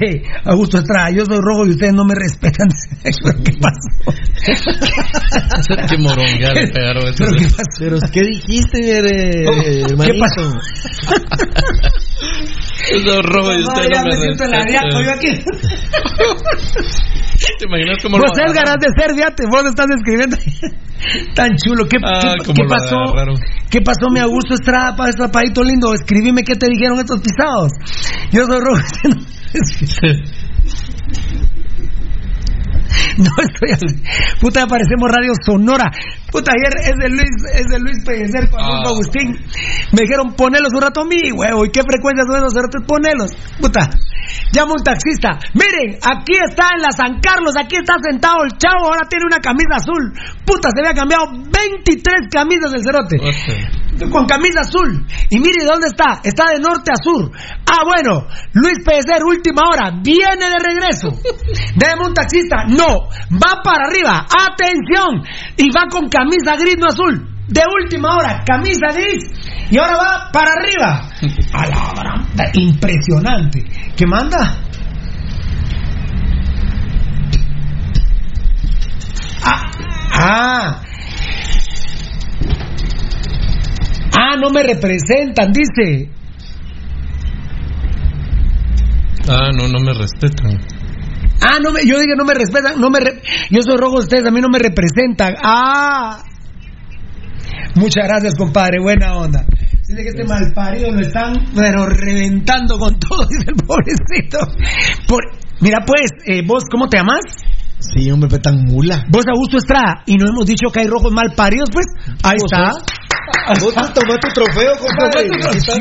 Dice 0.00 0.22
Augusto 0.44 0.78
Estrada, 0.78 1.10
yo 1.10 1.24
soy 1.26 1.38
rojo 1.40 1.66
y 1.66 1.70
ustedes 1.70 1.92
no 1.94 2.04
me 2.04 2.14
respetan. 2.14 2.68
¿Qué 3.44 3.52
pasó? 3.60 3.88
Qué 5.88 5.98
morón, 5.98 6.26
ya 6.40 6.52
le 6.52 6.68
pegaron 6.68 7.06
eso. 7.08 7.24
¿Pero 7.24 7.36
qué 7.36 7.44
pasó? 7.46 7.78
Pero, 7.78 7.98
¿qué 8.12 8.20
dijiste, 8.22 8.98
eh? 8.98 9.84
¿Qué 10.04 10.14
pasó? 10.18 10.42
Yo 12.90 12.98
soy 13.00 13.22
rojo 13.22 13.52
y 13.52 13.62
Mamá, 13.62 13.72
usted 13.74 13.88
ya 13.92 14.02
no 14.02 14.08
me 14.08 14.16
me 14.16 14.68
siento 14.68 15.00
yo 15.02 15.10
aquí. 15.12 15.32
¿Te 17.58 17.64
imaginas 17.66 17.98
cómo 18.02 18.18
Vos, 18.18 18.30
lo 18.36 18.44
Edgar, 18.50 18.68
has 18.68 18.78
de 18.80 18.88
ser, 18.96 19.14
fíjate, 19.14 19.44
vos 19.50 19.64
estás 19.66 19.86
escribiendo. 19.96 20.36
Tan 21.34 21.50
chulo. 21.56 21.86
¿Qué, 21.86 21.98
Ah, 22.02 22.34
qué- 22.42 22.52
lo 22.62 22.68
pasó? 22.68 22.96
¿Qué 23.70 23.80
pasó, 23.82 24.08
mi 24.10 24.20
Augusto 24.20 24.54
Estrada, 24.54 24.96
para 24.96 25.10
este 25.10 25.22
papadito 25.22 25.62
lindo? 25.62 25.92
Escribime 25.94 26.42
qué 26.44 26.54
te 26.56 26.68
dijeron 26.68 26.98
estos 26.98 27.20
pisados. 27.20 27.72
Yo 28.32 28.46
soy 28.46 28.60
rojo. 28.60 28.80
No 33.18 33.30
estoy 33.42 33.70
así. 33.72 33.86
Puta, 34.40 34.66
parecemos 34.66 35.10
Radio 35.10 35.32
Sonora. 35.44 35.90
Puta, 36.30 36.52
ayer 36.52 36.90
es 36.90 36.94
de 36.98 37.08
Luis, 37.10 37.30
es 37.54 37.66
de 37.66 37.78
Luis 37.78 38.04
Pellecer 38.04 38.48
con 38.50 38.60
Ah. 38.60 38.82
Agustín. 38.86 39.34
Me 39.92 40.02
dijeron, 40.02 40.34
ponelos 40.34 40.72
un 40.74 40.82
rato 40.82 41.02
a 41.02 41.04
mí, 41.04 41.30
huevo. 41.32 41.64
¿Y 41.64 41.70
qué 41.70 41.82
frecuencia 41.82 42.24
son 42.26 42.36
esos 42.36 42.54
cerotes? 42.54 42.82
Ponelos. 42.86 43.30
Puta. 43.60 43.88
Llama 44.52 44.72
un 44.78 44.82
taxista. 44.84 45.38
Miren, 45.54 45.98
aquí 46.02 46.34
está 46.44 46.70
en 46.74 46.82
la 46.82 46.90
San 46.90 47.20
Carlos, 47.20 47.54
aquí 47.58 47.76
está 47.76 47.94
sentado 48.02 48.42
el 48.44 48.56
chavo, 48.58 48.86
ahora 48.86 49.06
tiene 49.08 49.26
una 49.26 49.38
camisa 49.38 49.76
azul. 49.76 50.12
Puta, 50.44 50.70
se 50.74 50.80
había 50.80 50.94
cambiado 50.94 51.26
23 51.30 52.28
camisas 52.30 52.70
del 52.72 52.82
cerote. 52.82 53.16
Con 54.10 54.26
camisa 54.26 54.60
azul. 54.60 55.06
Y 55.30 55.38
mire, 55.38 55.64
¿dónde 55.64 55.88
está? 55.88 56.20
Está 56.22 56.50
de 56.52 56.60
norte 56.60 56.90
a 56.92 57.02
sur. 57.02 57.30
Ah, 57.66 57.84
bueno, 57.84 58.26
Luis 58.52 58.78
Pellecer, 58.84 59.22
última 59.24 59.62
hora, 59.70 59.92
viene 60.02 60.46
de 60.46 60.58
regreso. 60.58 61.10
Deme 61.76 62.06
un 62.06 62.14
taxista. 62.14 62.64
No, 62.68 63.08
va 63.30 63.62
para 63.62 63.86
arriba. 63.86 64.26
Atención. 64.26 65.22
Y 65.56 65.70
va 65.70 65.86
con 65.90 66.08
camisa 66.08 66.56
gris, 66.58 66.76
no 66.78 66.86
azul. 66.88 67.28
De 67.48 67.62
última 67.82 68.16
hora, 68.16 68.42
camisa 68.44 68.88
gris. 68.92 69.30
Y 69.70 69.78
ahora 69.78 69.96
va 69.96 70.30
para 70.32 70.50
arriba. 70.52 71.10
A 71.52 71.66
la 71.66 72.50
Impresionante. 72.54 73.64
¿Qué 73.96 74.06
manda? 74.06 74.58
Ah, 79.42 79.62
ah. 80.12 80.83
Ah, 84.34 84.40
no 84.40 84.50
me 84.50 84.62
representan, 84.64 85.52
dice. 85.52 86.10
Ah, 89.28 89.50
no, 89.56 89.68
no 89.68 89.78
me 89.80 89.94
respetan. 89.94 90.58
Ah, 91.40 91.58
no 91.62 91.70
me, 91.72 91.86
yo 91.86 91.98
dije 91.98 92.14
no 92.16 92.24
me 92.24 92.34
respetan, 92.34 92.80
no 92.80 92.90
me 92.90 93.00
re- 93.00 93.22
yo 93.50 93.60
soy 93.62 93.76
rojo, 93.76 93.98
ustedes 93.98 94.26
a 94.26 94.30
mí 94.30 94.40
no 94.40 94.48
me 94.48 94.58
representan. 94.58 95.34
Ah. 95.42 96.24
Muchas 97.76 98.06
gracias, 98.06 98.34
compadre, 98.34 98.80
buena 98.80 99.16
onda. 99.16 99.44
Dice 99.86 100.02
que 100.02 100.08
este 100.08 100.24
malparido 100.24 100.90
lo 100.90 101.00
están, 101.00 101.34
pero 101.54 101.86
reventando 101.86 102.78
con 102.78 102.98
todo, 102.98 103.26
dice 103.28 103.44
el 103.46 103.66
pobrecito. 103.66 104.38
Por, 105.06 105.22
mira 105.60 105.84
pues, 105.86 106.10
eh, 106.26 106.42
vos, 106.46 106.64
¿cómo 106.70 106.88
te 106.88 106.98
llamas? 106.98 107.20
Sí, 107.92 108.10
hombre, 108.10 108.30
fue 108.30 108.38
tan 108.38 108.64
mula. 108.64 109.04
Vos, 109.10 109.24
Augusto 109.28 109.58
Estrada, 109.58 110.02
y 110.06 110.16
no 110.16 110.26
hemos 110.28 110.46
dicho 110.46 110.70
que 110.72 110.80
hay 110.80 110.86
rojos 110.86 111.12
malparidos, 111.12 111.68
pues. 111.72 111.86
Ahí 112.22 112.38
¿Vos 112.40 112.50
está. 112.50 112.72
Vos 113.60 113.74
toma 113.74 114.16
tu 114.20 114.28
trofeo, 114.32 114.72
compadre. 114.78 115.28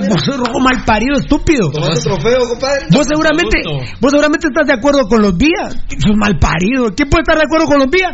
Vos 0.09 0.21
sos 0.23 0.37
rojo 0.37 0.59
malparido, 0.59 1.15
estúpido. 1.19 1.71
Toma 1.71 1.93
tu 1.95 2.01
trofeo, 2.01 2.39
compadre. 2.49 2.87
Vos 2.91 3.05
seguramente, 3.07 3.57
vos 4.01 4.11
seguramente 4.11 4.47
estás 4.47 4.67
de 4.67 4.73
acuerdo 4.73 5.07
con 5.07 5.21
los 5.21 5.37
días. 5.37 5.75
Sos 5.99 6.15
malparido. 6.15 6.91
¿Quién 6.95 7.09
puede 7.09 7.23
estar 7.23 7.37
de 7.37 7.43
acuerdo 7.45 7.67
con 7.67 7.79
los 7.79 7.91
días? 7.91 8.11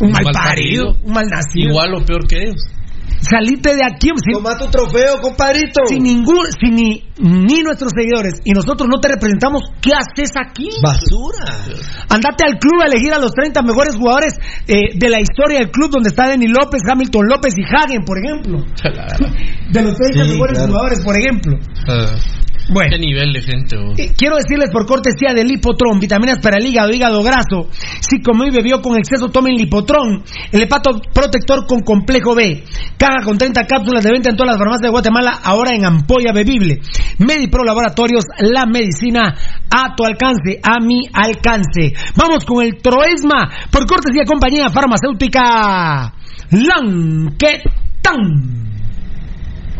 Un 0.00 0.10
malparido, 0.10 0.34
malparido. 0.42 0.96
un 1.04 1.12
malnacido. 1.12 1.70
Igual 1.70 1.94
o 1.94 2.04
peor 2.04 2.26
que 2.26 2.36
ellos. 2.42 2.62
Salite 3.22 3.74
de 3.76 3.82
aquí 3.86 4.08
sin, 4.22 4.34
Toma 4.34 4.58
tu 4.58 4.66
trofeo, 4.66 5.20
compadrito. 5.22 5.86
sin 5.86 6.02
ningún, 6.02 6.44
sin 6.60 6.74
ni, 6.74 7.02
ni 7.18 7.62
nuestros 7.62 7.92
seguidores 7.96 8.34
y 8.44 8.50
nosotros 8.52 8.88
no 8.92 8.98
te 9.00 9.08
representamos. 9.08 9.62
¿Qué 9.80 9.92
haces 9.94 10.32
aquí? 10.36 10.68
Basura. 10.82 11.46
Andate 12.08 12.44
al 12.46 12.58
club 12.58 12.82
a 12.82 12.86
elegir 12.86 13.12
a 13.14 13.18
los 13.18 13.32
30 13.32 13.62
mejores 13.62 13.94
jugadores 13.96 14.34
eh, 14.66 14.98
de 14.98 15.08
la 15.08 15.20
historia 15.20 15.60
del 15.60 15.70
club 15.70 15.90
donde 15.92 16.08
está 16.08 16.26
Denny 16.28 16.48
López, 16.48 16.82
Hamilton 16.90 17.26
López 17.28 17.54
y 17.56 17.62
Hagen, 17.62 18.04
por 18.04 18.18
ejemplo. 18.18 18.58
De 19.70 19.82
los 19.82 19.94
30 19.96 20.24
Sí, 20.24 20.30
mejores 20.32 20.58
claro. 20.58 20.72
jugadores, 20.72 21.00
por 21.04 21.16
ejemplo. 21.16 21.58
Ah, 21.88 22.14
Bueno. 22.70 22.90
¿Qué 22.92 22.98
nivel 22.98 23.32
de 23.32 23.42
gente? 23.42 23.76
vos? 23.76 23.98
Eh, 23.98 24.12
Quiero 24.16 24.36
decirles 24.36 24.70
por 24.70 24.86
cortesía 24.86 25.34
del 25.34 25.48
Lipotron, 25.48 25.98
vitaminas 25.98 26.38
para 26.38 26.58
el 26.58 26.66
hígado, 26.66 26.92
hígado 26.92 27.22
graso. 27.22 27.68
Si 28.00 28.22
comió 28.22 28.46
y 28.46 28.50
bebió 28.50 28.80
con 28.80 28.96
exceso, 28.96 29.28
tomen 29.28 29.56
Lipotron, 29.56 30.22
el 30.52 30.62
hepato 30.62 31.00
protector 31.12 31.66
con 31.66 31.80
complejo 31.80 32.34
B. 32.34 32.62
Caja 32.96 33.24
con 33.24 33.36
30 33.36 33.66
cápsulas 33.66 34.04
de 34.04 34.12
venta 34.12 34.30
en 34.30 34.36
todas 34.36 34.52
las 34.52 34.58
farmacias 34.58 34.82
de 34.82 34.90
Guatemala, 34.90 35.40
ahora 35.42 35.74
en 35.74 35.84
ampolla 35.84 36.32
bebible. 36.32 36.80
Medipro 37.18 37.64
Laboratorios, 37.64 38.24
la 38.38 38.64
medicina 38.66 39.34
a 39.70 39.94
tu 39.96 40.04
alcance, 40.04 40.60
a 40.62 40.78
mi 40.80 41.00
alcance. 41.12 41.92
Vamos 42.16 42.44
con 42.44 42.64
el 42.64 42.76
Troesma, 42.80 43.50
por 43.70 43.86
cortesía 43.86 44.24
compañía 44.24 44.70
farmacéutica 44.70 46.14
Lanquetan. 46.50 47.72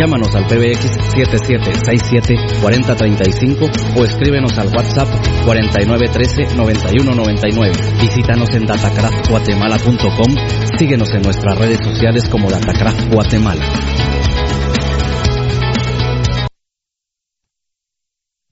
Llámanos 0.00 0.34
al 0.34 0.46
PBX 0.46 0.96
7767-4035 1.12 3.98
o 3.98 4.04
escríbenos 4.04 4.56
al 4.56 4.68
WhatsApp 4.68 5.08
4913-9199. 5.44 8.00
Visítanos 8.00 8.48
en 8.54 8.64
datacraftguatemala.com. 8.64 10.34
Síguenos 10.78 11.12
en 11.12 11.20
nuestras 11.20 11.58
redes 11.58 11.80
sociales 11.84 12.26
como 12.30 12.48
Datacraft 12.48 13.12
Guatemala. 13.12 13.62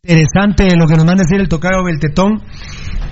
Interesante 0.02 0.76
lo 0.76 0.86
que 0.86 0.96
nos 0.96 1.06
manda 1.06 1.22
decir 1.22 1.40
el 1.40 1.48
tocayo 1.48 1.82
Beltetón. 1.82 2.42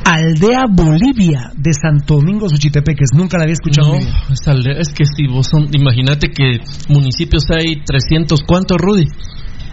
Aldea 0.08 0.66
Bolivia 0.70 1.50
de 1.56 1.72
Santo 1.72 2.14
Domingo 2.16 2.48
Suchitepeques. 2.48 3.08
Nunca 3.14 3.38
la 3.38 3.42
había 3.44 3.54
escuchado. 3.54 3.94
No, 3.94 3.98
esa 4.32 4.52
aldea- 4.52 4.78
es 4.80 4.88
que 4.90 5.04
si 5.04 5.26
vos 5.26 5.46
son, 5.50 5.68
imagínate 5.72 6.28
que 6.28 6.60
municipios 6.88 7.42
hay 7.50 7.82
300, 7.84 8.40
¿cuántos, 8.46 8.78
Rudy? 8.78 9.06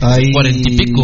Hay 0.01 0.31
Cuarenta 0.33 0.69
y 0.69 0.75
pico. 0.75 1.03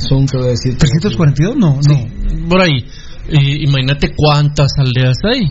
Son, 0.00 0.26
que 0.26 0.36
voy 0.36 0.46
a 0.46 0.50
decir. 0.50 0.76
342, 0.76 1.56
no, 1.56 1.78
no. 1.88 2.48
Por 2.48 2.60
ahí. 2.60 2.84
Eh, 3.28 3.62
imagínate 3.64 4.10
cuántas 4.14 4.72
aldeas 4.76 5.16
hay. 5.24 5.48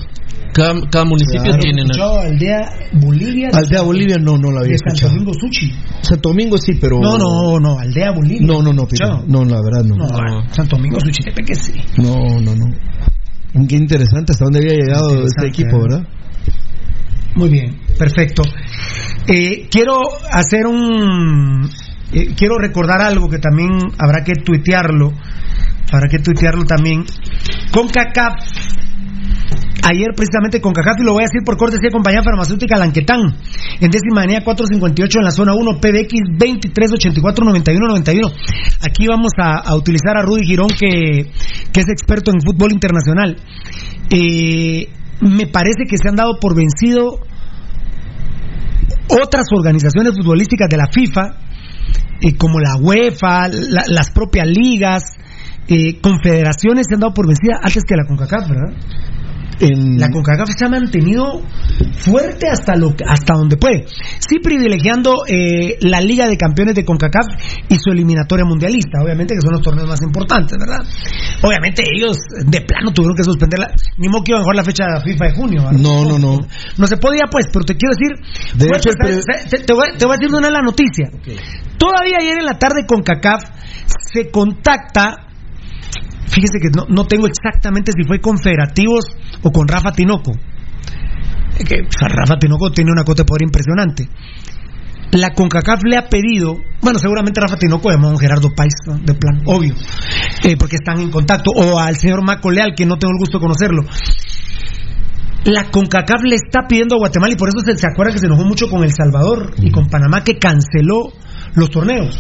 Cada, 0.53 0.79
cada 0.91 1.05
municipio 1.05 1.41
Claro. 1.41 1.57
tiene... 1.63 1.81
una- 1.81 1.91
Escuchado 1.93 2.19
Aldea 2.19 2.69
Bolivia 3.01 3.49
Aldea 3.51 3.81
Bolivia 3.81 4.17
no, 4.19 4.37
no 4.37 4.51
la 4.51 4.59
había 4.59 4.73
de 4.73 4.77
Santo 4.77 4.93
escuchado. 4.93 5.13
Domingo 5.13 5.33
Suchi. 5.33 5.71
Santo 6.01 6.29
Domingo 6.29 6.57
sí, 6.59 6.73
pero. 6.79 6.99
No, 6.99 7.17
no, 7.17 7.59
no, 7.59 7.79
Aldea 7.79 8.11
Bolivia. 8.11 8.45
No, 8.45 8.61
no, 8.61 8.71
no, 8.73 8.85
pero- 8.85 9.07
Escuchado. 9.15 9.23
no, 9.27 9.43
la 9.45 9.59
verdad 9.63 9.83
no. 9.83 9.95
No, 9.95 10.05
No. 10.05 10.53
Santo 10.53 10.75
Domingo 10.75 10.99
Suchitepeques 10.99 11.57
sí. 11.57 11.73
No, 11.97 12.13
no, 12.39 12.53
no. 12.55 12.65
Qué 13.53 13.75
interesante 13.75 14.31
hasta 14.31 14.45
dónde 14.45 14.59
había 14.59 14.73
llegado 14.73 15.25
este 15.25 15.47
equipo. 15.47 15.81
¿verdad? 15.81 16.07
Muy 17.35 17.49
bien, 17.49 17.79
perfecto. 17.97 18.41
Eh, 19.27 19.67
quiero 19.69 20.01
hacer 20.31 20.65
un. 20.65 21.69
eh, 22.11 22.33
quiero 22.35 22.57
recordar 22.57 23.01
algo 23.01 23.29
que 23.29 23.39
también 23.39 23.69
habrá 23.97 24.23
que 24.23 24.33
tuitearlo. 24.33 25.13
Habrá 25.91 26.07
que 26.09 26.19
tuitearlo 26.19 26.65
también. 26.65 27.05
Con 27.71 27.87
CACAF 27.87 28.33
Ayer 29.83 30.07
precisamente 30.15 30.61
con 30.61 30.71
y 30.73 31.03
lo 31.03 31.11
voy 31.13 31.23
a 31.23 31.27
decir 31.27 31.43
por 31.45 31.57
cortesía 31.57 31.89
de 31.89 31.91
compañía 31.91 32.23
farmacéutica 32.23 32.77
Lanquetán, 32.77 33.19
en 33.81 33.91
décima 33.91 34.21
avenida 34.21 34.41
458 34.43 35.19
en 35.19 35.25
la 35.25 35.31
zona 35.31 35.53
1, 35.53 35.79
PBX 35.81 36.13
2384-9191. 36.39 38.31
Aquí 38.81 39.07
vamos 39.07 39.31
a, 39.37 39.75
utilizar 39.75 40.15
a 40.17 40.21
Rudy 40.21 40.45
Girón, 40.45 40.69
que, 40.69 41.29
que 41.73 41.79
es 41.81 41.89
experto 41.89 42.31
en 42.31 42.39
fútbol 42.41 42.71
internacional. 42.71 43.35
Eh, 44.09 44.87
me 45.21 45.47
parece 45.47 45.83
que 45.89 45.97
se 45.97 46.07
han 46.07 46.15
dado 46.15 46.39
por 46.39 46.55
vencido 46.55 47.19
otras 49.09 49.45
organizaciones 49.55 50.13
futbolísticas 50.17 50.69
de 50.69 50.77
la 50.77 50.87
FIFA, 50.91 51.35
eh, 52.21 52.35
como 52.37 52.59
la 52.59 52.75
UEFA, 52.79 53.47
la- 53.49 53.83
las 53.87 54.11
propias 54.11 54.47
ligas, 54.47 55.03
eh, 55.67 55.99
confederaciones 56.01 56.85
se 56.87 56.95
han 56.95 57.01
dado 57.01 57.13
por 57.13 57.27
vencida 57.27 57.59
antes 57.61 57.83
que 57.83 57.95
la 57.95 58.05
CONCACAF, 58.07 58.49
¿verdad? 58.49 58.73
La 59.59 60.09
CONCACAF 60.09 60.49
se 60.57 60.65
ha 60.65 60.69
mantenido 60.69 61.41
fuerte 61.97 62.47
hasta 62.49 62.75
lo 62.75 62.93
hasta 63.07 63.35
donde 63.35 63.57
puede. 63.57 63.85
Sí 64.19 64.39
privilegiando 64.39 65.23
eh, 65.27 65.77
la 65.81 66.01
Liga 66.01 66.27
de 66.27 66.37
Campeones 66.37 66.75
de 66.75 66.83
CONCACAF 66.85 67.27
y 67.69 67.75
su 67.75 67.91
eliminatoria 67.91 68.45
mundialista, 68.45 69.01
obviamente 69.03 69.35
que 69.35 69.41
son 69.41 69.53
los 69.53 69.61
torneos 69.61 69.87
más 69.87 70.01
importantes, 70.01 70.57
¿verdad? 70.59 70.85
Obviamente 71.41 71.83
ellos 71.93 72.17
de 72.45 72.61
plano 72.61 72.91
tuvieron 72.91 73.15
que 73.15 73.23
suspenderla, 73.23 73.71
ni 73.97 74.07
modo 74.07 74.23
que 74.23 74.31
iban 74.31 74.41
a 74.41 74.43
jugar 74.43 74.55
la 74.57 74.63
fecha 74.63 74.85
de 74.85 74.93
la 74.93 75.01
FIFA 75.01 75.25
de 75.25 75.35
junio. 75.35 75.63
¿verdad? 75.63 75.79
No, 75.79 76.05
no, 76.05 76.19
no. 76.19 76.39
No 76.77 76.87
se 76.87 76.97
podía, 76.97 77.23
pues, 77.29 77.47
pero 77.51 77.65
te 77.65 77.75
quiero 77.75 77.93
decir. 77.95 78.13
De 78.55 78.67
te, 79.49 79.63
te 79.63 79.73
voy, 79.73 79.87
te 79.97 80.05
voy 80.05 80.15
a 80.15 80.17
decir 80.17 80.33
una 80.33 80.47
de 80.47 80.53
la 80.53 80.61
noticia. 80.61 81.09
Todavía 81.77 82.17
ayer 82.19 82.37
en 82.39 82.45
la 82.45 82.57
tarde 82.57 82.85
con 82.87 83.01
CACAF 83.01 83.43
se 84.13 84.29
contacta. 84.29 85.27
Fíjese 86.27 86.59
que 86.59 86.69
no, 86.75 86.85
no 86.89 87.05
tengo 87.05 87.27
exactamente 87.27 87.91
si 87.91 88.03
fue 88.07 88.19
con 88.19 88.37
Federativos 88.37 89.05
o 89.41 89.51
con 89.51 89.67
Rafa 89.67 89.91
Tinoco. 89.91 90.33
Que 91.57 91.83
Rafa 91.99 92.37
Tinoco 92.39 92.71
tiene 92.71 92.91
una 92.91 93.03
cota 93.03 93.23
de 93.23 93.27
poder 93.27 93.43
impresionante. 93.43 94.09
La 95.11 95.29
CONCACAF 95.31 95.83
le 95.83 95.95
ha 95.95 96.09
pedido, 96.09 96.57
bueno, 96.81 96.97
seguramente 96.97 97.39
Rafa 97.39 97.57
Tinoco 97.57 97.91
llamó 97.91 98.09
a 98.09 98.19
Gerardo 98.19 98.49
Pais, 98.55 98.73
¿no? 98.87 98.97
de 98.97 99.13
plan, 99.13 99.43
obvio, 99.45 99.75
eh, 100.43 100.57
porque 100.57 100.77
están 100.77 100.99
en 100.99 101.11
contacto, 101.11 101.51
o 101.55 101.77
al 101.77 101.97
señor 101.97 102.23
Maco 102.23 102.49
Leal, 102.49 102.73
que 102.75 102.87
no 102.87 102.97
tengo 102.97 103.11
el 103.11 103.19
gusto 103.19 103.37
de 103.37 103.43
conocerlo. 103.43 103.83
La 105.45 105.69
CONCACAF 105.69 106.23
le 106.23 106.35
está 106.35 106.67
pidiendo 106.67 106.95
a 106.95 106.97
Guatemala, 106.97 107.31
y 107.31 107.35
por 107.35 107.49
eso 107.49 107.59
se, 107.63 107.77
se 107.77 107.85
acuerda 107.85 108.11
que 108.11 108.17
se 108.17 108.25
enojó 108.25 108.43
mucho 108.43 108.67
con 108.69 108.83
El 108.83 108.91
Salvador 108.91 109.53
y 109.57 109.69
con 109.69 109.87
Panamá, 109.87 110.23
que 110.23 110.39
canceló 110.39 111.13
los 111.53 111.69
torneos. 111.69 112.17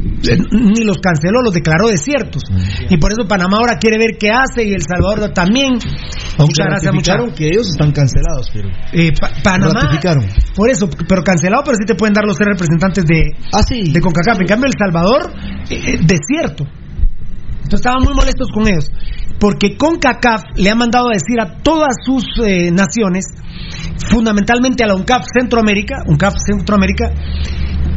Eh, 0.00 0.36
Ni 0.52 0.84
los 0.84 0.98
canceló, 0.98 1.42
los 1.42 1.52
declaró 1.54 1.88
desiertos. 1.88 2.42
Y 2.88 2.96
por 2.98 3.12
eso 3.12 3.26
Panamá 3.28 3.58
ahora 3.58 3.78
quiere 3.78 3.98
ver 3.98 4.16
qué 4.18 4.30
hace 4.30 4.64
y 4.66 4.72
El 4.72 4.82
Salvador 4.82 5.32
también. 5.32 5.74
Muchas 5.74 6.66
gracias, 6.66 6.92
muchas 6.94 7.16
ratificaron 7.16 7.30
que 7.34 7.46
ellos 7.48 7.68
están 7.68 7.92
cancelados, 7.92 8.50
pero 8.52 8.68
eh, 8.92 9.12
Pa- 9.18 9.30
Panamá. 9.42 9.80
Ratificaron. 9.82 10.24
Por 10.54 10.70
eso, 10.70 10.88
pero 11.08 11.22
cancelado, 11.22 11.62
pero 11.64 11.76
sí 11.76 11.84
te 11.86 11.94
pueden 11.94 12.14
dar 12.14 12.24
los 12.24 12.36
tres 12.36 12.48
representantes 12.52 13.04
de, 13.04 13.22
de 13.92 14.00
CONCACAF. 14.00 14.40
En 14.40 14.46
cambio, 14.46 14.66
El 14.68 14.78
Salvador, 14.78 15.32
eh, 15.70 15.74
eh, 15.94 15.98
desierto. 16.02 16.64
Entonces 16.64 17.80
estaban 17.80 18.02
muy 18.02 18.14
molestos 18.14 18.48
con 18.52 18.66
ellos. 18.68 18.90
Porque 19.38 19.76
CONCACAF 19.76 20.42
le 20.56 20.70
ha 20.70 20.74
mandado 20.74 21.08
a 21.08 21.12
decir 21.12 21.40
a 21.40 21.62
todas 21.62 21.94
sus 22.04 22.24
eh, 22.44 22.70
naciones, 22.70 23.24
fundamentalmente 24.08 24.84
a 24.84 24.86
la 24.86 24.94
UNCAF 24.94 25.22
Centroamérica, 25.38 26.02
UNCAF 26.06 26.34
Centroamérica, 26.46 27.10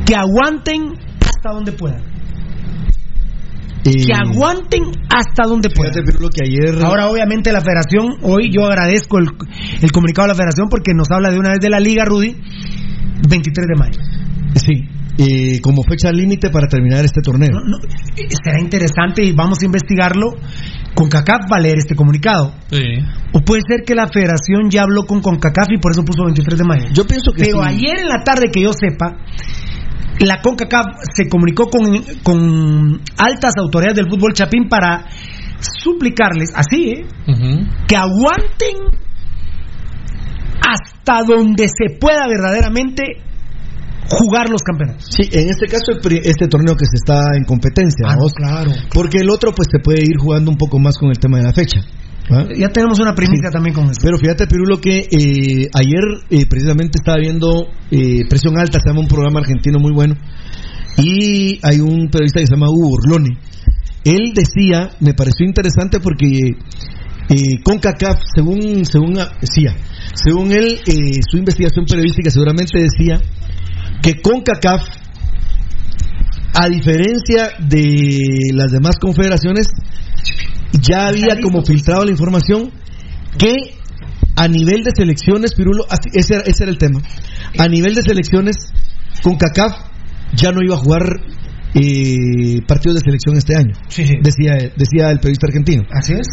que 0.05 0.15
aguanten 0.15 0.93
hasta 1.43 1.51
donde 1.51 1.73
puedan. 1.73 2.01
Que 3.83 4.13
aguanten 4.13 4.83
hasta 5.13 5.43
donde 5.45 5.69
puedan. 5.69 5.91
que 5.93 6.41
ayer... 6.45 6.81
Ahora, 6.81 7.09
obviamente, 7.09 7.51
la 7.51 7.59
federación, 7.59 8.15
hoy 8.21 8.49
yo 8.49 8.65
agradezco 8.65 9.17
el, 9.19 9.27
el 9.81 9.91
comunicado 9.91 10.27
de 10.27 10.33
la 10.33 10.35
federación 10.35 10.69
porque 10.69 10.93
nos 10.93 11.11
habla 11.11 11.31
de 11.31 11.39
una 11.39 11.49
vez 11.49 11.59
de 11.59 11.69
la 11.69 11.81
liga, 11.81 12.05
Rudy, 12.05 12.33
23 13.27 13.67
de 13.67 13.75
mayo. 13.75 13.99
Sí, 14.55 14.87
eh, 15.17 15.59
como 15.59 15.83
fecha 15.83 16.13
límite 16.13 16.49
para 16.49 16.67
terminar 16.67 17.03
este 17.03 17.21
torneo. 17.21 17.59
Será 18.41 18.61
interesante 18.61 19.21
y 19.25 19.33
vamos 19.33 19.59
a 19.61 19.65
investigarlo. 19.65 20.35
Con 20.95 21.09
CACAF 21.09 21.51
va 21.51 21.57
a 21.57 21.59
leer 21.59 21.79
este 21.79 21.95
comunicado. 21.95 22.53
O 23.33 23.41
puede 23.41 23.63
ser 23.67 23.81
que 23.85 23.95
la 23.95 24.07
federación 24.07 24.69
ya 24.69 24.83
habló 24.83 25.05
con 25.05 25.21
CONCACAF 25.21 25.71
y 25.71 25.79
por 25.79 25.91
eso 25.91 26.05
puso 26.05 26.23
23 26.23 26.57
de 26.59 26.63
mayo. 26.63 26.85
Yo 26.93 27.05
pienso 27.05 27.31
que 27.33 27.45
Pero 27.45 27.63
sí. 27.63 27.67
ayer 27.67 27.99
en 27.99 28.07
la 28.07 28.23
tarde 28.23 28.51
que 28.53 28.61
yo 28.61 28.71
sepa, 28.71 29.17
la 30.19 30.41
CONCACAF 30.41 30.85
se 31.13 31.27
comunicó 31.27 31.69
con, 31.69 31.81
con 32.23 33.01
altas 33.17 33.53
autoridades 33.57 33.95
del 33.95 34.09
fútbol 34.09 34.33
chapín 34.33 34.69
para 34.69 35.05
suplicarles, 35.59 36.49
así, 36.55 36.91
¿eh? 36.91 37.05
que 37.87 37.95
aguanten 37.95 38.75
hasta 40.61 41.23
donde 41.23 41.67
se 41.67 41.97
pueda 41.99 42.27
verdaderamente 42.27 43.03
jugar 44.09 44.49
los 44.49 44.61
campeonatos. 44.61 45.05
Sí, 45.09 45.29
en 45.31 45.49
este 45.49 45.67
caso 45.67 45.91
este 45.91 46.47
torneo 46.47 46.75
que 46.75 46.85
se 46.85 46.95
está 46.95 47.35
en 47.35 47.43
competencia, 47.45 48.07
Ah, 48.07 48.15
no, 48.15 48.27
claro. 48.27 48.71
Porque 48.93 49.19
el 49.19 49.29
otro 49.29 49.53
pues 49.53 49.67
se 49.71 49.79
puede 49.79 50.01
ir 50.01 50.17
jugando 50.17 50.51
un 50.51 50.57
poco 50.57 50.79
más 50.79 50.97
con 50.97 51.09
el 51.09 51.19
tema 51.19 51.37
de 51.37 51.43
la 51.43 51.53
fecha. 51.53 51.81
¿Ah? 52.31 52.47
Ya 52.57 52.69
tenemos 52.69 52.99
una 52.99 53.15
primicia 53.15 53.49
también 53.51 53.73
con 53.75 53.85
eso. 53.85 53.99
Pero 54.01 54.17
fíjate, 54.17 54.47
Pirulo, 54.47 54.79
que 54.79 54.99
eh, 54.99 55.69
ayer 55.73 56.03
eh, 56.29 56.45
precisamente 56.47 56.99
estaba 56.99 57.17
viendo 57.17 57.67
eh, 57.91 58.25
Presión 58.29 58.57
Alta, 58.57 58.79
se 58.79 58.89
llama 58.89 59.01
un 59.01 59.07
programa 59.07 59.39
argentino 59.39 59.79
muy 59.79 59.91
bueno, 59.93 60.15
y 60.97 61.59
hay 61.63 61.79
un 61.79 62.09
periodista 62.09 62.39
que 62.39 62.47
se 62.47 62.53
llama 62.53 62.69
Hugo 62.69 62.97
Orlone. 62.97 63.29
Él 64.03 64.33
decía, 64.33 64.91
me 64.99 65.13
pareció 65.13 65.45
interesante 65.45 65.99
porque 65.99 66.27
CONCACAF, 67.63 68.19
según, 68.35 68.85
según, 68.85 69.17
ah, 69.17 69.31
decía, 69.39 69.75
según 70.13 70.51
él, 70.51 70.79
su 71.29 71.37
investigación 71.37 71.85
periodística 71.85 72.29
seguramente 72.29 72.77
decía 72.79 73.21
que 74.01 74.21
CONCACAF, 74.21 74.81
a 76.55 76.67
diferencia 76.67 77.53
de 77.59 78.51
las 78.53 78.71
demás 78.71 78.97
confederaciones, 78.99 79.67
ya 80.81 81.07
había 81.07 81.39
como 81.41 81.63
filtrado 81.63 82.05
la 82.05 82.11
información 82.11 82.71
que 83.37 83.53
a 84.35 84.47
nivel 84.47 84.83
de 84.83 84.91
selecciones, 84.95 85.53
Pirulo, 85.53 85.85
ese, 86.13 86.35
era- 86.35 86.43
ese 86.43 86.63
era 86.63 86.71
el 86.71 86.77
tema, 86.77 87.01
a 87.57 87.67
nivel 87.67 87.93
de 87.95 88.01
selecciones, 88.01 88.55
CONCACAF 89.21 89.73
ya 90.35 90.51
no 90.51 90.59
iba 90.63 90.75
a 90.75 90.79
jugar 90.79 91.03
eh, 91.75 92.61
partidos 92.67 92.95
de 92.95 93.01
selección 93.01 93.35
este 93.37 93.55
año, 93.55 93.73
decía, 94.21 94.71
decía 94.75 95.09
el 95.11 95.17
periodista 95.19 95.47
argentino. 95.47 95.83
Así 95.91 96.13
es. 96.13 96.27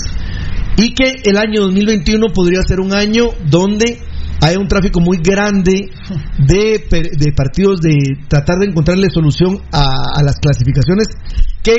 Y 0.76 0.94
que 0.94 1.22
el 1.24 1.36
año 1.36 1.62
2021 1.62 2.26
podría 2.34 2.62
ser 2.62 2.80
un 2.80 2.94
año 2.94 3.28
donde 3.50 3.98
hay 4.42 4.56
un 4.56 4.68
tráfico 4.68 5.00
muy 5.00 5.18
grande 5.18 5.90
de, 6.38 6.84
de 7.18 7.32
partidos 7.32 7.80
de 7.80 7.94
tratar 8.28 8.56
de 8.58 8.66
encontrarle 8.66 9.08
solución 9.12 9.60
a, 9.72 9.84
a 10.16 10.22
las 10.22 10.36
clasificaciones 10.40 11.08
que 11.62 11.76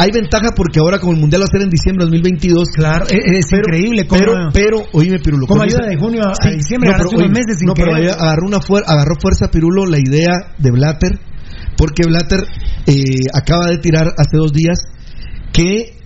hay 0.00 0.10
ventaja 0.12 0.50
porque 0.56 0.78
ahora 0.80 0.98
como 0.98 1.12
el 1.12 1.18
mundial 1.20 1.42
va 1.42 1.44
a 1.44 1.52
ser 1.52 1.62
en 1.62 1.70
diciembre 1.70 2.04
de 2.04 2.10
2022 2.12 2.68
claro 2.70 3.04
es, 3.10 3.46
increíble 3.52 4.06
cómo- 4.06 4.20
pero 4.20 4.32
pero 4.52 4.76
oíme 4.92 5.18
Pirulo 5.18 5.46
con 5.46 5.60
ayuda 5.60 5.86
de 5.86 5.96
junio 5.96 6.22
a- 6.24 6.32
a 6.40 6.50
diciembre, 6.50 6.90
no, 6.90 6.96
pero, 6.96 7.08
unos 7.10 7.22
oíme, 7.22 7.34
meses 7.34 7.56
no, 7.66 7.74
pero 7.74 7.92
agarró 7.94 8.46
una 8.46 8.58
fuer- 8.60 8.84
agarró 8.86 9.14
fuerza 9.20 9.50
Pirulo 9.50 9.84
la 9.86 9.98
idea 9.98 10.54
de 10.56 10.70
Blatter 10.70 11.18
porque 11.76 12.04
Blatter 12.06 12.40
eh, 12.86 12.94
acaba 13.34 13.66
de 13.66 13.78
tirar 13.78 14.06
hace 14.16 14.36
dos 14.36 14.52
días 14.52 14.78
que 15.52 15.96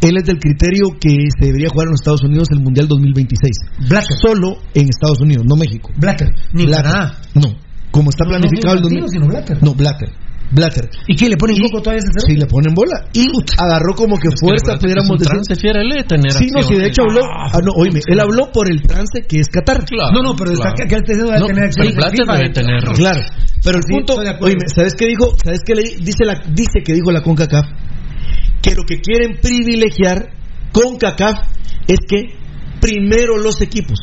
él 0.00 0.16
es 0.16 0.24
del 0.24 0.38
criterio 0.38 0.98
que 1.00 1.16
se 1.38 1.46
debería 1.46 1.68
jugar 1.68 1.86
en 1.86 1.92
los 1.92 2.00
Estados 2.00 2.24
Unidos 2.24 2.48
el 2.50 2.58
Mundial 2.60 2.88
2026. 2.88 3.52
Blatter. 3.88 4.16
Solo 4.20 4.56
en 4.74 4.88
Estados 4.88 5.20
Unidos, 5.20 5.44
no 5.48 5.54
México. 5.54 5.90
Blatter. 5.96 6.28
Ni 6.52 6.66
Blatter. 6.66 6.90
Canadá. 6.90 7.18
No. 7.34 7.54
Como 7.92 8.10
está 8.10 8.24
No, 8.24 8.32
no, 8.32 8.38
planificado 8.38 8.74
no, 8.74 8.78
el 8.80 8.82
Martino, 8.82 9.00
2000 9.02 9.08
sino 9.10 9.26
Blatter. 9.28 9.62
No, 9.62 9.74
Blatter. 9.74 10.08
Blatter. 10.54 10.88
¿Y 11.08 11.16
quién 11.16 11.30
le 11.30 11.36
pone 11.36 11.54
un 11.54 11.60
poco 11.60 11.80
todavía 11.82 12.00
ese 12.04 12.12
cero? 12.12 12.26
Sí, 12.28 12.36
le 12.36 12.46
ponen 12.46 12.74
bola. 12.74 13.08
Y 13.14 13.26
agarró 13.58 13.94
como 13.94 14.16
que 14.18 14.28
fuerza, 14.38 14.78
pudiéramos 14.78 15.18
decir. 15.18 15.32
trance 15.32 15.54
fiera, 15.56 15.80
él 15.80 15.88
debe 15.88 16.04
tener 16.04 16.30
Sí, 16.32 16.48
no, 16.54 16.62
sí, 16.62 16.74
de 16.76 16.86
hecho 16.88 17.02
habló. 17.02 17.22
Ah, 17.24 17.58
no, 17.64 17.72
oíme, 17.76 18.00
él 18.06 18.20
habló 18.20 18.52
por 18.52 18.70
el 18.70 18.82
trance 18.82 19.22
que 19.26 19.40
es 19.40 19.48
Qatar. 19.48 19.84
Claro, 19.86 20.12
No, 20.12 20.22
no, 20.22 20.36
pero 20.36 20.52
está 20.52 20.72
claro. 20.72 20.76
que, 20.76 20.86
que 20.88 20.94
él 20.96 21.02
debe 21.06 21.38
No, 21.38 21.46
tener 21.46 21.70
pero 21.74 21.94
Blatter 21.96 22.26
debe 22.26 22.50
tener- 22.50 22.84
Claro. 22.94 23.20
Pero 23.64 23.78
el 23.78 23.84
Sí, 23.84 23.92
punto, 23.94 24.20
de 24.20 24.30
oíme, 24.40 24.64
¿sabes 24.74 24.94
qué 24.94 25.06
dijo? 25.06 25.34
¿Sabes 25.42 25.60
qué 25.64 25.74
le 25.74 25.82
dice 25.82 26.24
la 26.24 26.34
dice 26.52 26.82
que 26.84 26.92
dijo 26.94 27.10
la 27.12 27.22
CONCACAF? 27.22 27.64
Que 28.60 28.74
lo 28.74 28.82
que 28.84 29.00
quieren 29.00 29.38
privilegiar 29.40 30.28
CONCACAF 30.72 31.38
es 31.86 31.98
que 32.08 32.34
primero 32.80 33.38
los 33.38 33.60
equipos 33.62 33.98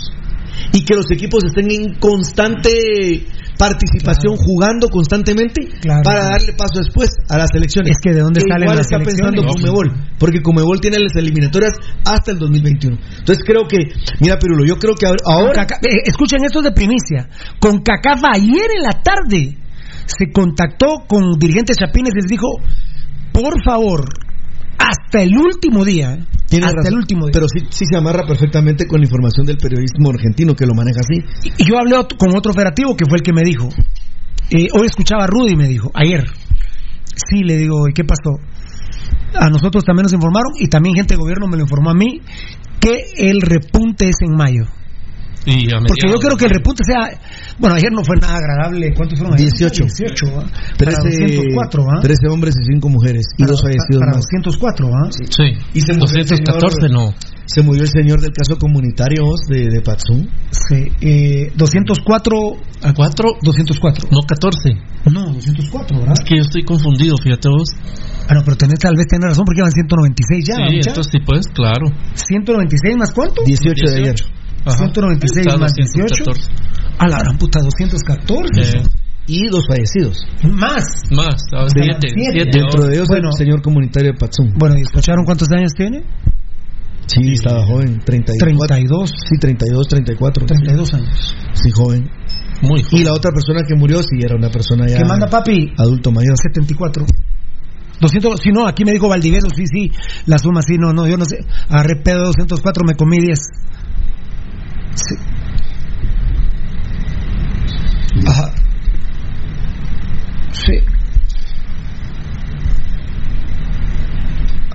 y 0.73 0.84
que 0.85 0.95
los 0.95 1.11
equipos 1.11 1.43
estén 1.43 1.69
en 1.71 1.93
constante 1.99 3.26
participación 3.60 4.38
jugando 4.38 4.88
constantemente 4.88 5.68
Claro. 5.81 6.02
para 6.03 6.23
darle 6.31 6.53
paso 6.53 6.80
después 6.80 7.10
a 7.30 7.38
las 7.38 7.52
elecciones. 7.53 7.91
Es 7.91 7.98
que 8.02 8.14
de 8.15 8.22
dónde 8.22 8.40
salen 8.40 8.64
igual 8.64 8.77
las 8.77 8.86
está 8.88 8.95
elecciones. 8.95 9.36
pensando 9.36 9.53
Comebol, 9.53 10.15
porque 10.18 10.41
Comebol 10.41 10.80
tiene 10.80 10.98
las 10.99 11.14
eliminatorias 11.15 11.73
hasta 12.06 12.31
el 12.31 12.40
2021. 12.40 12.98
Entonces 13.19 13.44
creo 13.45 13.68
que, 13.68 13.91
mira 14.22 14.38
Pirulo, 14.40 14.64
yo 14.65 14.80
creo 14.80 14.95
que 14.95 15.06
ahora, 15.06 15.52
Caca- 15.52 15.80
eh, 15.84 16.03
escuchen 16.06 16.40
esto 16.45 16.61
de 16.61 16.72
primicia. 16.72 17.27
Con 17.60 17.80
CACAF 17.84 18.22
ayer 18.34 18.72
en 18.77 18.81
la 18.84 19.03
tarde 19.03 19.57
se 20.06 20.31
contactó 20.31 21.03
con 21.07 21.38
dirigentes 21.38 21.76
chapines 21.77 22.14
y 22.14 22.22
les 22.22 22.27
dijo, 22.31 22.48
por 23.34 23.61
favor, 23.64 24.06
hasta 24.80 25.22
el 25.22 25.38
último 25.38 25.84
día, 25.84 26.18
Tiene 26.47 26.65
hasta 26.65 26.77
razón, 26.77 26.93
el 26.93 26.99
último 26.99 27.26
día. 27.26 27.34
Pero 27.34 27.47
sí, 27.47 27.60
sí 27.69 27.85
se 27.85 27.97
amarra 27.97 28.26
perfectamente 28.26 28.88
con 28.88 28.99
la 29.01 29.06
información 29.06 29.45
del 29.45 29.57
periodismo 29.57 30.10
argentino 30.10 30.56
que 30.56 30.65
lo 30.65 30.73
maneja 30.73 31.01
así. 31.01 31.22
Y 31.57 31.69
yo 31.69 31.77
hablé 31.77 31.95
con 32.18 32.35
otro 32.35 32.51
operativo 32.51 32.95
que 32.95 33.06
fue 33.07 33.18
el 33.18 33.23
que 33.23 33.34
me 33.34 33.43
dijo. 33.43 33.68
eh, 34.49 34.68
hoy 34.73 34.88
escuchaba 34.88 35.26
a 35.26 35.27
Rudy, 35.27 35.56
me 35.56 35.68
dijo, 35.68 35.91
ayer. 35.93 36.26
Sí, 37.30 37.43
le 37.43 37.57
digo, 37.57 37.88
¿y 37.89 37.93
qué 37.93 38.03
pasó? 38.06 38.39
A 39.35 39.49
nosotros 39.49 39.84
también 39.84 40.03
nos 40.03 40.14
informaron 40.14 40.53
y 40.57 40.68
también 40.68 40.95
gente 40.95 41.14
de 41.14 41.19
gobierno 41.19 41.47
me 41.47 41.57
lo 41.57 41.64
informó 41.64 41.91
a 41.91 41.93
mí 41.93 42.22
que 42.80 43.11
el 43.18 43.41
repunte 43.41 44.07
es 44.07 44.15
en 44.22 44.35
mayo. 44.35 44.64
A 45.49 45.80
Porque 45.80 46.07
yo 46.07 46.19
quiero 46.19 46.38
que 46.38 46.45
el 46.45 46.51
repunte 46.51 46.84
sea. 46.85 47.09
Bueno, 47.57 47.76
ayer 47.76 47.91
no 47.91 48.03
fue 48.03 48.17
nada 48.17 48.38
agradable. 48.38 48.93
¿Cuántos 48.93 49.17
fueron? 49.19 49.35
ayer? 49.35 49.49
18. 49.51 49.84
18, 49.84 50.26
¿va? 50.35 50.43
Para 50.77 50.91
13, 50.99 51.21
204, 51.35 51.85
¿va? 51.85 52.01
13 52.01 52.27
hombres 52.30 52.55
y 52.61 52.65
5 52.73 52.89
mujeres 52.89 53.26
y 53.38 53.43
Para- 53.43 53.51
dos 53.51 53.61
fallecidos 53.61 53.99
para 53.99 54.11
más. 54.13 54.26
204, 54.30 54.88
¿va? 54.89 55.11
Sí. 55.11 55.43
Y 55.73 55.81
se 55.81 55.93
murió 55.93 56.21
el 56.21 56.27
214 56.27 56.76
señor- 56.81 56.91
no. 56.91 57.13
Se 57.45 57.63
murió 57.63 57.81
el 57.81 57.89
señor 57.89 58.21
del 58.21 58.31
caso 58.31 58.57
comunitario 58.59 59.23
de, 59.49 59.67
de 59.69 59.81
Patzum. 59.81 60.27
Sí, 60.51 60.85
eh, 61.01 61.51
204. 61.55 62.38
¿A 62.84 62.93
4? 62.93 63.30
204. 63.41 64.07
No, 64.11 64.19
14. 64.27 64.69
No, 65.11 65.34
204, 65.34 65.97
¿verdad? 65.99 66.13
Es 66.13 66.23
que 66.23 66.35
yo 66.38 66.41
estoy 66.43 66.63
confundido, 66.63 67.15
fíjate 67.17 67.49
vos. 67.49 67.69
Ah, 68.30 68.35
no, 68.35 68.43
pero 68.45 68.55
tenés, 68.55 68.77
tal 68.77 68.95
vez 68.95 69.07
tenés 69.07 69.30
razón 69.30 69.45
porque 69.45 69.61
van 69.63 69.71
196 69.71 70.45
ya. 70.47 70.55
sí, 70.69 70.76
entonces 70.85 71.09
sí, 71.11 71.19
pues, 71.26 71.47
claro. 71.47 71.88
196 72.13 72.95
más 72.97 73.11
cuánto? 73.11 73.41
18 73.43 73.84
de 73.91 73.97
ayer. 73.97 74.15
Ajá. 74.65 74.77
196 74.77 75.45
Está 75.48 75.57
más 75.57 75.73
18. 75.73 76.23
214. 76.26 76.52
A 76.99 77.07
la 77.07 77.19
gran 77.19 77.38
puta, 77.38 77.60
214. 77.61 78.77
Eh, 78.77 78.84
Y 79.27 79.48
dos 79.48 79.64
fallecidos. 79.68 80.18
Más. 80.44 80.84
más, 81.11 81.36
a 81.53 81.64
De- 81.65 81.84
7. 81.84 82.07
siete. 82.10 82.49
Dentro 82.52 82.84
de 82.84 82.95
ellos 82.95 83.07
Bueno. 83.07 83.30
el 83.30 83.38
señor 83.38 83.61
comunitario 83.61 84.11
de 84.14 84.18
Patzum. 84.18 84.52
Bueno, 84.57 84.76
¿y 84.77 84.81
escucharon 84.81 85.23
cuántos 85.23 85.48
años 85.52 85.72
tiene? 85.77 86.03
Sí, 87.06 87.34
estaba 87.34 87.65
joven. 87.65 87.99
34. 88.03 88.38
32. 88.68 89.10
Sí, 89.10 89.38
32, 89.40 89.88
34. 89.88 90.45
32 90.45 90.94
años. 90.94 91.36
Sí, 91.53 91.69
joven. 91.72 92.10
Muy 92.61 92.80
Y 92.81 92.84
joven. 92.84 93.06
la 93.06 93.14
otra 93.14 93.31
persona 93.31 93.61
que 93.68 93.76
murió 93.76 94.02
sí 94.02 94.18
era 94.19 94.36
una 94.36 94.49
persona 94.49 94.88
ya 94.88 94.98
¿Qué 94.98 95.06
manda 95.06 95.27
papi? 95.30 95.73
adulto 95.77 96.11
mayor. 96.11 96.36
74. 96.38 97.06
200, 98.02 98.40
si 98.41 98.52
no, 98.52 98.65
aquí 98.65 98.86
me 98.86 98.94
dijo 98.94 99.10
Valdivieso, 99.10 99.48
sí, 99.56 99.65
sí, 99.68 99.91
la 100.26 100.38
suma, 100.38 100.61
sí, 100.61 100.77
no, 100.80 100.94
no, 100.94 101.06
yo 101.07 101.18
no 101.18 101.26
sé. 101.26 101.40
Agarré 101.68 101.98
pedo 102.02 102.23
204, 102.26 102.84
me 102.86 102.94
comí 102.95 103.18
10. 103.19 103.40
Sí. 104.95 105.16
Ajá. 108.28 108.52
Sí. 110.52 110.74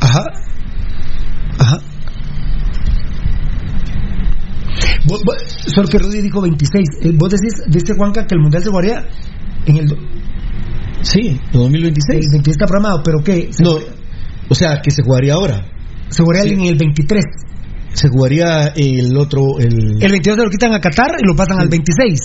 Ajá. 0.01 0.25
Ajá. 1.59 1.79
Vos, 5.07 5.21
vos- 5.25 5.37
solo 5.75 5.89
que 5.89 5.99
Rudy 5.99 6.23
dijo 6.23 6.41
26. 6.41 6.89
Eh, 7.03 7.13
Vos 7.15 7.31
decís, 7.31 7.53
dice 7.69 7.95
Juanca 7.97 8.27
que 8.27 8.35
el 8.35 8.41
Mundial 8.41 8.63
se 8.63 8.71
jugaría 8.71 9.07
en 9.67 9.77
el... 9.77 9.89
Sí, 11.03 11.39
2026. 11.53 12.27
El 12.27 12.31
26 12.33 12.47
está 12.55 12.67
programado, 12.67 13.03
pero 13.05 13.19
¿qué? 13.23 13.51
No, 13.63 13.77
o 14.49 14.55
sea, 14.55 14.81
que 14.81 14.91
se 14.91 15.03
jugaría 15.03 15.35
ahora. 15.35 15.67
se 16.09 16.23
jugaría 16.23 16.51
en 16.53 16.61
el 16.61 16.77
23. 16.79 17.25
Se 17.95 18.09
jugaría 18.09 18.67
el 18.77 19.17
otro, 19.17 19.59
el... 19.59 20.03
El 20.03 20.11
22 20.13 20.37
se 20.39 20.45
lo 20.45 20.51
quitan 20.51 20.73
a 20.75 20.81
Qatar 20.81 21.13
y 21.23 21.27
lo 21.27 21.35
pasan 21.35 21.59
al 21.61 21.69
26. 21.69 22.21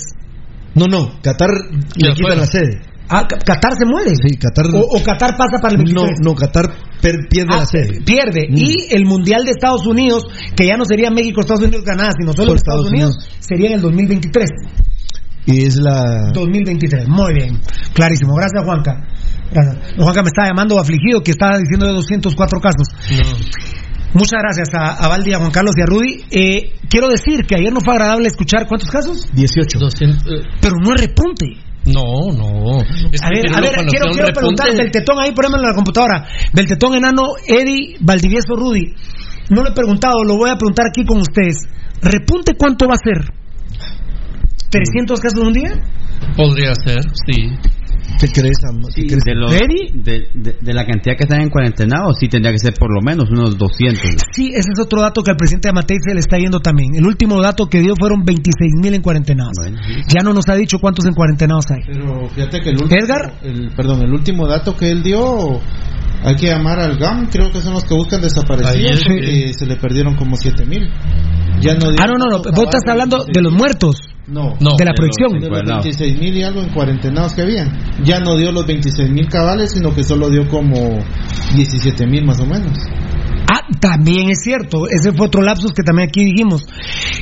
No, 0.76 0.86
no, 0.86 1.20
Qatar 1.22 1.50
le 1.96 2.14
quitan 2.14 2.38
la 2.40 2.46
sede. 2.46 2.82
Ah, 3.12 3.26
Qatar 3.28 3.76
se 3.78 3.86
muere. 3.86 4.12
Sí, 4.16 4.38
Qatar... 4.38 4.66
O, 4.74 4.80
o 4.82 5.04
Qatar 5.04 5.36
pasa 5.38 5.58
para 5.62 5.72
el 5.74 5.78
23. 5.84 6.12
No, 6.22 6.32
no, 6.32 6.36
Qatar 6.36 6.66
per- 7.02 7.28
pierde 7.30 7.50
Ah, 7.54 7.58
la 7.60 7.66
sede. 7.66 8.02
Pierde. 8.02 8.48
Mm. 8.50 8.56
Y 8.58 8.76
el 8.92 9.06
Mundial 9.06 9.46
de 9.46 9.52
Estados 9.52 9.86
Unidos, 9.88 10.26
que 10.56 10.68
ya 10.68 10.76
no 10.78 10.86
sería 10.86 11.10
México, 11.10 11.42
Estados 11.42 11.64
Unidos, 11.64 11.84
Canadá, 11.86 12.12
sino 12.20 12.34
solo 12.34 12.54
Estados, 12.54 12.86
Estados 12.86 12.92
Unidos, 12.92 13.30
sería 13.40 13.70
en 13.70 13.74
el 13.76 13.82
2023. 13.82 14.50
Y 15.48 15.64
es 15.66 15.78
la... 15.78 16.32
2023. 16.34 17.08
Muy 17.08 17.34
bien. 17.34 17.60
Clarísimo. 17.94 18.36
Gracias, 18.36 18.64
Juanca. 18.64 19.08
Gracias. 19.52 19.78
Juanca 19.98 20.22
me 20.22 20.28
estaba 20.28 20.48
llamando 20.50 20.80
afligido 20.80 21.24
que 21.24 21.32
estaba 21.32 21.58
diciendo 21.58 21.88
de 21.88 21.94
204 21.94 22.60
casos. 22.60 22.88
Muchas 24.14 24.42
gracias 24.42 24.70
a, 24.74 25.06
a 25.06 25.08
Valdi, 25.08 25.34
a 25.34 25.38
Juan 25.40 25.52
Carlos 25.52 25.74
y 25.78 25.82
a 25.82 25.86
Rudy. 25.86 26.24
Eh, 26.32 26.74
quiero 26.90 27.08
decir 27.10 27.46
que 27.46 27.56
ayer 27.56 27.72
no 27.72 27.80
fue 27.80 27.94
agradable 27.94 28.28
escuchar 28.28 28.68
cuántos 28.68 28.90
casos, 28.90 29.30
18. 29.34 29.78
200, 29.80 30.24
eh, 30.26 30.48
pero 30.62 30.74
no 30.84 30.96
es 30.96 31.02
repunte. 31.02 31.46
no, 31.86 32.32
no. 32.34 32.82
Es 33.12 33.22
A 33.24 33.30
ver, 33.30 33.42
quiero 33.42 33.58
a 33.58 33.62
ver, 33.62 33.72
quiero, 33.88 34.06
quiero 34.12 34.28
repunte- 34.28 34.34
preguntar 34.34 34.72
del 34.74 34.92
tetón 34.92 35.20
ahí, 35.20 35.32
ponémelo 35.32 35.64
en 35.64 35.70
la 35.70 35.76
computadora. 35.76 36.28
Del 36.54 36.68
tetón 36.68 36.96
enano, 36.96 37.24
Eddie, 37.48 37.98
Valdivieso, 38.00 38.56
Rudy. 38.56 38.94
No 39.52 39.64
lo 39.64 39.70
he 39.70 39.74
preguntado, 39.74 40.24
lo 40.24 40.38
voy 40.38 40.50
a 40.50 40.56
preguntar 40.56 40.88
aquí 40.90 41.06
con 41.06 41.18
ustedes. 41.20 41.68
¿Repunte 42.02 42.54
cuánto 42.58 42.88
va 42.88 42.96
a 42.96 42.98
ser? 42.98 43.26
¿300 44.72 45.20
casos 45.20 45.40
en 45.42 45.48
un 45.48 45.54
día? 45.54 45.72
Podría 46.36 46.74
ser, 46.76 47.02
sí. 47.26 47.50
¿Qué 48.20 48.28
crees, 48.28 48.58
qué 48.94 49.02
Sí, 49.02 49.08
crees? 49.08 49.24
de, 49.24 49.34
de, 50.04 50.28
de- 50.34 50.56
de 50.62 50.74
la 50.74 50.86
cantidad 50.86 51.16
que 51.16 51.24
están 51.24 51.42
en 51.42 51.50
cuarentenados, 51.50 52.18
sí 52.20 52.28
tendría 52.28 52.52
que 52.52 52.60
ser 52.60 52.74
por 52.74 52.94
lo 52.94 53.02
menos 53.02 53.30
unos 53.32 53.58
200. 53.58 54.02
Sí, 54.34 54.48
ese 54.50 54.72
es 54.74 54.80
otro 54.80 55.02
dato 55.02 55.22
que 55.24 55.32
al 55.32 55.38
presidente 55.38 55.70
Amatei 55.70 55.98
se 56.06 56.14
le 56.14 56.20
está 56.20 56.38
yendo 56.38 56.60
también. 56.60 56.96
El 56.96 57.06
último 57.06 57.42
dato 57.42 57.68
que 57.68 57.80
dio 57.80 57.94
fueron 57.98 58.24
26 58.26 58.74
mil 58.82 58.94
en 58.94 59.02
cuarentenados. 59.02 59.54
Bueno, 59.60 59.78
sí. 59.88 60.02
Ya 60.10 60.22
no 60.24 60.34
nos 60.34 60.50
ha 60.50 60.56
dicho 60.56 60.80
cuántos 60.80 61.06
en 61.06 61.14
cuarentenados 61.14 61.66
hay. 61.72 61.82
Pero 61.88 62.28
fíjate 62.30 62.60
que 62.62 62.70
el 62.72 62.82
último, 62.82 63.02
Edgar. 63.02 63.34
el, 63.44 63.72
perdón, 63.76 64.02
el 64.02 64.12
último 64.12 64.48
dato 64.48 64.76
que 64.76 64.90
él 64.92 65.02
dio, 65.02 65.60
hay 66.24 66.36
que 66.36 66.48
llamar 66.48 66.80
al 66.80 66.98
GAM, 66.98 67.28
creo 67.28 67.52
que 67.52 67.62
son 67.62 67.74
los 67.74 67.86
que 67.86 67.94
buscan 67.94 68.22
desaparecidos, 68.22 68.76
Ayer, 68.76 69.00
porque 69.08 69.54
se 69.54 69.66
le 69.66 69.76
perdieron 69.78 70.16
como 70.16 70.36
7000. 70.36 70.90
Ya 71.62 71.74
no 71.76 71.90
Ah, 72.00 72.08
no, 72.08 72.14
no, 72.18 72.26
no. 72.28 72.38
Vos 72.52 72.64
estás 72.66 72.82
hablando 72.88 73.26
de 73.26 73.42
los 73.42 73.52
muertos, 73.54 73.96
No, 74.28 74.56
No. 74.60 74.76
de 74.78 74.86
la 74.86 74.94
proyección. 74.94 75.34
de 75.34 75.40
los 75.40 75.50
Bueno. 75.50 75.74
26 75.82 76.20
mil 76.20 76.38
y 76.38 76.44
algo 76.44 76.62
en 76.62 76.70
cuarentenados 76.70 77.34
que 77.34 77.42
habían. 77.42 77.70
Ya 78.04 78.20
no 78.20 78.38
dio 78.38 78.52
los 78.52 78.66
26 78.68 79.10
mil 79.10 79.28
cabales, 79.28 79.72
sino 79.72 79.94
que 79.94 80.04
solo 80.04 80.30
dio 80.30 80.48
como 80.48 81.00
17 81.56 82.06
mil 82.06 82.26
más 82.26 82.40
o 82.40 82.46
menos. 82.46 82.72
También 83.80 84.30
es 84.30 84.42
cierto. 84.42 84.88
Ese 84.90 85.14
fue 85.14 85.28
otro 85.28 85.42
lapsus 85.42 85.72
que 85.74 85.84
también 85.84 86.10
aquí 86.10 86.26
dijimos. 86.26 86.66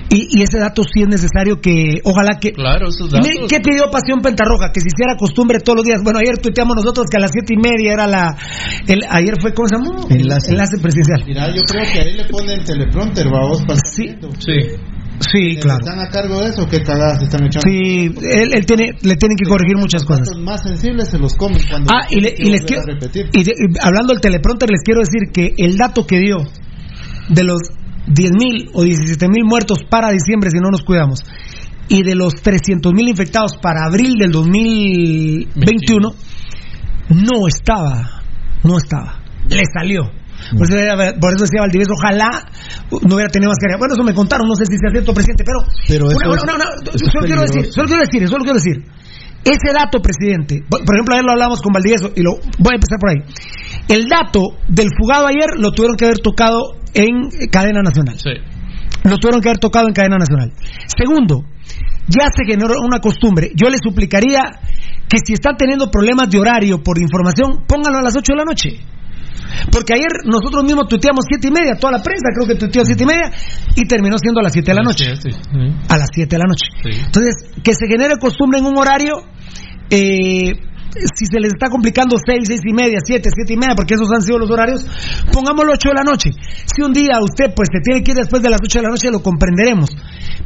Y, 0.09 0.39
y 0.39 0.43
ese 0.43 0.59
dato 0.59 0.83
sí 0.83 1.01
es 1.01 1.07
necesario 1.07 1.59
que, 1.59 1.99
ojalá 2.03 2.39
que. 2.39 2.53
Claro, 2.53 2.89
esos 2.89 3.11
datos. 3.11 3.27
¿Qué 3.49 3.59
pidió 3.59 3.91
Pasión 3.91 4.21
Pentarroja? 4.21 4.71
Que 4.73 4.79
se 4.79 4.87
hiciera 4.87 5.15
costumbre 5.17 5.59
todos 5.59 5.77
los 5.77 5.85
días. 5.85 6.01
Bueno, 6.03 6.19
ayer 6.19 6.37
tuiteamos 6.37 6.75
nosotros 6.75 7.07
que 7.09 7.17
a 7.17 7.19
las 7.19 7.31
siete 7.31 7.53
y 7.53 7.57
media 7.57 7.93
era 7.93 8.07
la. 8.07 8.37
El, 8.87 9.01
ayer 9.09 9.35
fue, 9.41 9.53
¿cómo 9.53 9.67
se 9.67 9.75
llamó? 9.75 10.07
Enlace. 10.09 10.51
Enlace 10.51 10.77
presidencial. 10.79 11.23
Mira, 11.25 11.47
yo 11.53 11.61
creo 11.63 11.83
que 11.91 11.99
ahí 11.99 12.13
le 12.13 12.25
ponen 12.25 12.63
teleprompter, 12.63 13.27
vamos, 13.29 13.61
para 13.63 13.79
estar 13.79 13.97
Sí. 14.39 14.53
Sí. 15.19 15.57
Claro. 15.59 15.79
¿Están 15.79 15.99
a 15.99 16.09
cargo 16.09 16.39
de 16.41 16.49
eso? 16.49 16.67
¿Qué 16.67 16.83
cagadas 16.83 17.21
están 17.23 17.45
echando? 17.45 17.67
Sí, 17.67 18.11
él, 18.21 18.53
él 18.53 18.65
tiene, 18.65 18.91
le 19.01 19.15
tienen 19.15 19.35
que 19.37 19.45
corregir 19.49 19.75
muchas 19.77 20.03
cosas. 20.05 20.27
Los 20.27 20.43
más 20.43 20.61
sensibles 20.63 21.09
se 21.09 21.17
los 21.17 21.33
comen 21.35 21.59
cuando 21.69 21.91
Ah, 21.93 22.05
y, 22.09 22.19
le- 22.21 22.35
y 22.37 22.49
les 22.51 22.61
quiero. 22.63 22.83
a 22.83 22.85
repetir. 22.85 23.25
Y, 23.33 23.43
de- 23.43 23.51
y 23.51 23.73
hablando 23.81 24.13
del 24.13 24.21
teleprompter, 24.21 24.69
les 24.69 24.81
quiero 24.83 24.99
decir 25.01 25.31
que 25.33 25.53
el 25.57 25.75
dato 25.77 26.05
que 26.05 26.19
dio 26.19 26.37
de 27.29 27.43
los 27.43 27.59
10.000 28.07 28.69
o 28.73 28.83
17.000 28.83 29.43
muertos 29.43 29.79
para 29.89 30.11
diciembre, 30.11 30.49
si 30.51 30.59
no 30.59 30.69
nos 30.69 30.83
cuidamos, 30.83 31.19
y 31.89 32.03
de 32.03 32.15
los 32.15 32.35
300.000 32.35 33.09
infectados 33.09 33.57
para 33.61 33.85
abril 33.85 34.13
del 34.19 34.31
2021, 34.31 36.09
no 37.09 37.47
estaba. 37.47 38.21
No 38.63 38.77
estaba. 38.77 39.19
Le 39.49 39.63
salió. 39.73 40.11
Por 40.55 40.63
eso, 40.63 40.75
por 41.19 41.29
eso 41.35 41.43
decía 41.43 41.61
Valdivieso, 41.61 41.91
ojalá 41.97 42.29
no 43.03 43.15
hubiera 43.15 43.29
tenido 43.31 43.49
mascarilla. 43.51 43.79
Bueno, 43.79 43.93
eso 43.95 44.03
me 44.03 44.13
contaron, 44.13 44.47
no 44.47 44.55
sé 44.55 44.65
si 44.65 44.77
sea 44.77 44.91
cierto, 44.91 45.13
presidente, 45.13 45.43
pero. 45.43 45.59
Pero 45.87 46.05
Una- 46.05 46.15
eso 46.15 46.27
una- 46.29 46.35
es- 46.37 46.43
una- 46.43 46.55
una- 46.55 46.69
eso 46.87 46.91
es 46.95 47.11
solo 47.11 47.25
quiero 47.25 47.41
decir, 47.41 47.63
solo 47.73 47.87
quiero 47.87 48.01
decir, 48.03 48.21
solo 48.27 48.43
quiero 48.43 48.59
decir. 48.59 48.77
Ese 49.47 49.69
dato, 49.71 49.99
presidente, 50.01 50.63
por 50.67 50.81
ejemplo, 50.95 51.13
ayer 51.15 51.23
lo 51.23 51.31
hablamos 51.31 51.61
con 51.61 51.71
Valdivieso 51.71 52.11
y 52.15 52.21
lo 52.21 52.31
voy 52.59 52.73
a 52.73 52.77
empezar 52.79 52.99
por 52.99 53.09
ahí. 53.11 53.21
El 53.87 54.07
dato 54.07 54.41
del 54.67 54.89
fugado 54.97 55.27
ayer 55.27 55.55
lo 55.57 55.71
tuvieron 55.71 55.95
que 55.95 56.05
haber 56.05 56.19
tocado 56.19 56.75
en 56.93 57.29
cadena 57.49 57.81
nacional. 57.81 58.17
Sí. 58.19 58.31
Lo 59.03 59.17
tuvieron 59.19 59.39
que 59.39 59.47
haber 59.49 59.59
tocado 59.59 59.87
en 59.87 59.93
cadena 59.93 60.17
nacional. 60.17 60.51
Segundo, 60.87 61.45
ya 62.09 62.27
se 62.35 62.43
generó 62.45 62.75
una 62.83 62.99
costumbre. 62.99 63.51
Yo 63.55 63.69
les 63.69 63.79
suplicaría 63.81 64.41
que 65.07 65.17
si 65.25 65.33
están 65.33 65.55
teniendo 65.55 65.89
problemas 65.89 66.29
de 66.29 66.39
horario 66.39 66.83
por 66.83 66.99
información, 66.99 67.63
pónganlo 67.67 67.99
a 67.99 68.01
las 68.01 68.15
8 68.17 68.33
de 68.33 68.37
la 68.37 68.43
noche. 68.43 68.69
Porque 69.71 69.93
ayer 69.93 70.07
nosotros 70.25 70.63
mismos 70.63 70.87
tuiteamos 70.87 71.25
siete 71.27 71.47
y 71.47 71.51
media, 71.51 71.75
toda 71.75 71.93
la 71.93 72.03
prensa 72.03 72.29
creo 72.33 72.47
que 72.47 72.55
tuiteó 72.55 72.85
siete 72.85 73.03
y 73.03 73.07
media 73.07 73.31
y 73.75 73.85
terminó 73.85 74.17
siendo 74.17 74.39
a 74.39 74.43
las 74.43 74.53
7 74.53 74.71
de 74.71 74.75
la 74.75 74.83
noche. 74.83 75.15
Sí, 75.15 75.31
sí. 75.31 75.37
A 75.87 75.97
las 75.97 76.09
7 76.13 76.27
de 76.27 76.37
la 76.37 76.45
noche. 76.47 76.67
Entonces, 77.05 77.35
que 77.63 77.73
se 77.73 77.87
genere 77.87 78.15
costumbre 78.19 78.59
en 78.59 78.65
un 78.65 78.77
horario, 78.77 79.23
eh, 79.89 80.53
si 81.15 81.25
se 81.25 81.39
les 81.39 81.53
está 81.53 81.69
complicando 81.69 82.17
6, 82.17 82.41
6 82.47 82.61
y 82.65 82.73
media, 82.73 82.99
7, 83.03 83.29
7 83.33 83.53
y 83.53 83.57
media, 83.57 83.75
porque 83.75 83.93
esos 83.93 84.11
han 84.11 84.21
sido 84.21 84.39
los 84.39 84.49
horarios, 84.49 84.85
pongámoslo 85.31 85.73
8 85.73 85.89
de 85.89 85.95
la 85.95 86.03
noche. 86.03 86.31
Si 86.65 86.81
un 86.81 86.93
día 86.93 87.19
usted 87.21 87.53
pues 87.55 87.69
se 87.71 87.79
tiene 87.81 88.03
que 88.03 88.11
ir 88.11 88.17
después 88.17 88.41
de 88.41 88.49
las 88.49 88.59
8 88.63 88.79
de 88.79 88.83
la 88.83 88.89
noche, 88.89 89.11
lo 89.11 89.21
comprenderemos. 89.21 89.91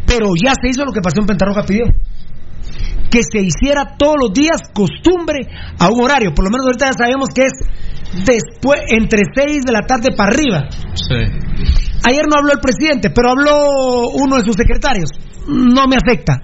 Pero 0.05 0.31
ya 0.35 0.53
se 0.59 0.69
hizo 0.69 0.83
lo 0.83 0.91
que 0.91 1.01
Pasión 1.01 1.25
Pentarroja 1.25 1.63
pidió. 1.63 1.85
Que 3.09 3.21
se 3.23 3.39
hiciera 3.39 3.95
todos 3.97 4.15
los 4.19 4.33
días 4.33 4.61
costumbre 4.73 5.47
a 5.77 5.89
un 5.89 6.01
horario. 6.01 6.33
Por 6.33 6.45
lo 6.45 6.51
menos 6.51 6.65
ahorita 6.65 6.87
ya 6.87 6.97
sabemos 6.97 7.29
que 7.33 7.43
es 7.43 7.53
después, 8.25 8.81
entre 8.89 9.21
6 9.33 9.63
de 9.63 9.71
la 9.71 9.81
tarde 9.81 10.09
para 10.15 10.31
arriba. 10.31 10.67
Sí. 10.93 11.15
Ayer 12.03 12.25
no 12.27 12.37
habló 12.37 12.53
el 12.53 12.59
presidente, 12.59 13.09
pero 13.09 13.31
habló 13.31 14.09
uno 14.13 14.37
de 14.37 14.43
sus 14.43 14.55
secretarios. 14.55 15.09
No 15.47 15.87
me 15.87 15.97
afecta. 15.97 16.41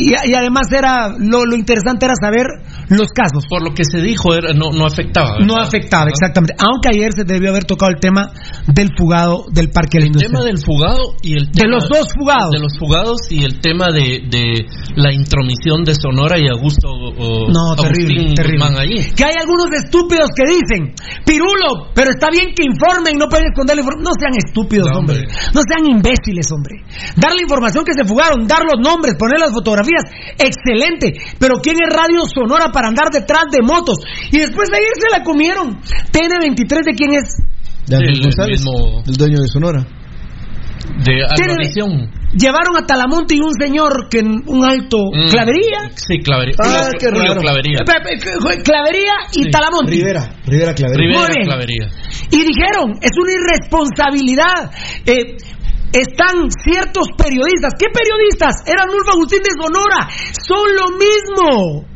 Y, 0.00 0.30
y 0.30 0.34
además 0.34 0.68
era 0.70 1.08
lo, 1.18 1.44
lo 1.44 1.56
interesante 1.56 2.06
era 2.06 2.14
saber 2.20 2.46
los 2.88 3.08
casos. 3.10 3.44
Por 3.48 3.62
lo 3.62 3.74
que 3.74 3.82
se 3.84 4.00
dijo, 4.00 4.34
era, 4.34 4.52
no, 4.52 4.70
no 4.70 4.86
afectaba. 4.86 5.32
¿verdad? 5.32 5.46
No 5.46 5.56
afectaba, 5.56 6.06
exactamente. 6.08 6.54
Aunque 6.58 6.88
ayer 6.94 7.12
se 7.12 7.24
debió 7.24 7.50
haber 7.50 7.64
tocado 7.64 7.90
el 7.90 8.00
tema 8.00 8.30
del 8.66 8.90
fugado 8.96 9.44
del 9.50 9.70
Parque 9.70 9.98
de 9.98 10.00
la 10.00 10.04
El 10.04 10.06
Industria. 10.08 10.30
tema 10.30 10.44
del 10.44 10.58
fugado 10.58 11.14
y 11.22 11.32
el 11.34 11.46
De 11.46 11.52
tema- 11.52 11.74
los 11.74 11.88
dos 11.88 12.08
fugados. 12.16 12.50
De 12.52 12.60
los 12.60 12.78
fugados 12.78 13.18
y 13.30 13.44
el 13.44 13.60
tema 13.60 13.86
de, 13.92 14.22
de 14.30 14.66
la 14.96 15.12
intromisión 15.12 15.82
de 15.84 15.94
Sonora 15.94 16.38
y 16.38 16.46
Augusto 16.48 16.88
o, 16.88 17.50
No, 17.50 17.72
Agustín 17.72 18.06
terrible, 18.06 18.34
terrible. 18.34 18.64
Allí. 18.78 19.10
Que 19.16 19.24
hay 19.24 19.34
algunos 19.40 19.66
estúpidos 19.72 20.28
que 20.36 20.44
dicen, 20.46 20.94
Pirulo, 21.24 21.90
pero 21.94 22.10
está 22.10 22.28
bien 22.30 22.54
que 22.54 22.62
informen, 22.64 23.16
no 23.18 23.28
pueden 23.28 23.46
esconder 23.50 23.76
la 23.76 23.82
información. 23.82 24.04
No 24.04 24.14
sean 24.18 24.34
estúpidos, 24.36 24.88
No, 24.92 24.98
hombre. 25.00 25.16
hombre. 25.26 25.34
No 25.54 25.60
sean 25.66 25.82
imbéciles, 25.90 26.46
hombre. 26.52 26.84
Dar 27.16 27.34
la 27.34 27.42
información 27.42 27.84
que 27.84 27.92
se 27.94 28.04
fugaron, 28.04 28.46
dar 28.46 28.62
los 28.62 28.78
nombres, 28.80 29.14
poner 29.18 29.40
las 29.40 29.50
fotografías, 29.52 29.87
excelente. 30.38 31.14
Pero 31.38 31.56
¿quién 31.62 31.76
es 31.82 31.94
Radio 31.94 32.20
Sonora 32.32 32.70
para 32.72 32.88
andar 32.88 33.08
detrás 33.12 33.44
de 33.50 33.62
motos? 33.62 33.98
Y 34.32 34.38
después 34.38 34.68
ayer 34.72 34.92
se 34.98 35.16
la 35.18 35.24
comieron. 35.24 35.78
TN23 36.12 36.84
de 36.84 36.94
quién 36.94 37.12
es? 37.14 37.34
De 37.86 37.96
González, 38.20 38.60
mismo- 38.60 39.02
el 39.06 39.14
dueño 39.16 39.38
de 39.40 39.48
Sonora. 39.48 39.86
De 41.04 41.22
Alvavisión. 41.24 42.10
Llevaron 42.36 42.76
a 42.76 42.84
Talamonte 42.86 43.34
y 43.34 43.40
un 43.40 43.52
señor 43.58 44.08
que 44.10 44.18
en 44.18 44.42
un 44.46 44.64
alto 44.64 44.98
Mm. 45.12 45.30
clavería. 45.30 45.90
Sí, 45.94 46.18
Clavería. 46.22 46.54
Ah, 46.62 46.68
Julio- 46.68 46.98
qué 47.00 47.06
Julio 47.06 47.22
raro. 47.28 47.40
Clavería. 47.40 47.78
Clavería 48.64 49.12
y 49.32 49.44
Sí. 49.44 49.50
Talamonte. 49.50 49.90
Rivera, 49.92 50.28
Rivera 50.46 50.74
Clavería. 50.74 51.06
Rivera. 51.20 51.44
Clavería. 51.44 51.88
Y 52.30 52.36
dijeron, 52.44 52.92
es 53.00 53.10
una 53.18 53.32
irresponsabilidad. 53.32 54.70
Eh, 55.06 55.36
están 55.92 56.50
ciertos 56.50 57.08
periodistas. 57.16 57.74
¿Qué 57.78 57.86
periodistas? 57.92 58.62
Era 58.66 58.82
Arnulfo 58.84 59.12
Agustín 59.12 59.40
de 59.42 59.50
Sonora. 59.56 60.08
Son 60.32 60.66
lo 60.74 60.96
mismo. 60.98 61.86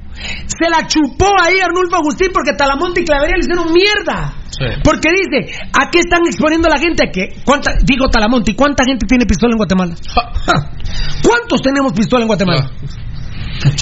Se 0.47 0.69
la 0.70 0.86
chupó 0.86 1.32
ahí 1.43 1.59
Arnulfo 1.60 1.97
Agustín 1.97 2.28
porque 2.32 2.52
Talamonte 2.52 3.01
y 3.01 3.05
Clavería 3.05 3.35
le 3.36 3.40
hicieron 3.40 3.73
mierda. 3.73 4.35
Sí. 4.51 4.66
Porque 4.85 5.09
dice, 5.10 5.52
¿a 5.73 5.90
qué 5.90 5.98
están 6.01 6.20
exponiendo 6.27 6.69
a 6.69 6.77
la 6.77 6.78
gente? 6.78 7.10
que 7.12 7.28
cuánta, 7.44 7.73
Digo 7.82 8.09
Talamonte, 8.09 8.52
¿y 8.52 8.55
cuánta 8.55 8.85
gente 8.85 9.06
tiene 9.06 9.24
pistola 9.27 9.52
en 9.52 9.56
Guatemala? 9.59 9.94
¿Cuántos 11.23 11.62
tenemos 11.62 11.93
pistola 11.93 12.23
en 12.23 12.28
Guatemala? 12.28 12.70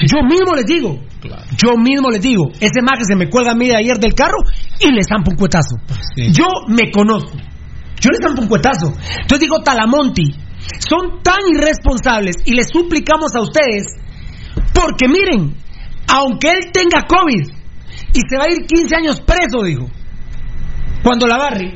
Yo 0.05 0.23
mismo 0.23 0.55
les 0.55 0.65
digo, 0.65 0.99
Claro. 1.21 1.43
yo 1.57 1.75
mismo 1.77 2.09
les 2.09 2.21
digo, 2.21 2.49
ese 2.59 2.81
maje 2.81 3.03
se 3.03 3.15
me 3.15 3.29
cuelga 3.29 3.51
a 3.51 3.55
mí 3.55 3.67
de 3.67 3.75
ayer 3.75 3.97
del 3.97 4.13
carro 4.13 4.37
y 4.79 4.91
le 4.91 5.01
zampo 5.03 5.31
un 5.31 5.37
cuetazo. 5.37 5.75
Sí. 6.15 6.31
Yo 6.31 6.45
me 6.67 6.91
conozco. 6.91 7.31
Yo 8.01 8.09
le 8.09 8.17
zampo 8.25 8.41
un 8.41 8.47
cuetazo. 8.47 8.87
Entonces 9.21 9.39
digo, 9.39 9.61
Talamonti, 9.63 10.23
son 10.89 11.21
tan 11.23 11.39
irresponsables 11.53 12.35
y 12.45 12.53
les 12.53 12.67
suplicamos 12.71 13.35
a 13.35 13.41
ustedes, 13.41 13.85
porque 14.73 15.07
miren, 15.07 15.55
aunque 16.07 16.49
él 16.49 16.71
tenga 16.73 17.05
COVID 17.07 17.47
y 18.13 18.19
se 18.27 18.37
va 18.37 18.45
a 18.45 18.51
ir 18.51 18.65
15 18.67 18.95
años 18.95 19.21
preso, 19.21 19.63
dijo, 19.63 19.87
cuando 21.03 21.27
la 21.27 21.35
agarre, 21.35 21.73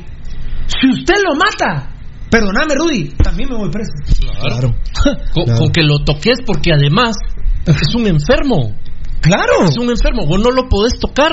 si 0.66 0.90
usted 0.90 1.14
lo 1.26 1.34
mata, 1.36 1.90
perdóname 2.30 2.74
Rudy, 2.74 3.14
también 3.22 3.48
me 3.50 3.56
voy 3.56 3.70
preso. 3.70 3.92
Claro. 4.40 4.74
Con, 5.32 5.44
Claro. 5.44 5.58
con 5.60 5.72
que 5.72 5.82
lo 5.82 5.98
toques 6.04 6.38
porque 6.44 6.72
además 6.72 7.16
es 7.66 7.94
un 7.94 8.06
enfermo. 8.06 8.74
Claro. 9.20 9.64
Es 9.68 9.76
un 9.78 9.90
enfermo. 9.90 10.26
Vos 10.26 10.40
no 10.40 10.50
lo 10.50 10.68
podés 10.68 10.98
tocar. 10.98 11.32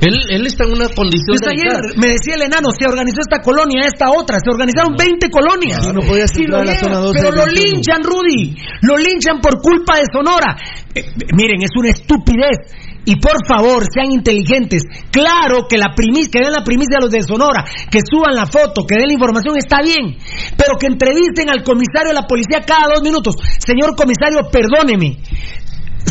Él, 0.00 0.20
él 0.30 0.46
está 0.46 0.64
en 0.64 0.72
una 0.72 0.88
condición 0.88 1.36
Pues 1.38 1.46
ayer 1.46 1.96
me 1.96 2.08
decía 2.08 2.34
el 2.34 2.42
enano, 2.42 2.68
se 2.76 2.86
organizó 2.86 3.20
esta 3.20 3.40
colonia, 3.40 3.86
esta 3.86 4.10
otra, 4.10 4.38
se 4.38 4.50
organizaron 4.50 4.94
20 4.96 5.30
colonias. 5.30 5.84
Sí, 5.84 5.92
no 5.92 6.00
podías 6.00 6.30
Sí, 6.30 6.42
entrar 6.42 6.64
lo 6.64 6.70
a 6.70 6.74
la 6.74 6.78
zona 6.78 6.98
12 6.98 7.18
pero 7.20 7.30
lo 7.36 7.44
21. 7.44 7.64
linchan, 7.64 8.00
Rudy. 8.02 8.56
Lo 8.82 8.96
linchan 8.96 9.40
por 9.40 9.60
culpa 9.60 9.96
de 9.98 10.04
Sonora. 10.12 10.56
Eh, 10.94 11.00
eh, 11.00 11.26
miren, 11.36 11.62
es 11.62 11.70
una 11.76 11.90
estupidez. 11.90 12.58
Y 13.08 13.20
por 13.20 13.38
favor, 13.46 13.86
sean 13.86 14.10
inteligentes. 14.10 14.82
Claro 15.12 15.68
que 15.68 15.78
la 15.78 15.94
primicia, 15.94 16.28
que 16.28 16.40
den 16.40 16.50
la 16.50 16.64
primicia 16.64 16.98
a 16.98 17.02
los 17.02 17.10
de 17.10 17.22
Sonora, 17.22 17.64
que 17.88 18.00
suban 18.02 18.34
la 18.34 18.46
foto, 18.46 18.82
que 18.82 18.96
den 18.96 19.06
la 19.06 19.12
información, 19.14 19.54
está 19.56 19.78
bien. 19.80 20.18
Pero 20.58 20.74
que 20.76 20.88
entrevisten 20.88 21.48
al 21.48 21.62
comisario 21.62 22.08
de 22.10 22.14
la 22.14 22.26
policía 22.26 22.62
cada 22.66 22.92
dos 22.92 23.02
minutos. 23.02 23.36
Señor 23.58 23.94
comisario, 23.94 24.50
perdóneme. 24.50 25.22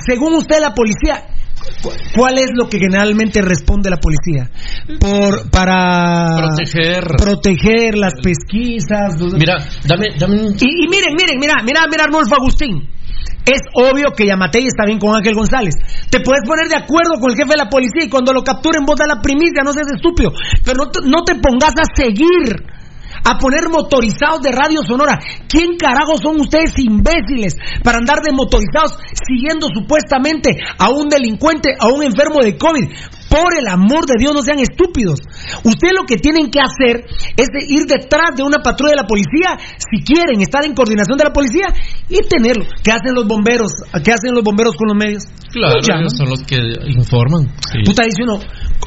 Según 0.07 0.35
usted, 0.35 0.61
la 0.61 0.73
policía, 0.73 1.27
¿cuál 2.15 2.37
es 2.37 2.51
lo 2.53 2.67
que 2.67 2.79
generalmente 2.79 3.41
responde 3.41 3.89
la 3.89 3.97
policía? 3.97 4.49
Por, 4.99 5.49
para 5.49 6.37
Proteger. 6.37 7.03
proteger 7.17 7.97
las 7.97 8.13
pesquisas. 8.21 9.15
Mira, 9.33 9.57
dame, 9.85 10.07
dame 10.17 10.41
un... 10.41 10.53
y, 10.59 10.85
y 10.85 10.87
miren, 10.87 11.15
miren, 11.15 11.39
mira, 11.39 11.55
mira, 11.63 11.81
mira, 11.89 12.03
Arnulfo 12.05 12.35
Agustín. 12.35 12.89
Es 13.45 13.61
obvio 13.75 14.09
que 14.17 14.25
Yamatei 14.25 14.65
está 14.65 14.85
bien 14.85 14.97
con 14.97 15.15
Ángel 15.15 15.35
González. 15.35 15.75
Te 16.09 16.19
puedes 16.19 16.41
poner 16.47 16.67
de 16.67 16.77
acuerdo 16.77 17.19
con 17.21 17.29
el 17.29 17.37
jefe 17.37 17.51
de 17.53 17.63
la 17.63 17.69
policía 17.69 18.03
y 18.05 18.09
cuando 18.09 18.33
lo 18.33 18.43
capturen 18.43 18.83
vos 18.85 18.95
da 18.97 19.05
la 19.05 19.21
primicia, 19.21 19.61
no 19.63 19.71
seas 19.71 19.87
estúpido. 19.93 20.31
Pero 20.63 20.77
no 20.77 20.89
te, 20.89 20.99
no 21.05 21.23
te 21.23 21.35
pongas 21.35 21.75
a 21.77 21.85
seguir, 21.95 22.57
a 23.25 23.37
poner 23.39 23.67
motorizados 23.69 24.41
de 24.41 24.51
radio 24.51 24.81
sonora. 24.87 25.19
¿Quién 25.49 25.77
carajo 25.77 26.17
son 26.21 26.39
ustedes 26.39 26.77
imbéciles 26.77 27.57
para 27.83 27.97
andar 27.97 28.21
de 28.21 28.31
motorizados 28.31 28.97
siguiendo 29.27 29.67
supuestamente 29.73 30.51
a 30.77 30.89
un 30.89 31.09
delincuente, 31.09 31.71
a 31.79 31.87
un 31.87 32.03
enfermo 32.03 32.39
de 32.41 32.55
COVID? 32.57 32.85
Por 33.35 33.57
el 33.59 33.67
amor 33.67 34.05
de 34.05 34.15
Dios, 34.17 34.33
no 34.33 34.41
sean 34.41 34.59
estúpidos. 34.59 35.19
Ustedes 35.63 35.93
lo 35.97 36.05
que 36.05 36.17
tienen 36.17 36.49
que 36.49 36.59
hacer 36.59 37.03
es 37.35 37.47
de 37.51 37.65
ir 37.67 37.83
detrás 37.85 38.31
de 38.35 38.43
una 38.43 38.59
patrulla 38.63 38.91
de 38.91 39.01
la 39.01 39.07
policía, 39.07 39.57
si 39.77 40.03
quieren 40.03 40.39
estar 40.41 40.63
en 40.63 40.73
coordinación 40.73 41.17
de 41.17 41.23
la 41.25 41.33
policía 41.33 41.67
y 42.09 42.19
tenerlo. 42.27 42.65
¿Qué 42.83 42.91
hacen 42.91 43.13
los 43.13 43.27
bomberos? 43.27 43.71
¿Qué 44.03 44.11
hacen 44.11 44.33
los 44.33 44.43
bomberos 44.43 44.75
con 44.75 44.87
los 44.87 44.97
medios? 44.97 45.23
Claro, 45.51 45.75
ellos 45.79 46.13
son 46.17 46.29
los 46.29 46.43
que 46.43 46.57
informan. 46.87 47.47
Sí. 47.71 47.79
Puta 47.85 48.03
dice 48.03 48.23
uno, 48.23 48.39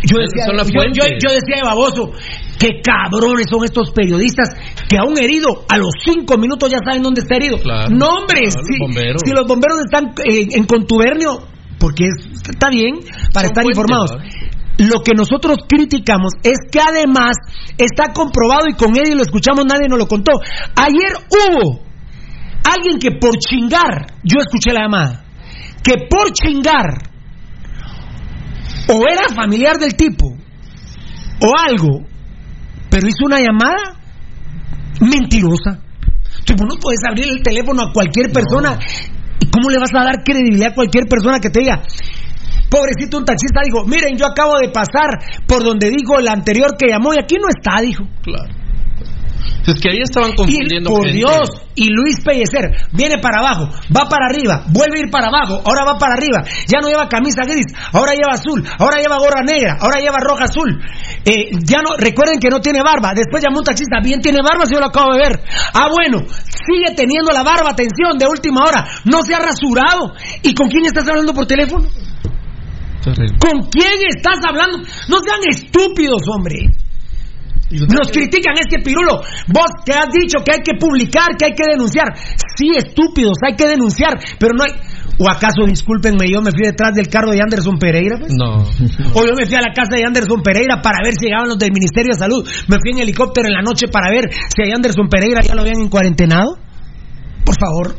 yo 0.04 0.16
decía, 0.18 0.44
yo, 0.52 0.64
fuente. 0.64 0.98
yo- 1.00 1.08
yo 1.28 1.34
decía 1.34 1.56
de 1.56 1.62
baboso, 1.64 2.12
qué 2.58 2.80
cabrones 2.82 3.46
son 3.50 3.64
estos 3.64 3.90
periodistas 3.92 4.50
que 4.88 4.98
a 4.98 5.04
un 5.04 5.16
herido 5.18 5.64
a 5.68 5.78
los 5.78 5.90
cinco 6.04 6.36
minutos 6.36 6.70
ya 6.70 6.78
saben 6.84 7.02
dónde 7.02 7.22
está 7.22 7.36
herido. 7.36 7.58
Claro. 7.58 7.88
no 7.90 8.06
hombre, 8.08 8.40
Claro, 8.42 8.60
los 8.60 8.66
si, 8.66 8.78
bomberos. 8.78 9.22
si 9.24 9.32
los 9.32 9.46
bomberos 9.46 9.78
están 9.80 10.12
eh, 10.28 10.48
en 10.52 10.64
contubernio, 10.64 11.47
porque 11.78 12.04
es- 12.06 12.42
está 12.50 12.68
bien 12.70 12.96
para 13.32 13.48
Son 13.48 13.58
estar 13.58 13.62
fuentes, 13.64 13.78
informados. 13.78 14.10
Lo 14.78 15.00
que 15.02 15.12
nosotros 15.14 15.58
criticamos 15.68 16.32
es 16.42 16.56
que 16.70 16.78
además 16.80 17.36
está 17.76 18.12
comprobado 18.12 18.66
y 18.68 18.74
con 18.74 18.96
Eddie 18.96 19.16
lo 19.16 19.22
escuchamos, 19.22 19.64
nadie 19.66 19.88
nos 19.88 19.98
lo 19.98 20.06
contó. 20.06 20.32
Ayer 20.76 21.12
hubo 21.30 21.82
alguien 22.64 22.98
que 23.00 23.12
por 23.20 23.36
chingar, 23.38 24.06
yo 24.22 24.38
escuché 24.40 24.72
la 24.72 24.82
llamada, 24.82 25.24
que 25.82 25.94
por 26.08 26.32
chingar 26.32 27.10
o 28.88 29.02
era 29.10 29.34
familiar 29.34 29.78
del 29.78 29.94
tipo 29.94 30.26
o 31.40 31.52
algo, 31.58 32.06
pero 32.90 33.06
hizo 33.08 33.24
una 33.26 33.38
llamada 33.40 33.98
mentirosa. 35.00 35.80
Tú 36.44 36.54
no 36.54 36.76
puedes 36.80 37.00
abrir 37.08 37.26
el 37.28 37.42
teléfono 37.42 37.82
a 37.82 37.92
cualquier 37.92 38.32
persona. 38.32 38.78
¿Y 39.40 39.50
cómo 39.50 39.70
le 39.70 39.78
vas 39.78 39.90
a 39.94 40.04
dar 40.04 40.24
credibilidad 40.24 40.72
a 40.72 40.74
cualquier 40.74 41.04
persona 41.06 41.38
que 41.40 41.50
te 41.50 41.60
diga? 41.60 41.82
Pobrecito 42.70 43.18
un 43.18 43.24
taxista 43.24 43.62
dijo, 43.64 43.86
miren, 43.86 44.16
yo 44.18 44.26
acabo 44.26 44.58
de 44.58 44.68
pasar 44.68 45.42
por 45.46 45.64
donde 45.64 45.88
dijo 45.88 46.18
el 46.18 46.28
anterior 46.28 46.76
que 46.76 46.88
llamó 46.88 47.14
y 47.14 47.18
aquí 47.18 47.36
no 47.40 47.48
está, 47.48 47.80
dijo. 47.80 48.04
Claro. 48.22 48.57
Es 49.66 49.80
que 49.80 49.90
ahí 49.90 50.00
estaban 50.02 50.32
Y, 50.32 50.36
confundiendo. 50.36 50.90
por 50.90 51.04
gente. 51.04 51.18
Dios, 51.18 51.48
y 51.74 51.88
Luis 51.90 52.16
Pellecer 52.24 52.70
viene 52.92 53.18
para 53.20 53.40
abajo, 53.40 53.68
va 53.94 54.08
para 54.08 54.26
arriba, 54.26 54.64
vuelve 54.72 54.98
a 54.98 55.04
ir 55.04 55.10
para 55.10 55.28
abajo, 55.28 55.60
ahora 55.64 55.84
va 55.84 55.98
para 55.98 56.14
arriba, 56.14 56.42
ya 56.66 56.80
no 56.80 56.88
lleva 56.88 57.08
camisa 57.08 57.42
gris, 57.44 57.66
ahora 57.92 58.12
lleva 58.14 58.32
azul, 58.32 58.64
ahora 58.78 58.98
lleva 58.98 59.18
gorra 59.18 59.42
negra, 59.44 59.76
ahora 59.80 59.98
lleva 60.00 60.16
roja 60.20 60.44
azul. 60.44 60.72
Eh, 61.24 61.50
ya 61.64 61.82
no, 61.82 61.96
recuerden 61.98 62.40
que 62.40 62.48
no 62.48 62.60
tiene 62.60 62.82
barba, 62.82 63.12
después 63.14 63.42
llamó 63.42 63.58
un 63.58 63.64
taxista, 63.64 64.00
bien 64.02 64.20
tiene 64.20 64.38
barba, 64.42 64.64
si 64.66 64.74
yo 64.74 64.80
lo 64.80 64.86
acabo 64.86 65.12
de 65.12 65.20
ver. 65.20 65.40
Ah, 65.74 65.88
bueno, 65.92 66.24
sigue 66.28 66.94
teniendo 66.96 67.30
la 67.32 67.42
barba, 67.42 67.70
atención, 67.70 68.16
de 68.18 68.26
última 68.26 68.64
hora, 68.64 68.86
no 69.04 69.22
se 69.22 69.34
ha 69.34 69.38
rasurado. 69.38 70.14
¿Y 70.42 70.54
con 70.54 70.68
quién 70.68 70.86
estás 70.86 71.06
hablando 71.06 71.34
por 71.34 71.46
teléfono? 71.46 71.86
Terrible. 73.04 73.38
¿Con 73.38 73.68
quién 73.70 74.00
estás 74.08 74.38
hablando? 74.48 74.78
No 75.08 75.18
sean 75.20 75.40
estúpidos, 75.48 76.22
hombre. 76.34 76.66
Nos 77.70 78.10
critican, 78.10 78.54
es 78.56 78.66
que 78.70 78.82
Pirulo, 78.82 79.20
vos 79.48 79.70
que 79.84 79.92
has 79.92 80.08
dicho 80.08 80.40
que 80.44 80.52
hay 80.52 80.62
que 80.64 80.78
publicar, 80.78 81.36
que 81.38 81.46
hay 81.46 81.52
que 81.52 81.68
denunciar. 81.70 82.16
Sí, 82.56 82.72
estúpidos, 82.74 83.36
hay 83.46 83.56
que 83.56 83.68
denunciar, 83.68 84.12
pero 84.38 84.54
no 84.54 84.64
hay. 84.64 84.72
¿O 85.20 85.28
acaso, 85.28 85.66
discúlpenme, 85.66 86.30
yo 86.30 86.40
me 86.40 86.52
fui 86.52 86.62
detrás 86.64 86.94
del 86.94 87.08
carro 87.08 87.32
de 87.32 87.40
Anderson 87.42 87.76
Pereira? 87.76 88.18
pues? 88.18 88.32
No. 88.32 88.62
O 88.62 89.26
yo 89.26 89.34
me 89.34 89.46
fui 89.46 89.56
a 89.56 89.60
la 89.60 89.74
casa 89.74 89.96
de 89.96 90.04
Anderson 90.04 90.42
Pereira 90.42 90.80
para 90.80 90.98
ver 91.02 91.14
si 91.14 91.26
llegaban 91.26 91.48
los 91.48 91.58
del 91.58 91.72
Ministerio 91.72 92.14
de 92.14 92.18
Salud. 92.18 92.48
Me 92.68 92.76
fui 92.80 92.92
en 92.92 92.98
helicóptero 93.00 93.48
en 93.48 93.54
la 93.54 93.62
noche 93.62 93.88
para 93.88 94.10
ver 94.10 94.30
si 94.30 94.62
a 94.62 94.74
Anderson 94.74 95.08
Pereira 95.08 95.40
ya 95.42 95.54
lo 95.54 95.62
habían 95.62 95.80
encuarentenado. 95.80 96.56
Por 97.44 97.58
favor. 97.58 97.98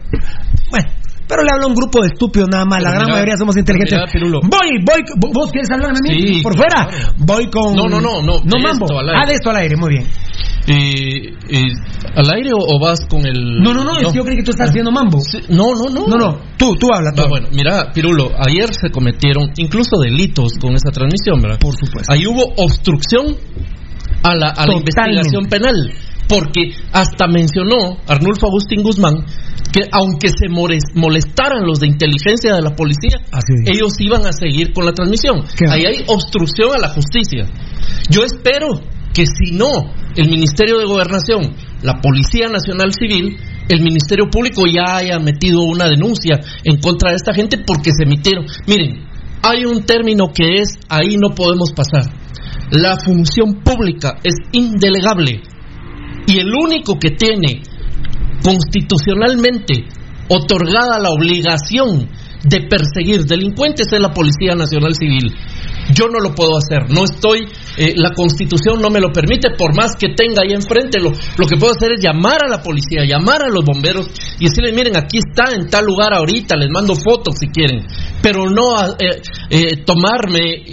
Bueno, 0.72 0.88
Pero 1.30 1.44
le 1.44 1.50
hablo 1.54 1.66
a 1.66 1.68
un 1.70 1.76
grupo 1.76 2.02
de 2.02 2.08
estúpidos 2.08 2.50
nada 2.50 2.66
más. 2.66 2.82
la 2.82 2.90
gran 2.90 3.04
mira, 3.06 3.14
mayoría 3.14 3.38
somos 3.38 3.56
inteligentes. 3.56 3.94
mira, 4.16 4.40
voy, 4.42 4.70
voy. 4.84 5.32
¿Vos 5.32 5.52
quieres 5.52 5.70
hablar 5.70 5.92
a 5.92 5.94
mí? 5.94 6.10
Sí, 6.10 6.42
Por 6.42 6.58
fuera. 6.58 6.88
claro. 6.90 7.14
Voy 7.18 7.48
con. 7.52 7.76
No, 7.76 7.84
no, 7.88 8.02
no, 8.02 8.24
no, 8.24 8.42
No 8.44 8.60
mambo. 8.60 8.88
Ah, 9.14 9.28
de 9.28 9.36
esto 9.36 9.52
al 9.52 9.58
aire, 9.58 9.76
muy 9.78 9.90
bien. 9.94 10.08
Eh, 10.68 11.34
eh, 11.50 11.72
¿Al 12.16 12.30
aire 12.36 12.52
o, 12.54 12.58
o 12.58 12.80
vas 12.80 13.06
con 13.08 13.26
el.? 13.26 13.62
No, 13.62 13.74
no, 13.76 13.84
no, 13.84 13.98
que 13.98 14.18
yo 14.18 14.24
creí 14.24 14.38
que 14.38 14.44
tú 14.44 14.52
estás 14.52 14.70
haciendo 14.70 14.92
mambo. 14.92 15.20
No, 15.50 15.74
no, 15.76 15.90
no. 15.90 16.08
No, 16.08 16.16
no. 16.18 16.38
Tú, 16.58 16.74
tú 16.76 16.88
habla. 16.92 17.12
tú. 17.16 17.22
Ah, 17.22 17.28
bueno, 17.30 17.48
mira, 17.52 17.92
Pirulo, 17.94 18.32
ayer 18.48 18.74
se 18.74 18.90
cometieron 18.90 19.52
incluso 19.58 19.98
delitos 20.02 20.54
con 20.60 20.74
esa 20.74 20.90
transmisión, 20.92 21.40
¿verdad? 21.42 21.60
Por 21.60 21.76
supuesto. 21.76 22.12
Ahí 22.12 22.26
hubo 22.26 22.44
obstrucción 22.58 23.36
a 24.24 24.36
la, 24.36 24.50
a 24.50 24.66
la 24.66 24.74
investigación 24.74 25.46
penal, 25.46 25.76
porque 26.30 26.72
hasta 26.94 27.28
mencionó 27.28 27.98
Arnulfo 28.08 28.48
Agustín 28.48 28.84
Guzmán 28.84 29.26
que 29.74 29.82
aunque 29.92 30.30
se 30.30 30.48
molestaran 30.50 31.66
los 31.66 31.80
de 31.80 31.88
inteligencia 31.88 32.56
de 32.56 32.62
la 32.62 32.76
policía, 32.76 33.18
ellos 33.66 33.94
iban 34.00 34.26
a 34.26 34.32
seguir 34.32 34.74
con 34.74 34.86
la 34.86 34.94
transmisión. 34.94 35.44
Qué 35.58 35.66
Ahí 35.70 35.84
hay 35.86 36.06
obstrucción 36.08 36.74
a 36.74 36.80
la 36.80 36.90
justicia. 36.90 37.46
Yo 38.10 38.24
espero 38.24 38.82
que 39.14 39.26
si 39.26 39.56
no, 39.56 39.70
el 40.16 40.30
Ministerio 40.30 40.80
de 40.80 40.86
Gobernación, 40.86 41.54
la 41.84 42.00
Policía 42.02 42.48
Nacional 42.48 42.94
Civil, 42.94 43.38
el 43.70 43.82
Ministerio 43.82 44.26
Público 44.32 44.64
ya 44.66 44.98
haya 44.98 45.20
metido 45.20 45.62
una 45.62 45.88
denuncia 45.88 46.40
en 46.64 46.80
contra 46.80 47.12
de 47.12 47.18
esta 47.18 47.34
gente 47.34 47.60
porque 47.60 47.92
se 47.96 48.06
emitieron. 48.06 48.46
Miren, 48.68 49.06
hay 49.44 49.66
un 49.66 49.84
término 49.84 50.32
que 50.34 50.62
es 50.62 50.80
ahí 50.90 51.16
no 51.18 51.36
podemos 51.36 51.72
pasar. 51.74 52.12
La 52.72 52.98
función 52.98 53.62
pública 53.64 54.18
es 54.24 54.36
indelegable 54.52 55.42
y 56.30 56.40
el 56.40 56.54
único 56.54 57.00
que 57.00 57.12
tiene 57.12 57.62
constitucionalmente 58.44 59.86
otorgada 60.30 61.00
la 61.00 61.10
obligación 61.10 62.08
de 62.44 62.62
perseguir 62.62 63.26
delincuentes 63.26 63.92
es 63.92 64.00
la 64.00 64.14
Policía 64.14 64.54
Nacional 64.56 64.94
Civil. 64.94 65.34
Yo 65.94 66.08
no 66.08 66.20
lo 66.20 66.36
puedo 66.36 66.58
hacer, 66.58 66.90
no 66.90 67.04
estoy, 67.04 67.40
eh, 67.78 67.94
la 67.96 68.12
constitución 68.12 68.82
no 68.82 68.90
me 68.90 69.00
lo 69.00 69.12
permite, 69.12 69.50
por 69.58 69.76
más 69.76 69.96
que 69.96 70.10
tenga 70.16 70.44
ahí 70.44 70.54
enfrente, 70.54 71.00
lo, 71.00 71.12
lo 71.12 71.48
que 71.48 71.58
puedo 71.58 71.74
hacer 71.74 71.94
es 71.98 72.04
llamar 72.04 72.44
a 72.46 72.48
la 72.48 72.62
policía, 72.62 73.06
llamar 73.06 73.44
a 73.44 73.50
los 73.50 73.64
bomberos 73.64 74.08
y 74.40 74.46
decirles, 74.46 74.74
miren, 74.74 74.96
aquí 74.98 75.18
está 75.18 75.54
en 75.54 75.68
tal 75.70 75.86
lugar 75.86 76.14
ahorita, 76.14 76.56
les 76.58 76.70
mando 76.70 76.96
fotos 76.96 77.36
si 77.40 77.48
quieren, 77.48 77.86
pero 78.22 78.50
no 78.50 78.78
eh, 79.00 79.22
eh, 79.50 79.84
tomarme 79.86 80.64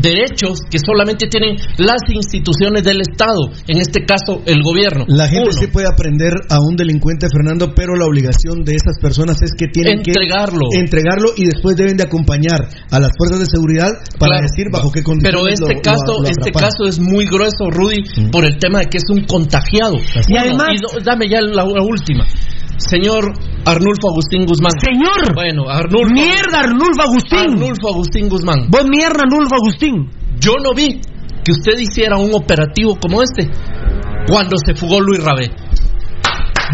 derechos 0.00 0.60
que 0.70 0.78
solamente 0.78 1.26
tienen 1.28 1.56
las 1.78 2.02
instituciones 2.08 2.84
del 2.84 3.00
Estado, 3.00 3.50
en 3.66 3.78
este 3.78 4.04
caso 4.04 4.42
el 4.46 4.62
gobierno. 4.62 5.04
La 5.08 5.28
gente 5.28 5.50
Uno, 5.50 5.52
sí 5.52 5.66
puede 5.66 5.88
aprender 5.88 6.32
a 6.48 6.58
un 6.60 6.76
delincuente, 6.76 7.26
Fernando, 7.30 7.74
pero 7.74 7.94
la 7.96 8.06
obligación 8.06 8.64
de 8.64 8.74
esas 8.74 8.98
personas 9.00 9.42
es 9.42 9.50
que 9.58 9.66
tienen 9.66 9.98
Entregarlo. 9.98 10.68
que 10.72 10.80
entregarlo 10.80 11.30
y 11.36 11.44
después 11.44 11.76
deben 11.76 11.96
de 11.96 12.04
acompañar 12.04 12.68
a 12.90 13.00
las 13.00 13.10
fuerzas 13.16 13.40
de 13.40 13.46
seguridad 13.46 13.90
para 14.18 14.38
Claro. 14.38 14.42
decir 14.42 14.66
bajo 14.72 14.90
qué 14.90 15.02
condiciones 15.02 15.30
Pero 15.34 15.48
este 15.48 15.74
lo- 15.74 15.78
lo- 15.78 15.82
caso, 15.82 16.12
lo 16.22 16.28
este 16.28 16.50
atraparon. 16.50 16.68
caso 16.70 16.82
es 16.88 16.98
muy 17.00 17.26
grueso, 17.26 17.70
Rudy, 17.70 18.02
por 18.30 18.44
el 18.44 18.58
tema 18.58 18.80
de 18.80 18.86
que 18.86 18.98
es 18.98 19.04
un 19.10 19.24
contagiado. 19.24 19.96
Y 20.28 20.36
además- 20.36 20.68
y 20.74 20.78
do- 20.78 21.00
dame 21.04 21.28
ya 21.28 21.40
la, 21.40 21.64
la 21.64 21.82
última. 21.82 22.24
Señor 22.78 23.32
Arnulfo 23.66 24.08
Agustín 24.10 24.46
Guzmán. 24.46 24.70
Señor. 24.80 25.34
Bueno, 25.34 25.68
Arnulfo. 25.68 26.12
Mierda, 26.14 26.60
Arnulfo 26.60 27.02
Agustín. 27.02 27.38
Arnulfo 27.38 27.88
Agustín 27.90 28.28
Guzmán. 28.28 28.68
Vos 28.70 28.84
mierda, 28.88 29.24
Arnulfo 29.26 29.56
Agustín. 29.56 30.08
Yo 30.38 30.52
no 30.62 30.70
vi 30.76 31.00
que 31.44 31.52
usted 31.52 31.72
hiciera 31.78 32.16
un 32.18 32.32
operativo 32.34 32.96
como 33.00 33.20
este 33.22 33.50
cuando 34.28 34.56
se 34.64 34.74
fugó 34.74 35.00
Luis 35.00 35.22
Rabé. 35.24 35.50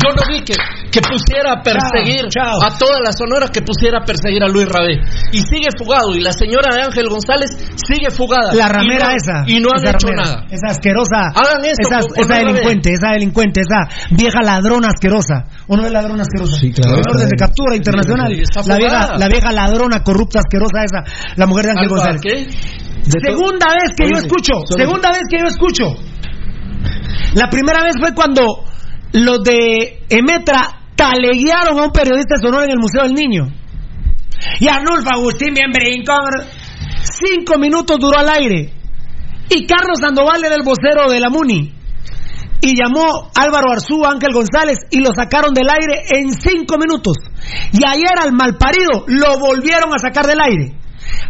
Yo 0.03 0.11
no 0.13 0.23
vi 0.29 0.41
que, 0.43 0.55
que 0.91 1.01
pusiera 1.01 1.53
a 1.53 1.63
perseguir 1.63 2.27
Chao, 2.29 2.59
chao. 2.61 2.63
a 2.65 2.79
toda 2.79 2.99
la 3.01 3.13
Sonora, 3.13 3.49
que 3.49 3.63
pusiera 3.63 3.99
a 3.99 4.05
perseguir 4.05 4.43
a 4.43 4.49
Luis 4.49 4.69
Rabé. 4.69 5.01
Y 5.33 5.39
sigue 5.39 5.69
fugado. 5.79 6.15
Y 6.17 6.21
la 6.21 6.33
señora 6.33 6.75
de 6.75 6.83
Ángel 6.83 7.09
González 7.09 7.51
sigue 7.77 8.11
fugada. 8.11 8.53
La 8.55 8.67
Y 8.67 8.69
ramera 8.69 9.07
no- 9.11 9.17
esa. 9.17 9.45
Y 9.47 9.61
no 9.61 9.69
han 9.75 9.87
hecho 9.87 10.09
ramera, 10.09 10.25
nada. 10.25 10.47
Esa 10.51 10.67
asquerosa. 10.71 11.21
Hagan 11.35 11.65
esto 11.65 11.83
Esa, 11.89 11.99
con- 12.01 12.19
esa 12.19 12.35
delincuente, 12.39 12.93
esa 12.93 13.09
delincuente, 13.13 13.61
esa 13.61 13.89
vieja 14.11 14.41
ladrona 14.43 14.89
asquerosa. 14.89 15.45
¿O 15.69 15.77
no 15.77 15.87
es 15.87 15.93
ladrona 15.93 16.23
asquerosa? 16.23 16.57
Sí, 16.59 16.73
claro. 16.73 17.01
Orden 17.11 17.29
de 17.29 17.37
captura 17.37 17.77
internacional. 17.77 18.35
Sí, 18.35 18.43
está 18.43 18.63
la, 18.67 18.77
vieja, 18.77 19.17
la 19.19 19.29
vieja 19.29 19.53
ladrona 19.53 20.03
corrupta 20.03 20.41
asquerosa 20.41 20.83
esa. 20.85 21.03
La 21.37 21.47
mujer 21.47 21.67
de 21.67 21.71
Ángel 21.73 21.85
Alba, 21.87 21.97
González. 21.97 22.21
¿qué? 22.23 22.35
De 23.05 23.21
Segunda 23.21 23.67
vez 23.75 23.91
que 23.97 24.09
yo 24.09 24.17
escucho, 24.17 24.53
segunda 24.77 25.11
vez 25.11 25.21
que 25.31 25.39
yo 25.39 25.47
escucho. 25.47 25.85
La 27.35 27.49
primera 27.51 27.83
vez 27.85 27.95
fue 28.01 28.15
cuando 28.15 28.65
los 29.15 29.45
de 29.45 30.03
Emetra 30.09 30.91
taleguearon 30.97 31.79
a 31.79 31.85
un 31.85 31.93
periodista 31.93 32.35
de 32.35 32.43
Sonora 32.43 32.65
en 32.65 32.73
el 32.73 32.79
Museo 32.79 33.05
del 33.05 33.15
Niño. 33.15 33.47
Y 34.59 34.69
Arnulfo 34.69 35.09
Agustín 35.11 35.55
bien 35.55 35.71
brincón. 35.71 36.19
Cinco 37.03 37.59
minutos 37.59 37.99
duró 38.01 38.19
al 38.19 38.29
aire. 38.29 38.73
Y 39.49 39.67
Carlos 39.67 40.01
Sandoval 40.01 40.45
era 40.45 40.57
el 40.57 40.65
vocero 40.65 41.09
de 41.09 41.21
la 41.21 41.31
MUNI. 41.31 41.73
Y 42.61 42.75
llamó 42.75 43.31
Álvaro 43.37 43.71
Arzú, 43.71 44.05
Ángel 44.05 44.33
González, 44.33 44.79
y 44.91 44.99
lo 45.01 45.11
sacaron 45.15 45.55
del 45.55 45.69
aire 45.69 46.03
en 46.11 46.33
cinco 46.33 46.77
minutos. 46.79 47.17
Y 47.73 47.87
ayer 47.87 48.19
al 48.21 48.33
malparido 48.33 49.05
lo 49.07 49.39
volvieron 49.39 49.91
a 49.95 49.99
sacar 49.99 50.27
del 50.27 50.41
aire. 50.41 50.77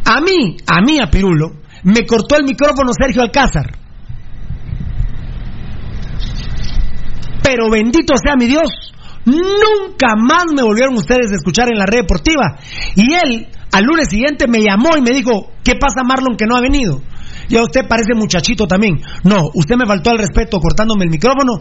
A 0.07 0.21
mí, 0.21 0.57
a 0.67 0.81
mí, 0.81 1.01
a 1.03 1.11
Pirulo, 1.11 1.61
me 1.83 2.07
cortó 2.07 2.37
el 2.37 2.45
micrófono 2.45 2.93
Sergio 2.97 3.23
Alcázar. 3.23 3.84
Pero 7.45 7.71
bendito 7.71 8.15
sea 8.17 8.37
mi 8.37 8.47
Dios, 8.47 8.71
nunca 9.27 10.17
más 10.17 10.47
me 10.57 10.63
volvieron 10.63 10.95
ustedes 10.95 11.31
a 11.31 11.37
escuchar 11.37 11.69
en 11.71 11.79
la 11.79 11.85
red 11.85 12.01
deportiva. 12.01 12.57
Y 12.97 13.13
él, 13.13 13.47
al 13.71 13.85
lunes 13.85 14.09
siguiente, 14.09 14.49
me 14.49 14.63
llamó 14.63 14.97
y 14.97 15.03
me 15.03 15.11
dijo, 15.11 15.53
¿qué 15.63 15.75
pasa 15.75 16.03
Marlon 16.03 16.37
que 16.37 16.47
no 16.47 16.57
ha 16.57 16.63
venido? 16.63 17.03
Y 17.49 17.57
a 17.57 17.63
usted 17.63 17.87
parece 17.87 18.15
muchachito 18.15 18.67
también. 18.67 19.01
No, 19.23 19.51
usted 19.53 19.77
me 19.77 19.87
faltó 19.87 20.11
al 20.11 20.19
respeto 20.19 20.59
cortándome 20.59 21.05
el 21.05 21.11
micrófono 21.11 21.61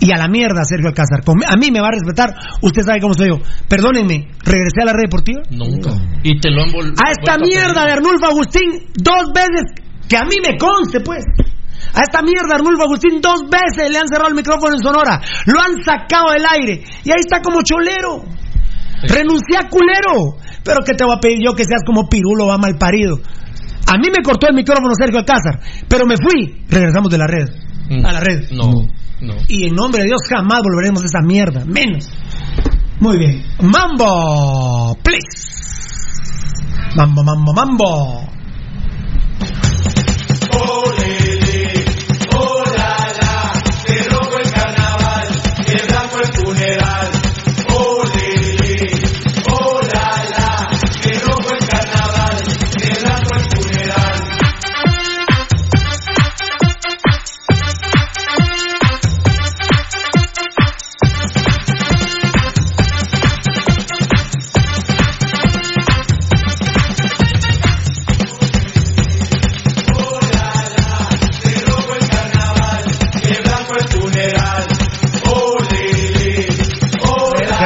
y 0.00 0.12
a 0.12 0.18
la 0.18 0.28
mierda, 0.28 0.62
Sergio 0.64 0.88
Alcázar. 0.88 1.20
A 1.24 1.56
mí 1.56 1.70
me 1.70 1.80
va 1.80 1.88
a 1.88 1.92
respetar, 1.92 2.34
usted 2.60 2.82
sabe 2.82 3.00
cómo 3.00 3.14
soy 3.14 3.28
yo. 3.28 3.38
Perdónenme, 3.68 4.28
regresé 4.44 4.82
a 4.82 4.86
la 4.86 4.92
red 4.92 5.04
deportiva. 5.04 5.40
Nunca. 5.50 5.90
Y 6.22 6.38
te 6.38 6.50
lo 6.50 6.62
han 6.62 6.70
A 6.70 7.10
esta 7.10 7.38
mierda 7.38 7.86
de. 7.86 7.92
Arnulfo 7.92 8.26
Agustín, 8.26 8.92
dos 8.94 9.32
veces, 9.34 9.72
que 10.08 10.16
a 10.16 10.24
mí 10.24 10.36
me 10.46 10.58
conste, 10.58 11.00
pues. 11.00 11.24
A 11.94 12.02
esta 12.02 12.22
mierda 12.22 12.56
Arnulfo 12.56 12.84
Agustín, 12.84 13.20
dos 13.20 13.42
veces 13.48 13.90
le 13.90 13.98
han 13.98 14.08
cerrado 14.08 14.28
el 14.28 14.34
micrófono 14.34 14.74
en 14.74 14.82
Sonora. 14.82 15.20
Lo 15.46 15.60
han 15.60 15.82
sacado 15.84 16.32
del 16.32 16.44
aire. 16.44 16.84
Y 17.04 17.10
ahí 17.10 17.20
está 17.20 17.40
como 17.40 17.62
cholero. 17.62 18.24
Renuncia 19.02 19.60
a 19.64 19.68
culero. 19.68 20.36
Pero 20.64 20.78
que 20.84 20.94
te 20.94 21.04
voy 21.04 21.14
a 21.16 21.20
pedir 21.20 21.38
yo 21.44 21.54
que 21.54 21.64
seas 21.64 21.82
como 21.86 22.08
pirulo, 22.08 22.46
va 22.46 22.58
mal 22.58 22.76
parido. 22.76 23.18
A 23.86 23.98
mí 23.98 24.08
me 24.10 24.22
cortó 24.22 24.48
el 24.48 24.54
micrófono 24.54 24.92
Sergio 24.98 25.20
Alcázar, 25.20 25.60
pero 25.88 26.06
me 26.06 26.16
fui. 26.16 26.64
Regresamos 26.68 27.08
de 27.10 27.18
la 27.18 27.26
red. 27.26 27.48
Mm. 27.88 28.04
A 28.04 28.12
la 28.12 28.20
red. 28.20 28.50
No, 28.50 28.72
no. 29.20 29.34
Y 29.46 29.68
en 29.68 29.74
nombre 29.74 30.02
de 30.02 30.08
Dios 30.08 30.22
jamás 30.28 30.62
volveremos 30.62 31.02
a 31.02 31.06
esa 31.06 31.20
mierda. 31.20 31.64
Menos. 31.64 32.10
Muy 32.98 33.18
bien. 33.18 33.42
Mambo, 33.60 34.96
please. 35.04 35.46
Mambo, 36.96 37.22
mambo, 37.22 37.52
mambo. 37.52 38.36
Que 40.96 41.15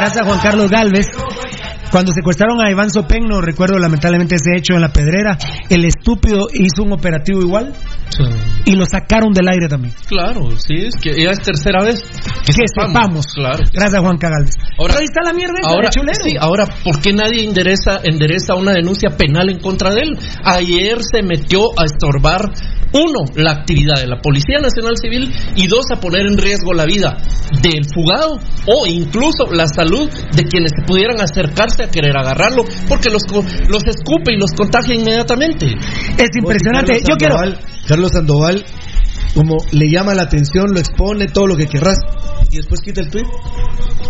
Gracias 0.01 0.23
a 0.23 0.25
Juan 0.25 0.39
Carlos 0.39 0.71
Galvez. 0.71 1.05
Cuando 1.91 2.11
secuestraron 2.13 2.61
a 2.61 2.71
Iván 2.71 2.89
Sopegno, 2.89 3.41
recuerdo 3.41 3.77
lamentablemente 3.77 4.35
ese 4.35 4.57
hecho 4.57 4.73
en 4.75 4.81
la 4.81 4.93
pedrera, 4.93 5.37
el 5.69 5.83
estúpido 5.85 6.47
hizo 6.53 6.83
un 6.83 6.93
operativo 6.93 7.41
igual 7.41 7.73
Sí. 8.09 8.23
y 8.65 8.75
lo 8.75 8.85
sacaron 8.85 9.31
del 9.33 9.47
aire 9.47 9.67
también. 9.69 9.93
Claro, 10.07 10.49
sí, 10.57 10.75
es 10.75 10.95
que 11.01 11.13
ya 11.23 11.31
es 11.31 11.39
tercera 11.41 11.83
vez. 11.83 12.01
Que 12.45 12.53
sepamos. 12.53 13.25
Claro. 13.33 13.59
Gracias 13.73 14.01
Juan 14.01 14.17
Carlos 14.17 14.31
Galvez. 14.31 14.55
Ahora- 14.77 14.93
Pero 14.93 14.99
ahí 14.99 15.05
está 15.05 15.21
la 15.23 15.33
mierda 15.33 15.53
Ahora, 15.63 15.89
de 15.89 16.13
sí, 16.15 16.35
ahora, 16.39 16.65
¿por 16.83 17.01
qué 17.01 17.13
nadie 17.13 17.43
endereza, 17.45 17.99
endereza 18.03 18.55
una 18.55 18.71
denuncia 18.73 19.09
penal 19.17 19.49
en 19.49 19.59
contra 19.59 19.91
de 19.93 20.01
él? 20.01 20.17
Ayer 20.43 20.97
se 21.03 21.21
metió 21.23 21.67
a 21.77 21.85
estorbar 21.85 22.51
uno, 22.93 23.23
la 23.35 23.51
actividad 23.51 23.95
de 24.01 24.07
la 24.07 24.19
Policía 24.19 24.59
Nacional 24.59 24.97
Civil 25.01 25.31
y 25.55 25.67
dos, 25.67 25.85
a 25.95 25.99
poner 25.99 26.25
en 26.25 26.37
riesgo 26.37 26.73
la 26.73 26.85
vida 26.85 27.15
del 27.61 27.85
fugado 27.85 28.37
o 28.67 28.85
incluso 28.85 29.45
la 29.51 29.67
salud 29.67 30.09
de 30.09 30.43
quienes 30.43 30.73
pudieran 30.85 31.21
acercarse 31.21 31.80
a 31.83 31.89
querer 31.91 32.15
agarrarlo 32.17 32.63
porque 32.87 33.09
los, 33.09 33.23
co- 33.23 33.43
los 33.67 33.83
escupe 33.85 34.33
y 34.33 34.37
los 34.37 34.51
contagia 34.53 34.95
inmediatamente. 34.95 35.65
Es 36.17 36.29
impresionante. 36.37 36.93
Carlos 36.93 37.07
Yo 37.09 37.15
quiero. 37.17 37.35
Sandoval- 37.35 37.59
Carlos 37.87 38.11
Sandoval, 38.11 38.65
como 39.35 39.57
le 39.71 39.89
llama 39.89 40.13
la 40.13 40.23
atención, 40.23 40.67
lo 40.73 40.79
expone, 40.79 41.27
todo 41.27 41.47
lo 41.47 41.55
que 41.55 41.65
querrás. 41.67 41.97
Y 42.51 42.57
después 42.57 42.81
quita 42.81 43.01
el 43.01 43.09
tweet. 43.09 43.23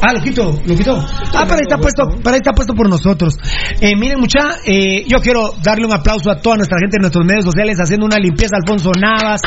Ah, 0.02 0.14
lo 0.14 0.22
quito, 0.22 0.60
lo 0.66 0.76
quito. 0.76 0.96
Ah, 0.98 1.44
pero 1.44 1.54
ahí 1.56 1.62
está 1.62 1.78
puesto, 1.78 2.04
pero 2.24 2.32
ahí 2.32 2.38
está 2.42 2.54
puesto 2.54 2.74
por 2.74 2.90
nosotros. 2.90 3.36
Eh, 3.80 3.96
miren, 3.96 4.20
mucha, 4.20 4.40
eh, 4.66 5.04
yo 5.08 5.20
quiero 5.22 5.54
darle 5.64 5.86
un 5.86 5.94
aplauso 5.94 6.32
a 6.32 6.38
toda 6.42 6.58
nuestra 6.58 6.80
gente 6.80 6.98
en 6.98 7.02
nuestros 7.02 7.24
medios 7.24 7.46
sociales 7.46 7.78
haciendo 7.80 8.08
una 8.08 8.18
limpieza. 8.18 8.56
Alfonso 8.58 8.90
Navas, 9.00 9.42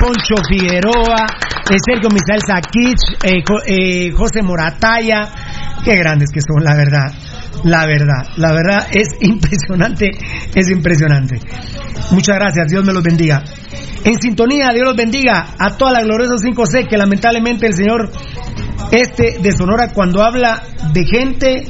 Poncho 0.00 0.36
Figueroa, 0.48 1.26
eh, 1.70 1.76
Sergio 1.84 2.08
Misael 2.08 2.40
Saquich, 2.46 2.98
eh, 3.24 3.42
Jo- 3.46 3.60
eh, 3.66 4.10
José 4.16 4.40
Morataya. 4.42 5.20
Qué 5.84 5.96
grandes 5.96 6.30
que 6.32 6.40
son, 6.40 6.64
la 6.64 6.74
verdad. 6.76 7.12
La 7.64 7.86
verdad, 7.86 8.26
la 8.36 8.52
verdad 8.52 8.86
es 8.92 9.08
impresionante, 9.20 10.10
es 10.54 10.70
impresionante. 10.70 11.38
Muchas 12.12 12.36
gracias, 12.36 12.68
Dios 12.70 12.84
me 12.84 12.92
los 12.92 13.02
bendiga. 13.02 13.42
En 14.04 14.20
sintonía, 14.20 14.70
Dios 14.72 14.86
los 14.86 14.96
bendiga 14.96 15.54
a 15.58 15.76
toda 15.76 15.92
la 15.92 16.02
gloriosa 16.02 16.34
5C 16.34 16.88
que 16.88 16.96
lamentablemente 16.96 17.66
el 17.66 17.74
señor 17.74 18.10
este 18.92 19.38
de 19.40 19.52
Sonora 19.52 19.92
cuando 19.92 20.22
habla 20.22 20.62
de 20.92 21.04
gente 21.04 21.64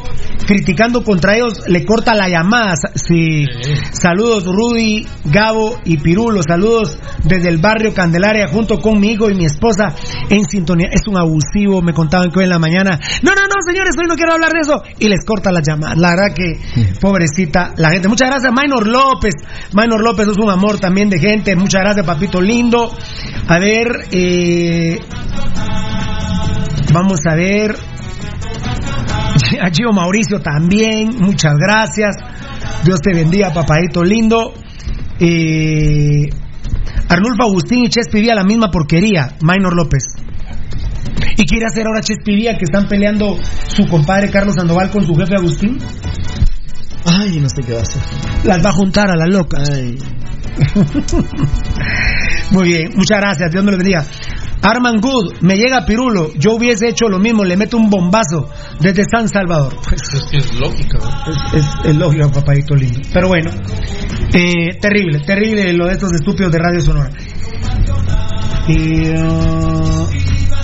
criticando 0.47 1.05
contra 1.05 1.37
ellos 1.37 1.63
le 1.69 1.85
corta 1.85 2.15
la 2.15 2.29
llamada. 2.29 2.75
Sí. 2.95 3.45
Saludos 3.93 4.45
Rudy, 4.45 5.07
Gabo 5.25 5.77
y 5.85 5.99
Pirulo. 5.99 6.43
Saludos 6.43 6.99
desde 7.25 7.49
el 7.49 7.59
barrio 7.59 7.95
Candelaria 7.95 8.49
junto 8.49 8.81
con 8.81 8.99
mi 8.99 9.13
hijo 9.13 9.31
y 9.31 9.35
mi 9.35 9.45
esposa 9.45 9.95
en 10.29 10.45
sintonía. 10.45 10.89
Es 10.91 11.07
un 11.07 11.17
abusivo, 11.17 11.83
me 11.83 11.93
contaban 11.93 12.31
que 12.31 12.41
hoy 12.41 12.45
en 12.45 12.51
la 12.51 12.59
mañana. 12.59 12.99
No, 13.23 13.33
no, 13.35 13.43
no, 13.47 13.55
señores, 13.65 13.95
hoy 14.01 14.09
no 14.09 14.17
quiero 14.17 14.33
hablar 14.33 14.53
de 14.53 14.61
eso. 14.61 14.83
Y 14.99 15.09
les 15.09 15.25
corta 15.25 15.53
la 15.53 15.61
llamada. 15.63 15.95
La 15.97 16.11
verdad 16.11 16.35
que 16.35 16.59
pobrecita 17.01 17.73
la 17.77 17.91
gente. 17.91 18.09
Muchas 18.09 18.29
gracias, 18.29 18.53
Minor 18.53 18.87
López. 18.87 19.35
Minor 19.73 20.03
López 20.03 20.29
es 20.29 20.39
un 20.39 20.51
amor 20.51 20.81
también 20.81 21.11
de 21.11 21.19
gente. 21.19 21.55
Muchas 21.55 21.83
gracias, 21.83 22.05
papito 22.21 22.41
lindo. 22.43 22.91
A 23.49 23.59
ver, 23.59 23.89
eh, 24.13 25.01
Vamos 26.93 27.21
a 27.25 27.35
ver. 27.35 27.71
A 29.63 29.71
Gio 29.71 29.93
Mauricio 29.93 30.41
también, 30.41 31.17
muchas 31.19 31.55
gracias. 31.57 32.17
Dios 32.85 33.01
te 33.01 33.15
bendiga, 33.15 33.53
papadito 33.53 34.03
lindo. 34.03 34.53
Eh, 35.19 36.29
Arnulfo 37.09 37.45
Agustín 37.45 37.85
y 37.85 37.89
Chespi 37.89 38.21
Vía 38.21 38.35
la 38.35 38.45
misma 38.45 38.71
porquería, 38.71 39.37
Minor 39.41 39.75
López. 39.75 40.05
¿Y 41.37 41.47
quiere 41.47 41.67
hacer 41.67 41.87
ahora 41.87 42.01
Chespi 42.01 42.35
Vía 42.35 42.59
que 42.59 42.65
están 42.65 42.89
peleando 42.89 43.39
su 43.69 43.87
compadre 43.87 44.31
Carlos 44.31 44.57
Sandoval 44.57 44.91
con 44.91 45.07
su 45.07 45.15
jefe 45.15 45.37
Agustín? 45.37 45.79
Ay, 47.05 47.41
no 47.41 47.49
sé 47.49 47.63
qué 47.67 47.73
va 47.73 47.81
a 47.81 47.83
hacer. 47.83 48.01
Las 48.45 48.65
va 48.65 48.71
a 48.71 48.73
juntar 48.73 49.11
a 49.11 49.17
las 49.17 49.29
locas. 49.29 49.69
Muy 52.51 52.69
bien, 52.69 52.93
muchas 52.95 53.19
gracias, 53.21 53.51
Dios 53.51 53.65
me 53.65 53.73
lo 53.73 53.79
bendiga. 53.79 54.05
Arman 54.63 55.01
Good, 55.01 55.41
me 55.41 55.57
llega 55.57 55.87
Pirulo, 55.87 56.35
yo 56.35 56.53
hubiese 56.55 56.89
hecho 56.89 57.09
lo 57.09 57.19
mismo, 57.19 57.45
le 57.45 57.57
meto 57.57 57.79
un 57.79 57.89
bombazo 57.89 58.51
desde 58.79 59.05
San 59.11 59.27
Salvador. 59.27 59.75
Pues, 59.89 60.03
Es 60.03 60.23
que 60.31 60.37
es 60.37 60.53
es, 61.55 61.67
es 61.85 61.97
lógico, 61.97 62.31
papadito 62.31 62.75
lindo. 62.75 63.01
Pero 63.13 63.29
bueno, 63.29 63.51
eh, 64.35 64.77
terrible, 64.79 65.21
terrible 65.21 65.73
lo 65.73 65.87
de 65.87 65.93
estos 65.93 66.13
estúpidos 66.13 66.53
de 66.53 66.59
Radio 66.59 66.83
Sonora. 66.83 67.11
Y, 68.69 69.07
ah, 69.17 70.07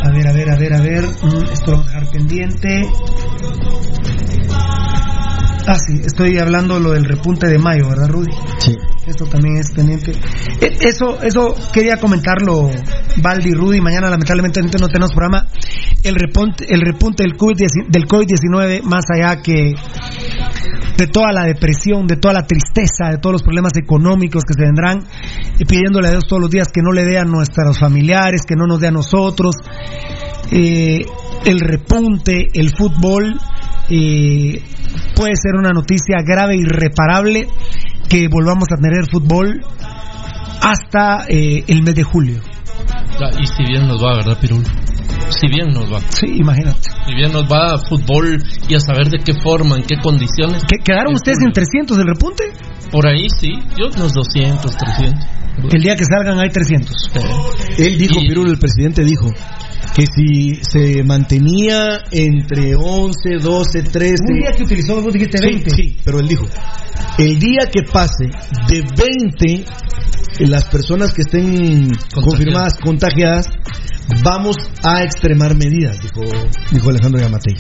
a 0.05 0.11
ver, 0.11 0.29
a 0.29 0.33
ver, 0.33 0.51
a 0.51 0.57
ver, 0.57 0.75
a 0.75 0.81
ver, 0.81 1.05
mm, 1.05 1.45
esto 1.53 1.71
lo 1.71 1.77
vamos 1.79 1.87
a 1.87 1.89
dejar 1.95 2.11
pendiente. 2.11 2.83
Ah, 5.69 5.79
sí, 5.79 6.01
estoy 6.05 6.39
hablando 6.39 6.79
lo 6.79 6.93
del 6.93 7.05
repunte 7.05 7.49
de 7.49 7.59
mayo, 7.59 7.89
¿verdad, 7.89 8.09
Rudy? 8.09 8.31
Sí. 8.59 8.77
Esto 9.05 9.27
también 9.27 9.57
es 9.57 9.73
pendiente. 9.73 10.13
Eh, 10.61 10.79
Eso, 10.81 11.21
eso 11.23 11.55
quería 11.73 11.97
comentarlo, 11.97 12.71
Valdi, 13.23 13.53
Rudy. 13.53 13.81
Mañana 13.81 14.09
lamentablemente 14.09 14.61
no 14.61 14.89
tenemos 14.89 15.13
programa. 15.13 15.47
El 16.03 16.15
repunte, 16.15 16.73
el 16.73 16.81
repunte 16.81 17.25
del 17.25 17.37
COVID-19, 17.37 17.89
del 17.89 18.07
COVID-19, 18.07 18.83
más 18.83 19.05
allá 19.13 19.43
que 19.43 19.75
de 20.97 21.07
toda 21.09 21.33
la 21.33 21.45
depresión, 21.45 22.07
de 22.07 22.17
toda 22.17 22.35
la 22.35 22.47
tristeza, 22.47 23.11
de 23.11 23.19
todos 23.19 23.35
los 23.35 23.43
problemas 23.43 23.73
económicos 23.77 24.45
que 24.45 24.55
se 24.55 24.63
vendrán, 24.63 25.01
y 25.59 25.65
pidiéndole 25.65 26.09
a 26.09 26.11
Dios 26.13 26.25
todos 26.29 26.43
los 26.43 26.51
días 26.51 26.69
que 26.73 26.81
no 26.83 26.93
le 26.93 27.05
dé 27.05 27.19
a 27.19 27.25
nuestros 27.25 27.79
familiares, 27.79 28.43
que 28.47 28.57
no 28.57 28.67
nos 28.67 28.81
dé 28.81 28.89
a 28.89 28.93
nosotros. 28.93 29.57
Eh, 30.51 31.05
el 31.47 31.61
repunte, 31.61 32.49
el 32.55 32.71
fútbol, 32.77 33.39
eh, 33.89 34.63
puede 35.15 35.33
ser 35.41 35.55
una 35.59 35.71
noticia 35.71 36.17
grave 36.27 36.55
e 36.55 36.59
irreparable 36.59 37.49
que 38.09 38.29
volvamos 38.29 38.69
a 38.73 38.77
tener 38.81 39.05
fútbol 39.11 39.63
hasta 40.63 41.27
eh, 41.29 41.65
el 41.69 41.83
mes 41.83 41.95
de 41.95 42.03
julio. 42.03 42.41
Ya, 43.21 43.31
Y 43.41 43.47
si 43.47 43.65
bien 43.65 43.87
nos 43.89 44.03
va, 44.03 44.17
¿verdad, 44.17 44.39
Pirul? 44.41 44.63
Si 45.31 45.49
bien 45.49 45.69
nos 45.73 45.93
va. 45.93 46.01
Sí, 46.11 46.27
imagínate. 46.37 46.89
Si 47.07 47.15
bien 47.15 47.33
nos 47.33 47.45
va 47.45 47.75
a 47.75 47.79
fútbol 47.79 48.43
y 48.69 48.75
a 48.75 48.81
saber 48.81 49.09
de 49.11 49.19
qué 49.19 49.35
forma, 49.35 49.77
en 49.77 49.83
qué 49.83 49.97
condiciones. 49.99 50.63
¿Que- 50.65 50.79
¿Quedaron 50.85 51.15
ustedes 51.15 51.39
en 51.45 51.53
300 51.53 51.97
del 51.97 52.07
repunte? 52.07 52.45
Por 52.93 53.07
ahí 53.07 53.27
sí, 53.41 53.53
yo 53.77 53.87
unos 53.97 54.13
200, 54.13 54.77
300. 54.77 55.27
El 55.73 55.83
día 55.83 55.97
que 55.97 56.05
salgan 56.05 56.39
hay 56.39 56.51
300. 56.51 57.11
Él 57.79 57.99
dijo, 57.99 58.21
Pirulo, 58.21 58.51
el 58.53 58.59
presidente 58.59 59.03
dijo 59.03 59.27
que 59.95 60.07
si 60.07 60.57
se 60.63 61.03
mantenía 61.03 62.01
entre 62.11 62.75
11, 62.77 63.39
12, 63.41 63.83
13... 63.83 64.15
Un 64.29 64.41
día 64.41 64.53
que 64.53 64.63
utilizó, 64.65 65.01
vos 65.01 65.13
dijiste 65.13 65.39
Sí, 65.39 65.47
20. 65.47 65.71
Sí, 65.71 65.97
pero 66.05 66.21
él 66.21 66.29
dijo, 66.29 66.47
el 67.19 67.39
día 67.39 67.69
que 67.73 67.83
pase 67.91 68.27
de 68.69 68.83
20 68.83 69.65
las 70.41 70.65
personas 70.65 71.13
que 71.13 71.23
estén 71.23 71.91
confirmadas 72.13 72.75
contagiadas, 72.79 73.47
vamos 74.23 74.57
a 74.83 75.03
extremar 75.03 75.57
medidas, 75.57 75.99
dijo, 76.01 76.23
dijo 76.71 76.91
Alejandro 76.91 77.21
Yamatei. 77.21 77.55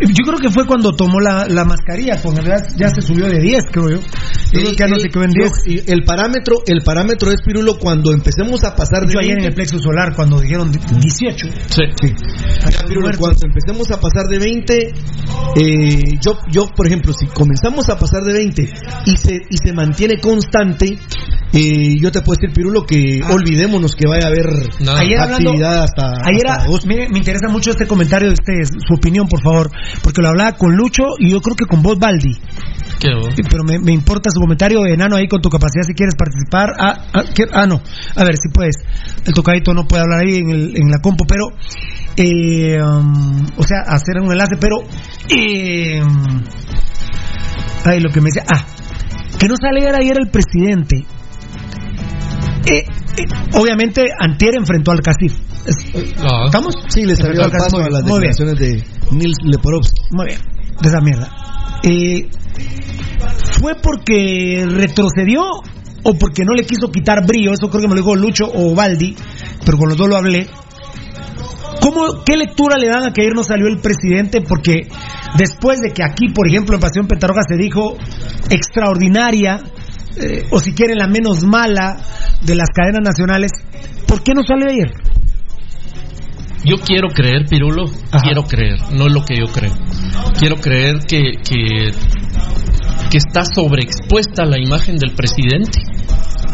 Yo 0.00 0.24
creo 0.24 0.38
que 0.38 0.50
fue 0.50 0.66
cuando 0.66 0.92
tomó 0.92 1.20
la, 1.20 1.46
la 1.46 1.64
mascarilla, 1.64 2.16
porque 2.20 2.40
en 2.40 2.46
realidad 2.46 2.68
ya 2.76 2.88
se 2.88 3.02
subió 3.02 3.28
de 3.28 3.38
10, 3.38 3.64
creo 3.70 3.90
yo. 3.90 4.00
Yo 4.52 4.60
creo 4.60 4.70
que 4.72 4.76
ya 4.76 4.88
no 4.88 4.98
se 4.98 5.08
quedó 5.08 5.22
en 5.22 5.30
10. 5.30 5.52
Y 5.66 5.92
el 5.92 6.02
parámetro, 6.04 6.56
el 6.66 6.82
parámetro 6.82 7.30
es 7.30 7.40
Pirulo 7.44 7.78
cuando 7.78 8.12
empecemos 8.12 8.64
a 8.64 8.74
pasar 8.74 9.06
de 9.06 9.12
Yo 9.12 9.20
ayer 9.20 9.38
en 9.38 9.44
20, 9.44 9.48
el 9.48 9.54
plexo 9.54 9.78
solar, 9.78 10.16
cuando 10.16 10.40
dijeron 10.40 10.72
18. 10.72 11.29
Sí. 11.36 11.82
Pirulo, 12.88 13.08
cuando 13.18 13.38
empecemos 13.46 13.90
a 13.90 14.00
pasar 14.00 14.26
de 14.26 14.38
20, 14.38 14.94
eh, 15.56 16.02
yo, 16.20 16.38
yo, 16.50 16.66
por 16.74 16.86
ejemplo, 16.86 17.12
si 17.12 17.26
comenzamos 17.26 17.88
a 17.88 17.98
pasar 17.98 18.22
de 18.22 18.32
20 18.32 18.62
y 19.06 19.16
se, 19.16 19.34
y 19.48 19.56
se 19.56 19.72
mantiene 19.72 20.20
constante, 20.20 20.98
eh, 21.52 21.96
yo 22.00 22.10
te 22.12 22.20
puedo 22.22 22.38
decir, 22.40 22.54
Pirulo, 22.54 22.84
que 22.84 23.20
olvidémonos 23.28 23.94
que 23.94 24.06
vaya 24.06 24.24
a 24.24 24.28
haber 24.28 24.46
Ayer 24.96 25.18
hablando- 25.18 25.50
actividad 25.50 25.82
hasta, 25.84 26.12
Ayer, 26.24 26.46
hasta 26.46 26.86
mire, 26.86 27.08
me 27.08 27.18
interesa 27.18 27.48
mucho 27.48 27.70
este 27.70 27.86
comentario 27.86 28.28
de 28.28 28.34
ustedes, 28.34 28.68
su 28.86 28.94
opinión, 28.94 29.26
por 29.28 29.42
favor, 29.42 29.70
porque 30.02 30.22
lo 30.22 30.28
hablaba 30.28 30.52
con 30.52 30.74
Lucho 30.76 31.02
y 31.18 31.30
yo 31.30 31.40
creo 31.40 31.56
que 31.56 31.64
con 31.66 31.82
vos, 31.82 31.98
Baldi. 31.98 32.36
Pero 33.50 33.64
me, 33.64 33.78
me 33.78 33.92
importa 33.92 34.30
su 34.30 34.40
comentario, 34.40 34.84
enano, 34.86 35.16
ahí 35.16 35.26
con 35.28 35.40
tu 35.40 35.48
capacidad, 35.48 35.82
si 35.86 35.94
quieres 35.94 36.14
participar. 36.16 36.70
Ah, 36.78 37.06
ah, 37.14 37.22
¿qué? 37.34 37.44
Ah, 37.52 37.66
no. 37.66 37.80
A 38.16 38.24
ver, 38.24 38.36
si 38.36 38.48
puedes. 38.52 38.76
El 39.24 39.32
tocadito 39.32 39.72
no 39.74 39.86
puede 39.86 40.02
hablar 40.02 40.20
ahí 40.26 40.36
en, 40.36 40.50
el- 40.50 40.76
en 40.76 40.90
la 40.90 40.98
compo, 40.98 41.24
pero. 41.26 41.44
eh, 42.16 42.78
um, 42.82 43.46
o 43.56 43.62
sea, 43.62 43.78
hacer 43.86 44.20
un 44.20 44.30
enlace, 44.30 44.56
pero. 44.60 44.76
eh, 45.28 46.02
ay, 47.84 48.00
lo 48.00 48.10
que 48.10 48.20
me 48.20 48.26
decía. 48.26 48.44
Ah, 48.52 48.64
que 49.38 49.48
no 49.48 49.54
saliera 49.60 49.98
ayer 49.98 50.16
el 50.20 50.28
presidente. 50.30 51.06
Eh, 52.66 52.84
eh, 53.16 53.24
obviamente, 53.54 54.04
Antier 54.18 54.54
enfrentó 54.58 54.90
al 54.92 55.00
Casif. 55.00 55.34
Ah. 56.22 56.44
¿Estamos? 56.46 56.74
Sí, 56.88 57.04
le 57.04 57.16
salió 57.16 57.44
al 57.44 57.50
paso 57.50 57.78
a 57.78 57.88
las 57.90 58.04
declaraciones 58.04 58.58
de 58.58 58.84
Nils 59.12 59.36
Leporovsky. 59.44 60.00
Muy 60.10 60.26
bien, 60.26 60.40
de 60.82 60.88
esa 60.88 61.00
mierda. 61.00 61.28
Eh, 61.82 62.28
¿Fue 63.60 63.74
porque 63.82 64.66
retrocedió 64.66 65.42
o 66.02 66.14
porque 66.14 66.44
no 66.44 66.54
le 66.54 66.64
quiso 66.64 66.90
quitar 66.90 67.26
brillo? 67.26 67.52
Eso 67.52 67.68
creo 67.68 67.82
que 67.82 67.88
me 67.88 67.94
lo 67.94 68.00
dijo 68.00 68.16
Lucho 68.16 68.50
o 68.52 68.74
Baldi, 68.74 69.14
pero 69.64 69.78
con 69.78 69.88
los 69.88 69.98
dos 69.98 70.08
lo 70.08 70.16
hablé. 70.16 70.46
¿Cómo, 71.80 72.24
¿Qué 72.24 72.36
lectura 72.36 72.76
le 72.78 72.88
dan 72.88 73.04
a 73.04 73.12
que 73.12 73.22
ayer 73.22 73.34
no 73.34 73.42
salió 73.42 73.66
el 73.66 73.78
presidente? 73.78 74.42
Porque 74.42 74.88
después 75.38 75.80
de 75.80 75.90
que 75.90 76.02
aquí, 76.02 76.28
por 76.28 76.46
ejemplo, 76.46 76.74
en 76.74 76.80
Pasión 76.80 77.06
Pentarroja 77.06 77.42
se 77.48 77.56
dijo 77.56 77.96
extraordinaria, 78.50 79.60
eh, 80.16 80.44
o 80.50 80.60
si 80.60 80.74
la 80.94 81.06
menos 81.06 81.44
mala 81.44 81.96
de 82.42 82.54
las 82.54 82.68
cadenas 82.74 83.00
nacionales, 83.02 83.52
¿por 84.06 84.22
qué 84.22 84.32
no 84.34 84.42
salió 84.42 84.68
ayer? 84.68 84.92
Yo 86.64 86.76
quiero 86.76 87.08
creer, 87.08 87.46
Pirulo, 87.48 87.86
quiero 88.22 88.44
creer, 88.44 88.78
no 88.92 89.06
es 89.06 89.12
lo 89.12 89.24
que 89.24 89.36
yo 89.36 89.46
creo. 89.46 89.72
Quiero 90.38 90.56
creer 90.56 90.98
que, 91.08 91.32
que, 91.42 91.90
que 93.10 93.16
está 93.16 93.44
sobreexpuesta 93.44 94.44
la 94.44 94.58
imagen 94.58 94.96
del 94.98 95.12
presidente 95.14 95.80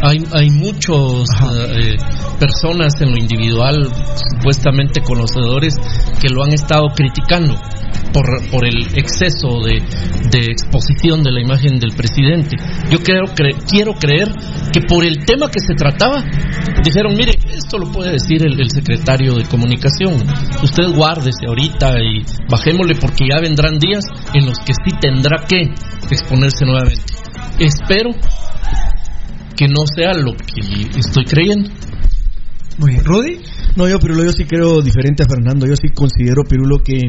hay, 0.03 0.25
hay 0.33 0.51
muchos 0.51 1.29
eh, 1.71 1.97
personas 2.39 2.95
en 3.01 3.11
lo 3.13 3.19
individual, 3.19 3.89
supuestamente 4.33 5.01
conocedores, 5.01 5.75
que 6.21 6.29
lo 6.29 6.45
han 6.45 6.53
estado 6.53 6.89
criticando 6.95 7.55
por, 8.13 8.25
por 8.51 8.65
el 8.67 8.87
exceso 8.95 9.61
de, 9.65 9.81
de 10.31 10.47
exposición 10.47 11.23
de 11.23 11.33
la 11.33 11.41
imagen 11.41 11.79
del 11.79 11.95
presidente. 11.97 12.57
Yo 12.91 12.99
quiero, 12.99 13.27
cre- 13.27 13.57
quiero 13.69 13.93
creer 13.95 14.29
que 14.73 14.81
por 14.83 15.05
el 15.05 15.25
tema 15.25 15.51
que 15.51 15.61
se 15.61 15.75
trataba, 15.75 16.23
dijeron, 16.85 17.15
mire, 17.17 17.33
esto 17.53 17.79
lo 17.79 17.91
puede 17.91 18.13
decir 18.13 18.43
el, 18.47 18.61
el 18.61 18.71
secretario 18.71 19.35
de 19.35 19.45
comunicación, 19.45 20.15
usted 20.63 20.95
guárdese 20.95 21.47
ahorita 21.47 21.99
y 22.01 22.23
bajémosle 22.51 22.95
porque 23.01 23.27
ya 23.33 23.41
vendrán 23.41 23.79
días 23.79 24.05
en 24.35 24.47
los 24.47 24.59
que 24.59 24.73
sí 24.75 24.97
tendrá 25.01 25.45
que 25.47 25.63
exponerse 26.11 26.65
nuevamente. 26.65 27.03
Espero 27.59 28.11
que 29.57 29.67
no 29.69 29.87
sea 29.95 30.13
lo 30.15 30.35
que 30.35 30.61
estoy 30.99 31.25
creyendo. 31.25 31.71
Muy 32.79 32.93
bien, 32.93 33.05
Rudy. 33.05 33.41
No, 33.77 33.89
yo, 33.89 33.99
Pirulo, 33.99 34.25
yo 34.25 34.33
sí 34.33 34.45
creo 34.45 34.83
diferente 34.83 35.23
a 35.23 35.27
Fernando. 35.27 35.67
Yo 35.67 35.77
sí 35.77 35.89
considero, 35.95 36.45
Pirulo, 36.45 36.83
que 36.83 37.01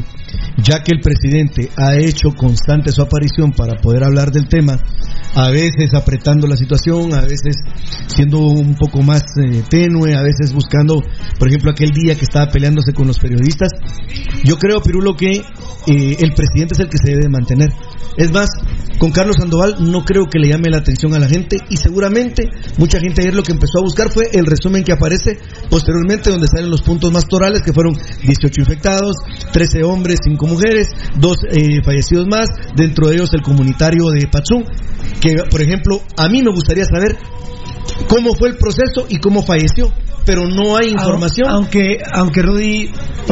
ya 0.62 0.82
que 0.82 0.94
el 0.94 1.00
presidente 1.00 1.68
ha 1.76 1.96
hecho 1.96 2.30
constante 2.30 2.90
su 2.90 3.02
aparición 3.02 3.52
para 3.52 3.78
poder 3.80 4.04
hablar 4.04 4.30
del 4.30 4.48
tema, 4.48 4.78
a 5.34 5.50
veces 5.50 5.92
apretando 5.94 6.46
la 6.46 6.56
situación, 6.56 7.12
a 7.12 7.20
veces 7.20 7.56
siendo 8.06 8.38
un 8.38 8.76
poco 8.76 9.02
más 9.02 9.22
eh, 9.44 9.62
tenue, 9.68 10.14
a 10.14 10.22
veces 10.22 10.54
buscando, 10.54 11.02
por 11.38 11.48
ejemplo, 11.48 11.70
aquel 11.70 11.90
día 11.90 12.14
que 12.14 12.24
estaba 12.24 12.50
peleándose 12.50 12.94
con 12.94 13.06
los 13.06 13.18
periodistas, 13.18 13.68
yo 14.44 14.56
creo, 14.56 14.80
Pirulo, 14.80 15.16
que 15.16 15.30
eh, 15.30 16.16
el 16.18 16.32
presidente 16.32 16.74
es 16.74 16.80
el 16.80 16.88
que 16.88 16.98
se 16.98 17.12
debe 17.12 17.28
mantener. 17.28 17.68
Es 18.16 18.32
más, 18.32 18.48
con 18.98 19.12
Carlos 19.12 19.36
Sandoval 19.38 19.76
no 19.78 20.04
creo 20.04 20.26
que 20.26 20.40
le 20.40 20.48
llame 20.48 20.70
la 20.70 20.78
atención 20.78 21.14
a 21.14 21.20
la 21.20 21.28
gente 21.28 21.56
y 21.70 21.76
seguramente 21.76 22.48
mucha 22.76 22.98
gente 22.98 23.22
ayer 23.22 23.34
lo 23.34 23.44
que 23.44 23.52
empezó 23.52 23.78
a 23.78 23.82
buscar 23.82 24.10
fue 24.10 24.24
el 24.32 24.44
resumen 24.44 24.82
que 24.82 24.92
aparece 24.92 25.38
posteriormente 25.70 26.30
donde 26.30 26.48
salen 26.48 26.70
los 26.70 26.82
puntos 26.82 27.12
más 27.12 27.28
torales 27.28 27.62
que 27.62 27.72
fueron 27.72 27.94
18 27.94 28.60
infectados, 28.60 29.16
13 29.52 29.84
hombres, 29.84 30.18
5 30.24 30.46
mujeres, 30.46 30.88
2 31.16 31.36
fallecidos 31.84 32.26
más, 32.26 32.48
dentro 32.74 33.08
de 33.08 33.14
ellos 33.14 33.30
el 33.34 33.42
comunitario 33.42 34.10
de 34.10 34.26
Patzú, 34.26 34.64
que 35.20 35.34
por 35.48 35.62
ejemplo 35.62 36.02
a 36.16 36.28
mí 36.28 36.42
me 36.42 36.50
gustaría 36.50 36.84
saber 36.84 37.16
cómo 38.08 38.34
fue 38.34 38.48
el 38.48 38.56
proceso 38.56 39.06
y 39.08 39.18
cómo 39.18 39.42
falleció, 39.42 39.92
pero 40.28 40.42
no 40.46 40.76
hay 40.76 40.90
información. 40.90 41.48
Aunque, 41.48 41.96
aunque 42.12 42.42
Rudy, 42.42 42.90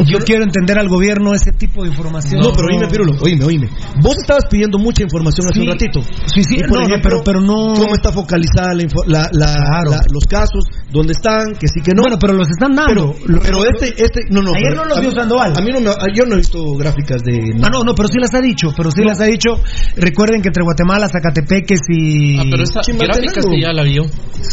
yo 0.09 0.17
quiero 0.25 0.43
entender 0.43 0.79
al 0.79 0.89
gobierno 0.89 1.35
ese 1.35 1.51
tipo 1.51 1.83
de 1.83 1.89
información. 1.89 2.41
No, 2.41 2.51
pero 2.53 2.69
oíme, 2.73 2.87
Pirulo, 2.87 3.13
oíme, 3.21 3.45
oíme. 3.45 3.69
Vos 4.01 4.17
estabas 4.17 4.45
pidiendo 4.49 4.79
mucha 4.79 5.03
información 5.03 5.45
hace 5.45 5.59
Sí. 5.59 5.65
un 5.67 5.71
ratito. 5.73 6.01
Sí, 6.25 6.41
sí, 6.43 6.57
por 6.67 6.79
no, 6.79 6.87
ejemplo, 6.87 7.21
pero- 7.21 7.23
pero 7.23 7.41
no- 7.41 7.75
¿Cómo 7.75 7.93
está 7.93 8.11
focalizada 8.11 8.73
la 8.73 8.83
la- 9.05 9.29
la- 9.31 9.83
la- 9.87 10.01
los 10.11 10.25
casos? 10.25 10.65
¿Dónde 10.91 11.13
están? 11.13 11.53
Que 11.59 11.67
sí, 11.67 11.81
que 11.85 11.93
no. 11.93 12.01
Bueno, 12.01 12.17
pero 12.19 12.33
los 12.33 12.49
están 12.49 12.73
dando. 12.75 13.13
Pero, 13.13 13.15
Lo- 13.27 13.39
pero 13.41 13.57
lo- 13.59 13.69
este, 13.69 13.93
este, 14.03 14.21
no, 14.31 14.41
no. 14.41 14.49
Ayer 14.55 14.69
pero 14.73 14.83
no 14.85 14.89
los 14.95 14.99
mí- 15.05 15.11
Sandoval. 15.15 15.53
A 15.55 15.61
mí 15.61 15.71
no 15.71 15.79
me, 15.81 15.91
yo 16.15 16.25
no 16.25 16.33
he 16.33 16.37
visto 16.37 16.73
gráficas 16.77 17.21
de. 17.23 17.53
Ah, 17.61 17.69
no, 17.71 17.83
no, 17.83 17.93
pero 17.93 18.07
sí 18.09 18.17
las 18.19 18.33
ha 18.33 18.41
dicho, 18.41 18.73
pero 18.75 18.89
sí 18.89 19.03
las 19.05 19.21
ha 19.21 19.25
dicho. 19.25 19.49
Recuerden 19.95 20.41
que 20.41 20.47
entre 20.49 20.63
Guatemala, 20.63 21.07
Zacatepeques 21.09 21.81
y... 21.89 22.39
Ah, 22.39 22.43
pero 22.49 22.63
esa 22.63 22.81
gráfica 22.81 23.41
sí 23.43 23.61
ya 23.61 23.71
la 23.71 23.83
vio. 23.83 24.05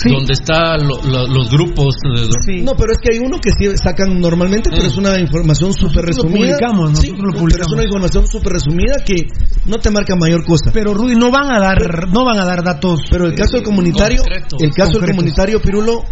Donde 0.04 0.32
están 0.34 0.86
lo- 0.86 1.00
lo- 1.02 1.26
los 1.28 1.50
grupos. 1.50 1.94
de- 2.04 2.33
No, 2.64 2.72
pero 2.76 2.92
es 2.92 2.98
que 2.98 3.12
hay 3.14 3.18
uno 3.20 3.40
que 3.40 3.50
sí 3.50 3.68
sacan 3.82 4.18
normalmente, 4.20 4.70
pero 4.70 4.86
es 4.86 4.96
una 4.96 5.18
información 5.18 5.72
súper 5.72 6.06
Nosotros 6.06 6.16
lo 6.32 6.36
resumida. 6.38 6.56
publicamos, 6.58 6.98
Sí, 6.98 7.14
pero 7.16 7.62
es 7.62 7.72
una 7.72 7.82
información 7.84 8.26
súper 8.26 8.52
resumida 8.52 8.96
que 9.04 9.26
no 9.66 9.78
te 9.78 9.90
marca 9.90 10.16
mayor 10.16 10.44
cosa. 10.44 10.70
Pero 10.72 10.94
Rudy, 10.94 11.14
no 11.16 11.30
van 11.30 11.50
a 11.52 11.58
dar, 11.58 12.08
no 12.08 12.24
van 12.24 12.38
a 12.38 12.44
dar 12.44 12.62
datos. 12.62 13.00
Pero 13.10 13.26
el 13.26 13.34
caso 13.34 13.56
del 13.56 13.62
comunitario, 13.64 14.22
el 14.60 14.70
caso 14.74 14.98
del 14.98 15.10
comunitario 15.10 15.60
Pirulo, 15.60 16.02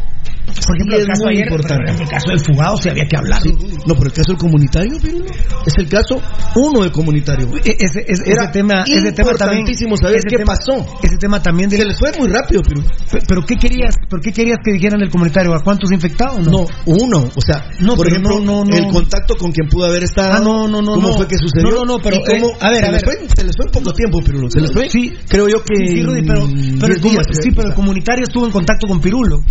Por 0.66 0.76
ejemplo, 0.76 0.96
sí 0.96 1.02
el 1.02 1.02
es 1.02 1.06
caso 1.08 1.24
muy 1.24 1.34
ayer, 1.34 1.46
importante. 1.46 1.90
el 2.02 2.08
caso 2.08 2.28
del 2.28 2.40
fugado, 2.40 2.76
sí 2.76 2.88
había 2.88 3.06
que 3.06 3.16
hablar. 3.16 3.40
Sí. 3.42 3.50
No, 3.86 3.94
pero 3.94 4.06
el 4.06 4.12
caso 4.12 4.32
del 4.32 4.38
comunitario, 4.38 4.98
Pirulo, 5.00 5.24
es 5.66 5.74
el 5.78 5.88
caso 5.88 6.20
uno 6.56 6.80
del 6.82 6.92
comunitario. 6.92 7.48
E- 7.64 7.76
Ese, 7.78 8.04
ese- 8.06 8.30
Era 8.30 8.44
ese 8.44 8.52
tema, 8.52 8.82
ese 8.86 9.12
tema 9.12 9.32
también. 9.32 9.60
importantísimo 9.60 9.96
saber 9.96 10.16
ese 10.18 10.28
qué 10.28 10.36
tema- 10.36 10.52
pasó. 10.54 10.84
Ese 11.02 11.16
tema 11.16 11.40
también. 11.42 11.70
de- 11.70 11.76
Se 11.78 11.84
les 11.84 11.98
fue 11.98 12.12
muy 12.18 12.28
rápido, 12.28 12.60
Pirulo. 12.62 12.86
Pe- 13.10 13.20
Pero 13.26 13.42
¿qué 13.46 13.56
querías? 13.56 13.94
¿Por 14.10 14.20
qué 14.20 14.32
querías 14.32 14.58
que 14.64 14.72
dijeran 14.72 15.00
el 15.00 15.10
comunitario? 15.10 15.54
¿A 15.54 15.60
cuántos 15.62 15.90
infectados? 15.90 16.11
No, 16.18 16.66
uno. 16.86 17.18
O 17.34 17.40
sea, 17.40 17.64
No, 17.80 17.94
por 17.96 18.06
ejemplo, 18.08 18.40
no, 18.40 18.64
no, 18.64 18.64
no. 18.64 18.76
el 18.76 18.86
contacto 18.92 19.34
con 19.36 19.50
quien 19.52 19.68
pudo 19.68 19.86
haber 19.86 20.02
estado. 20.04 20.32
Ah, 20.34 20.40
no, 20.40 20.68
no, 20.68 20.80
no, 20.82 20.94
¿Cómo 20.94 21.08
no. 21.08 21.14
fue 21.16 21.26
que 21.28 21.36
sucedió? 21.36 21.70
No, 21.70 21.76
no, 21.84 21.84
no, 21.84 21.98
pero, 22.02 22.16
¿Y 22.16 22.24
cómo- 22.24 22.50
eh, 22.50 22.56
a 22.60 22.70
ver, 22.70 22.80
se 22.80 22.86
a 22.86 22.90
les 22.92 23.02
ver. 23.02 23.04
Fue, 23.18 23.28
se 23.36 23.44
les 23.44 23.56
fue 23.56 23.66
en 23.66 23.72
poco 23.72 23.92
tiempo, 23.92 24.20
Pirulo. 24.22 24.50
Se 24.50 24.60
les 24.60 24.72
fue. 24.72 24.88
Sí. 24.90 25.12
Creo 25.28 25.48
yo 25.48 25.62
que. 25.64 25.86
Sí, 25.86 26.02
Rudy, 26.02 26.22
pero, 26.26 26.44
el, 26.44 26.54
10 26.78 27.00
comu- 27.00 27.10
días, 27.10 27.26
sí, 27.42 27.50
pero 27.54 27.68
el 27.68 27.74
comunitario 27.74 28.24
estuvo 28.24 28.46
en 28.46 28.52
contacto 28.52 28.86
con 28.86 29.00
Pirulo. 29.00 29.42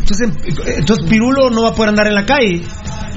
Entonces, 0.00 0.28
entonces 0.78 1.06
Pirulo 1.08 1.50
no 1.50 1.62
va 1.62 1.70
a 1.70 1.74
poder 1.74 1.90
andar 1.90 2.06
en 2.08 2.14
la 2.14 2.26
calle. 2.26 2.62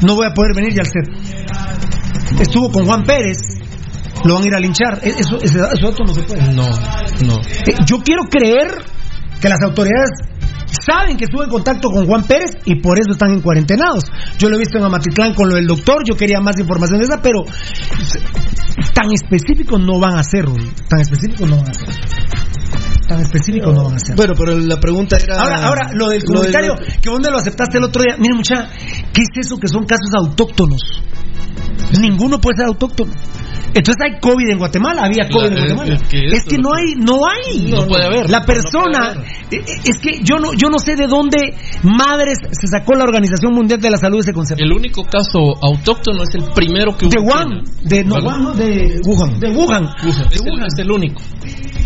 No 0.01 0.15
voy 0.15 0.27
a 0.27 0.33
poder 0.33 0.53
venir 0.55 0.73
ya 0.73 0.81
al 0.81 0.87
set. 0.87 2.39
Estuvo 2.41 2.71
con 2.71 2.85
Juan 2.85 3.03
Pérez. 3.03 3.37
Lo 4.23 4.35
van 4.35 4.43
a 4.43 4.47
ir 4.47 4.55
a 4.55 4.59
linchar. 4.59 4.99
E- 5.03 5.09
Eso, 5.19 5.37
eso 5.41 5.87
otro 5.87 6.05
no 6.05 6.13
se 6.13 6.23
puede. 6.23 6.41
No, 6.53 6.67
no. 7.25 7.41
Eh, 7.67 7.75
Yo 7.85 7.97
quiero 8.03 8.23
creer 8.29 8.67
que 9.41 9.49
las 9.49 9.61
autoridades 9.63 10.09
saben 10.65 11.17
que 11.17 11.25
estuvo 11.25 11.43
en 11.43 11.49
contacto 11.49 11.89
con 11.89 12.05
Juan 12.05 12.23
Pérez 12.23 12.51
y 12.65 12.75
por 12.81 12.99
eso 12.99 13.11
están 13.11 13.31
en 13.31 13.41
cuarentenados. 13.41 14.03
Yo 14.37 14.49
lo 14.49 14.55
he 14.55 14.59
visto 14.59 14.77
en 14.77 14.83
Amatitlán 14.85 15.33
con 15.33 15.49
lo 15.49 15.55
del 15.55 15.67
doctor, 15.67 16.03
yo 16.07 16.15
quería 16.15 16.39
más 16.41 16.59
información 16.59 16.99
de 16.99 17.05
esa, 17.05 17.21
pero 17.21 17.43
tan 18.93 19.11
específicos 19.11 19.79
no 19.81 19.99
van 19.99 20.17
a 20.17 20.23
ser, 20.23 20.45
Rudy. 20.45 20.69
tan 20.89 21.01
específicos 21.01 21.49
no 21.49 21.57
van 21.57 21.69
a 21.69 21.73
ser. 21.73 21.89
Tan 23.07 23.19
específicos 23.21 23.73
no 23.73 23.83
van 23.83 23.95
a 23.95 23.99
ser. 23.99 24.15
Bueno, 24.15 24.33
pero 24.35 24.57
la 24.57 24.79
pregunta 24.79 25.17
era. 25.17 25.39
Ahora, 25.39 25.67
ahora, 25.67 25.89
lo 25.93 26.09
del 26.09 26.23
comunitario, 26.23 26.73
que 27.01 27.09
vos 27.09 27.19
me 27.19 27.29
lo 27.29 27.37
aceptaste 27.37 27.77
el 27.77 27.83
otro 27.83 28.01
día. 28.01 28.15
Mira, 28.17 28.35
mucha, 28.35 28.69
¿qué 29.13 29.21
es 29.21 29.45
eso 29.45 29.57
que 29.59 29.67
son 29.67 29.85
casos 29.85 30.09
autóctonos? 30.17 30.81
Ninguno 32.01 32.41
puede 32.41 32.57
ser 32.57 32.65
autóctono. 32.65 33.11
Entonces 33.75 33.97
hay 34.05 34.19
COVID 34.21 34.49
en 34.49 34.57
Guatemala, 34.57 35.01
había 35.03 35.27
COVID 35.29 35.51
La- 35.51 35.59
en 35.59 35.75
Guatemala. 35.75 35.93
es 35.95 36.03
que 36.09 36.53
es 36.53 36.57
no 36.57 36.69
lo 36.69 36.75
hay, 36.75 36.95
no 36.95 37.19
hay. 37.27 37.71
No 37.71 37.85
puede 37.87 38.05
haber. 38.05 38.29
La 38.29 38.45
persona, 38.45 39.21
es 39.51 39.99
que 40.01 40.21
yo 40.23 40.37
no, 40.37 40.53
yo 40.53 40.69
no 40.69 40.79
sé 40.79 40.95
de 40.95 41.07
dónde 41.07 41.53
madres 41.83 42.39
se 42.51 42.67
sacó 42.67 42.95
la 42.95 43.03
Organización 43.03 43.53
Mundial 43.53 43.79
de 43.79 43.89
la 43.89 43.97
Salud 43.97 44.19
ese 44.19 44.33
concepto. 44.33 44.63
El 44.63 44.71
único 44.71 45.03
caso 45.03 45.53
autóctono 45.61 46.23
es 46.23 46.35
el 46.35 46.51
primero 46.53 46.97
que 46.97 47.07
De 47.07 47.19
hubo 47.19 47.31
Wuhan, 47.31 47.59
aquí. 47.59 47.71
de 47.83 48.03
no, 48.03 48.15
¿Vale? 48.15 48.25
Wuhan, 48.25 48.57
de 48.57 49.01
Wuhan. 49.05 49.39
de 49.39 49.49
Wuhan. 49.51 49.83
Es 50.31 50.41
el, 50.41 50.63
es 50.65 50.79
el 50.79 50.91
único. 50.91 51.21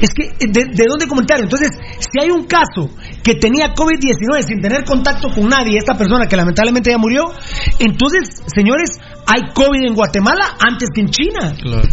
Es 0.01 0.09
que, 0.13 0.23
eh, 0.27 0.47
¿de, 0.49 0.65
de 0.73 0.85
dónde 0.87 1.07
comentario? 1.07 1.43
Entonces, 1.43 1.69
si 1.99 2.21
hay 2.23 2.31
un 2.31 2.45
caso 2.45 2.89
que 3.21 3.35
tenía 3.35 3.73
COVID-19 3.73 4.41
sin 4.43 4.61
tener 4.61 4.85
contacto 4.85 5.29
con 5.29 5.49
nadie, 5.49 5.77
esta 5.77 5.95
persona 5.97 6.27
que 6.27 6.37
lamentablemente 6.37 6.89
ya 6.91 6.97
murió, 6.97 7.31
entonces, 7.79 8.41
señores, 8.55 8.91
hay 9.27 9.51
COVID 9.53 9.85
en 9.87 9.95
Guatemala 9.95 10.55
antes 10.59 10.89
que 10.93 11.01
en 11.01 11.09
China. 11.09 11.53
Claro. 11.61 11.87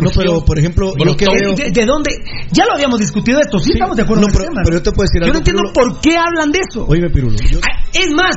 No, 0.00 0.10
pero 0.16 0.44
por 0.44 0.58
ejemplo, 0.58 0.92
yo 0.96 1.16
que 1.16 1.24
¿De, 1.26 1.32
veo. 1.40 1.54
de- 1.54 1.70
de 1.70 1.86
dónde? 1.86 2.10
Ya 2.52 2.64
lo 2.66 2.74
habíamos 2.74 2.98
discutido 3.00 3.40
esto, 3.40 3.58
sí, 3.58 3.72
estamos 3.74 3.96
de 3.96 4.02
acuerdo 4.02 4.22
no, 4.22 4.28
en 4.28 4.32
pero- 4.32 4.44
tema. 4.48 4.60
pero 4.64 4.76
yo 4.78 4.82
te 4.82 4.92
puedo 4.92 5.06
decir 5.06 5.20
Yo 5.20 5.24
algo, 5.26 5.32
no 5.34 5.38
entiendo 5.38 5.62
Pirulo. 5.72 5.92
por 5.92 6.00
qué 6.00 6.16
hablan 6.16 6.52
de 6.52 6.60
eso. 6.68 6.84
Oíme, 6.86 7.10
Pirulo. 7.10 7.36
yo- 7.50 7.58
Ah, 7.62 7.80
Es 7.94 8.10
más, 8.12 8.34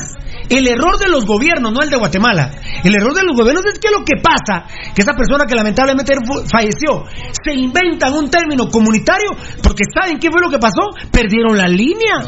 el 0.49 0.67
error 0.67 0.99
de 0.99 1.07
los 1.09 1.25
gobiernos, 1.25 1.71
no 1.73 1.81
el 1.81 1.89
de 1.89 1.97
Guatemala, 1.97 2.51
el 2.83 2.93
error 2.93 3.13
de 3.15 3.23
los 3.23 3.35
gobiernos 3.35 3.65
es 3.65 3.79
que 3.79 3.89
lo 3.89 4.05
que 4.05 4.21
pasa, 4.21 4.67
que 4.93 5.01
esa 5.01 5.13
persona 5.13 5.45
que 5.47 5.55
lamentablemente 5.55 6.13
falleció, 6.51 7.03
se 7.43 7.53
inventan 7.55 8.13
un 8.13 8.29
término 8.29 8.69
comunitario, 8.69 9.31
porque 9.63 9.83
¿saben 9.93 10.19
qué 10.19 10.29
fue 10.29 10.41
lo 10.41 10.51
que 10.51 10.59
pasó? 10.59 10.81
Perdieron 11.11 11.57
la 11.57 11.67
línea. 11.67 12.19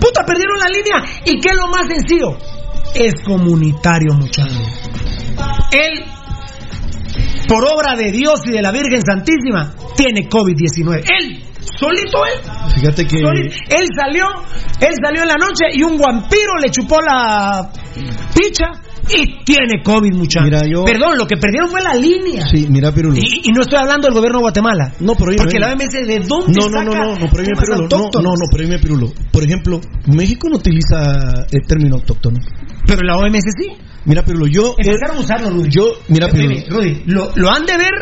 Puta, 0.00 0.24
perdieron 0.24 0.56
la 0.58 0.68
línea. 0.70 1.20
¿Y 1.26 1.38
qué 1.38 1.50
es 1.52 1.56
lo 1.56 1.68
más 1.68 1.86
sencillo? 1.86 2.38
Es 2.94 3.14
comunitario, 3.24 4.14
muchachos. 4.14 4.80
Él, 5.72 6.04
por 7.52 7.64
obra 7.66 7.94
de 7.96 8.10
Dios 8.10 8.40
y 8.46 8.52
de 8.52 8.62
la 8.62 8.72
Virgen 8.72 9.02
Santísima, 9.04 9.74
tiene 9.94 10.26
COVID-19. 10.26 11.04
Él, 11.20 11.42
solito 11.78 12.24
él. 12.24 12.40
Fíjate 12.74 13.06
que. 13.06 13.18
Solito. 13.20 13.54
Él 13.68 13.86
salió, 13.94 14.24
él 14.80 14.94
salió 15.04 15.22
en 15.22 15.28
la 15.28 15.36
noche 15.36 15.64
y 15.74 15.82
un 15.82 15.98
vampiro 15.98 16.54
le 16.62 16.70
chupó 16.70 16.96
la 17.02 17.70
picha 18.34 18.64
y 19.10 19.44
tiene 19.44 19.82
COVID, 19.84 20.14
muchachos. 20.14 20.48
Mira, 20.48 20.60
yo- 20.66 20.84
Perdón, 20.84 21.18
lo 21.18 21.26
que 21.26 21.36
perdieron 21.36 21.68
fue 21.68 21.82
la 21.82 21.94
línea. 21.94 22.46
Sí, 22.46 22.66
mira, 22.70 22.90
Pirulo. 22.90 23.16
Y, 23.18 23.42
y 23.44 23.52
no 23.52 23.60
estoy 23.60 23.78
hablando 23.80 24.06
del 24.06 24.14
gobierno 24.14 24.38
de 24.38 24.42
Guatemala. 24.44 24.92
No, 25.00 25.14
pero 25.14 25.32
Porque 25.36 25.56
oíme. 25.58 25.60
la 25.60 25.72
OMS, 25.74 25.92
¿de 26.06 26.20
dónde 26.20 26.58
No, 26.58 26.68
no, 26.70 26.82
no, 26.84 26.92
saca 26.92 27.04
no, 27.04 27.18
no, 27.18 27.26
pero 27.30 27.44
Pirulo. 27.44 27.88
No, 27.90 28.22
no, 28.22 28.30
no, 28.30 28.46
pero 28.50 28.80
Pirulo. 28.80 29.12
Por 29.30 29.44
ejemplo, 29.44 29.78
México 30.06 30.48
no 30.48 30.56
utiliza 30.56 31.44
el 31.50 31.66
término 31.68 31.96
autóctono. 31.96 32.38
Pero 32.86 33.02
la 33.02 33.16
OMS 33.16 33.42
sí. 33.58 33.68
Mira, 34.04 34.24
Pirulo, 34.24 34.48
yo. 34.48 34.74
Empezaron 34.76 35.18
a 35.18 35.20
usarlo, 35.20 35.50
Rudy. 35.50 35.70
Yo, 35.70 35.84
mira, 36.08 36.28
Pirulo. 36.28 36.56
Rudy, 36.68 37.02
lo, 37.06 37.30
lo 37.36 37.50
han 37.50 37.64
de 37.64 37.76
ver, 37.76 37.92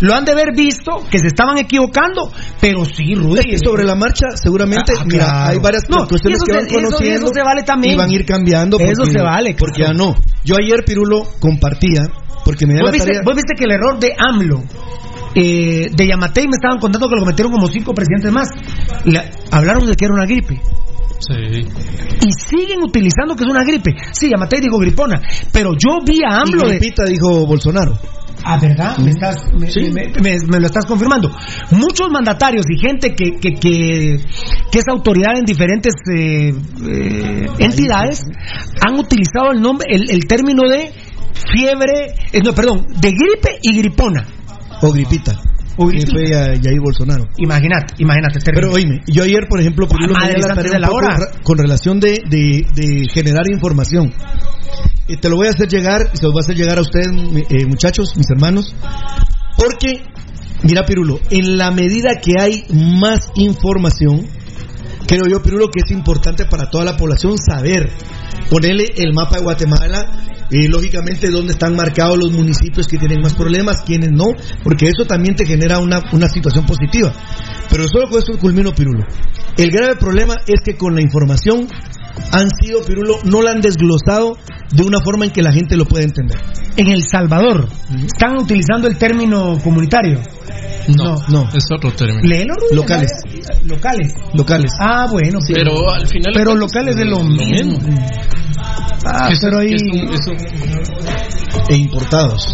lo 0.00 0.14
han 0.14 0.24
de 0.24 0.34
ver 0.34 0.54
visto 0.56 1.04
que 1.10 1.18
se 1.18 1.26
estaban 1.26 1.58
equivocando, 1.58 2.32
pero 2.58 2.86
sí, 2.86 3.14
Rudy. 3.14 3.58
Sobre 3.62 3.84
la 3.84 3.94
marcha, 3.94 4.28
seguramente, 4.34 4.94
Ah, 4.98 5.04
mira, 5.04 5.26
claro. 5.26 5.50
hay 5.50 5.58
varias 5.58 5.82
No, 5.90 6.08
cuestiones 6.08 6.38
eso 6.38 6.46
que 6.46 6.52
se- 6.52 6.58
van 6.58 6.66
eso- 6.66 6.78
y 6.78 6.82
conociendo 6.82 7.26
eso 7.26 7.34
se 7.34 7.42
vale 7.42 7.62
también. 7.64 7.94
y 7.94 7.96
van 7.98 8.08
a 8.08 8.14
ir 8.14 8.24
cambiando. 8.24 8.78
Eso 8.78 8.92
porque- 9.02 9.12
se 9.12 9.22
vale, 9.22 9.54
Porque 9.58 9.82
ya 9.82 9.92
no. 9.92 10.14
Yo 10.42 10.56
ayer, 10.58 10.82
Pirulo, 10.86 11.24
compartía, 11.38 12.00
porque 12.46 12.66
me 12.66 12.72
da 12.72 12.80
¿Vos 12.80 12.86
la 12.86 12.92
viste, 12.92 13.06
tarea. 13.08 13.22
vos 13.22 13.34
viste 13.36 13.54
que 13.54 13.64
el 13.64 13.72
error 13.72 13.98
de 13.98 14.14
AMLO 14.18 14.62
eh, 15.34 15.88
de 15.94 16.06
Yamatei 16.06 16.44
me 16.44 16.52
estaban 16.56 16.78
contando 16.78 17.08
que 17.08 17.16
lo 17.18 17.24
metieron 17.24 17.52
como 17.52 17.66
cinco 17.68 17.94
presidentes 17.94 18.30
más. 18.32 18.48
Le- 19.04 19.30
hablaron 19.50 19.86
de 19.86 19.94
que 19.94 20.04
era 20.04 20.14
una 20.14 20.26
gripe. 20.26 20.60
Sí. 21.26 21.60
Y 22.26 22.32
siguen 22.48 22.82
utilizando 22.82 23.36
que 23.36 23.44
es 23.44 23.50
una 23.50 23.64
gripe. 23.64 23.94
Sí, 24.12 24.28
Yamatei 24.30 24.60
dijo 24.60 24.78
gripona. 24.78 25.20
Pero 25.52 25.72
yo 25.72 25.98
vi 26.04 26.18
a 26.24 26.30
Y 26.30 26.40
AMLO 26.42 26.68
de... 26.68 26.78
gripita 26.78 27.04
dijo 27.04 27.46
Bolsonaro. 27.46 27.98
Ah, 28.44 28.58
¿verdad? 28.60 28.98
Me, 28.98 29.10
estás, 29.10 29.36
me, 29.56 29.68
me- 29.92 30.12
me- 30.20 30.46
me 30.48 30.58
lo 30.58 30.66
estás 30.66 30.84
confirmando. 30.84 31.30
Muchos 31.70 32.10
mandatarios 32.10 32.66
y 32.68 32.76
gente 32.76 33.14
que, 33.14 33.38
que, 33.40 33.52
que, 33.54 34.16
que 34.72 34.78
es 34.78 34.84
autoridad 34.90 35.36
en 35.38 35.44
diferentes 35.44 35.94
eh, 36.12 36.48
eh, 36.50 37.46
entidades 37.60 38.24
han 38.84 38.98
utilizado 38.98 39.52
el 39.52 39.60
nombre, 39.60 39.86
el, 39.94 40.10
el 40.10 40.26
término 40.26 40.68
de 40.68 40.90
fiebre, 41.54 42.14
eh, 42.32 42.40
no, 42.44 42.52
perdón, 42.52 42.84
de 43.00 43.10
gripe 43.12 43.58
y 43.62 43.76
gripona. 43.78 44.26
O 44.80 44.90
gripita. 44.90 45.38
Que 45.92 46.06
fue 46.06 46.24
Jair 46.62 46.80
Bolsonaro. 46.80 47.26
Imagínate, 47.38 47.94
imagínate. 47.98 48.38
Pero 48.60 48.72
oíme, 48.72 49.00
yo 49.06 49.22
ayer, 49.24 49.46
por 49.48 49.60
ejemplo, 49.60 49.86
madre, 50.14 50.34
la 50.40 50.54
tarea 50.54 50.72
de 50.72 50.78
la 50.80 50.88
hora. 50.90 51.08
ra- 51.16 51.40
con 51.42 51.58
relación 51.58 52.00
de, 52.00 52.20
de, 52.28 52.66
de 52.74 53.06
generar 53.12 53.44
información. 53.50 54.12
Eh, 55.08 55.16
te 55.16 55.28
lo 55.28 55.36
voy 55.36 55.46
a 55.48 55.50
hacer 55.50 55.68
llegar, 55.68 56.10
se 56.14 56.24
lo 56.24 56.32
voy 56.32 56.40
a 56.40 56.44
hacer 56.44 56.56
llegar 56.56 56.78
a 56.78 56.82
ustedes, 56.82 57.08
eh, 57.50 57.66
muchachos, 57.66 58.16
mis 58.16 58.26
hermanos, 58.30 58.74
porque, 59.56 60.02
mira, 60.62 60.84
Pirulo, 60.84 61.18
en 61.30 61.56
la 61.58 61.70
medida 61.70 62.20
que 62.20 62.32
hay 62.40 62.64
más 62.70 63.30
información, 63.34 64.26
creo 65.12 65.26
yo, 65.28 65.42
Pirulo, 65.42 65.68
que 65.68 65.80
es 65.84 65.90
importante 65.90 66.46
para 66.46 66.70
toda 66.70 66.86
la 66.86 66.96
población 66.96 67.36
saber, 67.36 67.90
ponerle 68.48 68.84
el 68.96 69.12
mapa 69.12 69.36
de 69.36 69.42
Guatemala, 69.42 70.06
eh, 70.50 70.68
lógicamente 70.68 71.30
dónde 71.30 71.52
están 71.52 71.76
marcados 71.76 72.16
los 72.16 72.32
municipios 72.32 72.86
que 72.86 72.96
tienen 72.96 73.20
más 73.20 73.34
problemas, 73.34 73.82
quiénes 73.84 74.10
no, 74.10 74.28
porque 74.62 74.88
eso 74.88 75.04
también 75.04 75.34
te 75.34 75.44
genera 75.44 75.78
una, 75.80 76.00
una 76.12 76.30
situación 76.30 76.64
positiva. 76.64 77.12
Pero 77.68 77.84
solo 77.88 78.08
con 78.08 78.22
eso 78.22 78.38
culmino, 78.38 78.72
Pirulo. 78.72 79.04
El 79.58 79.70
grave 79.70 79.96
problema 79.96 80.36
es 80.46 80.62
que 80.64 80.78
con 80.78 80.94
la 80.94 81.02
información 81.02 81.68
han 82.32 82.48
sido, 82.60 82.82
Pirulo, 82.84 83.18
no 83.24 83.42
la 83.42 83.52
han 83.52 83.60
desglosado 83.60 84.36
de 84.72 84.82
una 84.82 85.00
forma 85.00 85.24
en 85.26 85.30
que 85.32 85.42
la 85.42 85.52
gente 85.52 85.76
lo 85.76 85.84
pueda 85.84 86.04
entender. 86.04 86.38
En 86.76 86.88
El 86.88 87.02
Salvador, 87.06 87.68
¿están 88.04 88.38
utilizando 88.38 88.88
el 88.88 88.96
término 88.96 89.58
comunitario? 89.62 90.20
No, 90.96 91.14
no. 91.28 91.48
Es 91.54 91.64
otro 91.72 91.92
término. 91.92 92.20
Léelo, 92.22 92.54
Locales. 92.72 93.10
Locales. 93.64 94.12
Locales. 94.34 94.72
Ah, 94.80 95.06
bueno. 95.10 95.40
sí. 95.40 95.52
Pero 95.54 95.90
al 95.90 96.06
final. 96.08 96.32
Pero 96.34 96.54
locales 96.56 96.96
de 96.96 97.04
lo 97.04 97.18
es 97.20 97.26
mismo. 97.28 97.78
Ah, 99.04 99.30
pero 99.40 99.58
ahí. 99.58 99.74
eso- 99.74 100.12
eso- 100.12 101.64
E 101.68 101.76
importados. 101.76 102.46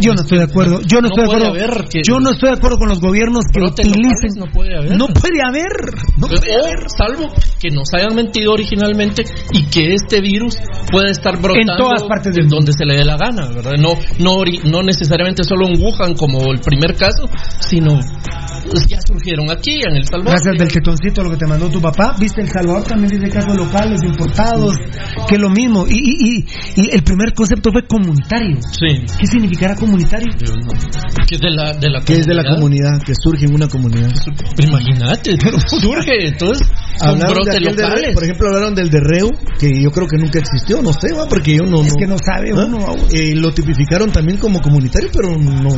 Yo 0.00 0.14
no 0.14 0.20
estoy 0.20 0.38
de 0.38 0.44
acuerdo. 0.44 0.80
Yo 0.82 1.00
no, 1.00 1.08
No 1.08 1.08
estoy 1.08 1.24
de 1.24 1.46
acuerdo. 1.46 1.48
haber 1.48 1.84
Yo 2.06 2.20
no 2.20 2.30
estoy 2.30 2.50
de 2.50 2.56
acuerdo 2.56 2.78
con 2.78 2.88
los 2.88 3.00
gobiernos 3.00 3.44
que 3.52 3.60
utilicen. 3.60 4.36
no 4.36 4.46
puede 4.52 4.76
haber. 4.76 4.96
No 4.96 5.06
puede 5.08 5.40
haber. 5.42 5.72
No 6.16 6.26
o 6.26 6.28
puede 6.28 6.54
haber. 6.54 6.86
salvo 6.90 7.32
que 7.58 7.70
nos 7.70 7.88
hayan 7.94 8.14
mentido 8.14 8.52
originalmente 8.52 9.24
y 9.52 9.64
que 9.66 9.94
este 9.94 10.20
virus 10.20 10.56
pueda 10.90 11.10
estar 11.10 11.40
brotando 11.40 11.72
En 11.72 11.78
todas 11.78 12.02
partes 12.04 12.34
de 12.34 12.46
donde 12.46 12.72
se 12.72 12.84
le 12.84 12.96
dé 12.96 13.04
la 13.04 13.16
gana, 13.16 13.48
¿verdad? 13.48 13.72
No, 13.78 13.94
no, 14.18 14.44
no 14.64 14.82
necesariamente 14.82 15.42
solo 15.44 15.66
en 15.66 15.80
Wuhan 15.80 16.14
como 16.14 16.52
el 16.52 16.60
primer 16.60 16.94
caso, 16.94 17.24
sino 17.60 17.98
pues, 18.70 18.86
ya 18.86 18.98
surgieron 19.06 19.50
aquí 19.50 19.80
en 19.86 19.96
El 19.96 20.04
Salvador. 20.04 20.32
Gracias 20.32 20.54
del 20.58 20.72
tetoncito 20.72 21.22
lo 21.22 21.30
que 21.30 21.36
te 21.36 21.46
mandó 21.46 21.68
tu 21.70 21.80
papá. 21.80 22.14
Viste, 22.18 22.42
El 22.42 22.48
Salvador 22.48 22.84
también 22.84 23.08
dice 23.18 23.32
casos 23.32 23.56
locales, 23.56 24.02
importados, 24.02 24.76
que 25.28 25.34
es 25.36 25.40
lo 25.40 25.50
mismo. 25.50 25.86
Y, 25.88 25.96
y, 25.96 26.38
y, 26.38 26.82
y 26.82 26.94
el 26.94 27.02
primer 27.02 27.32
concepto 27.34 27.70
fue 27.72 27.86
comunitario. 27.86 28.58
Sí. 28.78 29.04
¿Qué 29.18 29.26
significará 29.26 29.74
comunitario? 29.74 30.28
Que 31.26 31.34
es 31.34 31.40
de 31.40 31.50
la, 31.50 31.72
de 31.72 31.90
la 31.90 32.00
Que 32.00 32.18
es 32.18 32.26
de 32.26 32.34
la 32.34 32.44
comunidad, 32.44 33.02
que 33.04 33.12
surge 33.20 33.46
en 33.46 33.54
una 33.54 33.66
comunidad. 33.66 34.10
Imagínate, 34.56 35.36
surge, 35.66 36.28
entonces 36.28 36.66
Hablaron 37.00 37.44
de 37.44 37.50
aquel 37.50 37.76
de- 37.76 37.82
locales. 37.82 38.14
por 38.14 38.24
ejemplo, 38.24 38.48
hablaron 38.48 38.74
del 38.74 38.90
de 38.90 39.00
Reu, 39.00 39.30
que 39.58 39.82
yo 39.82 39.90
creo 39.90 40.06
que 40.06 40.16
nunca 40.16 40.38
existió, 40.38 40.80
no 40.82 40.92
sé, 40.92 41.12
¿va? 41.12 41.26
porque 41.28 41.56
yo 41.56 41.64
no... 41.64 41.80
Es 41.82 41.94
que 41.98 42.06
no 42.06 42.16
sabe 42.18 42.50
¿Ah? 42.52 42.64
uno. 42.66 42.78
Eh, 43.12 43.34
lo 43.34 43.52
tipificaron 43.52 44.10
también 44.12 44.38
como 44.38 44.60
comunitario, 44.60 45.08
pero 45.12 45.30
no... 45.36 45.70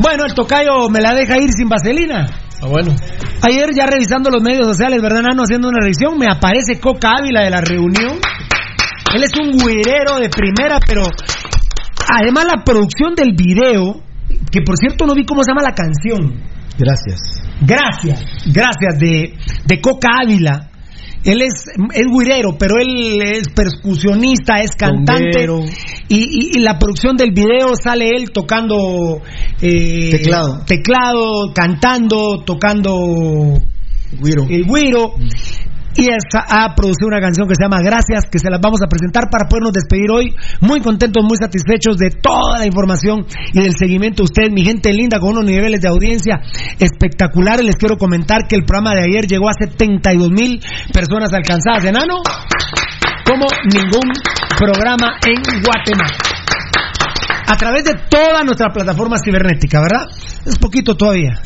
Bueno, 0.00 0.24
el 0.26 0.34
tocayo 0.34 0.88
me 0.90 1.00
la 1.00 1.14
deja 1.14 1.38
ir 1.38 1.50
sin 1.56 1.68
vaselina. 1.68 2.26
Ah, 2.62 2.66
bueno. 2.68 2.94
Ayer 3.42 3.68
ya 3.74 3.86
revisando 3.86 4.30
los 4.30 4.42
medios 4.42 4.66
sociales, 4.66 5.00
¿verdad, 5.02 5.22
Nano? 5.22 5.42
Haciendo 5.42 5.68
una 5.68 5.78
revisión, 5.80 6.18
me 6.18 6.26
aparece 6.30 6.80
Coca 6.80 7.12
Ávila 7.18 7.44
de 7.44 7.50
la 7.50 7.60
reunión. 7.60 8.18
Él 9.14 9.22
es 9.22 9.32
un 9.40 9.52
güirero 9.58 10.18
de 10.18 10.28
primera, 10.28 10.78
pero 10.86 11.02
además 12.08 12.44
la 12.46 12.64
producción 12.64 13.14
del 13.14 13.34
video, 13.36 14.02
que 14.50 14.60
por 14.62 14.76
cierto 14.76 15.06
no 15.06 15.14
vi 15.14 15.24
cómo 15.24 15.42
se 15.42 15.50
llama 15.52 15.62
la 15.62 15.74
canción. 15.74 16.42
Gracias. 16.78 17.18
Gracias, 17.62 18.20
gracias 18.46 18.98
de, 18.98 19.34
de 19.66 19.80
Coca 19.80 20.08
Ávila. 20.22 20.70
Él 21.24 21.42
es, 21.42 21.64
es 21.94 22.06
güirero, 22.06 22.56
pero 22.58 22.74
él 22.80 23.20
es 23.20 23.48
percusionista, 23.48 24.60
es 24.60 24.70
cantante. 24.76 25.24
Y, 26.08 26.18
y- 26.18 26.56
y 26.56 26.60
la 26.60 26.78
producción 26.78 27.16
del 27.16 27.32
video 27.32 27.74
sale 27.82 28.10
él 28.10 28.30
tocando 28.30 29.20
eh, 29.60 30.10
Teclado. 30.12 30.64
teclado, 30.66 31.52
cantando, 31.52 32.44
tocando 32.44 32.92
Guiro. 34.22 34.44
el 34.48 34.64
güiro. 34.66 35.14
Y 35.96 36.08
ha 36.10 36.74
producido 36.74 37.08
una 37.08 37.20
canción 37.20 37.48
que 37.48 37.54
se 37.54 37.64
llama 37.64 37.80
Gracias, 37.82 38.26
que 38.30 38.38
se 38.38 38.50
las 38.50 38.60
vamos 38.60 38.80
a 38.82 38.86
presentar 38.86 39.30
para 39.30 39.48
podernos 39.48 39.72
despedir 39.72 40.10
hoy. 40.10 40.34
Muy 40.60 40.80
contentos, 40.80 41.24
muy 41.24 41.36
satisfechos 41.40 41.96
de 41.96 42.10
toda 42.10 42.58
la 42.58 42.66
información 42.66 43.24
y 43.52 43.60
del 43.60 43.72
seguimiento 43.78 44.22
de 44.22 44.24
ustedes, 44.24 44.52
mi 44.52 44.62
gente 44.62 44.92
linda, 44.92 45.18
con 45.18 45.30
unos 45.30 45.44
niveles 45.44 45.80
de 45.80 45.88
audiencia 45.88 46.40
espectaculares. 46.78 47.64
Les 47.64 47.76
quiero 47.76 47.96
comentar 47.96 48.46
que 48.46 48.56
el 48.56 48.64
programa 48.64 48.94
de 48.94 49.04
ayer 49.04 49.26
llegó 49.26 49.48
a 49.48 49.54
72 49.58 50.30
mil 50.30 50.60
personas 50.92 51.32
alcanzadas. 51.32 51.84
Enano, 51.84 52.20
como 53.24 53.46
ningún 53.72 54.12
programa 54.58 55.18
en 55.26 55.42
Guatemala. 55.62 56.16
A 57.48 57.56
través 57.56 57.84
de 57.84 57.94
toda 58.10 58.42
nuestra 58.44 58.70
plataforma 58.70 59.16
cibernética, 59.18 59.80
¿verdad? 59.80 60.06
Es 60.44 60.58
poquito 60.58 60.96
todavía. 60.96 61.40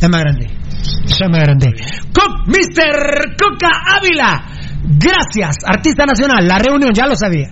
Es 0.00 0.08
más 0.08 0.20
grande. 0.20 0.63
Ya 1.06 1.28
más 1.28 1.40
grande. 1.40 1.74
Con 2.12 2.32
Mr. 2.46 3.36
Coca 3.36 3.70
Ávila. 3.96 4.44
Gracias, 4.84 5.56
artista 5.64 6.04
nacional. 6.04 6.46
La 6.46 6.58
reunión 6.58 6.92
ya 6.92 7.06
lo 7.06 7.16
sabía. 7.16 7.48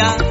Alegría 0.00 0.29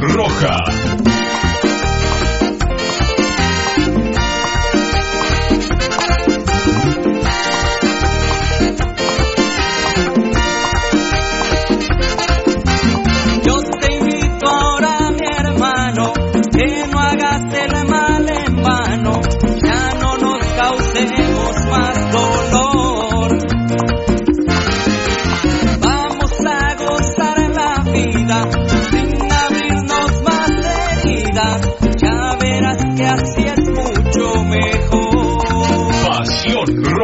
Roja. 0.00 0.64
Yo 13.44 13.56
te 13.78 13.94
invito 13.94 14.48
ahora, 14.48 15.10
mi 15.10 15.26
hermano, 15.26 16.12
que 16.52 16.86
no 16.90 16.98
hagas 16.98 17.42
el 17.54 17.69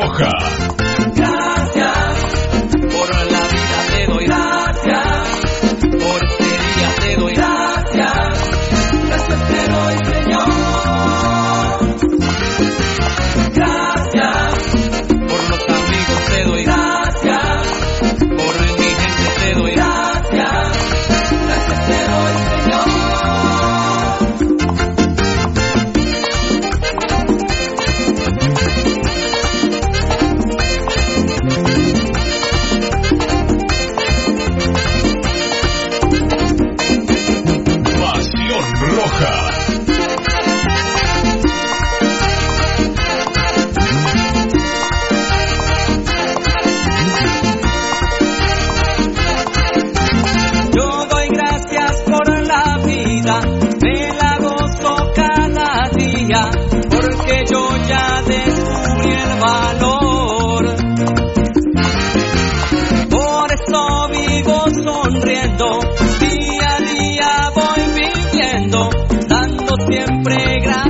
Roja. 0.06 0.55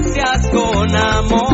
Gracias 0.03 0.49
con 0.53 0.95
amor. 0.95 1.46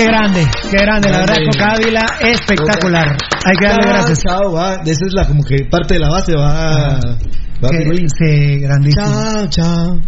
Qué 0.00 0.06
grande, 0.06 0.46
qué 0.70 0.76
grande, 0.78 1.10
la 1.10 1.18
verdad, 1.18 1.36
Coca 1.44 1.72
Ávila, 1.72 2.06
espectacular. 2.20 3.16
Hay 3.44 3.56
que 3.58 3.66
darle 3.66 3.86
gracias. 3.86 4.22
chao, 4.22 4.52
va. 4.52 4.74
Esa 4.84 5.06
es 5.06 5.12
la 5.12 5.26
como 5.26 5.42
que 5.42 5.64
parte 5.70 5.94
de 5.94 6.00
la 6.00 6.08
base, 6.08 6.34
va. 6.34 6.98
va 7.62 7.68
sí, 7.68 8.60
grandísimo. 8.60 9.04
Chao, 9.04 9.46
chao. 9.48 10.00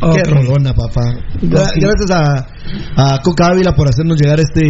Ok. 0.00 0.14
Qué 0.14 0.30
rolona, 0.30 0.74
papá. 0.74 1.02
Gracias 1.42 2.10
a, 2.10 2.46
a 2.96 3.20
Coca 3.22 3.48
Ávila 3.48 3.72
por 3.72 3.88
hacernos 3.88 4.20
llegar 4.20 4.38
este 4.38 4.62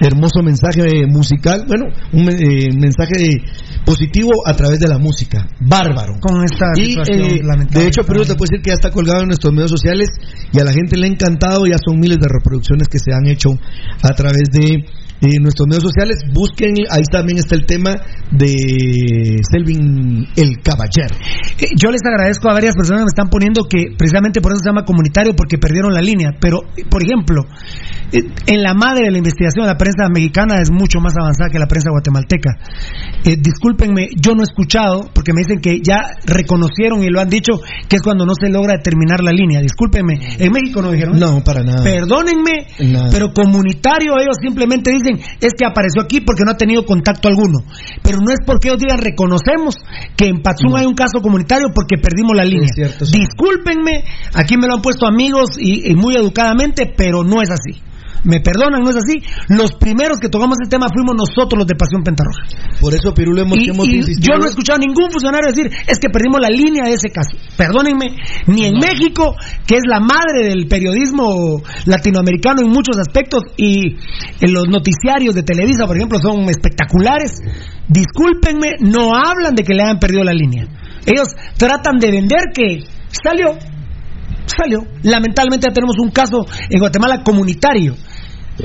hermoso 0.00 0.42
mensaje 0.42 1.06
musical. 1.06 1.64
Bueno, 1.66 1.86
un 2.12 2.30
eh, 2.30 2.68
mensaje 2.78 3.42
positivo 3.90 4.30
a 4.46 4.54
través 4.54 4.78
de 4.78 4.86
la 4.86 4.98
música. 4.98 5.48
Bárbaro. 5.58 6.14
Con 6.20 6.44
esta 6.44 6.66
Y, 6.76 6.94
eh, 6.94 7.42
de 7.70 7.86
hecho, 7.86 8.02
Perú 8.06 8.22
te 8.22 8.36
puedo 8.36 8.46
decir 8.48 8.62
que 8.62 8.70
ya 8.70 8.74
está 8.74 8.90
colgado 8.90 9.22
en 9.22 9.28
nuestros 9.28 9.52
medios 9.52 9.70
sociales 9.70 10.08
y 10.52 10.60
a 10.60 10.64
la 10.64 10.72
gente 10.72 10.96
le 10.96 11.06
ha 11.06 11.10
encantado. 11.10 11.66
Ya 11.66 11.76
son 11.84 11.98
miles 11.98 12.18
de 12.18 12.28
reproducciones 12.28 12.86
que 12.86 12.98
se 12.98 13.12
han 13.12 13.26
hecho 13.26 13.50
a 14.02 14.10
través 14.14 14.44
de 14.52 14.86
eh, 15.20 15.38
nuestros 15.40 15.68
medios 15.68 15.82
sociales. 15.84 16.18
Busquen, 16.32 16.74
ahí 16.90 17.02
también 17.10 17.38
está 17.38 17.54
el 17.54 17.66
tema 17.66 17.96
de 18.30 19.36
Selvin 19.50 20.26
el 20.36 20.58
Caballero. 20.62 21.14
Eh, 21.58 21.66
Yo 21.76 21.90
les 21.90 22.00
agradezco 22.04 22.48
a 22.50 22.54
varias 22.54 22.74
personas 22.74 23.00
que 23.00 23.04
me 23.04 23.14
están 23.14 23.28
poniendo 23.28 23.64
que 23.68 23.94
precisamente 23.96 24.40
por 24.40 24.52
eso 24.52 24.60
se 24.62 24.68
llama 24.70 24.84
comunitario, 24.84 25.34
porque 25.34 25.58
perdieron 25.58 25.92
la 25.92 26.00
línea. 26.00 26.30
Pero, 26.40 26.60
eh, 26.76 26.84
por 26.88 27.02
ejemplo, 27.02 27.42
en 28.12 28.62
la 28.62 28.74
madre 28.74 29.04
de 29.04 29.10
la 29.12 29.18
investigación, 29.18 29.66
la 29.66 29.76
prensa 29.76 30.08
mexicana 30.12 30.60
es 30.60 30.70
mucho 30.70 31.00
más 31.00 31.12
avanzada 31.16 31.50
que 31.50 31.58
la 31.58 31.66
prensa 31.66 31.90
guatemalteca. 31.90 32.50
Eh, 33.24 33.36
discúlpenme, 33.38 34.08
yo 34.16 34.34
no 34.34 34.40
he 34.40 34.44
escuchado, 34.44 35.10
porque 35.14 35.32
me 35.32 35.42
dicen 35.42 35.60
que 35.60 35.80
ya 35.82 36.02
reconocieron 36.26 37.02
y 37.04 37.08
lo 37.08 37.20
han 37.20 37.28
dicho, 37.28 37.52
que 37.88 37.96
es 37.96 38.02
cuando 38.02 38.24
no 38.26 38.32
se 38.34 38.48
logra 38.48 38.74
determinar 38.76 39.20
la 39.22 39.32
línea. 39.32 39.60
Discúlpenme, 39.60 40.18
en 40.38 40.52
México 40.52 40.82
no 40.82 40.90
dijeron. 40.92 41.18
No, 41.18 41.42
para 41.44 41.62
nada. 41.62 41.82
Perdónenme, 41.84 42.66
Nada. 42.80 43.08
pero 43.12 43.32
comunitario 43.32 44.14
ellos 44.20 44.36
simplemente 44.42 44.90
dicen 44.90 45.09
es 45.18 45.52
que 45.54 45.64
apareció 45.64 46.02
aquí 46.02 46.20
porque 46.20 46.42
no 46.44 46.52
ha 46.52 46.56
tenido 46.56 46.84
contacto 46.84 47.28
alguno. 47.28 47.60
Pero 48.02 48.18
no 48.18 48.30
es 48.30 48.38
porque 48.44 48.68
ellos 48.68 48.80
digan 48.80 48.98
reconocemos 48.98 49.76
que 50.16 50.26
en 50.26 50.42
Patzún 50.42 50.76
hay 50.76 50.86
un 50.86 50.94
caso 50.94 51.20
comunitario 51.22 51.68
porque 51.74 51.96
perdimos 51.96 52.36
la 52.36 52.44
línea. 52.44 52.68
cierto, 52.74 53.04
sí. 53.04 53.18
Discúlpenme, 53.18 54.04
aquí 54.34 54.56
me 54.56 54.66
lo 54.66 54.74
han 54.74 54.82
puesto 54.82 55.06
amigos 55.06 55.58
y, 55.58 55.90
y 55.90 55.94
muy 55.94 56.14
educadamente, 56.14 56.92
pero 56.96 57.24
no 57.24 57.42
es 57.42 57.50
así. 57.50 57.80
Me 58.24 58.40
perdonan, 58.40 58.82
no 58.82 58.90
es 58.90 58.96
así. 58.96 59.22
Los 59.48 59.72
primeros 59.72 60.18
que 60.20 60.28
tocamos 60.28 60.58
el 60.62 60.68
tema 60.68 60.86
fuimos 60.92 61.16
nosotros 61.16 61.58
los 61.58 61.66
de 61.66 61.74
Pasión 61.74 62.02
Pentarroja. 62.02 62.44
Por 62.80 62.94
eso, 62.94 63.14
Pirulo, 63.14 63.42
hemos, 63.42 63.58
Y, 63.58 63.70
hemos 63.70 63.88
y 63.88 64.20
yo 64.20 64.36
no 64.36 64.44
he 64.44 64.48
escuchado 64.48 64.76
a 64.76 64.84
ningún 64.84 65.10
funcionario 65.10 65.48
decir 65.48 65.70
es 65.86 65.98
que 65.98 66.08
perdimos 66.10 66.40
la 66.40 66.48
línea 66.48 66.84
de 66.84 66.94
ese 66.94 67.08
caso. 67.10 67.36
Perdónenme, 67.56 68.16
ni 68.46 68.66
en 68.66 68.74
México, 68.74 69.34
que 69.66 69.76
es 69.76 69.82
la 69.86 70.00
madre 70.00 70.48
del 70.48 70.66
periodismo 70.68 71.62
latinoamericano 71.86 72.62
en 72.62 72.68
muchos 72.68 72.98
aspectos, 72.98 73.44
y 73.56 73.96
en 74.40 74.52
los 74.52 74.68
noticiarios 74.68 75.34
de 75.34 75.42
Televisa, 75.42 75.86
por 75.86 75.96
ejemplo, 75.96 76.18
son 76.20 76.48
espectaculares. 76.48 77.40
Discúlpenme, 77.88 78.76
no 78.80 79.14
hablan 79.14 79.54
de 79.54 79.64
que 79.64 79.74
le 79.74 79.82
hayan 79.82 79.98
perdido 79.98 80.24
la 80.24 80.32
línea. 80.32 80.66
Ellos 81.06 81.28
tratan 81.56 81.98
de 81.98 82.10
vender 82.10 82.40
que 82.54 82.84
salió, 83.10 83.58
salió. 84.46 84.80
Lamentablemente 85.02 85.66
ya 85.68 85.74
tenemos 85.74 85.96
un 85.98 86.10
caso 86.10 86.44
en 86.68 86.78
Guatemala 86.78 87.22
comunitario. 87.22 87.94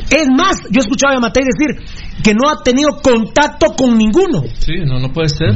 Es 0.10 0.28
más, 0.36 0.58
yo 0.70 0.80
he 0.80 0.84
escuchado 0.84 1.12
a 1.14 1.16
Yamatei 1.16 1.44
decir 1.44 1.76
que 2.24 2.34
no 2.34 2.50
ha 2.50 2.62
tenido 2.64 2.90
contacto 3.02 3.68
con 3.78 3.98
ninguno. 3.98 4.42
Sí, 4.60 4.74
no, 4.86 5.00
no 5.00 5.12
puede 5.12 5.30
ser. 5.30 5.56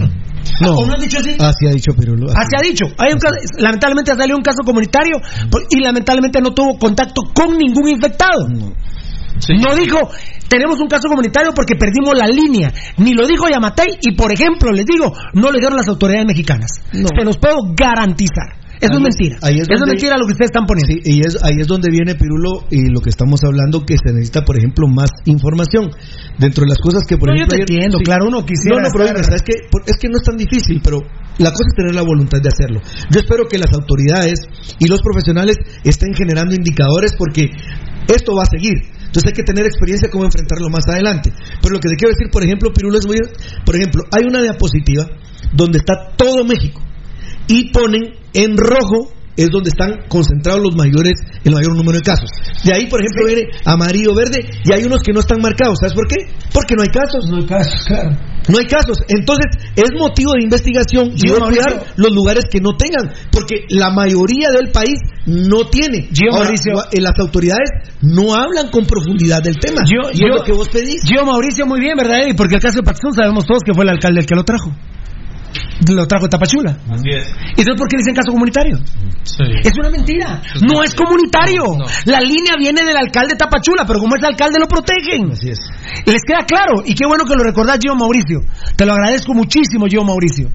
No, 0.62 0.76
¿O 0.78 0.86
no 0.86 0.94
han 0.94 1.02
dicho 1.02 1.18
así? 1.20 1.36
así 1.40 1.68
ha 1.68 1.72
dicho 1.72 1.92
Pirulo. 1.98 2.28
Así 2.32 2.56
ha 2.58 2.62
dicho. 2.62 2.86
Hay 2.98 3.14
un 3.14 3.20
caso- 3.20 3.36
lamentablemente 3.60 4.12
ha 4.12 4.16
salido 4.16 4.38
un 4.38 4.44
caso 4.44 4.64
comunitario 4.66 5.18
por- 5.52 5.64
y 5.70 5.80
lamentablemente 5.82 6.42
no 6.42 6.52
tuvo 6.54 6.78
contacto 6.80 7.22
con 7.34 7.58
ningún 7.58 7.90
infectado. 7.90 8.48
No 8.50 9.76
dijo, 9.76 10.10
tenemos 10.50 10.80
un 10.80 10.88
caso 10.88 11.08
comunitario 11.08 11.52
porque 11.56 11.76
perdimos 11.76 12.18
la 12.18 12.28
línea. 12.28 12.74
Ni 12.98 13.14
lo 13.14 13.26
dijo 13.28 13.48
Yamatei 13.50 14.00
y, 14.02 14.16
por 14.16 14.32
ejemplo, 14.34 14.72
les 14.72 14.86
digo, 14.86 15.14
no 15.34 15.48
lo 15.48 15.54
dijeron 15.54 15.78
las 15.78 15.88
autoridades 15.88 16.26
mexicanas. 16.28 16.72
Se 16.92 17.24
los 17.26 17.38
puedo 17.38 17.56
garantizar. 17.76 18.58
Eso 18.80 18.94
es 18.94 18.98
Ahí- 18.98 19.04
mentira. 19.04 19.36
ahí 19.44 19.56
es 19.60 19.68
Eso 19.68 19.84
es 19.84 19.90
mentira 19.92 20.16
lo 20.18 20.26
que 20.26 20.32
ustedes 20.34 20.52
están 20.56 20.66
poniendo. 20.66 20.88
Sí, 20.88 21.00
y 21.04 21.20
es, 21.20 21.36
ahí 21.44 21.56
es 21.60 21.68
donde 21.68 21.92
viene 21.92 22.16
Pirulo 22.16 22.64
y 22.72 22.88
lo 22.90 23.02
que 23.02 23.10
estamos 23.10 23.44
hablando, 23.44 23.86
que 23.86 23.96
se 23.98 24.14
necesita, 24.14 24.46
por 24.46 24.58
ejemplo, 24.58 24.88
más 24.88 25.10
información. 25.26 25.92
Dentro 26.40 26.64
de 26.64 26.70
las 26.70 26.80
cosas 26.80 27.04
que, 27.08 27.18
por 27.18 27.28
No, 27.30 27.36
yo 27.36 27.44
ejemplo... 27.44 27.58
te 27.58 27.64
ayer- 27.64 27.76
entiendo, 27.84 28.00
claro, 28.00 28.28
uno 28.28 28.46
quisiera 28.46 28.78
No, 28.80 28.88
no, 28.88 28.90
pero 28.94 29.04
estar- 29.04 29.16
oiga, 29.20 29.24
¿sabes 29.28 29.44
qué? 29.44 29.54
Por- 29.70 29.84
es 29.86 29.98
que 30.00 30.08
no 30.08 30.16
es 30.18 30.24
tan 30.24 30.38
difícil, 30.38 30.80
pero 30.84 31.00
la 31.40 31.52
cosa 31.52 31.68
es 31.68 31.76
tener 31.76 31.94
la 31.94 32.04
voluntad 32.08 32.40
de 32.40 32.48
hacerlo. 32.48 32.80
Yo 33.12 33.20
espero 33.20 33.48
que 33.52 33.58
las 33.60 33.74
autoridades 33.76 34.40
y 34.80 34.88
los 34.88 35.02
profesionales 35.02 35.58
estén 35.84 36.14
generando 36.14 36.56
indicadores 36.56 37.16
porque 37.18 37.52
esto 38.08 38.34
va 38.36 38.44
a 38.44 38.50
seguir. 38.50 38.80
Entonces 39.12 39.26
hay 39.28 39.34
que 39.34 39.44
tener 39.44 39.66
experiencia 39.66 40.08
cómo 40.10 40.24
enfrentarlo 40.24 40.70
más 40.70 40.88
adelante. 40.88 41.34
Pero 41.62 41.74
lo 41.76 41.80
que 41.80 41.90
te 41.90 41.96
quiero 41.96 42.12
decir, 42.16 42.32
por 42.32 42.44
ejemplo, 42.44 42.72
Pirulo, 42.72 42.98
es 42.98 43.08
muy... 43.08 43.18
Por 43.66 43.76
ejemplo, 43.76 44.04
hay 44.12 44.24
una 44.24 44.42
diapositiva 44.42 45.04
donde 45.52 45.80
está 45.80 46.14
todo 46.16 46.46
México 46.46 46.80
y 47.48 47.72
ponen 47.72 48.19
en 48.34 48.58
rojo 48.58 49.12
es 49.38 49.48
donde 49.52 49.70
están 49.70 50.04
concentrados 50.10 50.62
los 50.62 50.76
mayores, 50.76 51.14
el 51.46 51.54
mayor 51.54 51.74
número 51.74 51.98
de 51.98 52.04
casos. 52.04 52.30
De 52.66 52.74
ahí, 52.76 52.88
por 52.88 53.00
ejemplo, 53.00 53.26
viene 53.26 53.44
amarillo, 53.64 54.14
verde, 54.14 54.44
y 54.66 54.74
hay 54.74 54.84
unos 54.84 55.02
que 55.02 55.14
no 55.14 55.22
están 55.22 55.40
marcados. 55.42 55.78
¿Sabes 55.80 55.94
por 55.94 56.08
qué? 56.10 56.16
Porque 56.52 56.76
no 56.76 56.82
hay 56.84 56.90
casos. 56.90 57.24
No 57.30 57.38
hay 57.38 57.46
casos, 57.46 57.86
claro. 57.88 58.18
No 58.50 58.58
hay 58.58 58.66
casos. 58.66 58.98
Entonces, 59.08 59.46
es 59.78 59.92
motivo 59.98 60.34
de 60.34 60.44
investigación 60.44 61.12
y 61.16 61.30
Mauricio. 61.40 61.64
los 61.96 62.12
lugares 62.12 62.46
que 62.52 62.60
no 62.60 62.76
tengan, 62.76 63.14
porque 63.32 63.64
la 63.70 63.92
mayoría 63.92 64.50
del 64.50 64.72
país 64.72 65.00
no 65.26 65.70
tiene. 65.70 66.10
Gio 66.12 66.32
Ahora, 66.34 66.44
Mauricio. 66.46 66.74
gua- 66.74 66.88
eh, 66.92 67.00
las 67.00 67.14
autoridades 67.20 67.70
no 68.02 68.34
hablan 68.36 68.70
con 68.72 68.86
profundidad 68.86 69.42
del 69.42 69.56
tema. 69.58 69.84
Yo, 69.86 70.12
yo- 70.12 70.36
lo 70.36 70.44
que 70.44 70.52
vos 70.52 70.68
pedís. 70.68 71.02
Yo, 71.06 71.24
Mauricio, 71.26 71.66
muy 71.66 71.80
bien, 71.80 71.96
¿verdad? 71.96 72.28
Y 72.28 72.34
porque 72.34 72.56
el 72.56 72.62
caso 72.62 72.78
de 72.80 72.84
Patzún 72.84 73.14
sabemos 73.14 73.46
todos 73.46 73.62
que 73.64 73.74
fue 73.74 73.84
el 73.86 73.90
alcalde 73.92 74.20
el 74.20 74.26
que 74.26 74.36
lo 74.36 74.44
trajo. 74.44 74.72
Lo 75.88 76.08
trajo 76.08 76.28
Tapachula. 76.28 76.78
Así 76.90 77.10
es. 77.10 77.28
Entonces, 77.58 77.76
¿por 77.78 77.88
qué 77.88 77.98
dicen 77.98 78.16
caso 78.16 78.32
comunitario? 78.32 78.78
Sí. 79.24 79.44
Es 79.64 79.74
una 79.78 79.90
mentira. 79.90 80.42
No 80.62 80.84
es 80.84 80.94
comunitario. 80.94 81.64
La 82.06 82.20
línea 82.20 82.56
viene 82.58 82.82
del 82.84 82.98
alcalde 82.98 83.34
de 83.34 83.38
Tapachula, 83.38 83.86
pero 83.86 84.00
como 84.00 84.16
es 84.16 84.24
alcalde 84.24 84.60
lo 84.60 84.68
protegen. 84.68 85.32
Así 85.32 85.50
es. 85.50 85.60
Les 86.06 86.22
queda 86.24 86.46
claro. 86.46 86.82
Y 86.86 86.94
qué 86.94 87.06
bueno 87.06 87.26
que 87.26 87.36
lo 87.36 87.44
recordás, 87.44 87.80
Gio 87.80 87.96
Mauricio. 87.96 88.42
Te 88.76 88.86
lo 88.86 88.94
agradezco 88.94 89.34
muchísimo, 89.34 89.86
Gio 89.88 90.04
Mauricio. 90.04 90.50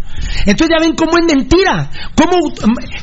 Entonces 0.47 0.69
ya 0.71 0.81
ven 0.81 0.95
cómo 0.95 1.19
es 1.19 1.25
mentira. 1.27 1.91
Cómo 2.15 2.39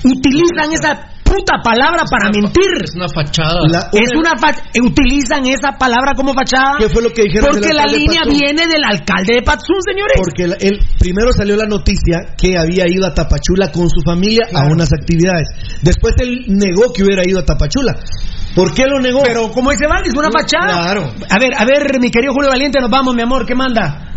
utilizan 0.03 0.73
esa 0.73 1.10
puta 1.31 1.53
palabra 1.63 2.03
para 2.11 2.29
mentir. 2.29 2.83
Es 2.83 2.91
una 2.95 3.07
fachada. 3.07 3.55
La- 3.71 3.87
Es 3.93 4.11
una 4.13 4.31
fa- 4.35 4.51
utilizan 4.83 5.45
esa 5.47 5.71
palabra 5.79 6.13
como 6.15 6.33
fachada. 6.33 6.75
¿Qué 6.79 6.89
fue 6.89 7.01
lo 7.01 7.09
que 7.11 7.23
dijeron 7.23 7.49
Porque 7.51 7.73
la 7.73 7.83
de 7.87 7.97
línea 7.99 8.21
viene 8.27 8.67
del 8.67 8.83
alcalde 8.83 9.35
de 9.35 9.41
Patzún, 9.41 9.79
señores. 9.85 10.17
Porque 10.17 10.43
el, 10.43 10.55
el- 10.59 10.79
primero 10.99 11.31
salió 11.31 11.55
la 11.55 11.65
noticia 11.65 12.35
que 12.37 12.57
había 12.57 12.85
ido 12.87 13.07
a 13.07 13.13
Tapachula 13.13 13.71
con 13.71 13.89
su 13.89 14.01
familia 14.03 14.47
a 14.53 14.65
unas 14.65 14.89
actividades. 14.91 15.47
Después 15.81 16.15
él 16.19 16.45
negó 16.47 16.91
que 16.93 17.03
hubiera 17.03 17.23
ido 17.27 17.39
a 17.39 17.45
Tapachula. 17.45 17.95
¿Por 18.53 18.73
qué 18.73 18.85
lo 18.85 18.99
negó? 18.99 19.21
Pero 19.23 19.49
como 19.51 19.71
dice 19.71 19.87
Valdis, 19.87 20.13
una 20.13 20.29
fachada. 20.29 20.83
claro. 20.83 21.03
A 21.29 21.39
ver, 21.39 21.51
a 21.57 21.63
ver, 21.65 21.99
mi 22.01 22.11
querido 22.11 22.33
Julio 22.33 22.49
Valiente, 22.49 22.79
nos 22.81 22.89
vamos, 22.89 23.15
mi 23.15 23.21
amor, 23.21 23.45
¿qué 23.45 23.55
manda? 23.55 24.09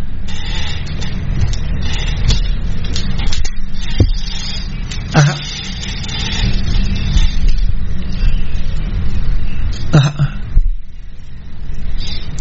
Ajá. 5.15 5.35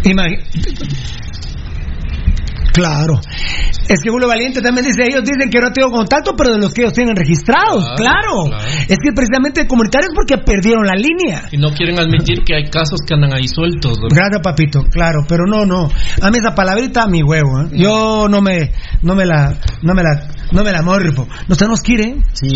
Imagi- 0.03 0.43
Claro. 2.73 3.19
Es 3.89 3.99
que 4.01 4.09
Julio 4.09 4.27
Valiente 4.27 4.61
también 4.61 4.85
dice, 4.85 5.03
ellos 5.05 5.23
dicen 5.23 5.49
que 5.49 5.59
no 5.59 5.71
tengo 5.71 5.89
contacto, 5.91 6.33
pero 6.35 6.53
de 6.53 6.59
los 6.59 6.73
que 6.73 6.81
ellos 6.81 6.93
tienen 6.93 7.15
registrados. 7.15 7.85
Claro. 7.97 8.13
Claro, 8.13 8.43
claro. 8.49 8.63
Es 8.87 8.97
que 8.97 9.11
precisamente 9.15 9.67
comunitarios 9.67 10.11
porque 10.15 10.37
perdieron 10.37 10.85
la 10.85 10.95
línea. 10.95 11.49
Y 11.51 11.57
no 11.57 11.71
quieren 11.71 11.99
admitir 11.99 12.43
que 12.45 12.55
hay 12.55 12.69
casos 12.69 12.99
que 13.05 13.13
andan 13.13 13.33
ahí 13.33 13.47
sueltos. 13.47 13.93
¿verdad? 14.01 14.15
Gracias, 14.15 14.41
papito, 14.43 14.83
claro, 14.89 15.25
pero 15.27 15.45
no, 15.45 15.65
no. 15.65 15.89
A 16.21 16.29
mí 16.31 16.37
esa 16.37 16.53
palabrita, 16.55 17.07
mi 17.07 17.23
huevo, 17.23 17.61
¿eh? 17.63 17.69
Yo 17.73 18.27
no 18.29 18.41
me, 18.41 18.71
no 19.01 19.15
me 19.15 19.25
la, 19.25 19.55
no 19.81 19.93
me 19.93 20.03
la, 20.03 20.27
no 20.51 20.63
me 20.63 20.71
la 20.71 20.81
morfo. 20.81 21.27
¿No 21.47 21.55
se 21.55 21.65
nos 21.67 21.81
quiere? 21.81 22.15
Sí. 22.33 22.49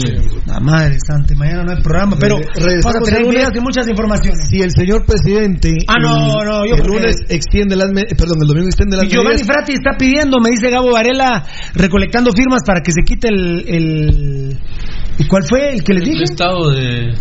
La 0.45 0.60
madre 0.60 0.98
santa, 1.06 1.34
mañana 1.36 1.64
no 1.64 1.72
hay 1.72 1.82
programa, 1.82 2.16
pero 2.20 2.38
Re- 2.38 2.80
vamos 2.84 2.95
a 3.02 3.04
tener 3.04 3.30
videos 3.30 3.52
y 3.56 3.60
muchas 3.60 3.88
informaciones. 3.88 4.48
Si 4.49 4.62
el 4.62 4.72
señor 4.72 5.06
presidente 5.06 5.74
Ah, 5.88 5.95
no, 6.02 6.44
no, 6.44 6.66
yo 6.66 6.76
el 6.76 6.86
lunes 6.86 7.16
extiende 7.30 7.76
las 7.76 7.88
perdón, 8.18 8.38
el 8.41 8.48
domingo 8.48 8.68
extiende 8.68 8.98
las 8.98 9.06
Y 9.06 9.10
Giovanni 9.10 9.44
Frati 9.44 9.74
está 9.74 9.91
pidiendo, 9.98 10.38
me 10.40 10.49
dice 10.52 10.70
Gabo 10.70 10.91
Varela, 10.91 11.16
recolectando 11.73 12.31
firmas 12.31 12.61
para 12.65 12.81
que 12.81 12.91
se 12.91 13.02
quite 13.03 13.27
el, 13.30 13.65
el 13.68 14.57
¿y 15.19 15.26
cuál 15.27 15.44
fue 15.49 15.73
el 15.73 15.84
que 15.84 15.94
les 15.94 16.03
El 16.03 16.10
dije? 16.11 16.23
estado 16.23 16.69
de, 16.72 17.14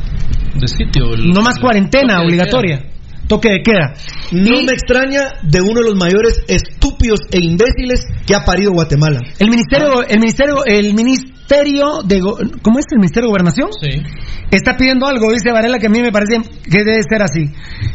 de 0.54 0.68
sitio. 0.68 1.14
el- 1.14 1.28
No 1.28 1.42
más 1.42 1.58
cuarentena 1.58 2.20
obligatoria, 2.22 2.82
toque 3.28 3.50
de 3.50 3.62
queda. 3.62 3.94
no 4.32 4.60
Y 4.60 4.66
me 4.66 4.72
extraña 4.72 5.22
de 5.42 5.60
uno 5.60 5.80
de 5.80 5.90
los 5.90 5.96
mayores 5.96 6.42
estúpidos 6.48 7.20
e 7.32 7.38
imbéciles 7.40 8.04
que 8.26 8.34
ha 8.34 8.44
parido 8.44 8.72
Guatemala. 8.72 9.20
el 9.38 9.48
ministerio, 9.50 10.02
el 10.08 10.18
ministerio, 10.20 10.64
el 10.64 10.94
ministerio 11.48 12.02
de, 12.04 12.20
Go- 12.20 12.38
¿cómo 12.62 12.78
es 12.78 12.86
el 12.90 12.98
ministerio 12.98 13.28
de 13.28 13.30
gobernación? 13.30 13.68
Sí. 13.80 14.02
Está 14.50 14.76
pidiendo 14.76 15.06
algo, 15.06 15.32
dice 15.32 15.50
Varela, 15.52 15.78
que 15.78 15.86
a 15.86 15.90
mí 15.90 16.00
me 16.00 16.10
parece 16.12 16.38
que 16.64 16.78
debe 16.84 17.02
ser 17.08 17.22
así. 17.22 17.44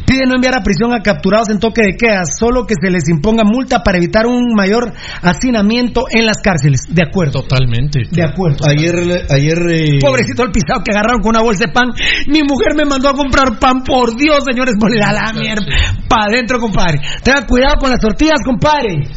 Pide 0.05 0.25
no 0.27 0.35
enviar 0.35 0.55
a 0.57 0.63
prisión 0.63 0.93
a 0.93 0.99
capturados 1.01 1.49
en 1.49 1.59
toque 1.59 1.81
de 1.81 1.95
queda, 1.97 2.23
solo 2.25 2.65
que 2.65 2.75
se 2.81 2.89
les 2.91 3.07
imponga 3.09 3.43
multa 3.43 3.83
para 3.83 3.97
evitar 3.97 4.25
un 4.25 4.53
mayor 4.55 4.91
hacinamiento 5.21 6.05
en 6.11 6.25
las 6.25 6.37
cárceles. 6.41 6.81
De 6.89 7.03
acuerdo. 7.03 7.41
Totalmente. 7.43 8.01
De 8.11 8.23
acuerdo. 8.23 8.65
Ayer 8.67 8.95
ayer 9.29 9.57
eh, 9.69 9.99
Pobrecito 10.01 10.43
el 10.43 10.51
pisado 10.51 10.81
que 10.83 10.91
agarraron 10.91 11.21
con 11.21 11.29
una 11.35 11.41
bolsa 11.41 11.65
de 11.67 11.73
pan. 11.73 11.89
Mi 12.27 12.41
mujer 12.43 12.75
me 12.75 12.85
mandó 12.85 13.09
a 13.09 13.13
comprar 13.13 13.57
pan, 13.59 13.83
por 13.83 14.15
Dios, 14.15 14.39
señores, 14.49 14.75
por 14.79 14.95
la, 14.95 15.13
la 15.13 15.33
mierda. 15.33 15.65
Pa' 16.07 16.25
adentro, 16.27 16.59
compadre. 16.59 16.99
Tenga 17.23 17.45
cuidado 17.47 17.75
con 17.79 17.89
las 17.89 17.99
tortillas, 17.99 18.39
compadre. 18.45 19.07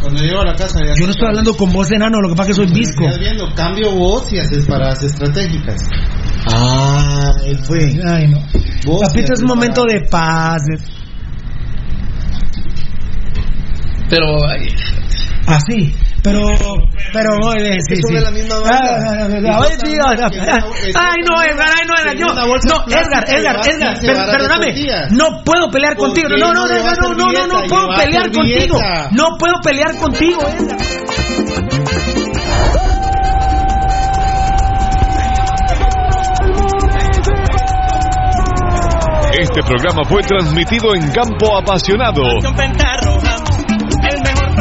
Cuando 0.00 0.22
llego 0.22 0.40
a 0.40 0.44
la 0.44 0.54
casa 0.54 0.78
ya 0.84 0.94
Yo 0.94 1.06
no 1.06 1.10
estoy 1.10 1.26
hablando 1.28 1.54
con 1.54 1.72
voz 1.72 1.90
enano, 1.90 2.20
lo 2.20 2.28
que 2.28 2.36
pasa 2.36 2.50
es 2.50 2.58
que 2.58 2.64
soy 2.64 2.72
visco. 2.72 3.04
Estás 3.04 3.18
viendo, 3.18 3.52
cambio 3.54 3.90
voz 3.92 4.32
y 4.32 4.38
haces 4.38 4.66
paradas 4.66 5.02
estratégicas. 5.02 5.86
Ah, 6.52 7.32
él 7.44 7.58
fue. 7.58 8.00
Ay, 8.06 8.28
no. 8.28 8.38
Vos 8.86 9.02
Papito, 9.08 9.34
es 9.34 9.40
un 9.40 9.48
momento 9.48 9.82
de 9.84 10.06
paz. 10.08 10.62
Pero 14.08 14.48
ay, 14.48 14.68
Así. 15.46 15.94
Pero, 16.22 16.40
pero, 17.12 17.30
oye, 17.46 17.78
sí, 17.88 17.96
Son 17.96 18.10
sí. 18.10 18.14
de 18.16 18.20
la 18.20 18.30
misma 18.30 18.56
banda. 18.58 18.78
Ah, 18.80 18.98
ah, 19.06 19.28
ah, 19.30 19.52
ah, 19.52 19.60
oye, 19.60 19.76
sí. 19.78 20.92
Ay, 20.94 21.16
no, 21.24 21.42
Edgar, 21.42 21.68
ay, 21.74 21.86
no, 21.86 21.94
Edgar, 21.94 22.16
yo, 22.16 22.26
no, 22.34 22.84
Edgar, 22.86 23.24
Edgar, 23.28 23.56
Edgar, 23.58 23.60
15 23.60 24.06
per- 24.06 24.16
varas 24.16 24.32
de 24.32 24.38
perdóname, 24.38 24.74
no 25.12 25.44
puedo 25.44 25.70
pelear 25.70 25.94
¿Por 25.96 26.06
contigo, 26.08 26.28
no, 26.30 26.52
no, 26.52 26.66
no 26.66 26.74
no, 26.74 27.14
no, 27.14 27.14
no, 27.14 27.32
no, 27.32 27.46
no 27.62 27.68
puedo 27.68 27.88
pelear 27.96 28.30
contigo, 28.30 28.78
no 29.12 29.38
puedo 29.38 29.54
pelear 29.62 29.96
contigo, 29.96 30.40
Edgar. 30.48 30.78
Este 39.40 39.62
programa 39.62 40.02
fue 40.04 40.22
transmitido 40.22 40.94
en 40.94 41.10
Campo 41.12 41.56
Apasionado. 41.56 42.22